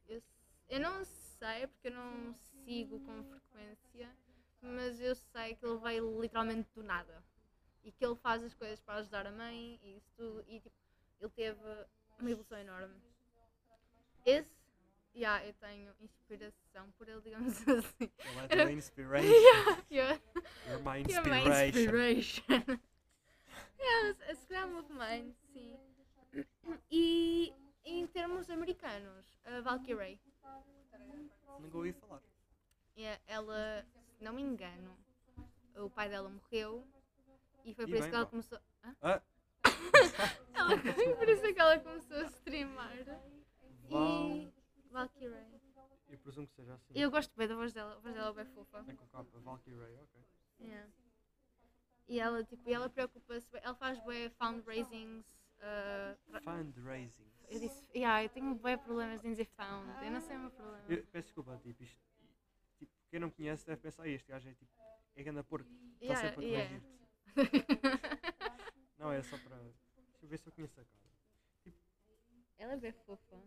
Eu, 0.08 0.18
s- 0.18 0.34
eu 0.70 0.80
não 0.80 1.04
sei 1.06 1.68
porque 1.68 1.90
eu 1.90 1.94
não 1.94 2.34
sigo 2.64 3.00
com 3.02 3.24
frequência, 3.24 4.10
mas 4.62 5.00
eu 5.00 5.16
sei 5.16 5.56
que 5.56 5.66
ele 5.66 5.78
veio 5.80 6.22
literalmente 6.22 6.70
do 6.74 6.84
nada. 6.84 7.24
E 7.84 7.92
que 7.92 8.04
ele 8.06 8.16
faz 8.16 8.44
as 8.44 8.54
coisas 8.54 8.80
para 8.82 8.96
ajudar 8.96 9.28
a 9.28 9.32
mãe 9.32 9.80
e 9.84 9.96
isso 9.98 10.12
tudo. 10.16 10.44
E 10.48 10.60
tipo, 10.60 10.76
ele 11.22 11.30
teve 11.32 11.60
uma 12.20 12.30
evolução 12.32 12.58
enorme. 12.58 12.96
Esse 14.26 14.58
Yeah, 15.16 15.44
eu 15.48 15.54
tenho 15.54 15.96
inspiração 16.00 16.92
por 16.92 17.10
ele, 17.10 17.22
digamos 17.22 17.56
assim. 17.68 18.12
Ele 18.52 18.62
é 18.62 18.64
tua 18.64 18.72
inspiration. 18.72 19.34
Yeah, 19.90 20.20
You're 20.68 20.84
my 20.84 20.98
you're 21.10 21.24
my 21.28 21.40
inspiration. 21.66 22.44
inspiration. 22.44 22.44
yeah, 23.80 24.36
se 24.36 24.46
calhar 24.48 24.68
move 24.68 24.94
mind, 24.94 25.34
sim. 25.54 25.76
E 26.92 27.52
em 27.88 28.08
termos 28.08 28.50
americanos, 28.50 29.26
a 29.46 29.62
Valkyrie. 29.62 30.20
Nunca 31.60 31.78
ouvi 31.78 31.94
falar. 31.94 32.22
Yeah, 32.96 33.22
ela, 33.28 33.86
se 34.18 34.24
não 34.24 34.34
me 34.34 34.42
engano, 34.42 34.98
o 35.76 35.90
pai 35.90 36.10
dela 36.10 36.30
morreu 36.30 36.86
e 37.64 37.74
foi 37.74 37.86
E 37.86 37.88
por 37.88 37.94
isso 37.96 38.02
bem, 38.04 38.10
que 38.10 38.16
ela 38.16 38.26
pá. 38.26 38.30
começou. 38.32 38.60
Hã? 38.84 38.96
Ah, 39.02 39.22
Ela, 40.54 40.78
por 41.18 41.30
isso 41.30 41.46
é 41.46 41.54
que 41.54 41.60
ela 41.60 41.80
começou 41.80 42.18
a 42.18 42.24
streamar. 42.24 42.92
Val- 43.90 44.10
E. 44.40 44.54
Valkyrie. 44.92 45.62
eu 46.10 46.18
presumo 46.20 46.48
que 46.48 46.54
seja 46.56 46.74
assim. 46.74 46.94
Eu 46.96 47.12
gosto 47.12 47.36
bem 47.38 47.48
da 47.48 47.56
voz 47.56 47.74
dela, 47.74 47.94
a 47.96 48.00
voz 48.00 48.14
dela 48.16 48.30
é 48.30 48.34
bem 48.34 48.46
fofa. 48.54 48.84
É 48.88 48.94
com 48.94 49.06
capa, 49.08 49.40
Valkyrie, 49.40 50.00
ok. 50.02 50.22
Yeah. 50.60 50.90
E 52.08 52.20
ela, 52.20 52.44
tipo, 52.44 52.68
ela 52.70 52.90
preocupa-se, 52.90 53.48
ela 53.62 53.76
faz 53.76 54.00
bem 54.06 54.30
fundraisings. 54.32 55.37
Uh, 55.60 56.40
Fundraising. 56.44 57.26
eu 57.50 57.60
disse, 57.60 57.84
yeah, 57.96 58.24
eu 58.24 58.30
tenho 58.30 58.54
bem 58.56 58.78
problemas 58.78 59.24
em 59.26 59.32
dizer 59.32 59.46
found, 59.56 59.90
eu 60.06 60.12
não 60.12 60.22
sei 60.22 60.36
o 60.36 60.40
meu 60.40 60.52
problema. 60.52 60.84
Eu 60.88 61.04
peço 61.08 61.28
desculpa, 61.28 61.58
tipo, 61.64 61.84
isto. 61.84 61.98
Tipo, 62.78 62.92
quem 63.10 63.20
não 63.20 63.32
conhece 63.32 63.66
deve 63.66 63.82
pensar, 63.82 64.06
"Ih, 64.08 64.14
este 64.14 64.28
gajo 64.32 64.48
é 64.50 64.54
tipo. 64.54 64.72
É 65.16 65.24
ganda 65.24 65.44
porco, 65.44 65.68
está 66.00 66.14
Yeah, 66.14 66.30
sempre 66.30 66.46
a 66.46 66.50
yeah. 66.50 66.86
Não, 69.00 69.12
é 69.12 69.22
só 69.24 69.38
para. 69.40 69.56
Deixa 69.56 70.26
eu 70.26 70.30
ver 70.30 70.38
se 70.38 70.48
eu 70.48 70.54
conheço 70.54 70.80
a 70.80 70.84
cara. 70.86 71.76
ela 72.60 72.74
é 72.74 72.78
bem 72.78 72.92
fofa. 72.92 73.38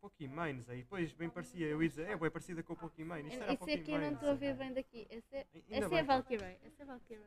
Pokémons 0.00 0.68
aí, 0.68 0.84
pois 0.84 1.12
bem 1.12 1.30
parecia, 1.30 1.66
eu 1.68 1.80
ia 1.80 1.88
dizer, 1.88 2.08
é 2.08 2.16
bem 2.16 2.30
parecida 2.30 2.60
com 2.64 2.72
o 2.72 2.76
Pokémon. 2.76 3.18
Isto 3.18 3.40
era 3.40 3.52
Esse 3.52 3.70
aqui 3.72 3.92
eu 3.92 4.00
não 4.00 4.12
estou 4.14 4.30
a 4.30 4.34
ver 4.34 4.56
bem 4.56 4.72
daqui. 4.72 5.06
Esse 5.08 5.36
é, 5.36 5.46
essa 5.70 5.94
é 5.94 6.00
a 6.00 6.04
pá. 6.04 6.14
Valkyrie. 6.14 6.58
Essa 6.64 6.82
é 6.82 6.82
a 6.82 6.86
Valkyrie. 6.86 7.22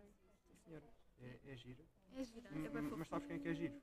Sim, 0.45 0.55
senhora. 0.65 0.93
É, 1.21 1.39
é 1.45 1.55
giro. 1.55 1.85
É 2.17 2.65
é 2.65 2.69
bem 2.69 2.83
fofa. 2.83 2.97
Mas 2.97 3.07
sabes 3.09 3.27
quem 3.27 3.35
é 3.35 3.39
que 3.39 3.47
é 3.49 3.53
giro? 3.53 3.81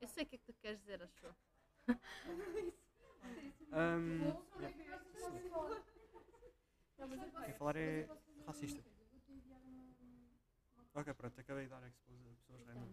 Eu 0.00 0.08
sei 0.08 0.24
o 0.24 0.26
que 0.26 0.34
é 0.34 0.38
que 0.38 0.44
tu 0.44 0.52
queres 0.60 0.78
dizer, 0.80 1.02
acho 1.02 1.26
eu. 1.26 1.34
Ahm, 3.72 4.34
yeah. 4.60 4.76
Quem 7.44 7.54
falar 7.54 7.76
é 7.76 8.08
racista. 8.46 8.82
Ok, 10.94 11.14
pronto, 11.14 11.40
acabei 11.40 11.64
de 11.64 11.70
dar 11.70 11.86
expose 11.88 12.28
a 12.28 12.34
pessoas 12.36 12.62
random. 12.66 12.88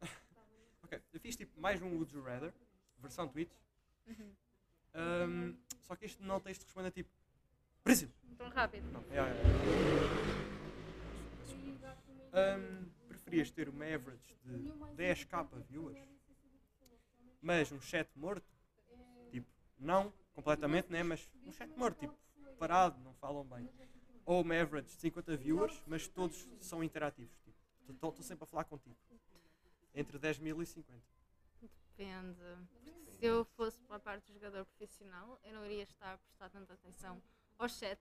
ok, 0.82 1.02
eu 1.12 1.20
fiz 1.20 1.36
tipo 1.36 1.60
mais 1.60 1.80
um 1.80 1.94
Would 1.96 2.14
You 2.14 2.22
Rather, 2.22 2.52
versão 2.98 3.28
Twitch. 3.28 3.52
Uhum. 4.06 4.34
Ahm, 4.94 5.56
só 5.82 5.94
que 5.94 6.06
este 6.06 6.22
não 6.22 6.40
texto 6.40 6.64
responde 6.64 6.88
a 6.88 6.90
tipo 6.90 7.10
Brasil! 7.84 8.10
Tão 8.36 8.48
rápido. 8.48 8.90
Não, 8.90 9.00
é, 9.10 9.18
é. 9.18 10.57
Ahm, 12.32 12.90
preferias 13.08 13.50
ter 13.50 13.68
uma 13.68 13.84
average 13.84 14.36
de 14.44 14.72
10k 14.96 15.48
viewers, 15.68 15.98
mas 17.40 17.72
um 17.72 17.80
chat 17.80 18.08
morto? 18.16 18.46
Tipo, 19.30 19.48
não 19.78 20.12
completamente, 20.32 20.90
né? 20.90 21.02
Mas 21.02 21.28
um 21.44 21.52
chat 21.52 21.70
morto, 21.76 21.98
tipo, 21.98 22.16
parado, 22.58 23.00
não 23.00 23.14
falam 23.14 23.44
bem. 23.44 23.68
Ou 24.24 24.42
uma 24.42 24.60
average 24.60 24.88
de 24.88 24.92
50 25.00 25.36
viewers, 25.36 25.82
mas 25.86 26.06
todos 26.06 26.48
são 26.60 26.84
interativos. 26.84 27.34
Tipo, 27.86 27.92
estou 27.92 28.22
sempre 28.22 28.44
a 28.44 28.46
falar 28.46 28.64
contigo. 28.64 28.96
Entre 29.94 30.18
10 30.18 30.38
mil 30.38 30.62
e 30.62 30.66
50. 30.66 31.02
Depende. 31.60 32.38
Porque 32.84 33.10
se 33.10 33.24
eu 33.24 33.44
fosse 33.56 33.80
para 33.80 33.96
a 33.96 34.00
parte 34.00 34.26
do 34.26 34.34
jogador 34.34 34.64
profissional, 34.66 35.40
eu 35.42 35.52
não 35.54 35.64
iria 35.64 35.82
estar 35.82 36.14
a 36.14 36.18
prestar 36.18 36.50
tanta 36.50 36.74
atenção 36.74 37.22
ao 37.58 37.68
chat. 37.68 37.98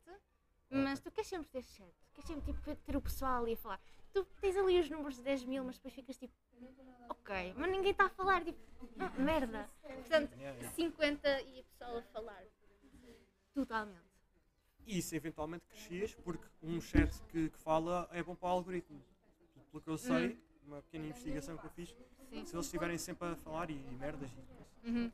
Mas 0.70 1.00
tu 1.00 1.12
queres 1.12 1.30
sempre 1.30 1.48
ter 1.50 1.64
chat. 1.64 1.94
Queres 2.14 2.28
sempre 2.28 2.54
tipo, 2.54 2.76
ter 2.76 2.96
o 2.98 3.02
pessoal 3.02 3.42
ali 3.44 3.54
a 3.54 3.58
falar. 3.58 3.80
Tu 4.14 4.26
tens 4.42 4.56
ali 4.58 4.80
os 4.80 4.90
números 4.90 5.16
de 5.16 5.22
10 5.24 5.46
mil, 5.46 5.64
mas 5.64 5.76
depois 5.78 5.94
ficas 5.94 6.18
tipo. 6.18 6.34
Ok, 7.10 7.54
mas 7.56 7.72
ninguém 7.72 7.92
está 7.92 8.06
a 8.06 8.10
falar. 8.10 8.44
Tipo, 8.44 8.60
"Ah, 9.00 9.10
merda. 9.18 9.70
Portanto, 9.82 10.32
Yeah, 10.34 10.58
yeah. 10.58 10.70
50 10.76 11.42
e 11.44 11.60
a 11.60 11.64
pessoa 11.64 12.00
a 12.00 12.04
falar. 12.04 12.44
Totalmente. 13.54 14.08
E 14.86 15.00
isso 15.00 15.16
eventualmente 15.16 15.66
crescias, 15.68 16.16
porque 16.16 16.46
um 16.62 16.80
chat 16.80 17.12
que, 17.30 17.50
que 17.50 17.58
fala 17.60 18.08
é 18.12 18.24
bom 18.24 18.36
para 18.36 18.48
o 18.50 18.52
algoritmo. 18.52 19.02
Pelo 19.72 19.82
que 19.84 19.90
eu 19.90 19.98
sei, 19.98 20.42
uma 20.66 20.82
pequena 20.82 21.08
investigação 21.08 21.58
que 21.58 21.66
eu 21.66 21.70
fiz, 21.72 21.90
Sim. 22.30 22.46
se 22.46 22.56
eles 22.56 22.66
estiverem 22.66 22.98
sempre 22.98 23.28
a 23.28 23.36
falar 23.36 23.70
e, 23.70 23.74
e 23.74 23.92
merdas, 23.92 24.30
e 24.84 24.88
Uhum. 24.90 25.12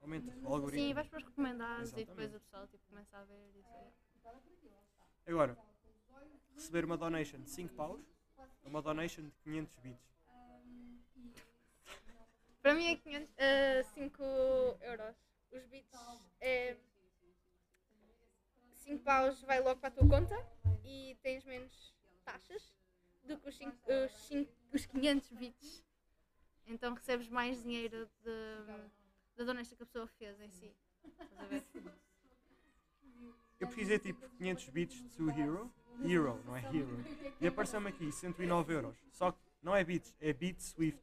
aumenta 0.00 0.32
o 0.44 0.52
algoritmo. 0.54 0.86
Sim, 0.88 0.94
vais 0.94 1.08
para 1.08 1.18
os 1.18 1.24
recomendados 1.24 1.80
e 1.80 1.82
Exatamente. 1.96 2.08
depois 2.08 2.34
o 2.34 2.40
pessoal 2.40 2.66
tipo, 2.68 2.84
começa 2.88 3.18
a 3.18 3.24
ver 3.24 3.50
e 3.54 3.58
isso. 3.60 4.05
Agora, 5.26 5.58
receber 6.54 6.84
uma 6.84 6.96
donation 6.96 7.40
de 7.40 7.50
5 7.50 7.74
paus 7.74 8.00
ou 8.62 8.70
uma 8.70 8.80
donation 8.82 9.22
de 9.24 9.30
500 9.42 9.76
bits. 9.78 10.16
Para 12.62 12.74
mim 12.74 12.86
é 12.88 12.96
500, 12.96 13.34
5 13.94 14.22
euros. 14.80 15.16
Os 15.52 15.64
bits 15.66 15.98
é 16.40 16.76
5 18.74 19.02
paus 19.04 19.40
vai 19.42 19.60
logo 19.60 19.80
para 19.80 19.88
a 19.88 19.92
tua 19.92 20.08
conta 20.08 20.34
e 20.84 21.16
tens 21.22 21.44
menos 21.44 21.94
taxas 22.24 22.72
do 23.24 23.36
que 23.38 23.48
os, 23.48 23.56
cinco- 23.56 23.76
os, 23.92 24.12
cinco- 24.28 24.52
os 24.72 24.86
500 24.86 25.30
bits. 25.32 25.84
Então 26.68 26.94
recebes 26.94 27.28
mais 27.28 27.62
dinheiro 27.62 28.08
de- 28.22 28.88
da 29.36 29.44
donation 29.44 29.76
que 29.76 29.82
a 29.82 29.86
pessoa 29.86 30.06
fez 30.06 30.40
em 30.40 30.50
si. 30.50 30.72
Estás 31.04 31.40
a 31.40 31.44
ver? 31.46 31.64
Eu 33.58 33.66
precisei 33.68 33.98
tipo 33.98 34.28
500 34.36 34.68
bits 34.70 35.02
de 35.02 35.08
Two 35.16 35.30
Hero, 35.30 35.72
Hero, 36.04 36.42
não 36.44 36.56
é 36.56 36.60
Hero. 36.74 36.98
E 37.40 37.46
apareceu-me 37.46 37.88
aqui 37.88 38.12
109 38.12 38.72
euros. 38.74 38.96
Só 39.12 39.32
que 39.32 39.38
não 39.62 39.74
é 39.74 39.82
bits, 39.82 40.14
é 40.20 40.32
Bit 40.32 40.62
Swift. 40.62 41.00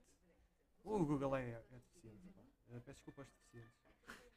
O 0.83 1.03
Google 1.05 1.35
é, 1.35 1.49
é 1.51 1.63
deficiente. 1.71 2.29
pá. 2.35 2.41
Eh, 2.71 2.79
Peço 2.81 2.97
desculpa 2.97 3.21
aos 3.21 3.29
deficientes. 3.29 3.73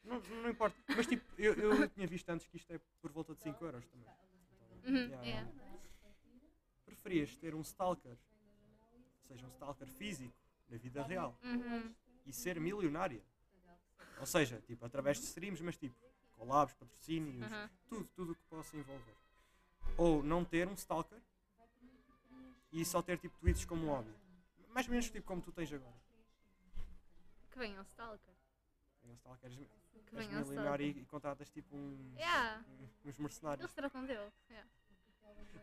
Não, 0.04 0.20
não 0.42 0.48
importa. 0.50 0.76
Mas 0.96 1.06
tipo, 1.06 1.24
eu, 1.36 1.52
eu 1.54 1.88
tinha 1.90 2.06
visto 2.06 2.28
antes 2.30 2.46
que 2.46 2.56
isto 2.56 2.72
é 2.72 2.80
por 3.02 3.10
volta 3.10 3.34
de 3.34 3.42
5 3.42 3.64
euros 3.64 3.84
também. 3.88 4.08
Então, 4.08 4.92
Uhum, 4.94 4.96
yeah, 5.08 5.22
yeah. 5.26 5.50
Preferias 6.84 7.36
ter 7.36 7.54
um 7.54 7.60
stalker, 7.62 8.12
ou 8.12 9.24
seja, 9.24 9.44
um 9.46 9.50
stalker 9.50 9.88
físico, 9.88 10.32
na 10.68 10.76
vida 10.78 11.02
real, 11.02 11.36
Uhum. 11.42 11.92
e 12.24 12.32
ser 12.32 12.60
milionária? 12.60 13.22
Ou 14.20 14.26
seja, 14.26 14.62
tipo, 14.66 14.84
através 14.86 15.18
de 15.18 15.24
streams, 15.24 15.60
mas 15.62 15.76
tipo, 15.76 15.96
collabs, 16.36 16.74
patrocínios, 16.74 17.50
Uhum. 17.50 17.68
tudo, 17.88 18.08
tudo 18.14 18.32
o 18.32 18.34
que 18.34 18.42
possa 18.44 18.76
envolver. 18.76 19.14
Ou 19.96 20.22
não 20.22 20.44
ter 20.44 20.68
um 20.68 20.74
stalker 20.74 21.20
e 22.72 22.84
só 22.84 23.00
ter 23.02 23.18
tipo 23.18 23.36
tweets 23.38 23.64
como 23.64 23.86
um 23.86 23.90
hobby. 23.90 24.12
Mais 24.68 24.86
ou 24.86 24.90
menos 24.90 25.08
tipo 25.10 25.26
como 25.26 25.40
tu 25.40 25.50
tens 25.52 25.72
agora. 25.72 25.94
Que 27.50 27.58
venha 27.58 27.80
um 27.80 27.84
stalker. 27.84 28.34
Tem 29.00 29.10
um 29.10 29.14
stalker, 29.14 29.50
Que 29.50 30.14
venha 30.16 30.38
um 30.38 30.42
stalker. 30.42 30.80
e, 30.82 31.00
e 31.00 31.04
contratas 31.06 31.48
tipo 31.50 31.74
uns, 31.76 32.14
Yeah. 32.16 32.64
uns 33.04 33.18
mercenários. 33.18 33.64
Eles 33.64 33.74
tratam 33.74 34.04
dele. 34.04 34.30
Yeah. 34.50 34.68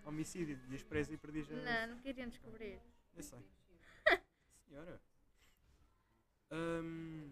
Homicídio, 0.06 0.60
ias 0.70 0.84
preso 0.84 1.14
e 1.14 1.18
perdias 1.18 1.50
a. 1.52 1.54
Não, 1.88 1.95
não 1.95 2.02
queriam 2.02 2.28
descobrir. 2.30 2.80
Eu 3.16 3.24
sei. 3.24 3.40
Senhora. 4.68 5.00
Hum, 6.52 7.32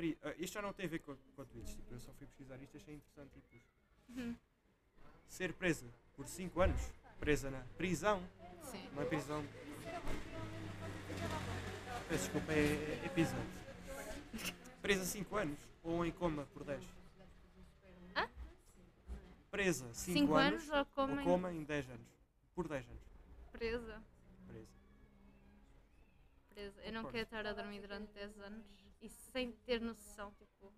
preferi. 0.00 0.18
ah, 0.22 0.34
isto 0.38 0.54
já 0.54 0.62
não 0.62 0.72
tem 0.72 0.86
a 0.86 0.88
ver 0.88 0.98
com, 1.00 1.14
com 1.36 1.42
a 1.42 1.44
Twitch, 1.44 1.74
tipo, 1.76 1.94
eu 1.94 2.00
só 2.00 2.12
fui 2.14 2.26
pesquisar 2.26 2.60
isto 2.62 2.76
achei 2.76 2.94
interessante. 2.94 3.30
Tipo, 3.50 3.64
Uhum. 4.08 4.34
ser 5.28 5.52
presa 5.52 5.86
por 6.16 6.26
5 6.26 6.60
anos, 6.60 6.80
presa 7.20 7.48
na 7.50 7.60
prisão, 7.76 8.20
Sim. 8.64 8.88
não 8.92 9.02
é 9.02 9.06
prisão. 9.06 9.44
Peço 12.08 12.24
desculpa, 12.24 12.52
é, 12.52 13.02
é 13.02 13.06
episódio. 13.06 13.60
Presa 14.82 15.04
5 15.04 15.36
anos 15.36 15.58
ou 15.84 16.04
em 16.04 16.10
coma 16.10 16.44
por 16.46 16.64
10? 16.64 16.82
Hã? 18.16 18.28
Presa 19.50 19.84
5 19.94 20.18
5 20.18 20.34
anos, 20.34 20.68
anos 20.70 20.78
ou 20.78 20.84
como 20.86 21.16
ou 21.18 21.24
coma 21.24 21.52
em 21.52 21.62
10 21.62 21.88
anos. 21.90 22.08
Por 22.54 22.66
10 22.66 22.88
anos. 22.88 23.02
presa. 23.52 24.02
Presa. 24.48 24.66
presa. 26.48 26.80
Eu 26.82 26.92
não 26.92 27.04
quero 27.04 27.22
estar 27.24 27.46
a 27.46 27.52
dormir 27.52 27.80
durante 27.80 28.12
10 28.12 28.36
anos 28.40 28.66
e 29.00 29.08
sem 29.08 29.52
ter 29.64 29.80
noção, 29.80 30.32
tipo. 30.34 30.72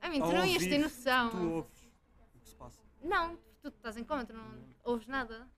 A 0.00 0.10
tu 0.10 0.18
não 0.18 0.44
ias 0.44 0.62
ter 0.62 0.78
noção. 0.78 1.30
Tu 1.30 1.36
ouves 1.50 1.90
o 2.34 2.38
que 2.40 2.48
se 2.48 2.54
passa. 2.56 2.82
Não, 3.02 3.36
tu 3.62 3.68
estás 3.68 3.96
em 3.96 4.04
coma, 4.04 4.24
tu 4.24 4.32
não 4.32 4.64
ouves 4.84 5.06
nada. 5.06 5.48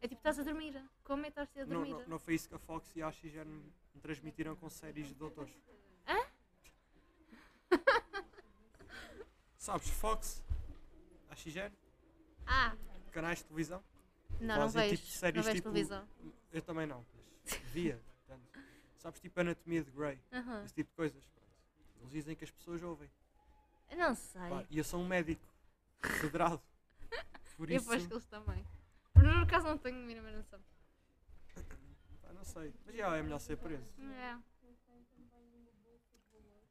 É 0.00 0.08
tipo, 0.08 0.18
estás 0.20 0.38
a 0.38 0.42
dormir. 0.42 0.82
Como 1.02 1.22
é 1.24 1.30
que 1.30 1.40
estás 1.40 1.56
a 1.56 1.72
Não, 1.72 1.80
dormir? 1.82 1.92
não, 2.02 2.08
não 2.08 2.18
foi 2.18 2.34
isso 2.34 2.48
que 2.48 2.54
a 2.54 2.58
Fox 2.58 2.94
e 2.94 3.02
a 3.02 3.08
AXGN 3.08 3.44
me 3.94 4.00
transmitiram 4.02 4.54
com 4.56 4.68
séries 4.68 5.08
de 5.08 5.14
doutores. 5.14 5.58
Hã? 6.06 6.18
Sabes, 9.56 9.88
Fox, 9.88 10.44
AXGN, 11.30 11.72
Ah, 12.46 12.76
canais 13.12 13.38
de 13.38 13.44
televisão. 13.44 13.82
não, 14.40 14.46
não 14.48 14.54
Fazem, 14.56 14.90
vejo. 14.90 15.02
tipo, 15.02 15.16
séries 15.18 15.36
não 15.36 15.42
vejo 15.44 15.56
tipo- 15.56 15.68
televisão. 15.70 16.08
Eu 16.52 16.62
também 16.62 16.86
não, 16.86 17.04
mas 17.44 17.54
via. 17.72 18.00
Sabes, 19.04 19.20
tipo 19.20 19.38
anatomia 19.38 19.84
de 19.84 19.90
Grey, 19.90 20.18
esse 20.64 20.72
tipo 20.72 20.88
de 20.88 20.96
coisas. 20.96 21.22
pronto. 21.26 21.50
Eles 22.00 22.10
dizem 22.10 22.34
que 22.34 22.42
as 22.42 22.50
pessoas 22.50 22.82
ouvem. 22.82 23.10
Eu 23.90 23.98
não 23.98 24.14
sei. 24.14 24.48
Pá, 24.48 24.64
e 24.70 24.78
eu 24.78 24.84
sou 24.84 24.98
um 24.98 25.06
médico 25.06 25.46
federado. 26.22 26.62
Por 27.54 27.70
eu 27.70 27.76
isso, 27.76 27.92
acho 27.92 28.08
que 28.08 28.14
eles 28.14 28.24
também. 28.24 28.66
Mas 29.12 29.22
no 29.22 29.46
caso 29.46 29.66
não 29.66 29.76
tenho 29.76 29.96
a 29.98 30.06
mínima 30.06 30.30
noção. 30.30 30.58
pá, 32.22 32.32
não 32.32 32.44
sei. 32.44 32.72
Mas 32.86 32.96
já 32.96 33.14
é 33.14 33.22
melhor 33.22 33.40
ser 33.40 33.58
preso. 33.58 33.84
É. 34.00 34.38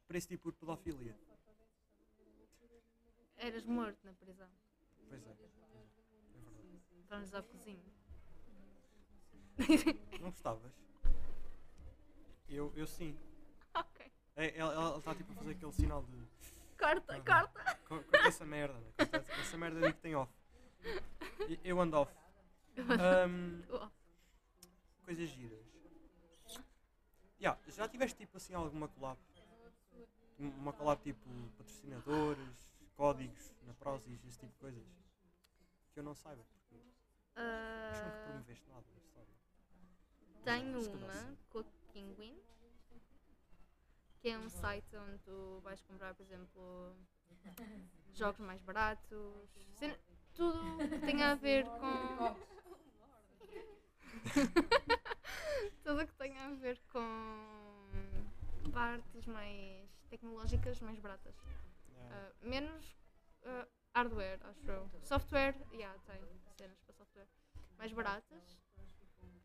Preso 0.08 0.28
tipo 0.28 0.52
por 0.52 0.54
pedofilia. 0.54 1.16
Eras 3.38 3.64
morto 3.64 4.00
na 4.04 4.14
prisão. 4.14 4.50
Pois 5.08 5.24
é. 5.24 5.30
É. 5.30 5.36
Vamos 7.10 7.32
à 7.32 7.44
cozinha. 7.44 7.94
Não 10.20 10.32
gostavas? 10.32 10.72
Eu, 12.54 12.72
eu 12.76 12.88
sim. 12.88 13.18
ok. 13.76 14.12
É, 14.36 14.58
ela 14.58 14.98
está 14.98 15.16
tipo 15.16 15.32
a 15.32 15.36
fazer 15.36 15.52
aquele 15.52 15.72
sinal 15.72 16.04
de. 16.04 16.24
Corta, 16.78 17.14
Aham. 17.14 17.24
corta. 17.24 17.76
Co- 17.88 18.04
Corta 18.04 18.28
essa 18.28 18.46
merda, 18.46 18.80
né? 18.80 18.92
Corta 18.98 19.18
essa- 19.34 19.58
merda 19.58 19.86
aí 19.86 19.94
que 19.94 20.00
tem 20.02 20.16
off. 20.16 20.32
E- 21.50 21.60
Eu 21.64 21.80
ando 21.80 21.98
off. 21.98 22.14
Ahm, 23.00 23.62
coisas 25.06 25.30
giras. 25.30 25.60
Ya, 27.40 27.58
já 27.68 27.88
tiveste 27.88 28.18
tipo 28.18 28.38
assim 28.38 28.54
alguma 28.54 28.88
collab? 28.88 29.20
Um- 30.40 30.50
Uma 30.50 30.74
collab 30.74 31.02
tipo 31.04 31.30
patrocinadores, 31.58 32.70
códigos 32.96 33.54
na 33.64 33.74
Prozis, 33.74 34.24
esse 34.26 34.40
tipo 34.40 34.52
de 34.52 34.60
coisas? 34.60 34.84
Que 35.94 36.00
eu 36.00 36.04
não 36.04 36.16
saiba, 36.16 36.44
porque 36.44 36.76
acho 36.76 38.00
que 38.02 38.06
nunca 38.06 38.18
ah, 38.18 38.24
promoveste 38.26 38.70
nada 38.70 38.86
na 38.92 38.98
história. 38.98 39.34
tenho 40.44 40.82
Se 40.82 40.90
calhar 40.90 41.04
uma 41.10 41.14
sim. 41.14 41.38
com 41.50 41.60
a 41.60 41.64
Kinguin, 41.94 42.36
que 44.20 44.30
é 44.30 44.40
um 44.40 44.50
site 44.50 44.98
onde 44.98 45.20
tu 45.20 45.62
vais 45.64 45.80
comprar, 45.84 46.16
por 46.16 46.24
exemplo, 46.24 46.96
jogos 48.14 48.40
mais 48.40 48.60
baratos, 48.64 49.48
tudo 50.34 50.78
que 50.90 51.00
tenha 51.02 51.32
a 51.32 51.36
ver 51.36 51.66
com. 51.66 52.36
tudo 55.84 56.08
que 56.08 56.14
tenha 56.16 56.48
a 56.48 56.56
ver 56.56 56.80
com 56.92 57.82
partes 58.72 59.28
mais 59.28 59.88
tecnológicas 60.10 60.80
mais 60.82 60.98
baratas. 60.98 61.36
Ah, 62.10 62.32
menos 62.42 62.96
ah, 63.44 63.68
hardware, 63.94 64.40
acho 64.46 64.72
eu. 64.72 64.90
Software, 65.04 65.56
yeah, 65.72 65.96
tem 66.08 66.20
cenas 66.58 66.80
para 66.80 66.94
software 66.94 67.28
mais 67.78 67.94
baratas. 67.94 68.58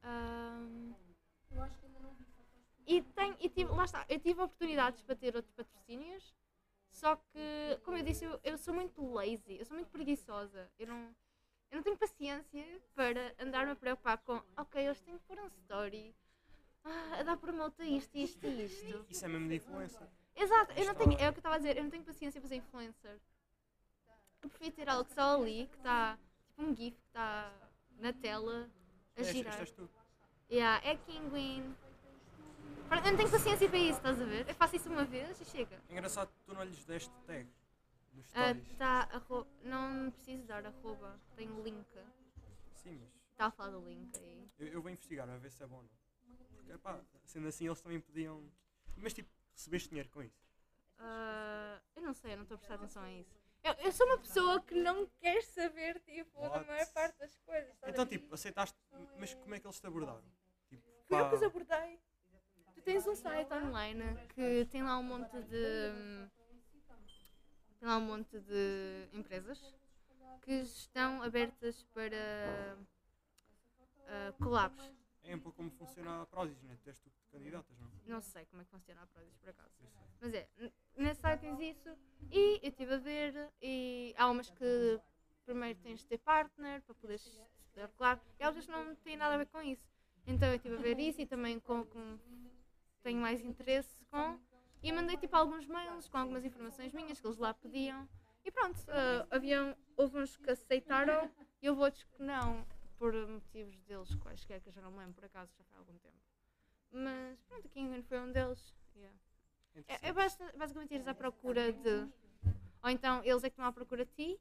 Ahm, 0.02 0.94
e 2.89 3.02
tem, 3.02 3.36
e 3.39 3.48
tive, 3.51 3.70
lá 3.70 3.85
está, 3.85 4.06
eu 4.09 4.19
tive 4.19 4.40
oportunidades 4.40 5.02
para 5.02 5.15
ter 5.15 5.36
outros 5.36 5.52
patrocínios, 5.52 6.35
só 6.90 7.16
que, 7.16 7.78
como 7.85 7.98
eu 7.98 8.02
disse, 8.02 8.24
eu, 8.24 8.40
eu 8.43 8.56
sou 8.56 8.73
muito 8.73 9.12
lazy, 9.12 9.59
eu 9.59 9.65
sou 9.66 9.77
muito 9.77 9.90
preguiçosa. 9.90 10.70
Eu 10.78 10.86
não, 10.89 11.15
eu 11.70 11.77
não 11.77 11.82
tenho 11.82 11.98
paciência 11.98 12.65
para 12.94 13.35
andar-me 13.39 13.73
a 13.73 13.77
preocupar 13.77 14.16
com, 14.19 14.43
ok, 14.56 14.89
hoje 14.89 15.02
tenho 15.02 15.19
que 15.19 15.24
pôr 15.27 15.39
um 15.39 15.48
story, 15.48 16.15
ah, 16.82 17.20
a 17.20 17.23
dar 17.24 17.36
promote 17.36 17.82
a 17.82 17.85
isto, 17.85 18.16
isto 18.16 18.47
e 18.47 18.65
isto. 18.65 19.06
Isso 19.10 19.24
é 19.24 19.28
mesmo 19.28 19.48
de 19.48 19.56
influencer. 19.56 20.09
Exato, 20.35 20.73
eu 20.73 20.86
não 20.86 20.94
tenho, 20.94 21.12
é 21.12 21.28
o 21.28 21.32
que 21.32 21.39
eu 21.39 21.40
estava 21.40 21.56
a 21.56 21.59
dizer, 21.59 21.77
eu 21.77 21.85
não 21.85 21.90
tenho 21.90 22.05
paciência 22.05 22.40
para 22.40 22.48
ser 22.48 22.56
influencer. 22.56 23.20
Eu 24.40 24.48
prefiro 24.48 24.74
ter 24.77 24.89
algo 24.89 25.10
só 25.12 25.36
ali 25.36 25.66
que 25.66 25.77
está, 25.77 26.19
tipo 26.47 26.62
um 26.62 26.74
GIF 26.74 26.97
que 26.97 27.06
está 27.09 27.52
na 27.98 28.12
tela 28.15 28.70
a 29.16 29.20
Este, 29.20 29.32
girar. 29.35 29.52
este 29.52 29.60
és 29.60 29.70
tu. 29.73 29.90
Yeah, 30.51 30.89
é 30.89 30.97
Kinguin. 30.97 31.77
Pronto, 32.89 33.05
Eu 33.06 33.10
não 33.10 33.16
tenho 33.19 33.31
paciência 33.31 33.69
para 33.69 33.78
isso, 33.78 33.98
estás 33.98 34.20
a 34.20 34.24
ver? 34.24 34.48
Eu 34.48 34.55
faço 34.55 34.77
isso 34.77 34.89
uma 34.89 35.05
vez 35.05 35.40
e 35.40 35.44
chega. 35.44 35.81
É 35.89 35.93
engraçado 35.93 36.28
que 36.28 36.40
tu 36.44 36.55
não 36.55 36.65
lhes 36.65 36.85
deste 36.85 37.10
tag 37.27 37.48
nos 38.15 38.27
Ah, 38.35 38.48
stories. 38.55 38.77
tá, 38.77 39.09
arro... 39.12 39.47
Não 39.62 40.10
preciso 40.10 40.44
dar 40.44 40.65
arroba, 40.65 41.20
tenho 41.36 41.62
link. 41.62 41.86
Sim, 42.74 42.98
mas 43.01 43.10
Está 43.32 43.47
a 43.47 43.51
falar 43.51 43.70
do 43.70 43.81
link 43.86 44.16
aí. 44.19 44.51
eu, 44.59 44.66
eu 44.69 44.82
vou 44.82 44.90
investigar 44.90 45.28
a 45.28 45.36
ver 45.36 45.51
se 45.52 45.62
é 45.62 45.66
bom 45.66 45.77
ou 45.77 45.82
não. 45.82 45.90
Porque, 46.56 46.73
epá, 46.73 47.01
sendo 47.24 47.47
assim, 47.48 47.66
eles 47.66 47.81
também 47.81 48.01
podiam. 48.01 48.43
Mas 48.97 49.12
tipo, 49.15 49.31
recebeste 49.52 49.89
dinheiro 49.90 50.09
com 50.10 50.23
isso. 50.23 50.43
Ah, 50.98 51.81
eu 51.94 52.02
não 52.02 52.12
sei, 52.15 52.32
eu 52.32 52.36
não 52.36 52.43
estou 52.43 52.56
a 52.56 52.59
prestar 52.59 52.74
atenção 52.74 53.02
a 53.02 53.12
isso. 53.12 53.36
Eu, 53.62 53.73
eu 53.74 53.93
sou 53.93 54.06
uma 54.06 54.19
pessoa 54.19 54.60
que 54.62 54.74
não 54.74 55.06
quer 55.20 55.43
saber, 55.43 56.01
tipo, 56.01 56.40
da 56.40 56.48
What? 56.48 56.66
maior 56.66 56.86
parte 56.93 57.19
das 57.19 57.36
coisas. 57.44 57.77
Então, 57.86 58.06
tipo, 58.06 58.35
aceitaste. 58.35 58.77
Mas 59.19 59.35
como 59.35 59.55
é 59.55 59.60
que 59.60 59.66
eles 59.66 59.78
te 59.81 59.86
abordaram? 59.86 60.23
Tipo, 60.69 60.82
Fui 61.06 61.16
eu 61.19 61.23
pá, 61.24 61.28
que 61.28 61.35
os 61.36 61.43
abordei. 61.43 62.01
Tens 62.89 63.06
um 63.06 63.15
site 63.15 63.52
online 63.52 64.02
que 64.35 64.65
tem 64.70 64.82
lá 64.82 64.97
um 64.97 65.02
monte 65.02 65.43
de. 65.43 65.93
Tem 67.78 67.86
lá 67.86 67.98
um 67.98 68.01
monte 68.01 68.40
de 68.40 69.10
empresas 69.12 69.62
que 70.40 70.52
estão 70.52 71.23
abertas 71.23 71.82
para 71.93 72.78
ah, 74.06 74.32
collabs. 74.43 74.90
é 75.23 75.36
um 75.36 75.39
pouco 75.39 75.59
como 75.59 75.70
funciona 75.73 76.23
a 76.23 76.27
Prozis, 76.27 76.62
né? 76.62 76.78
Tu 76.82 76.89
és 76.89 76.98
tu 76.98 77.10
que 77.10 77.20
te 77.20 77.28
candidatas, 77.31 77.78
não? 77.78 77.90
Não 78.06 78.23
sei 78.23 78.47
como 78.47 78.62
é 78.62 78.65
que 78.65 78.70
funciona 78.70 79.02
a 79.02 79.06
Prozis 79.06 79.36
por 79.36 79.51
acaso. 79.51 79.74
Mas 80.23 80.32
é, 80.32 80.48
nesse 80.97 81.20
site 81.20 81.40
tens 81.40 81.60
isso 81.60 81.94
e 82.31 82.59
eu 82.62 82.70
estive 82.70 82.94
a 82.94 82.98
ver 82.98 83.52
e 83.60 84.15
há 84.16 84.31
umas 84.31 84.48
que 84.48 84.98
primeiro 85.44 85.78
tens 85.81 86.01
de 86.01 86.06
ter 86.06 86.19
partner 86.20 86.81
para 86.81 86.94
poderes 86.94 87.43
dar 87.74 87.89
claro 87.89 88.19
e 88.40 88.43
há 88.43 88.47
outras 88.47 88.65
que 88.65 88.73
não 88.73 88.94
têm 88.94 89.19
nada 89.19 89.35
a 89.35 89.39
ver 89.39 89.47
com 89.48 89.60
isso. 89.60 89.86
Então 90.27 90.48
eu 90.48 90.55
estive 90.55 90.77
a 90.77 90.81
ver 90.81 90.98
isso 90.98 91.20
e 91.20 91.27
também 91.27 91.60
com, 91.60 91.85
com 91.85 92.19
tenho 93.02 93.20
mais 93.20 93.40
interesse 93.42 94.04
com 94.10 94.38
e 94.82 94.92
mandei 94.92 95.16
tipo 95.16 95.34
alguns 95.36 95.66
mails 95.66 96.08
com 96.08 96.18
algumas 96.18 96.44
informações 96.44 96.92
minhas 96.92 97.20
que 97.20 97.26
eles 97.26 97.38
lá 97.38 97.52
pediam 97.54 98.08
e 98.44 98.50
pronto, 98.50 98.78
ah, 98.88 99.26
haviam, 99.30 99.76
houve 99.96 100.18
uns 100.18 100.36
que 100.36 100.50
aceitaram 100.50 101.30
e 101.60 101.68
houve 101.68 101.82
outros 101.82 102.04
que 102.04 102.22
não, 102.22 102.66
por 102.98 103.12
motivos 103.26 103.78
deles 103.82 104.14
quaisquer 104.16 104.60
que 104.60 104.68
eu 104.68 104.72
já 104.72 104.80
não 104.80 104.90
me 104.90 104.98
lembro 104.98 105.14
por 105.14 105.24
acaso, 105.24 105.52
já 105.68 105.76
há 105.76 105.78
algum 105.78 105.96
tempo. 105.98 106.16
Mas 106.90 107.40
pronto, 107.42 107.66
aqui 107.66 107.80
England 107.80 108.02
foi 108.02 108.18
um 108.20 108.32
deles. 108.32 108.74
yeah. 108.96 109.16
É, 109.86 110.08
é 110.08 110.12
basta- 110.12 110.52
basicamente 110.56 110.94
ires 110.94 111.06
à 111.06 111.14
procura 111.14 111.72
de. 111.72 112.08
Ou 112.82 112.90
então 112.90 113.22
eles 113.24 113.44
é 113.44 113.50
que 113.50 113.54
estão 113.54 113.66
à 113.66 113.72
procura 113.72 114.04
de 114.04 114.12
ti. 114.12 114.40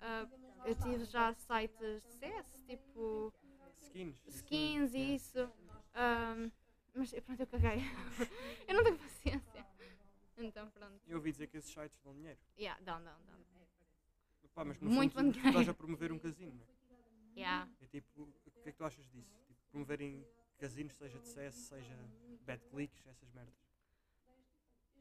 Ah, 0.00 0.26
eu 0.64 0.74
tive 0.74 1.04
já 1.04 1.32
sites 1.34 1.78
de 1.78 2.00
CS, 2.00 2.62
tipo 2.66 3.32
Skins. 3.80 4.22
skins 4.26 4.94
e 4.94 5.14
isso. 5.14 5.50
Ahm, 5.94 6.50
mas 6.94 7.10
pronto, 7.20 7.40
eu 7.40 7.46
caguei. 7.46 7.78
eu 8.68 8.74
não 8.74 8.84
tenho 8.84 8.98
paciência. 8.98 9.66
Então 10.38 10.70
pronto. 10.70 11.00
Eu 11.06 11.16
ouvi 11.18 11.32
dizer 11.32 11.46
que 11.46 11.56
esses 11.56 11.72
sites 11.72 12.00
dão 12.02 12.14
dinheiro. 12.14 12.38
Yeah, 12.58 12.80
dão, 12.82 13.02
dão, 13.02 13.14
dão. 13.26 13.42
Pá, 14.54 14.64
mas 14.64 14.78
no 14.80 14.90
Muito 14.90 15.14
fundo, 15.14 15.32
tu, 15.32 15.40
tu 15.40 15.48
estás 15.48 15.68
a 15.68 15.74
promover 15.74 16.12
um 16.12 16.18
casino, 16.18 16.52
não 16.52 16.66
é? 16.66 17.40
Yeah. 17.40 17.70
É 17.80 17.86
tipo, 17.86 18.22
o 18.22 18.50
que 18.62 18.68
é 18.68 18.72
que 18.72 18.76
tu 18.76 18.84
achas 18.84 19.08
disso? 19.10 19.34
Tipo, 19.46 19.60
promoverem 19.70 20.26
casinos, 20.58 20.92
seja 20.94 21.18
de 21.18 21.26
CS, 21.26 21.54
seja 21.54 21.96
bad 22.42 22.62
clicks, 22.66 23.06
essas 23.06 23.30
merdas. 23.32 23.54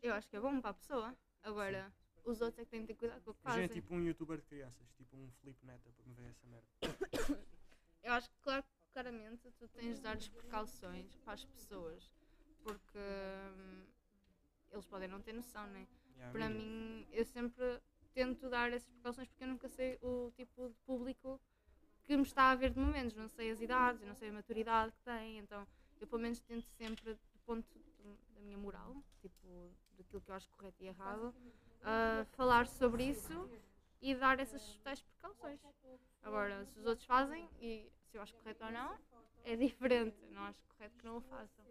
Eu 0.02 0.14
acho 0.14 0.28
que 0.30 0.38
é 0.38 0.40
bom 0.40 0.62
para 0.62 0.70
a 0.70 0.74
pessoa. 0.74 1.16
Agora, 1.44 1.94
os 2.24 2.40
outros 2.40 2.60
é 2.60 2.66
que 2.66 2.72
têm 2.72 2.82
de 2.82 2.88
ter 2.88 2.96
cuidado 2.96 3.22
com 3.24 3.32
o 3.32 3.34
que 3.34 3.42
Imagina 3.42 3.68
fazem. 3.68 3.82
tipo 3.82 3.94
um 3.94 4.04
youtuber 4.04 4.38
de 4.38 4.46
crianças, 4.46 4.92
tipo 4.94 5.18
um 5.18 5.30
Felipe 5.42 5.66
Neto 5.66 5.90
a 5.90 5.92
promover 5.92 6.30
essa 6.30 6.48
merda. 6.48 6.68
Eu 8.04 8.14
acho 8.14 8.30
que, 8.30 8.36
claro, 8.42 8.66
claramente, 8.94 9.52
tu 9.60 9.68
tens 9.70 9.98
de 9.98 10.02
dar 10.02 10.18
as 10.18 10.28
precauções 10.28 11.16
para 11.24 11.34
as 11.34 11.46
pessoas, 11.46 12.12
porque 12.64 12.98
hum, 13.58 13.86
eles 14.72 14.86
podem 14.86 15.08
não 15.08 15.22
ter 15.22 15.34
noção, 15.34 15.66
né? 15.68 15.88
Yeah, 16.16 16.32
Para 16.32 16.50
mim, 16.50 17.08
eu 17.12 17.26
sempre 17.26 17.82
tento 18.14 18.50
dar 18.50 18.72
essas 18.74 18.90
precauções 18.90 19.28
porque 19.30 19.44
eu 19.44 19.48
nunca 19.48 19.68
sei 19.70 19.98
o 20.02 20.32
tipo 20.36 20.70
de 20.70 20.76
público 20.86 21.40
que 22.04 22.16
me 22.18 22.24
está 22.24 22.52
a 22.52 22.56
ver 22.56 22.72
de 22.72 22.80
momentos, 22.80 23.16
não 23.16 23.28
sei 23.30 23.52
as 23.52 23.62
idades, 23.62 24.02
eu 24.02 24.08
não 24.08 24.16
sei 24.16 24.30
a 24.30 24.34
maturidade 24.34 24.92
que 24.94 25.02
tem, 25.04 25.38
então 25.40 25.68
eu 26.00 26.08
pelo 26.08 26.22
menos 26.22 26.40
tento 26.42 26.68
sempre, 26.72 27.14
do 27.14 27.40
ponto 27.46 27.66
de- 27.74 28.34
da 28.34 28.42
minha 28.42 28.58
moral, 28.58 28.96
tipo, 29.22 29.72
daquilo 29.98 30.22
que 30.22 30.32
eu 30.32 30.36
acho 30.36 30.50
correto 30.50 30.84
e 30.84 30.88
errado, 30.88 31.34
a 31.84 32.26
falar 32.36 32.68
sobre 32.68 33.06
isso 33.06 33.50
e 34.02 34.16
dar 34.16 34.40
essas 34.40 34.78
tais 34.80 35.02
precauções. 35.02 35.60
Agora, 36.24 36.66
se 36.66 36.80
os 36.80 36.86
outros 36.86 37.06
fazem 37.06 37.48
e 37.60 37.92
se 38.10 38.18
eu 38.18 38.22
acho 38.22 38.34
correto 38.36 38.66
ou 38.66 38.72
não, 38.72 38.98
é 39.44 39.56
diferente. 39.56 40.18
Não 40.32 40.42
acho 40.44 40.62
correto 40.64 40.98
que 40.98 41.06
não 41.06 41.18
o 41.18 41.22
façam. 41.22 41.66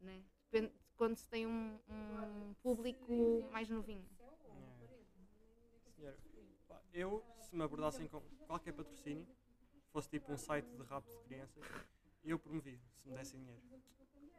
Né? 0.00 0.22
Depende 0.50 0.72
de 0.72 0.78
quando 0.96 1.16
se 1.16 1.28
tem 1.28 1.46
um, 1.46 1.78
um 1.88 2.54
público 2.62 3.48
mais 3.50 3.68
novinho. 3.68 4.06
Yeah. 5.98 6.18
Senhora, 6.18 6.18
eu, 6.92 7.24
se 7.40 7.54
me 7.54 7.62
abordassem 7.62 8.06
com 8.08 8.20
qualquer 8.46 8.72
patrocínio, 8.72 9.26
fosse 9.92 10.08
tipo 10.08 10.32
um 10.32 10.36
site 10.36 10.66
de 10.66 10.82
rap 10.82 11.04
de 11.04 11.18
crianças, 11.24 11.64
eu 12.24 12.38
promovia, 12.38 12.80
se 13.02 13.08
me 13.08 13.14
dessem 13.14 13.40
dinheiro. 13.40 13.62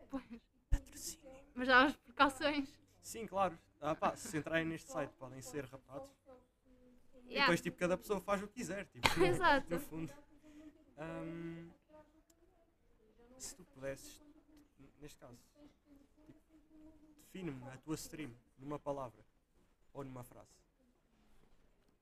Pois. 0.10 0.42
Patrocínio. 0.70 1.28
Mas 1.56 1.70
há 1.70 1.86
as 1.86 1.96
precauções. 1.98 2.80
Sim, 3.02 3.26
claro. 3.26 3.58
Ah, 3.80 3.96
pá, 3.96 4.16
se 4.16 4.38
entrarem 4.38 4.66
neste 4.66 4.92
site 4.92 5.12
podem 5.14 5.42
ser 5.42 5.66
rapados. 7.28 7.32
E 7.32 7.34
Yeah. 7.34 7.46
depois, 7.46 7.62
tipo, 7.62 7.78
cada 7.78 7.98
pessoa 7.98 8.20
faz 8.22 8.42
o 8.44 8.48
que 8.48 8.54
quiser. 8.54 8.86
Tipo, 8.88 9.02
Exato. 9.24 9.68
No 9.70 9.80
fundo. 9.80 10.14
Ahm, 10.98 11.70
se 13.38 13.56
tu 13.56 13.64
pudesses, 13.66 14.24
neste 15.00 15.18
caso, 15.20 15.38
define-me 17.22 17.64
a 17.70 17.78
tua 17.78 17.96
stream 17.96 18.32
numa 18.58 18.80
palavra 18.80 19.24
ou 19.94 20.04
numa 20.04 20.24
frase. 20.24 20.50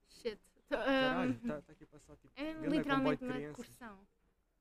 Shit. 0.08 0.40
Caralho, 0.68 1.30
um, 1.32 1.34
está 1.58 1.72
aqui 1.72 1.84
a 1.84 1.86
passar 1.86 2.16
tipo. 2.16 2.32
é 2.40 2.52
literalmente 2.66 3.22
uma 3.24 3.34
crianças. 3.34 3.60
excursão. 3.66 3.94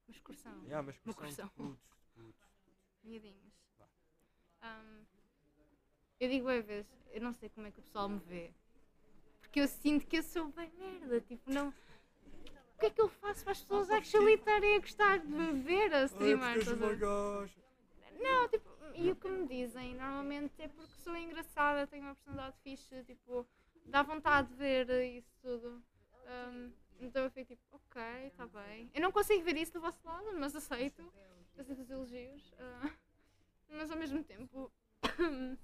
Uma 0.08 0.12
excursão. 0.12 0.64
Yeah, 0.66 0.82
Uma 0.82 0.92
excursão. 1.12 1.78
Miadinhos. 3.04 3.54
Vá. 3.80 3.88
Um, 4.64 5.06
eu 6.20 6.30
digo 6.30 6.46
bem 6.48 6.62
vezes, 6.62 6.92
eu 7.12 7.22
não 7.22 7.34
sei 7.34 7.50
como 7.50 7.68
é 7.68 7.72
que 7.72 7.80
o 7.80 7.84
pessoal 7.84 8.10
me 8.10 8.20
vê. 8.20 8.54
Porque 9.56 9.61
eu 9.61 9.68
sinto 9.69 10.06
que 10.06 10.18
eu 10.18 10.23
sou 10.23 10.49
bem 10.49 10.69
merda. 10.77 11.22
Tipo, 11.22 11.49
não. 11.49 11.69
O 11.69 12.77
que 12.77 12.88
é 12.88 12.90
que 12.90 12.99
eu 12.99 13.07
faço 13.07 13.41
para 13.41 13.53
as 13.53 13.61
pessoas 13.61 13.90
actually 13.90 14.34
estarem 14.34 14.76
a 14.76 14.80
gostar 14.80 15.19
de 15.19 15.52
ver 15.61 15.94
a 15.94 15.99
Ai, 15.99 16.06
streamar? 16.07 16.56
porque 16.56 16.60
és 16.60 16.68
estás 16.68 16.82
a 16.82 16.86
uma 16.86 16.94
ver? 16.94 16.98
gaja. 16.99 17.64
Não, 18.19 18.49
tipo, 18.49 18.69
e 18.95 19.11
o 19.11 19.15
que 19.15 19.30
me 19.30 19.48
dizem 19.48 19.95
normalmente 19.95 20.61
é 20.61 20.68
porque 20.68 20.91
sou 21.02 21.15
engraçada, 21.15 21.88
tenho 21.88 22.03
uma 22.03 22.15
personalidade 22.15 22.57
fixe, 22.64 23.02
tipo, 23.06 23.48
dá 23.86 24.03
vontade 24.03 24.49
de 24.49 24.56
ver 24.56 24.90
isso 25.15 25.32
tudo. 25.41 25.82
Um, 26.27 26.73
então 26.99 27.23
eu 27.23 27.32
fico 27.32 27.48
tipo, 27.56 27.64
ok, 27.72 28.02
está 28.27 28.45
bem. 28.48 28.91
Eu 28.94 28.99
não 28.99 29.11
consigo 29.14 29.41
ver 29.41 29.56
isso 29.56 29.72
do 29.72 29.80
vosso 29.80 30.06
lado, 30.06 30.38
mas 30.38 30.53
aceito. 30.53 31.14
Aceito 31.57 31.80
os 31.82 31.90
elogios. 31.90 32.53
ah, 32.60 32.91
mas 33.69 33.90
ao 33.90 33.95
mesmo 33.98 34.22
tempo. 34.22 34.69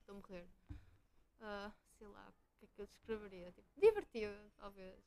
Estou 0.00 0.16
a 0.16 0.18
morrer. 0.18 0.48
Ah, 1.40 1.72
sei 1.96 2.08
lá, 2.08 2.26
que 2.32 2.41
que 2.41 2.41
eu 2.82 2.86
descreveria? 2.86 3.52
Tipo, 3.52 3.80
divertido, 3.80 4.34
talvez. 4.58 4.98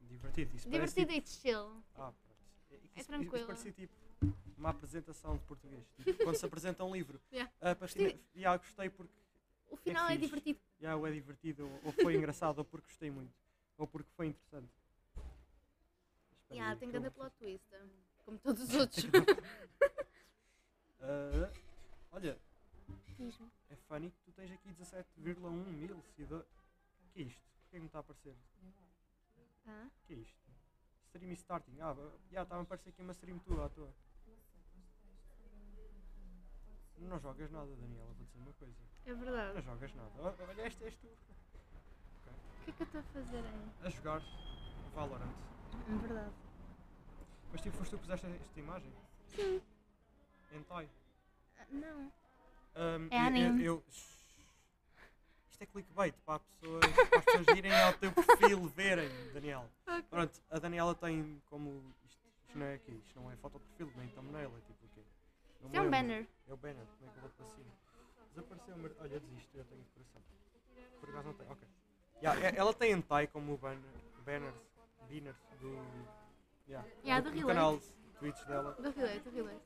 Divertido, 0.00 0.54
isso 0.56 0.68
parece 0.68 0.94
Divertido 0.94 1.12
tipo... 1.12 1.28
e 1.28 1.50
chill. 1.50 1.82
Ah, 1.94 2.12
pronto. 2.12 2.16
É, 2.70 2.76
isso- 2.76 2.92
Isso, 2.96 3.06
tranquilo. 3.08 3.46
parecia 3.46 3.72
tipo 3.72 3.94
uma 4.56 4.70
apresentação 4.70 5.36
de 5.36 5.44
português. 5.44 5.84
Tipo, 6.04 6.24
quando 6.24 6.36
se 6.36 6.46
apresenta 6.46 6.84
um 6.84 6.94
livro. 6.94 7.20
Yeah. 7.32 7.52
Ah, 7.60 7.74
para 7.74 7.86
Gostei. 7.86 8.20
yeah, 8.36 8.56
gostei 8.56 8.88
porque 8.90 9.12
O 9.70 9.76
final 9.76 10.06
é, 10.08 10.12
fixe. 10.12 10.26
divertido. 10.26 10.60
yeah, 10.80 10.96
ou 10.98 11.06
é 11.06 11.12
divertido, 11.12 11.64
ou, 11.66 11.80
ou 11.86 11.92
foi 11.92 12.14
engraçado, 12.16 12.58
ou 12.58 12.64
porque 12.64 12.86
gostei 12.86 13.10
muito, 13.10 13.32
ou 13.78 13.86
porque 13.86 14.10
foi 14.12 14.26
interessante. 14.28 14.70
Yeah, 16.50 16.76
tem 16.78 16.88
grande 16.92 17.10
plot 17.10 17.34
twist. 17.38 17.64
Como 18.24 18.38
todos 18.38 18.62
os 18.62 18.74
outros. 18.74 19.04
Ah, 21.00 21.50
olha, 22.12 22.38
é 23.70 23.76
funny 23.88 24.10
que 24.10 24.18
tu 24.24 24.32
tens 24.32 24.50
aqui 24.50 24.68
17,1 24.70 25.50
mil 25.50 26.02
seguidores. 26.02 26.46
O 27.14 27.16
que 27.16 27.22
é 27.22 27.26
isto? 27.26 27.40
Porquê 27.62 27.76
que 27.76 27.80
me 27.80 27.86
está 27.86 27.98
a 27.98 28.00
aparecer? 28.00 28.36
O 29.66 30.06
que 30.06 30.14
é 30.14 30.16
isto? 30.16 30.50
Stream 31.06 31.32
starting. 31.34 31.80
Ah, 31.80 31.94
já 32.32 32.42
estava 32.42 32.60
a 32.60 32.64
aparecer 32.64 32.88
aqui 32.90 33.02
uma 33.02 33.12
stream 33.12 33.38
tua 33.38 33.66
à 33.66 33.68
toa. 33.68 33.94
Não 36.98 37.20
jogas 37.20 37.50
nada, 37.52 37.66
Daniela, 37.76 38.06
vou 38.06 38.14
dizer 38.14 38.38
uma 38.38 38.52
coisa. 38.54 38.82
É 39.06 39.12
Não 39.12 39.20
verdade. 39.20 39.62
jogas 39.62 39.94
nada. 39.94 40.10
Ó, 40.18 40.34
Olha, 40.48 40.66
este 40.66 40.84
és 40.84 40.96
tu. 40.96 41.06
O 41.06 42.64
que 42.64 42.70
é 42.70 42.72
que 42.72 42.82
eu 42.82 42.86
estou 42.86 43.00
a 43.00 43.04
fazer 43.04 43.44
aí? 43.44 43.70
A 43.86 43.90
jogar 43.90 44.20
Valorant. 44.94 45.32
É 45.88 45.98
verdade. 46.06 46.34
Mas 47.52 47.60
tipo, 47.60 47.76
foste 47.76 47.90
tu 47.92 47.96
que 47.98 48.02
puseste 48.06 48.26
esta 48.26 48.58
imagem? 48.60 48.92
Sim. 49.28 49.62
Hentai. 50.52 50.88
Ah, 51.58 51.66
Não. 51.70 52.12
Ahm, 52.74 53.08
É 53.12 53.16
eu- 53.16 53.26
anime. 53.26 53.64
eu- 53.64 53.84
Isto 55.64 55.78
é 55.78 55.82
clickbait 55.82 56.14
para, 56.26 56.40
pessoas, 56.40 56.80
para 57.08 57.18
as 57.18 57.24
pessoas 57.24 57.56
irem 57.56 57.72
ao 57.72 57.92
teu 57.94 58.12
perfil 58.12 58.68
verem, 58.68 59.08
Daniel. 59.32 59.66
Pronto, 60.10 60.40
a 60.50 60.58
Daniela 60.58 60.94
tem 60.94 61.40
como. 61.48 61.82
Isto, 62.04 62.20
isto 62.46 62.58
não 62.58 62.66
é 62.66 62.74
aqui, 62.74 62.92
isto 62.92 63.18
não 63.20 63.30
é 63.30 63.36
foto 63.36 63.58
de 63.58 63.64
perfil, 63.64 63.92
nem 63.96 64.08
thumbnail, 64.08 64.50
é 64.50 64.60
tipo 64.60 64.84
o 64.84 64.88
quê? 64.94 65.00
Isso 65.00 65.76
é 65.76 65.80
um 65.80 65.90
banner. 65.90 66.26
É 66.46 66.52
o 66.52 66.56
banner, 66.56 66.86
como 66.98 67.10
é 67.10 67.12
que 67.12 67.16
eu 67.16 67.22
vou 67.22 67.30
para 67.30 67.46
cima? 67.46 67.72
Desapareceu, 68.30 68.74
olha, 69.00 69.20
desisto, 69.20 69.56
eu 69.56 69.64
tenho 69.64 69.82
decoração. 69.82 70.22
Por 71.00 71.08
acaso 71.08 71.26
não 71.28 71.34
tenho, 71.34 71.50
ok. 71.52 71.68
Yeah, 72.22 72.46
é- 72.46 72.56
ela 72.56 72.74
tem 72.74 72.92
hentai 72.92 73.26
como 73.26 73.56
banner, 73.56 73.80
banners, 74.24 74.56
banners 75.08 75.36
do. 75.60 75.74
Yeah, 76.68 76.88
Yeah, 77.04 77.20
do, 77.24 77.30
do 77.34 77.40
do 77.40 77.46
canal 77.46 77.78
de 77.78 77.86
Twitch 78.18 78.44
dela. 78.44 78.72
Do 78.74 78.90
relay, 78.90 79.18
do 79.20 79.30
relay. 79.30 79.58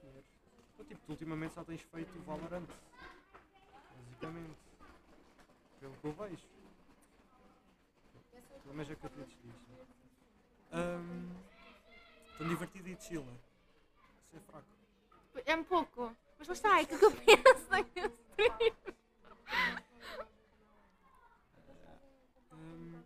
Senhor. 0.00 0.22
Então, 0.74 0.84
tipo, 0.86 1.00
tu 1.06 1.12
ultimamente 1.12 1.54
só 1.54 1.64
tens 1.64 1.80
feito 1.80 2.18
Valorant. 2.24 2.66
Basicamente. 3.96 4.69
Pelo 5.80 5.96
que 5.96 6.06
eu 6.06 6.12
vejo. 6.12 6.46
Pelo 8.62 8.74
menos 8.74 8.90
é 8.90 8.94
o 8.94 8.96
que 8.96 9.06
a 9.06 9.10
Twitch 9.10 9.34
diz. 9.42 9.54
Um, 10.72 11.34
tão 12.38 12.48
divertido 12.48 12.88
e 12.88 12.96
chill, 13.00 13.24
né? 13.24 13.38
Isso 14.26 14.36
é 14.36 14.40
fraco. 14.40 14.66
É 15.46 15.56
um 15.56 15.64
pouco. 15.64 16.14
Mas 16.38 16.48
lá 16.48 16.54
está, 16.54 16.78
é 16.78 16.82
aquilo 16.82 16.98
que 16.98 17.06
eu 17.06 17.10
penso 17.24 17.60
stream. 18.40 18.80
Um, 22.52 23.02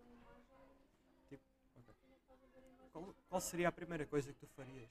tipo, 1.28 1.42
ok. 1.76 1.94
Qual, 2.92 3.14
qual 3.28 3.40
seria 3.40 3.68
a 3.68 3.72
primeira 3.72 4.04
coisa 4.04 4.32
que 4.32 4.38
tu 4.38 4.46
farias? 4.48 4.90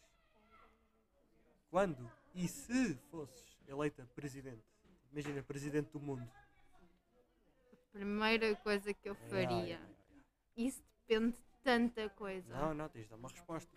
Quando 1.69 2.09
e 2.33 2.47
se 2.47 2.95
fosses 3.11 3.57
eleita 3.67 4.07
presidente? 4.15 4.63
Imagina, 5.11 5.43
presidente 5.43 5.91
do 5.91 5.99
mundo. 5.99 6.27
Primeira 7.93 8.55
coisa 8.55 8.91
que 8.91 9.07
eu 9.07 9.13
faria. 9.13 9.79
Isso 10.57 10.83
depende 11.07 11.37
de 11.37 11.43
tanta 11.63 12.09
coisa. 12.09 12.51
Não, 12.51 12.73
não, 12.73 12.89
tens 12.89 13.03
de 13.03 13.09
dar 13.09 13.17
uma 13.17 13.29
resposta. 13.29 13.71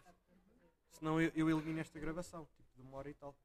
Senão 0.92 1.20
eu, 1.20 1.30
eu 1.34 1.50
elimino 1.50 1.80
esta 1.80 2.00
gravação, 2.00 2.48
tipo 2.56 2.74
de 2.74 2.82
uma 2.82 2.96
hora 2.96 3.10
e 3.10 3.14
tal. 3.14 3.36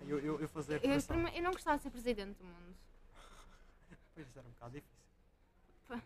Eu, 0.00 0.18
eu, 0.18 0.40
eu 0.40 0.48
fazer 0.48 0.84
Eu, 0.84 0.90
eu 1.32 1.42
não 1.42 1.52
gostava 1.52 1.76
de 1.76 1.84
ser 1.84 1.90
presidente 1.90 2.36
do 2.38 2.44
mundo. 2.44 2.76
Pois 4.14 4.36
era 4.36 4.46
um 4.46 4.50
bocado 4.50 4.74
difícil. 4.74 5.06
Pá. 5.86 6.02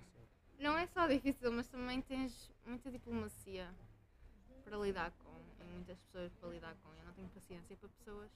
Não 0.58 0.76
é 0.76 0.86
só 0.86 1.06
difícil, 1.06 1.50
mas 1.50 1.66
também 1.66 2.02
tens 2.02 2.52
muita 2.66 2.90
diplomacia 2.90 3.74
para 4.64 4.76
lidar 4.76 5.10
com 5.12 5.34
e 5.60 5.64
muitas 5.64 5.98
pessoas 5.98 6.32
para 6.34 6.48
lidar 6.50 6.76
com. 6.82 6.92
Eu 6.94 7.04
não 7.04 7.12
tenho 7.14 7.28
paciência 7.30 7.76
para 7.76 7.88
pessoas 7.88 8.30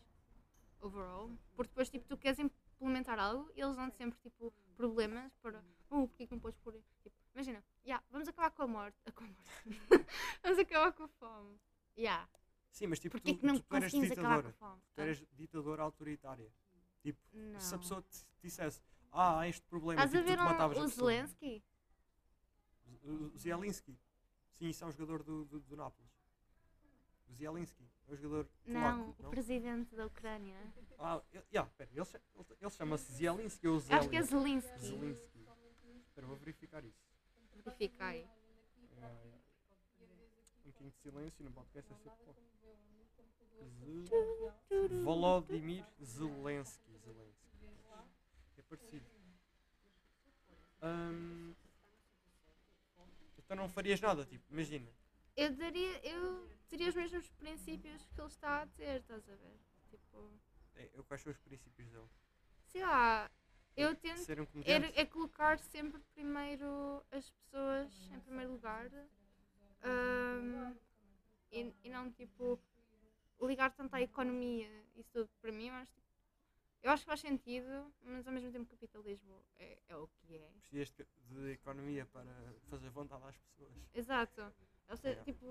overall, 0.81 1.31
porque 1.55 1.69
depois 1.69 1.91
tipo, 1.91 2.07
tu 2.09 2.17
queres 2.17 2.39
implementar 2.81 3.19
algo 3.19 3.51
e 3.55 3.61
eles 3.61 3.77
dão 3.77 3.91
sempre 3.91 4.19
tipo 4.21 4.53
problemas 4.75 5.33
para 5.43 5.63
oh, 5.91 6.09
porque 6.09 6.27
que 6.27 6.33
não 6.33 6.41
podes 6.41 6.59
pôr. 6.61 6.73
Tipo, 7.03 7.15
imagina, 7.35 7.63
yeah, 7.85 8.03
vamos 8.11 8.27
acabar 8.27 8.51
com 8.51 8.63
a 8.63 8.67
morte. 8.67 8.97
Com 9.15 9.25
a 9.25 9.27
morte. 9.27 10.07
vamos 10.43 10.59
acabar 10.59 10.93
com 10.93 11.05
a 11.05 11.09
fome. 11.09 11.61
Yeah. 11.97 12.29
Sim, 12.71 12.87
mas 12.87 12.99
tipo, 12.99 13.13
Porquê 13.19 13.35
tu, 13.35 13.41
que 13.41 13.47
não 13.47 13.59
tu, 13.59 13.65
tu 13.65 13.77
eras 13.77 13.95
a 13.95 13.99
ditadora. 13.99 14.53
fome? 14.53 14.81
Tu 14.95 15.01
eras 15.01 15.25
ditadora 15.33 15.83
autoritária. 15.83 16.51
Tipo, 17.03 17.19
Não. 17.33 17.61
se 17.61 17.75
a 17.75 17.79
pessoa 17.79 18.03
te 18.03 18.25
dissesse, 18.43 18.81
ah, 19.13 19.41
há 19.41 19.49
este 19.49 19.63
problema, 19.67 20.03
Estás 20.05 20.15
a 20.15 20.19
tipo, 20.19 20.25
tu 20.25 20.29
ver 20.31 20.39
te 20.39 20.45
matavas 20.53 20.79
um, 20.79 20.83
a 20.83 20.85
o. 20.85 20.89
Zelensky? 20.89 21.63
O- 23.03 23.31
O 23.35 23.39
Zielinski. 23.39 23.99
Sim, 24.53 24.69
isso 24.69 24.85
é 24.85 24.87
um 24.87 24.93
jogador 24.93 25.23
do, 25.23 25.45
do, 25.47 25.61
do 25.61 25.77
Nápoles. 25.77 26.11
O 27.29 27.33
Zielinski. 27.35 27.90
É 28.11 28.13
um 28.13 28.17
jogador 28.17 28.49
Não, 28.67 29.13
polaco, 29.13 29.27
o 29.27 29.31
presidente 29.31 29.95
da 29.95 30.07
Ucrânia. 30.07 30.57
Ah, 30.99 31.23
ele, 31.33 31.45
yeah, 31.53 31.71
pera, 31.77 31.89
ele, 31.95 32.01
ele, 32.01 32.47
ele 32.61 32.71
chama-se 32.71 33.13
Zielinski 33.13 33.69
ou 33.69 33.77
Acho 33.77 34.09
que 34.09 34.17
é 34.17 34.23
Zelensky? 34.23 34.79
Zelensky. 34.81 35.39
Zelensky. 35.39 35.47
Espera, 36.09 36.27
vou 36.27 36.37
verificar 36.37 36.85
isso. 36.85 36.99
Verifica 37.55 38.05
aí. 38.07 38.27
Ah, 39.01 39.07
yeah. 39.07 39.39
Um 40.59 40.63
pouquinho 40.65 40.91
de 40.91 40.97
silêncio 40.97 41.45
no 41.45 41.53
podcast 41.53 41.93
é 41.93 41.97
sempre. 41.97 42.21
Ze- 44.09 45.03
Volodymyr 45.05 45.85
Zelensky. 46.03 46.99
Zelensky. 46.99 47.57
É 48.59 48.63
parecido. 48.63 49.07
Ahm, 50.83 51.55
então 53.39 53.57
não 53.57 53.69
farias 53.69 54.01
nada, 54.01 54.25
tipo, 54.25 54.45
imagina. 54.53 54.89
Eu 55.43 55.51
daria, 55.57 56.07
eu 56.07 56.23
teria 56.69 56.91
os 56.91 56.95
mesmos 56.95 57.27
princípios 57.31 58.07
que 58.13 58.21
ele 58.21 58.29
está 58.29 58.61
a 58.63 58.67
ter, 58.67 59.01
estás 59.01 59.27
a 59.27 59.35
ver? 59.37 59.59
Tipo, 59.91 60.31
É, 60.77 60.91
eu- 60.93 61.03
quais 61.05 61.23
são 61.23 61.33
os 61.33 61.39
princípios 61.39 61.89
dele? 61.91 62.09
sei 62.67 62.83
lá, 62.83 63.31
eu 63.75 63.97
tento 63.97 64.19
Ser 64.27 64.39
um 64.39 64.45
é, 64.45 64.47
comediante? 64.53 65.01
é 65.01 65.07
colocar 65.07 65.59
sempre 65.59 65.99
primeiro 66.15 67.03
as 67.11 67.31
pessoas 67.31 67.91
em 68.13 68.21
primeiro 68.21 68.53
lugar 68.53 68.91
ahm, 69.83 70.77
e, 71.51 71.73
e 71.85 71.89
não 71.89 72.13
tipo 72.13 72.61
ligar 73.41 73.71
tanto 73.73 73.95
à 73.95 74.01
economia, 74.03 74.71
isso 74.95 75.09
tudo 75.11 75.31
para 75.41 75.51
mim, 75.51 75.71
mas 75.71 75.89
tipo, 75.89 76.07
eu 76.83 76.91
acho 76.91 77.03
que 77.05 77.07
faz 77.09 77.21
sentido, 77.21 77.91
mas 78.03 78.27
ao 78.27 78.33
mesmo 78.35 78.53
tempo 78.53 78.67
capitalismo 78.67 79.43
é, 79.59 79.79
é 79.89 79.97
o 79.97 80.07
que 80.07 80.37
é. 80.37 80.51
Precisas 80.61 80.93
de 81.31 81.53
economia 81.53 82.05
para 82.05 82.31
fazer 82.69 82.91
vontade 82.91 83.25
às 83.25 83.39
pessoas. 83.39 83.73
Exato. 83.95 84.53
Ou 84.91 84.97
seja, 84.97 85.23
tipo, 85.23 85.47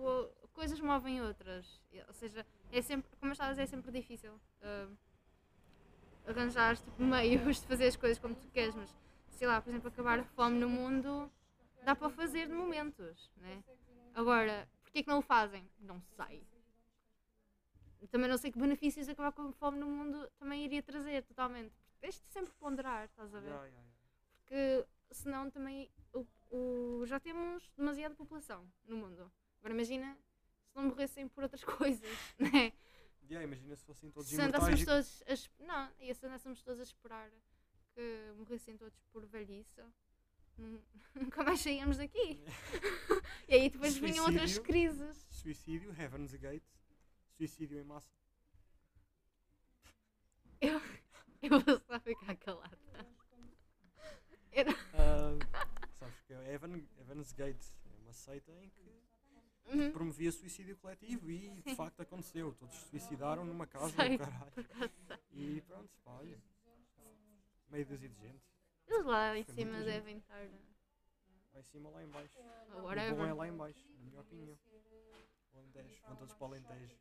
coisas 0.53 0.79
movem 0.81 1.21
outras. 1.21 1.81
Ou 2.07 2.13
seja, 2.13 2.45
é 2.71 2.81
sempre, 2.81 3.09
como 3.17 3.31
eu 3.31 3.33
estava 3.33 3.51
a 3.51 3.53
dizer, 3.53 3.63
é 3.63 3.65
sempre 3.65 3.91
difícil 3.91 4.33
uh, 4.33 4.97
arranjar 6.27 6.75
tipo, 6.77 7.01
meios 7.01 7.61
de 7.61 7.67
fazer 7.67 7.87
as 7.87 7.95
coisas 7.95 8.19
como 8.19 8.35
tu 8.35 8.47
queres, 8.49 8.75
mas 8.75 8.93
sei 9.31 9.47
lá, 9.47 9.61
por 9.61 9.69
exemplo, 9.69 9.87
acabar 9.87 10.19
a 10.19 10.23
fome 10.23 10.59
no 10.59 10.69
mundo 10.69 11.31
dá 11.83 11.95
para 11.95 12.09
fazer 12.09 12.47
de 12.47 12.53
momentos, 12.53 13.31
né? 13.37 13.63
Agora, 14.13 14.67
porquê 14.83 15.01
que 15.01 15.09
não 15.09 15.19
o 15.19 15.21
fazem? 15.21 15.67
Não 15.79 16.01
sei. 16.01 16.45
Também 18.11 18.29
não 18.29 18.37
sei 18.37 18.51
que 18.51 18.59
benefícios 18.59 19.07
acabar 19.07 19.31
com 19.31 19.43
a 19.43 19.51
fome 19.53 19.79
no 19.79 19.87
mundo 19.87 20.29
também 20.37 20.65
iria 20.65 20.83
trazer 20.83 21.23
totalmente. 21.23 21.73
tens 22.01 22.15
de 22.19 22.27
sempre 22.27 22.53
ponderar, 22.59 23.05
estás 23.05 23.33
a 23.33 23.39
ver? 23.39 23.73
Porque 24.39 24.85
senão 25.11 25.49
também 25.49 25.89
o, 26.13 26.25
o- 26.51 27.05
já 27.05 27.19
temos 27.19 27.69
demasiada 27.77 28.15
população 28.15 28.69
no 28.85 28.97
mundo. 28.97 29.31
Agora 29.59 29.73
imagina 29.73 30.17
se 30.67 30.75
não 30.75 30.83
morressem 30.85 31.27
por 31.27 31.43
outras 31.43 31.63
coisas, 31.65 32.09
né? 32.37 32.71
Ya, 33.29 33.43
imagina 33.43 33.75
se 33.75 33.83
fossem 33.85 34.09
todos 34.09 34.29
Se 34.29 34.35
imortais. 34.35 34.83
todos 34.85 35.23
a, 35.27 35.63
não, 35.63 35.91
e 35.99 36.13
se 36.15 36.25
andássemos 36.25 36.63
todos 36.63 36.79
a 36.79 36.83
esperar 36.83 37.29
que 37.93 38.33
morressem 38.37 38.75
todos 38.77 38.97
por 39.11 39.25
velhice, 39.27 39.83
nun- 40.57 40.81
nunca 41.15 41.43
mais 41.43 41.59
saíamos 41.59 41.97
daqui. 41.97 42.43
e 43.47 43.53
aí 43.53 43.69
depois 43.69 43.95
vinham 43.97 44.25
outras 44.25 44.51
Suicídio. 44.51 44.63
crises. 44.63 45.27
Suicídio, 45.29 45.91
Heaven's 45.99 46.33
Gate, 46.35 46.63
suicídio 47.37 47.79
em 47.79 47.83
massa. 47.83 48.09
Eu 50.61 50.79
vou 51.49 51.79
só 51.87 51.99
ficar 52.01 52.35
calada. 52.35 52.77
Não- 54.55 54.73
Ah, 54.93 55.89
sabes 55.93 56.19
que 56.21 56.33
é 56.33 56.53
Heaven, 56.53 56.87
Heaven's 56.99 57.31
Gate 57.33 57.63
é 57.85 57.97
uma 58.03 58.13
seita 58.13 58.51
em 58.51 58.69
que 58.69 58.99
Uhum, 59.71 59.91
promovia 59.91 60.31
suicídio 60.31 60.75
coletivo 60.77 61.29
e 61.29 61.51
de 61.61 61.75
facto 61.75 62.01
aconteceu. 62.01 62.55
Todos 62.55 62.75
se 62.75 62.89
suicidaram 62.89 63.45
numa 63.45 63.67
casa 63.67 63.89
Sei, 63.95 64.17
caralho. 64.17 64.51
E 65.31 65.61
pronto, 65.61 65.89
pá, 66.03 66.11
olha. 66.13 66.41
Meio 67.69 67.85
dúzia 67.85 68.09
de 68.09 68.15
gente. 68.15 68.43
Eles 68.87 69.05
lá 69.05 69.37
em 69.37 69.43
cima 69.43 69.83
devem 69.83 70.17
estar. 70.17 70.43
Lá 71.53 71.59
em 71.59 71.63
cima, 71.63 71.89
lá 71.91 72.03
em 72.03 72.07
baixo. 72.07 72.39
O 72.39 72.81
bom 73.15 73.25
é 73.25 73.33
lá 73.33 73.47
em 73.47 73.55
baixo, 73.55 73.85
na 73.99 74.05
minha 74.05 74.21
opinião. 74.21 74.57
Alentejo, 75.53 76.01
vão 76.07 76.15
todos 76.15 76.33
para 76.33 76.43
o 76.47 76.47
Alentejo. 76.47 76.97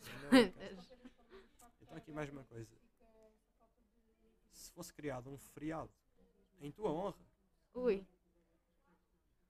Então 1.82 1.96
aqui 1.96 2.12
mais 2.12 2.30
uma 2.30 2.44
coisa. 2.44 2.70
Se 4.52 4.70
fosse 4.72 4.92
criado 4.92 5.30
um 5.30 5.36
feriado 5.38 5.90
em 6.60 6.70
tua 6.70 6.90
honra, 6.90 7.16
Ui, 7.74 8.04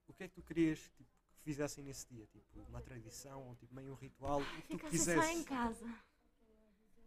o 0.07 0.13
que 0.13 0.23
é 0.23 0.27
que 0.27 0.35
tu 0.35 0.41
querias 0.43 0.79
tipo, 0.97 1.09
que 1.35 1.41
fizessem 1.43 1.83
nesse 1.83 2.07
dia? 2.07 2.25
Tipo, 2.27 2.59
uma 2.69 2.81
tradição 2.81 3.47
ou 3.47 3.55
tipo, 3.55 3.73
meio 3.73 3.91
um 3.91 3.95
ritual? 3.95 4.41
O 4.69 4.77
que 4.77 4.89
tu 4.89 4.97
só 4.97 5.23
em 5.23 5.43
casa. 5.43 5.85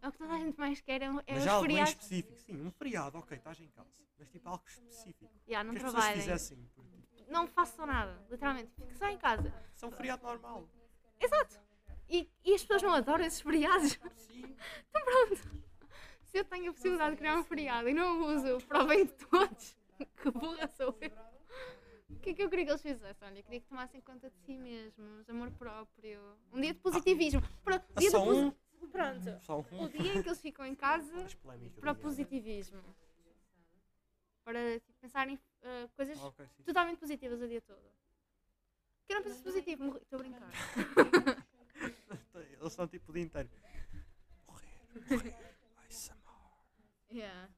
É 0.01 0.07
o 0.07 0.11
que 0.11 0.17
toda 0.17 0.33
a 0.33 0.37
gente 0.37 0.59
mais 0.59 0.81
quer, 0.81 1.01
é, 1.01 1.09
um- 1.09 1.19
é 1.19 1.33
Mas 1.35 1.47
algo 1.47 1.65
em 1.65 1.69
feriados. 1.69 1.91
específico. 1.93 2.37
Sim, 2.41 2.65
um 2.65 2.71
feriado, 2.71 3.17
ok, 3.17 3.37
estás 3.37 3.59
em 3.61 3.67
casa. 3.69 3.89
Mas 4.19 4.29
tipo 4.29 4.49
algo 4.49 4.63
específico. 4.67 5.31
Já, 5.47 5.63
não 5.63 5.73
que 5.73 5.77
as 5.77 5.83
pessoas 5.93 6.05
fizessem. 6.13 6.57
por 6.75 6.85
ti. 6.85 7.25
Não 7.29 7.47
façam 7.47 7.85
nada, 7.85 8.21
literalmente. 8.29 8.69
Fiquem 8.75 8.95
só 8.95 9.07
em 9.07 9.17
casa. 9.17 9.53
Isso 9.73 9.85
é 9.85 9.87
um 9.87 9.91
feriado 9.91 10.23
normal. 10.23 10.67
Exato. 11.19 11.57
E, 12.09 12.29
e 12.43 12.53
as 12.53 12.61
pessoas 12.61 12.81
não 12.81 12.93
adoram 12.93 13.23
esses 13.23 13.39
feriados. 13.39 13.97
Sim. 14.17 14.55
Se 16.25 16.37
eu 16.39 16.45
tenho 16.45 16.69
a 16.71 16.73
possibilidade 16.73 17.11
de 17.11 17.17
criar 17.17 17.37
um 17.37 17.43
feriado 17.43 17.87
e 17.87 17.93
não 17.93 18.21
o 18.23 18.35
uso 18.35 18.65
para 18.67 18.83
o 18.83 18.87
bem 18.87 19.05
de 19.05 19.13
todos, 19.13 19.77
que 20.21 20.31
burra 20.31 20.67
sou 20.67 20.97
eu. 21.01 21.11
O 22.09 22.19
que 22.19 22.29
é 22.31 22.33
que 22.33 22.43
eu 22.43 22.49
queria 22.49 22.65
que 22.65 22.71
eles 22.71 22.81
fizessem? 22.81 23.27
Olha, 23.27 23.39
eu 23.39 23.43
queria 23.43 23.59
que 23.61 23.67
tomassem 23.67 24.01
conta 24.01 24.29
de 24.29 24.37
si 24.39 24.57
mesmos, 24.57 25.29
amor 25.29 25.51
próprio, 25.51 26.37
um 26.51 26.61
dia 26.61 26.73
de 26.73 26.79
positivismo. 26.79 27.41
Pronto, 27.63 27.85
Ah, 27.95 27.99
dia 27.99 28.11
só 28.11 28.19
de 28.19 28.25
posi- 28.25 28.41
um? 28.45 28.53
Pronto, 28.89 29.39
Só 29.41 29.59
um. 29.59 29.83
o 29.83 29.89
dia 29.89 30.13
em 30.15 30.21
que 30.21 30.29
eles 30.29 30.41
ficam 30.41 30.65
em 30.65 30.75
casa 30.75 31.13
para 31.79 31.91
o 31.91 31.95
positivismo. 31.95 32.83
Para 34.43 34.79
tipo, 34.79 34.93
pensar 34.99 35.27
em 35.29 35.39
eh, 35.61 35.87
coisas 35.95 36.19
Ah, 36.19 36.27
ok, 36.27 36.45
sim. 36.49 36.63
totalmente 36.63 36.99
positivas 36.99 37.41
o 37.41 37.47
dia 37.47 37.61
todo. 37.61 37.81
Que 39.07 39.13
eu 39.13 39.17
não 39.17 39.23
penso 39.23 39.41
positivo, 39.43 39.83
morri- 39.85 40.01
estou 40.01 40.19
a 40.19 40.21
brincar. 40.21 40.51
Eles 42.35 42.71
estão 42.73 42.87
tipo 42.87 43.11
o 43.11 43.13
dia 43.13 43.23
inteiro. 43.23 43.49
Morrer, 44.47 44.67
morrer. 45.09 45.55
Ai, 45.77 45.91
Samar. 45.91 46.59
Yeah, 47.11 47.49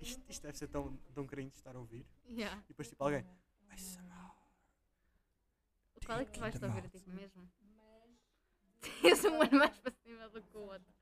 Isto, 0.00 0.22
isto 0.28 0.42
deve 0.42 0.56
ser 0.58 0.68
tão, 0.68 0.96
tão 1.14 1.26
cringe 1.26 1.54
estar 1.56 1.74
a 1.76 1.78
ouvir. 1.78 2.06
yeah. 2.28 2.60
E 2.64 2.68
depois 2.68 2.88
tipo 2.88 3.02
alguém. 3.04 3.24
Ai, 3.68 3.78
Samar. 3.78 4.36
Qual 6.06 6.18
é 6.20 6.24
que 6.24 6.32
tu 6.32 6.40
vais 6.40 6.58
te 6.58 6.64
ouvir 6.64 6.88
ti 6.88 7.10
mesmo? 7.10 7.50
Tens 9.02 9.24
um 9.26 9.42
ano 9.42 9.58
mais 9.58 9.78
para 9.78 9.92
cima 9.92 10.28
do 10.30 10.42
que 10.42 10.56
o 10.56 10.60
outro. 10.60 10.94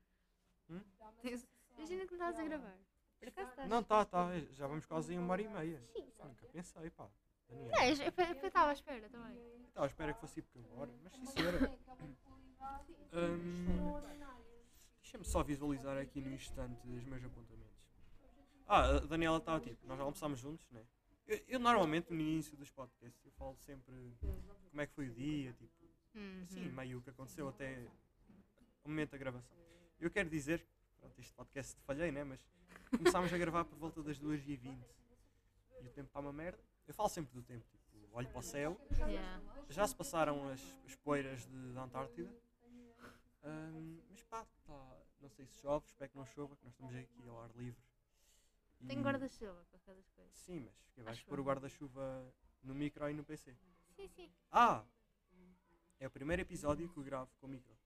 Hum? 0.69 0.81
Tens- 1.21 1.47
Imagina 1.77 2.05
que 2.05 2.15
não 2.15 2.29
estás 2.29 2.39
a 2.39 2.43
gravar. 2.43 2.77
Por 3.19 3.27
acaso 3.29 3.49
estás? 3.49 3.69
Não, 3.69 3.83
tá, 3.83 4.05
tá. 4.05 4.27
Já 4.51 4.67
vamos 4.67 4.85
quase 4.85 5.13
em 5.13 5.17
uma 5.19 5.31
hora 5.31 5.41
e 5.41 5.47
meia. 5.47 5.81
Sim. 5.95 6.11
Nunca 6.23 6.45
pensei, 6.47 6.89
pá. 6.89 7.09
Daniel. 7.47 7.71
Não, 7.71 7.83
eu 8.41 8.47
estava 8.47 8.69
à 8.69 8.73
espera 8.73 9.09
também. 9.09 9.37
Estava 9.67 9.85
à 9.85 9.87
espera 9.87 10.13
que 10.13 10.19
fosse 10.19 10.33
tipo 10.35 10.49
que 10.51 10.59
agora. 10.71 10.91
Mas 11.03 11.13
sim, 11.13 11.25
senhora. 11.25 11.79
Hum, 13.13 14.01
Deixa-me 15.01 15.25
só 15.25 15.41
visualizar 15.41 15.97
aqui 15.97 16.21
no 16.21 16.31
instante 16.33 16.87
os 16.87 17.03
meus 17.05 17.23
apontamentos. 17.23 17.68
Ah, 18.71 18.97
a 18.97 18.99
Daniela 18.99 19.37
estava 19.37 19.59
tipo, 19.59 19.85
nós 19.87 19.99
almoçámos 19.99 20.39
juntos, 20.39 20.69
né? 20.69 20.85
Eu, 21.27 21.41
eu 21.47 21.59
normalmente 21.59 22.13
no 22.13 22.19
início 22.21 22.55
dos 22.55 22.69
podcasts 22.71 23.25
eu 23.25 23.31
falo 23.31 23.57
sempre 23.57 24.15
como 24.69 24.79
é 24.81 24.85
que 24.85 24.93
foi 24.93 25.09
o 25.09 25.13
dia, 25.13 25.51
tipo, 25.53 25.79
Uhum. 26.15 26.45
sim, 26.47 26.69
meio 26.69 26.97
o 26.97 27.01
que 27.01 27.09
aconteceu 27.11 27.47
até 27.47 27.87
o 28.83 28.89
momento 28.89 29.11
da 29.11 29.17
gravação. 29.17 29.57
Eu 29.99 30.09
quero 30.09 30.27
dizer, 30.29 30.65
pronto, 30.99 31.19
este 31.19 31.33
podcast 31.33 31.79
falhei, 31.81 32.11
né? 32.11 32.23
Mas 32.23 32.39
começámos 32.97 33.31
a 33.33 33.37
gravar 33.37 33.63
por 33.65 33.77
volta 33.77 34.01
das 34.03 34.19
2h20 34.19 34.77
e 35.81 35.85
o 35.87 35.89
tempo 35.91 36.07
está 36.07 36.19
uma 36.19 36.33
merda. 36.33 36.59
Eu 36.87 36.93
falo 36.93 37.09
sempre 37.09 37.33
do 37.33 37.43
tempo, 37.43 37.63
tipo, 37.69 38.07
olho 38.11 38.27
para 38.29 38.39
o 38.39 38.43
céu, 38.43 38.79
Yeah. 39.07 39.41
já 39.69 39.87
se 39.87 39.95
passaram 39.95 40.47
as, 40.49 40.61
as 40.85 40.95
poeiras 40.95 41.45
de, 41.45 41.73
da 41.73 41.83
Antártida. 41.83 42.29
Ahm, 43.43 43.99
mas 44.09 44.23
pá, 44.23 44.45
tá, 44.65 44.97
não 45.21 45.29
sei 45.29 45.45
se 45.45 45.59
chove, 45.61 45.85
espero 45.87 46.09
que 46.11 46.17
não 46.17 46.25
chova, 46.25 46.55
que 46.55 46.63
nós 46.65 46.73
estamos 46.73 46.95
aqui 46.95 47.27
ao 47.27 47.41
ar 47.41 47.49
livre. 47.55 47.79
Tenho 48.87 49.01
E- 49.01 49.03
guarda-chuva 49.03 49.65
para 49.69 49.79
cada 49.79 50.01
coisa. 50.15 50.31
Sim, 50.33 50.59
mas 50.61 50.75
que 50.93 51.01
vais 51.01 51.17
Acho 51.17 51.25
pôr 51.25 51.39
o 51.39 51.43
guarda-chuva 51.43 52.33
no 52.63 52.73
micro 52.73 53.09
e 53.09 53.13
no 53.13 53.23
PC. 53.23 53.55
Sim, 53.95 54.07
sim. 54.09 54.31
Ah! 54.51 54.83
É 55.99 56.07
o 56.07 56.11
primeiro 56.11 56.41
episódio 56.41 56.87
que 56.89 56.97
eu 56.97 57.03
gravo 57.03 57.29
com 57.39 57.47
o 57.47 57.49
micro. 57.49 57.77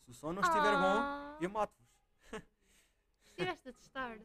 Se 0.00 0.10
o 0.10 0.14
som 0.14 0.32
não 0.32 0.42
estiver 0.42 0.76
bom, 0.76 0.98
Ah, 0.98 1.38
eu 1.40 1.48
mato-vos. 1.48 1.88
Estiveste 3.28 3.68
a 3.68 3.72
testar. 3.72 4.18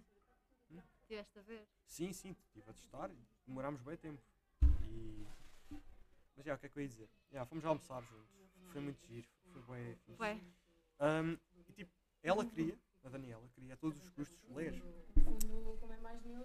Hum? 0.72 0.82
Estiveste 1.02 1.40
a 1.40 1.42
ver. 1.44 1.68
Sim, 1.86 2.12
sim, 2.14 2.32
estive 2.32 2.70
a 2.70 2.74
testar 2.74 3.12
demorámos 3.46 3.82
bem 3.82 3.96
tempo. 3.96 4.22
E... 4.90 5.28
Mas 6.36 6.46
já, 6.46 6.56
o 6.56 6.58
que 6.58 6.66
é 6.66 6.70
que 6.70 6.78
eu 6.80 6.82
ia 6.82 6.90
dizer? 6.90 7.10
Já, 7.32 7.46
fomos 7.46 7.64
almoçar 7.64 8.02
juntos. 8.04 8.36
Foi 8.72 8.82
muito 8.82 9.00
giro, 9.06 9.28
foi 9.54 9.62
bem. 9.62 10.00
Vai. 10.18 10.44
Ahm, 11.00 11.38
e 11.68 11.74
tipo, 11.74 11.92
ela 12.24 12.44
queria, 12.46 12.78
a 13.06 13.10
Daniela, 13.10 13.48
queria 13.54 13.76
a 13.76 13.78
todos 13.78 14.02
os 14.02 14.10
custos 14.10 14.50
ler. 14.50 14.84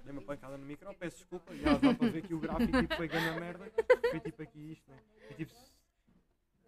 Dei 0.05 0.13
uma 0.13 0.23
pancada 0.23 0.59
no 0.59 0.67
micro, 0.67 0.95
peço 0.95 1.17
desculpa, 1.17 1.57
já 1.57 1.79
dá 1.79 1.95
para 1.95 2.11
ver 2.11 2.23
que 2.23 2.35
o 2.35 2.41
gráfico 2.41 2.81
tipo, 2.81 2.97
foi 2.97 3.09
grande 3.09 3.41
merda. 3.41 3.73
Foi 4.11 4.21
tipo 4.21 4.43
aqui 4.43 4.73
isto, 4.73 4.91
né? 4.91 5.03
E 5.31 5.35
tipo. 5.35 5.55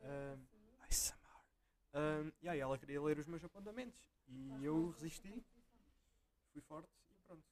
ahm, 0.02 0.38
ai, 0.80 0.92
Samar. 0.92 1.44
Ahm, 1.92 2.32
e 2.40 2.48
aí 2.48 2.60
ela 2.60 2.78
queria 2.78 3.02
ler 3.02 3.18
os 3.18 3.26
meus 3.26 3.44
apontamentos. 3.44 4.00
E 4.28 4.64
eu 4.64 4.90
resisti, 4.90 5.44
fui 6.52 6.62
forte 6.62 6.88
e 7.10 7.22
pronto. 7.26 7.44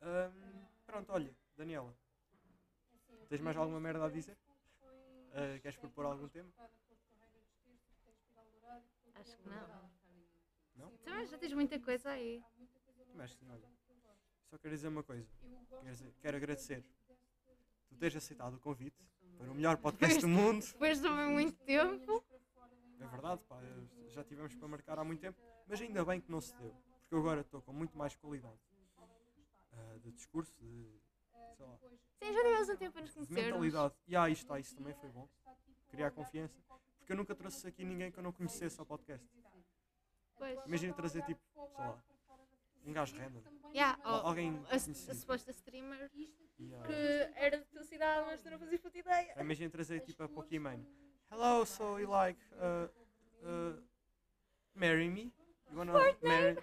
Ahm, 0.00 0.66
pronto, 0.84 1.12
olha, 1.12 1.36
Daniela. 1.56 1.94
Tens 3.28 3.40
mais 3.40 3.56
alguma 3.56 3.80
merda 3.80 4.04
a 4.04 4.10
dizer? 4.10 4.36
Ah, 5.32 5.58
queres 5.60 5.78
propor 5.78 6.04
algum 6.06 6.28
tema? 6.28 6.50
Acho 9.14 9.36
que 9.38 9.48
não. 9.48 10.01
Não? 10.76 10.90
Também 10.98 11.26
já 11.26 11.38
tens 11.38 11.52
muita 11.52 11.78
coisa 11.78 12.10
aí. 12.10 12.42
Mas 13.14 13.32
sim, 13.32 13.48
olha. 13.50 13.68
Só 14.50 14.58
quero 14.58 14.74
dizer 14.74 14.88
uma 14.88 15.02
coisa. 15.02 15.28
Quero, 15.68 15.90
dizer- 15.90 16.14
quero 16.20 16.36
agradecer. 16.36 16.84
Tu 17.88 17.96
teres 17.96 18.16
aceitado 18.16 18.54
o 18.54 18.60
convite 18.60 18.96
para 19.38 19.50
o 19.50 19.54
melhor 19.54 19.76
podcast 19.76 20.20
do 20.20 20.28
mundo. 20.28 20.64
Depois 20.64 21.00
de 21.00 21.08
muito 21.08 21.58
tempo. 21.64 22.24
É 23.00 23.06
verdade, 23.06 23.42
pá. 23.48 23.60
Já 24.08 24.22
tivemos 24.24 24.54
para 24.54 24.68
marcar 24.68 24.98
há 24.98 25.04
muito 25.04 25.20
tempo. 25.20 25.40
Mas 25.66 25.80
ainda 25.80 26.04
bem 26.04 26.20
que 26.20 26.30
não 26.30 26.40
se 26.40 26.54
deu. 26.56 26.70
Porque 27.00 27.14
eu 27.14 27.18
agora 27.18 27.40
estou 27.40 27.60
com 27.62 27.72
muito 27.72 27.96
mais 27.96 28.14
qualidade 28.16 28.58
ah, 29.72 29.98
de 30.02 30.12
discurso, 30.12 30.52
de. 30.60 31.00
sei 31.56 31.66
lá. 31.66 31.78
Sim, 32.18 32.32
já 32.32 32.42
tivemos 32.42 32.68
um 32.68 32.76
tempo 32.76 32.92
para 32.92 33.02
nos 33.02 33.10
de 33.10 33.16
conhecermos. 33.16 33.44
mentalidade. 33.44 33.94
E 34.06 34.16
ah, 34.16 34.28
isto, 34.28 34.52
ah, 34.52 34.60
isso 34.60 34.74
também 34.76 34.94
foi 34.94 35.10
bom. 35.10 35.28
Criar 35.88 36.10
confiança. 36.10 36.58
Porque 36.98 37.12
eu 37.12 37.16
nunca 37.16 37.34
trouxe 37.34 37.66
aqui 37.66 37.84
ninguém 37.84 38.10
que 38.10 38.18
eu 38.18 38.22
não 38.22 38.32
conhecesse 38.32 38.78
ao 38.78 38.86
podcast. 38.86 39.26
Pois. 40.42 40.58
Imagina 40.66 40.92
trazer 40.92 41.22
tipo, 41.22 41.40
sei 41.54 41.84
lá, 41.86 42.02
um 42.84 42.92
gajo 42.92 43.16
random. 43.16 43.42
Yeah, 43.72 43.96
oh, 44.04 44.26
Alguém 44.26 44.50
a, 44.68 44.74
a 44.74 44.80
conhecido. 44.80 45.14
suposta 45.14 45.52
streamer 45.52 46.10
E, 46.14 46.28
ah, 46.74 46.82
que 46.82 46.92
era 47.36 47.58
da 47.58 47.64
tua 47.66 47.84
cidade, 47.84 48.26
mas 48.26 48.42
tu 48.42 48.50
não 48.50 48.58
fazias 48.58 48.80
puta 48.80 48.98
ideia. 48.98 49.40
Imagina 49.40 49.70
trazer 49.70 50.00
tipo 50.00 50.20
a 50.24 50.28
Pokémon. 50.28 50.80
Hello, 51.30 51.64
so 51.64 51.96
you 52.00 52.10
like 52.10 52.40
uh, 52.54 52.88
uh, 53.46 53.80
marry 54.74 55.08
me? 55.08 55.32
You 55.70 55.78
wanna 55.78 55.92
marry? 56.20 56.58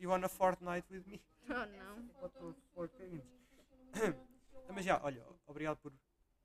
You 0.00 0.10
wanna 0.10 0.28
Fortnite 0.28 0.90
with 0.90 1.06
me? 1.06 1.22
Oh 1.48 1.66
não. 1.66 2.08
What 2.20 2.34
the 2.38 2.54
fuck 2.74 2.92
is 3.02 4.14
Mas 4.74 4.84
já, 4.84 5.00
olha, 5.02 5.24
obrigado 5.46 5.76
por 5.78 5.92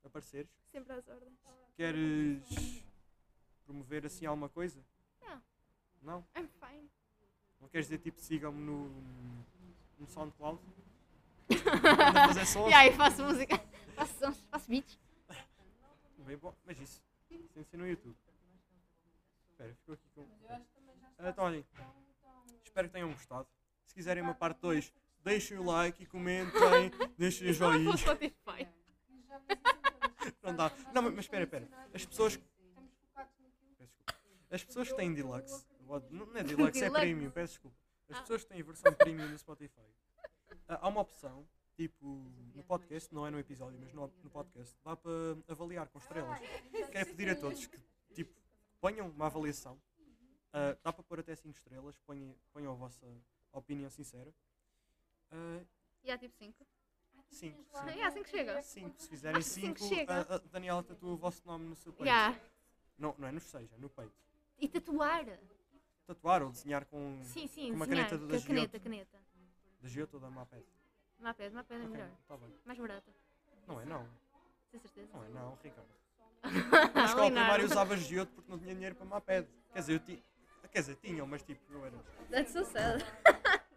apareceres. 0.04 0.48
Sempre 0.70 0.92
às 0.92 1.08
ordens. 1.08 1.40
Queres 1.76 2.84
promover 3.64 4.06
assim 4.06 4.26
alguma 4.26 4.48
coisa? 4.48 4.80
Não. 6.02 6.24
Não? 6.34 6.42
I'm 6.42 6.48
fine. 6.60 6.90
Não 7.60 7.68
queres 7.68 7.86
dizer 7.86 7.98
tipo 7.98 8.20
sigam-me 8.20 8.60
no, 8.60 8.88
no 9.98 10.06
SoundCloud? 10.08 10.60
Fazer 12.26 12.46
sons? 12.46 12.68
E 12.70 12.74
aí 12.74 12.92
faço 12.92 13.24
música, 13.24 13.58
faço 13.94 14.14
sons, 14.18 14.46
faço 14.50 14.68
beats. 14.68 14.98
Bem 16.18 16.36
bom, 16.36 16.54
mas 16.64 16.78
isso 16.78 17.02
sem 17.54 17.64
ser 17.64 17.76
no 17.78 17.88
YouTube. 17.88 18.16
Espera, 19.50 19.74
ficou 19.74 19.94
aqui 19.94 20.08
com. 20.14 20.26
Ah, 20.48 20.60
Então, 21.30 21.44
olhem, 21.44 21.64
espero 22.62 22.88
que 22.88 22.92
tenham 22.92 23.10
gostado. 23.10 23.48
Se 23.84 23.94
quiserem 23.94 24.22
uma 24.22 24.34
parte 24.34 24.60
2, 24.60 24.92
deixem 25.24 25.58
o 25.58 25.64
like 25.64 26.02
e 26.02 26.06
comentem, 26.06 26.90
deixem 27.16 27.48
o 27.50 27.54
joinha. 27.54 27.92
Não 30.42 30.54
dá. 30.54 30.70
Não, 30.94 31.02
mas 31.02 31.18
espera, 31.20 31.44
espera. 31.44 31.68
As 31.94 32.04
pessoas. 32.04 32.38
As 34.50 34.64
pessoas 34.64 34.88
que 34.88 34.96
têm 34.96 35.12
Deluxe, 35.12 35.66
não 36.10 36.26
não 36.26 36.36
é 36.36 36.42
Deluxe, 36.44 36.84
é. 36.84 36.90
Premium, 36.90 37.30
peço 37.30 37.52
desculpa. 37.54 37.76
As 38.08 38.16
Ah. 38.16 38.20
pessoas 38.22 38.42
que 38.44 38.48
têm 38.50 38.62
versão 38.62 38.92
Premium 38.94 39.28
no 39.28 39.38
Spotify, 39.38 39.80
ah, 40.68 40.78
há 40.82 40.88
uma 40.88 41.00
opção, 41.00 41.46
tipo, 41.76 42.06
no 42.54 42.62
podcast, 42.64 43.12
não 43.14 43.26
é 43.26 43.30
no 43.30 43.38
episódio, 43.38 43.78
mas 43.80 43.92
no, 43.92 44.06
no 44.22 44.30
podcast, 44.30 44.76
dá 44.84 44.96
para 44.96 45.10
avaliar 45.48 45.88
com 45.88 45.98
estrelas. 45.98 46.38
Quero 46.90 47.06
pedir 47.10 47.30
a 47.30 47.36
todos 47.36 47.66
que, 47.66 47.78
tipo, 48.14 48.34
ponham 48.80 49.08
uma 49.08 49.26
avaliação. 49.26 49.80
Ah, 50.52 50.76
dá 50.82 50.92
para 50.92 51.02
pôr 51.04 51.20
até 51.20 51.34
5 51.36 51.54
estrelas, 51.56 51.98
ponham, 52.00 52.34
ponham 52.52 52.72
a 52.72 52.76
vossa 52.76 53.06
opinião 53.52 53.90
sincera. 53.90 54.32
Ah, 55.30 55.60
E 56.02 56.10
há 56.10 56.16
tipo 56.18 56.34
5. 56.36 56.66
5, 57.30 57.58
E 57.94 58.00
há 58.02 58.10
5 58.10 58.28
chega. 58.28 58.62
5, 58.62 59.02
se 59.02 59.08
fizerem 59.08 59.36
Acho 59.38 59.48
que 59.48 59.54
cinco 59.60 59.78
5, 59.80 59.94
chega. 59.94 60.12
a, 60.14 60.34
a 60.36 60.38
Daniela 60.38 60.82
tatua 60.82 61.12
o 61.12 61.16
vosso 61.18 61.46
nome 61.46 61.66
no 61.66 61.76
seu 61.76 61.92
peito. 61.92 62.06
Yeah. 62.06 62.40
Não, 62.96 63.14
não 63.18 63.28
é 63.28 63.32
nos 63.32 63.42
seis, 63.44 63.70
é 63.72 63.76
no 63.76 63.90
peito. 63.90 64.14
E 64.58 64.66
tatuar. 64.66 65.26
Tatuar 66.08 66.42
ou 66.42 66.50
desenhar 66.50 66.86
com 66.86 67.20
Sim, 67.22 67.46
sim, 67.46 67.68
Com 67.68 67.76
uma 67.76 67.86
desenhar. 67.86 68.08
caneta 68.08 68.26
da 68.26 68.36
a 68.38 68.40
caneta, 68.40 68.78
Giotto. 68.78 68.80
caneta. 68.80 69.18
da 69.82 69.88
Giotto 69.88 70.14
ou 70.14 70.20
da 70.20 70.30
Maped. 70.30 70.64
Pedra 71.36 71.58
é 71.58 71.60
Ok, 71.60 71.78
melhor. 71.86 72.08
tá 72.26 72.36
bem. 72.38 72.48
Mais 72.64 72.78
barata. 72.78 73.10
Não 73.66 73.78
é 73.80 73.84
não, 73.84 74.08
Sem 74.70 74.80
certeza. 74.80 75.08
não 75.12 75.22
é 75.24 75.28
não, 75.28 75.58
Ricardo. 75.62 75.88
Na 76.94 77.04
escola 77.04 77.26
primária 77.30 77.64
usava 77.66 77.94
Giotto 77.98 78.32
porque 78.32 78.50
não 78.50 78.58
tinha 78.58 78.74
dinheiro 78.74 78.94
para 78.94 79.04
Maped. 79.04 79.46
Quer 79.74 79.80
dizer, 79.80 79.92
eu 79.92 79.98
tinha. 80.00 80.18
Quer 80.72 80.80
dizer, 80.80 80.96
tinham, 80.96 81.26
mas 81.26 81.42
tipo, 81.42 81.60
eu 81.74 81.84
era. 81.84 81.96
That's 82.30 82.52
so 82.52 82.64
sad. 82.64 83.04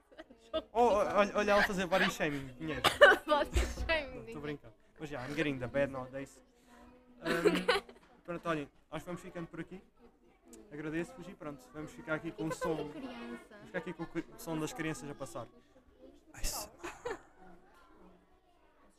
Oh, 0.53 0.61
oh, 0.73 0.95
olha, 0.97 1.31
olha 1.37 1.51
ela 1.51 1.63
fazer 1.63 1.85
body 1.87 2.11
shaming, 2.11 2.45
dinheiro. 2.59 2.81
Body 3.25 3.49
shaming. 3.87 4.19
Estou 4.25 4.37
a 4.39 4.41
brincar. 4.41 4.71
Mas 4.99 5.07
já, 5.09 5.25
I'm 5.25 5.33
getting 5.33 5.57
the 5.57 5.67
bad 5.67 5.89
nowadays. 5.93 6.41
Um, 7.21 8.21
pronto, 8.25 8.49
olhem, 8.49 8.69
acho 8.91 9.05
que 9.05 9.05
vamos 9.05 9.21
ficando 9.21 9.47
por 9.47 9.61
aqui. 9.61 9.81
Agradeço-vos 10.71 11.27
e 11.27 11.33
pronto, 11.33 11.61
vamos 11.73 11.91
ficar 11.91 12.15
aqui 12.15 12.31
com 12.31 12.47
o 12.47 12.51
som. 12.53 12.75
Vamos 12.75 13.65
ficar 13.65 13.79
aqui 13.79 13.93
com 13.93 14.03
o 14.03 14.39
som 14.39 14.57
das 14.59 14.73
crianças 14.73 15.09
a 15.09 15.15
passar. 15.15 15.47
As 16.33 16.69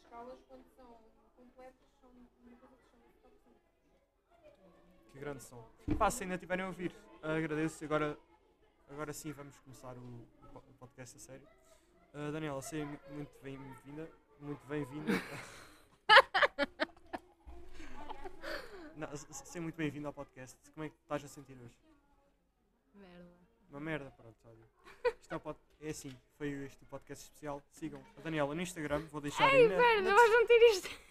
escalas, 0.05 0.39
quando 0.49 0.65
são 0.77 0.97
completas, 1.37 1.89
são 2.01 2.11
uma 2.45 2.57
coisa 2.59 2.77
que 5.13 5.19
grande 5.19 5.43
som. 5.43 5.65
Pá, 5.99 6.11
se 6.11 6.23
ainda 6.25 6.35
estiverem 6.35 6.65
a 6.65 6.69
ouvir, 6.69 6.95
agradeço. 7.23 7.85
Agora, 7.85 8.19
agora 8.91 9.13
sim 9.13 9.33
vamos 9.33 9.59
começar 9.61 9.97
o, 9.97 10.01
o 10.01 10.47
po- 10.53 10.59
o 10.69 10.75
podcast 10.79 11.17
a 11.17 11.21
sério. 11.21 11.47
Ah, 12.15 12.31
Daniela, 12.31 12.61
seja 12.63 12.85
mu- 12.85 12.99
muito 13.11 13.33
bem-vinda. 13.43 14.11
Muito 14.41 14.67
bem-vinda. 14.67 15.13
Não, 19.03 19.17
se- 19.17 19.27
se- 19.35 19.47
seja 19.47 19.61
muito 19.61 19.75
bem-vinda 19.75 20.07
ao 20.07 20.13
podcast. 20.13 20.57
Como 20.71 20.87
é 20.87 20.89
que 20.89 20.95
estás 21.03 21.25
a 21.25 21.29
sentir 21.29 21.59
hoje? 21.61 21.77
Merda. 22.95 23.33
Uma 23.69 23.81
merda, 23.81 24.11
pronto, 24.13 24.37
olha. 24.45 25.13
Isto 25.21 25.35
é, 25.35 25.39
pod- 25.41 25.59
é 25.81 25.89
assim, 25.89 26.17
foi 26.39 26.51
este 26.67 26.85
podcast 26.85 27.25
especial. 27.25 27.61
Sigam 27.73 28.01
a 28.17 28.21
Daniela 28.21 28.55
no 28.55 28.63
Instagram, 28.63 29.01
vou 29.09 29.21
deixar 29.21 29.49
aí 29.49 29.67
na, 29.67 29.75
Pera, 29.75 30.03
na 30.03 30.11
não 30.11 30.17
vais 30.17 30.31
meter 30.31 30.71
isto. 30.71 30.89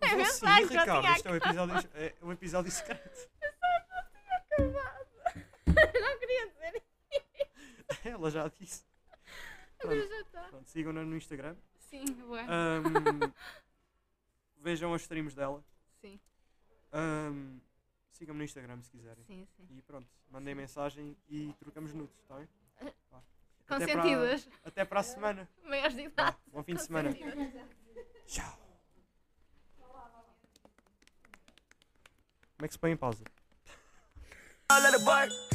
Vou 0.00 0.08
sim, 0.10 0.16
mensagem, 0.16 0.66
Ricardo, 0.68 1.00
tinha 1.00 1.12
isto 1.16 1.26
é 1.28 1.30
um 1.32 1.34
episódio, 1.36 1.90
é 1.94 2.14
um 2.22 2.32
episódio 2.32 2.70
secreto. 2.70 3.28
não 5.66 6.18
queria 6.18 6.46
dizer. 6.50 6.82
Ela 8.04 8.30
já 8.30 8.46
disse. 8.48 8.84
Agora 9.80 10.06
já 10.06 10.20
está. 10.20 10.42
pronto 10.50 10.68
sigam-na 10.68 11.04
no 11.04 11.16
Instagram. 11.16 11.56
Sim, 11.78 12.04
boa. 12.14 12.42
Ahm, 12.42 13.32
vejam 14.62 14.94
as 14.94 15.02
streams 15.02 15.34
dela. 15.34 15.64
Sim, 16.00 16.20
Ahm, 16.94 17.58
Sigam-me 18.12 18.38
no 18.38 18.44
Instagram 18.44 18.80
se 18.80 18.90
quiserem. 18.92 19.24
sim, 19.24 19.44
sim. 19.56 19.66
E 19.70 19.82
pronto, 19.82 20.08
mandem 20.30 20.54
mensagem 20.54 21.16
e 21.28 21.52
trocamos 21.58 21.92
nudes, 21.92 22.16
está 22.20 22.36
bem? 22.36 22.48
Vá. 23.10 23.20
Com 23.66 23.74
Até 23.74 23.86
para-. 23.96 24.38
Até 24.64 24.84
para 24.84 25.00
a 25.00 25.02
semana. 25.02 25.48
Maiores 25.64 25.96
de 25.96 26.02
Vá, 26.08 26.22
idade. 26.22 26.36
bom 26.52 26.62
fim 26.62 26.74
de 26.74 26.82
semana. 26.84 27.12
Consentidas. 27.12 27.68
Tchau. 28.26 28.58
Como 32.56 32.64
é 32.64 32.68
que 32.68 32.72
se 32.74 32.78
põe 32.78 32.92
em 32.92 32.96
pausa? 32.96 33.24
Let 34.70 34.94
it 34.94 35.04
work. 35.04 35.53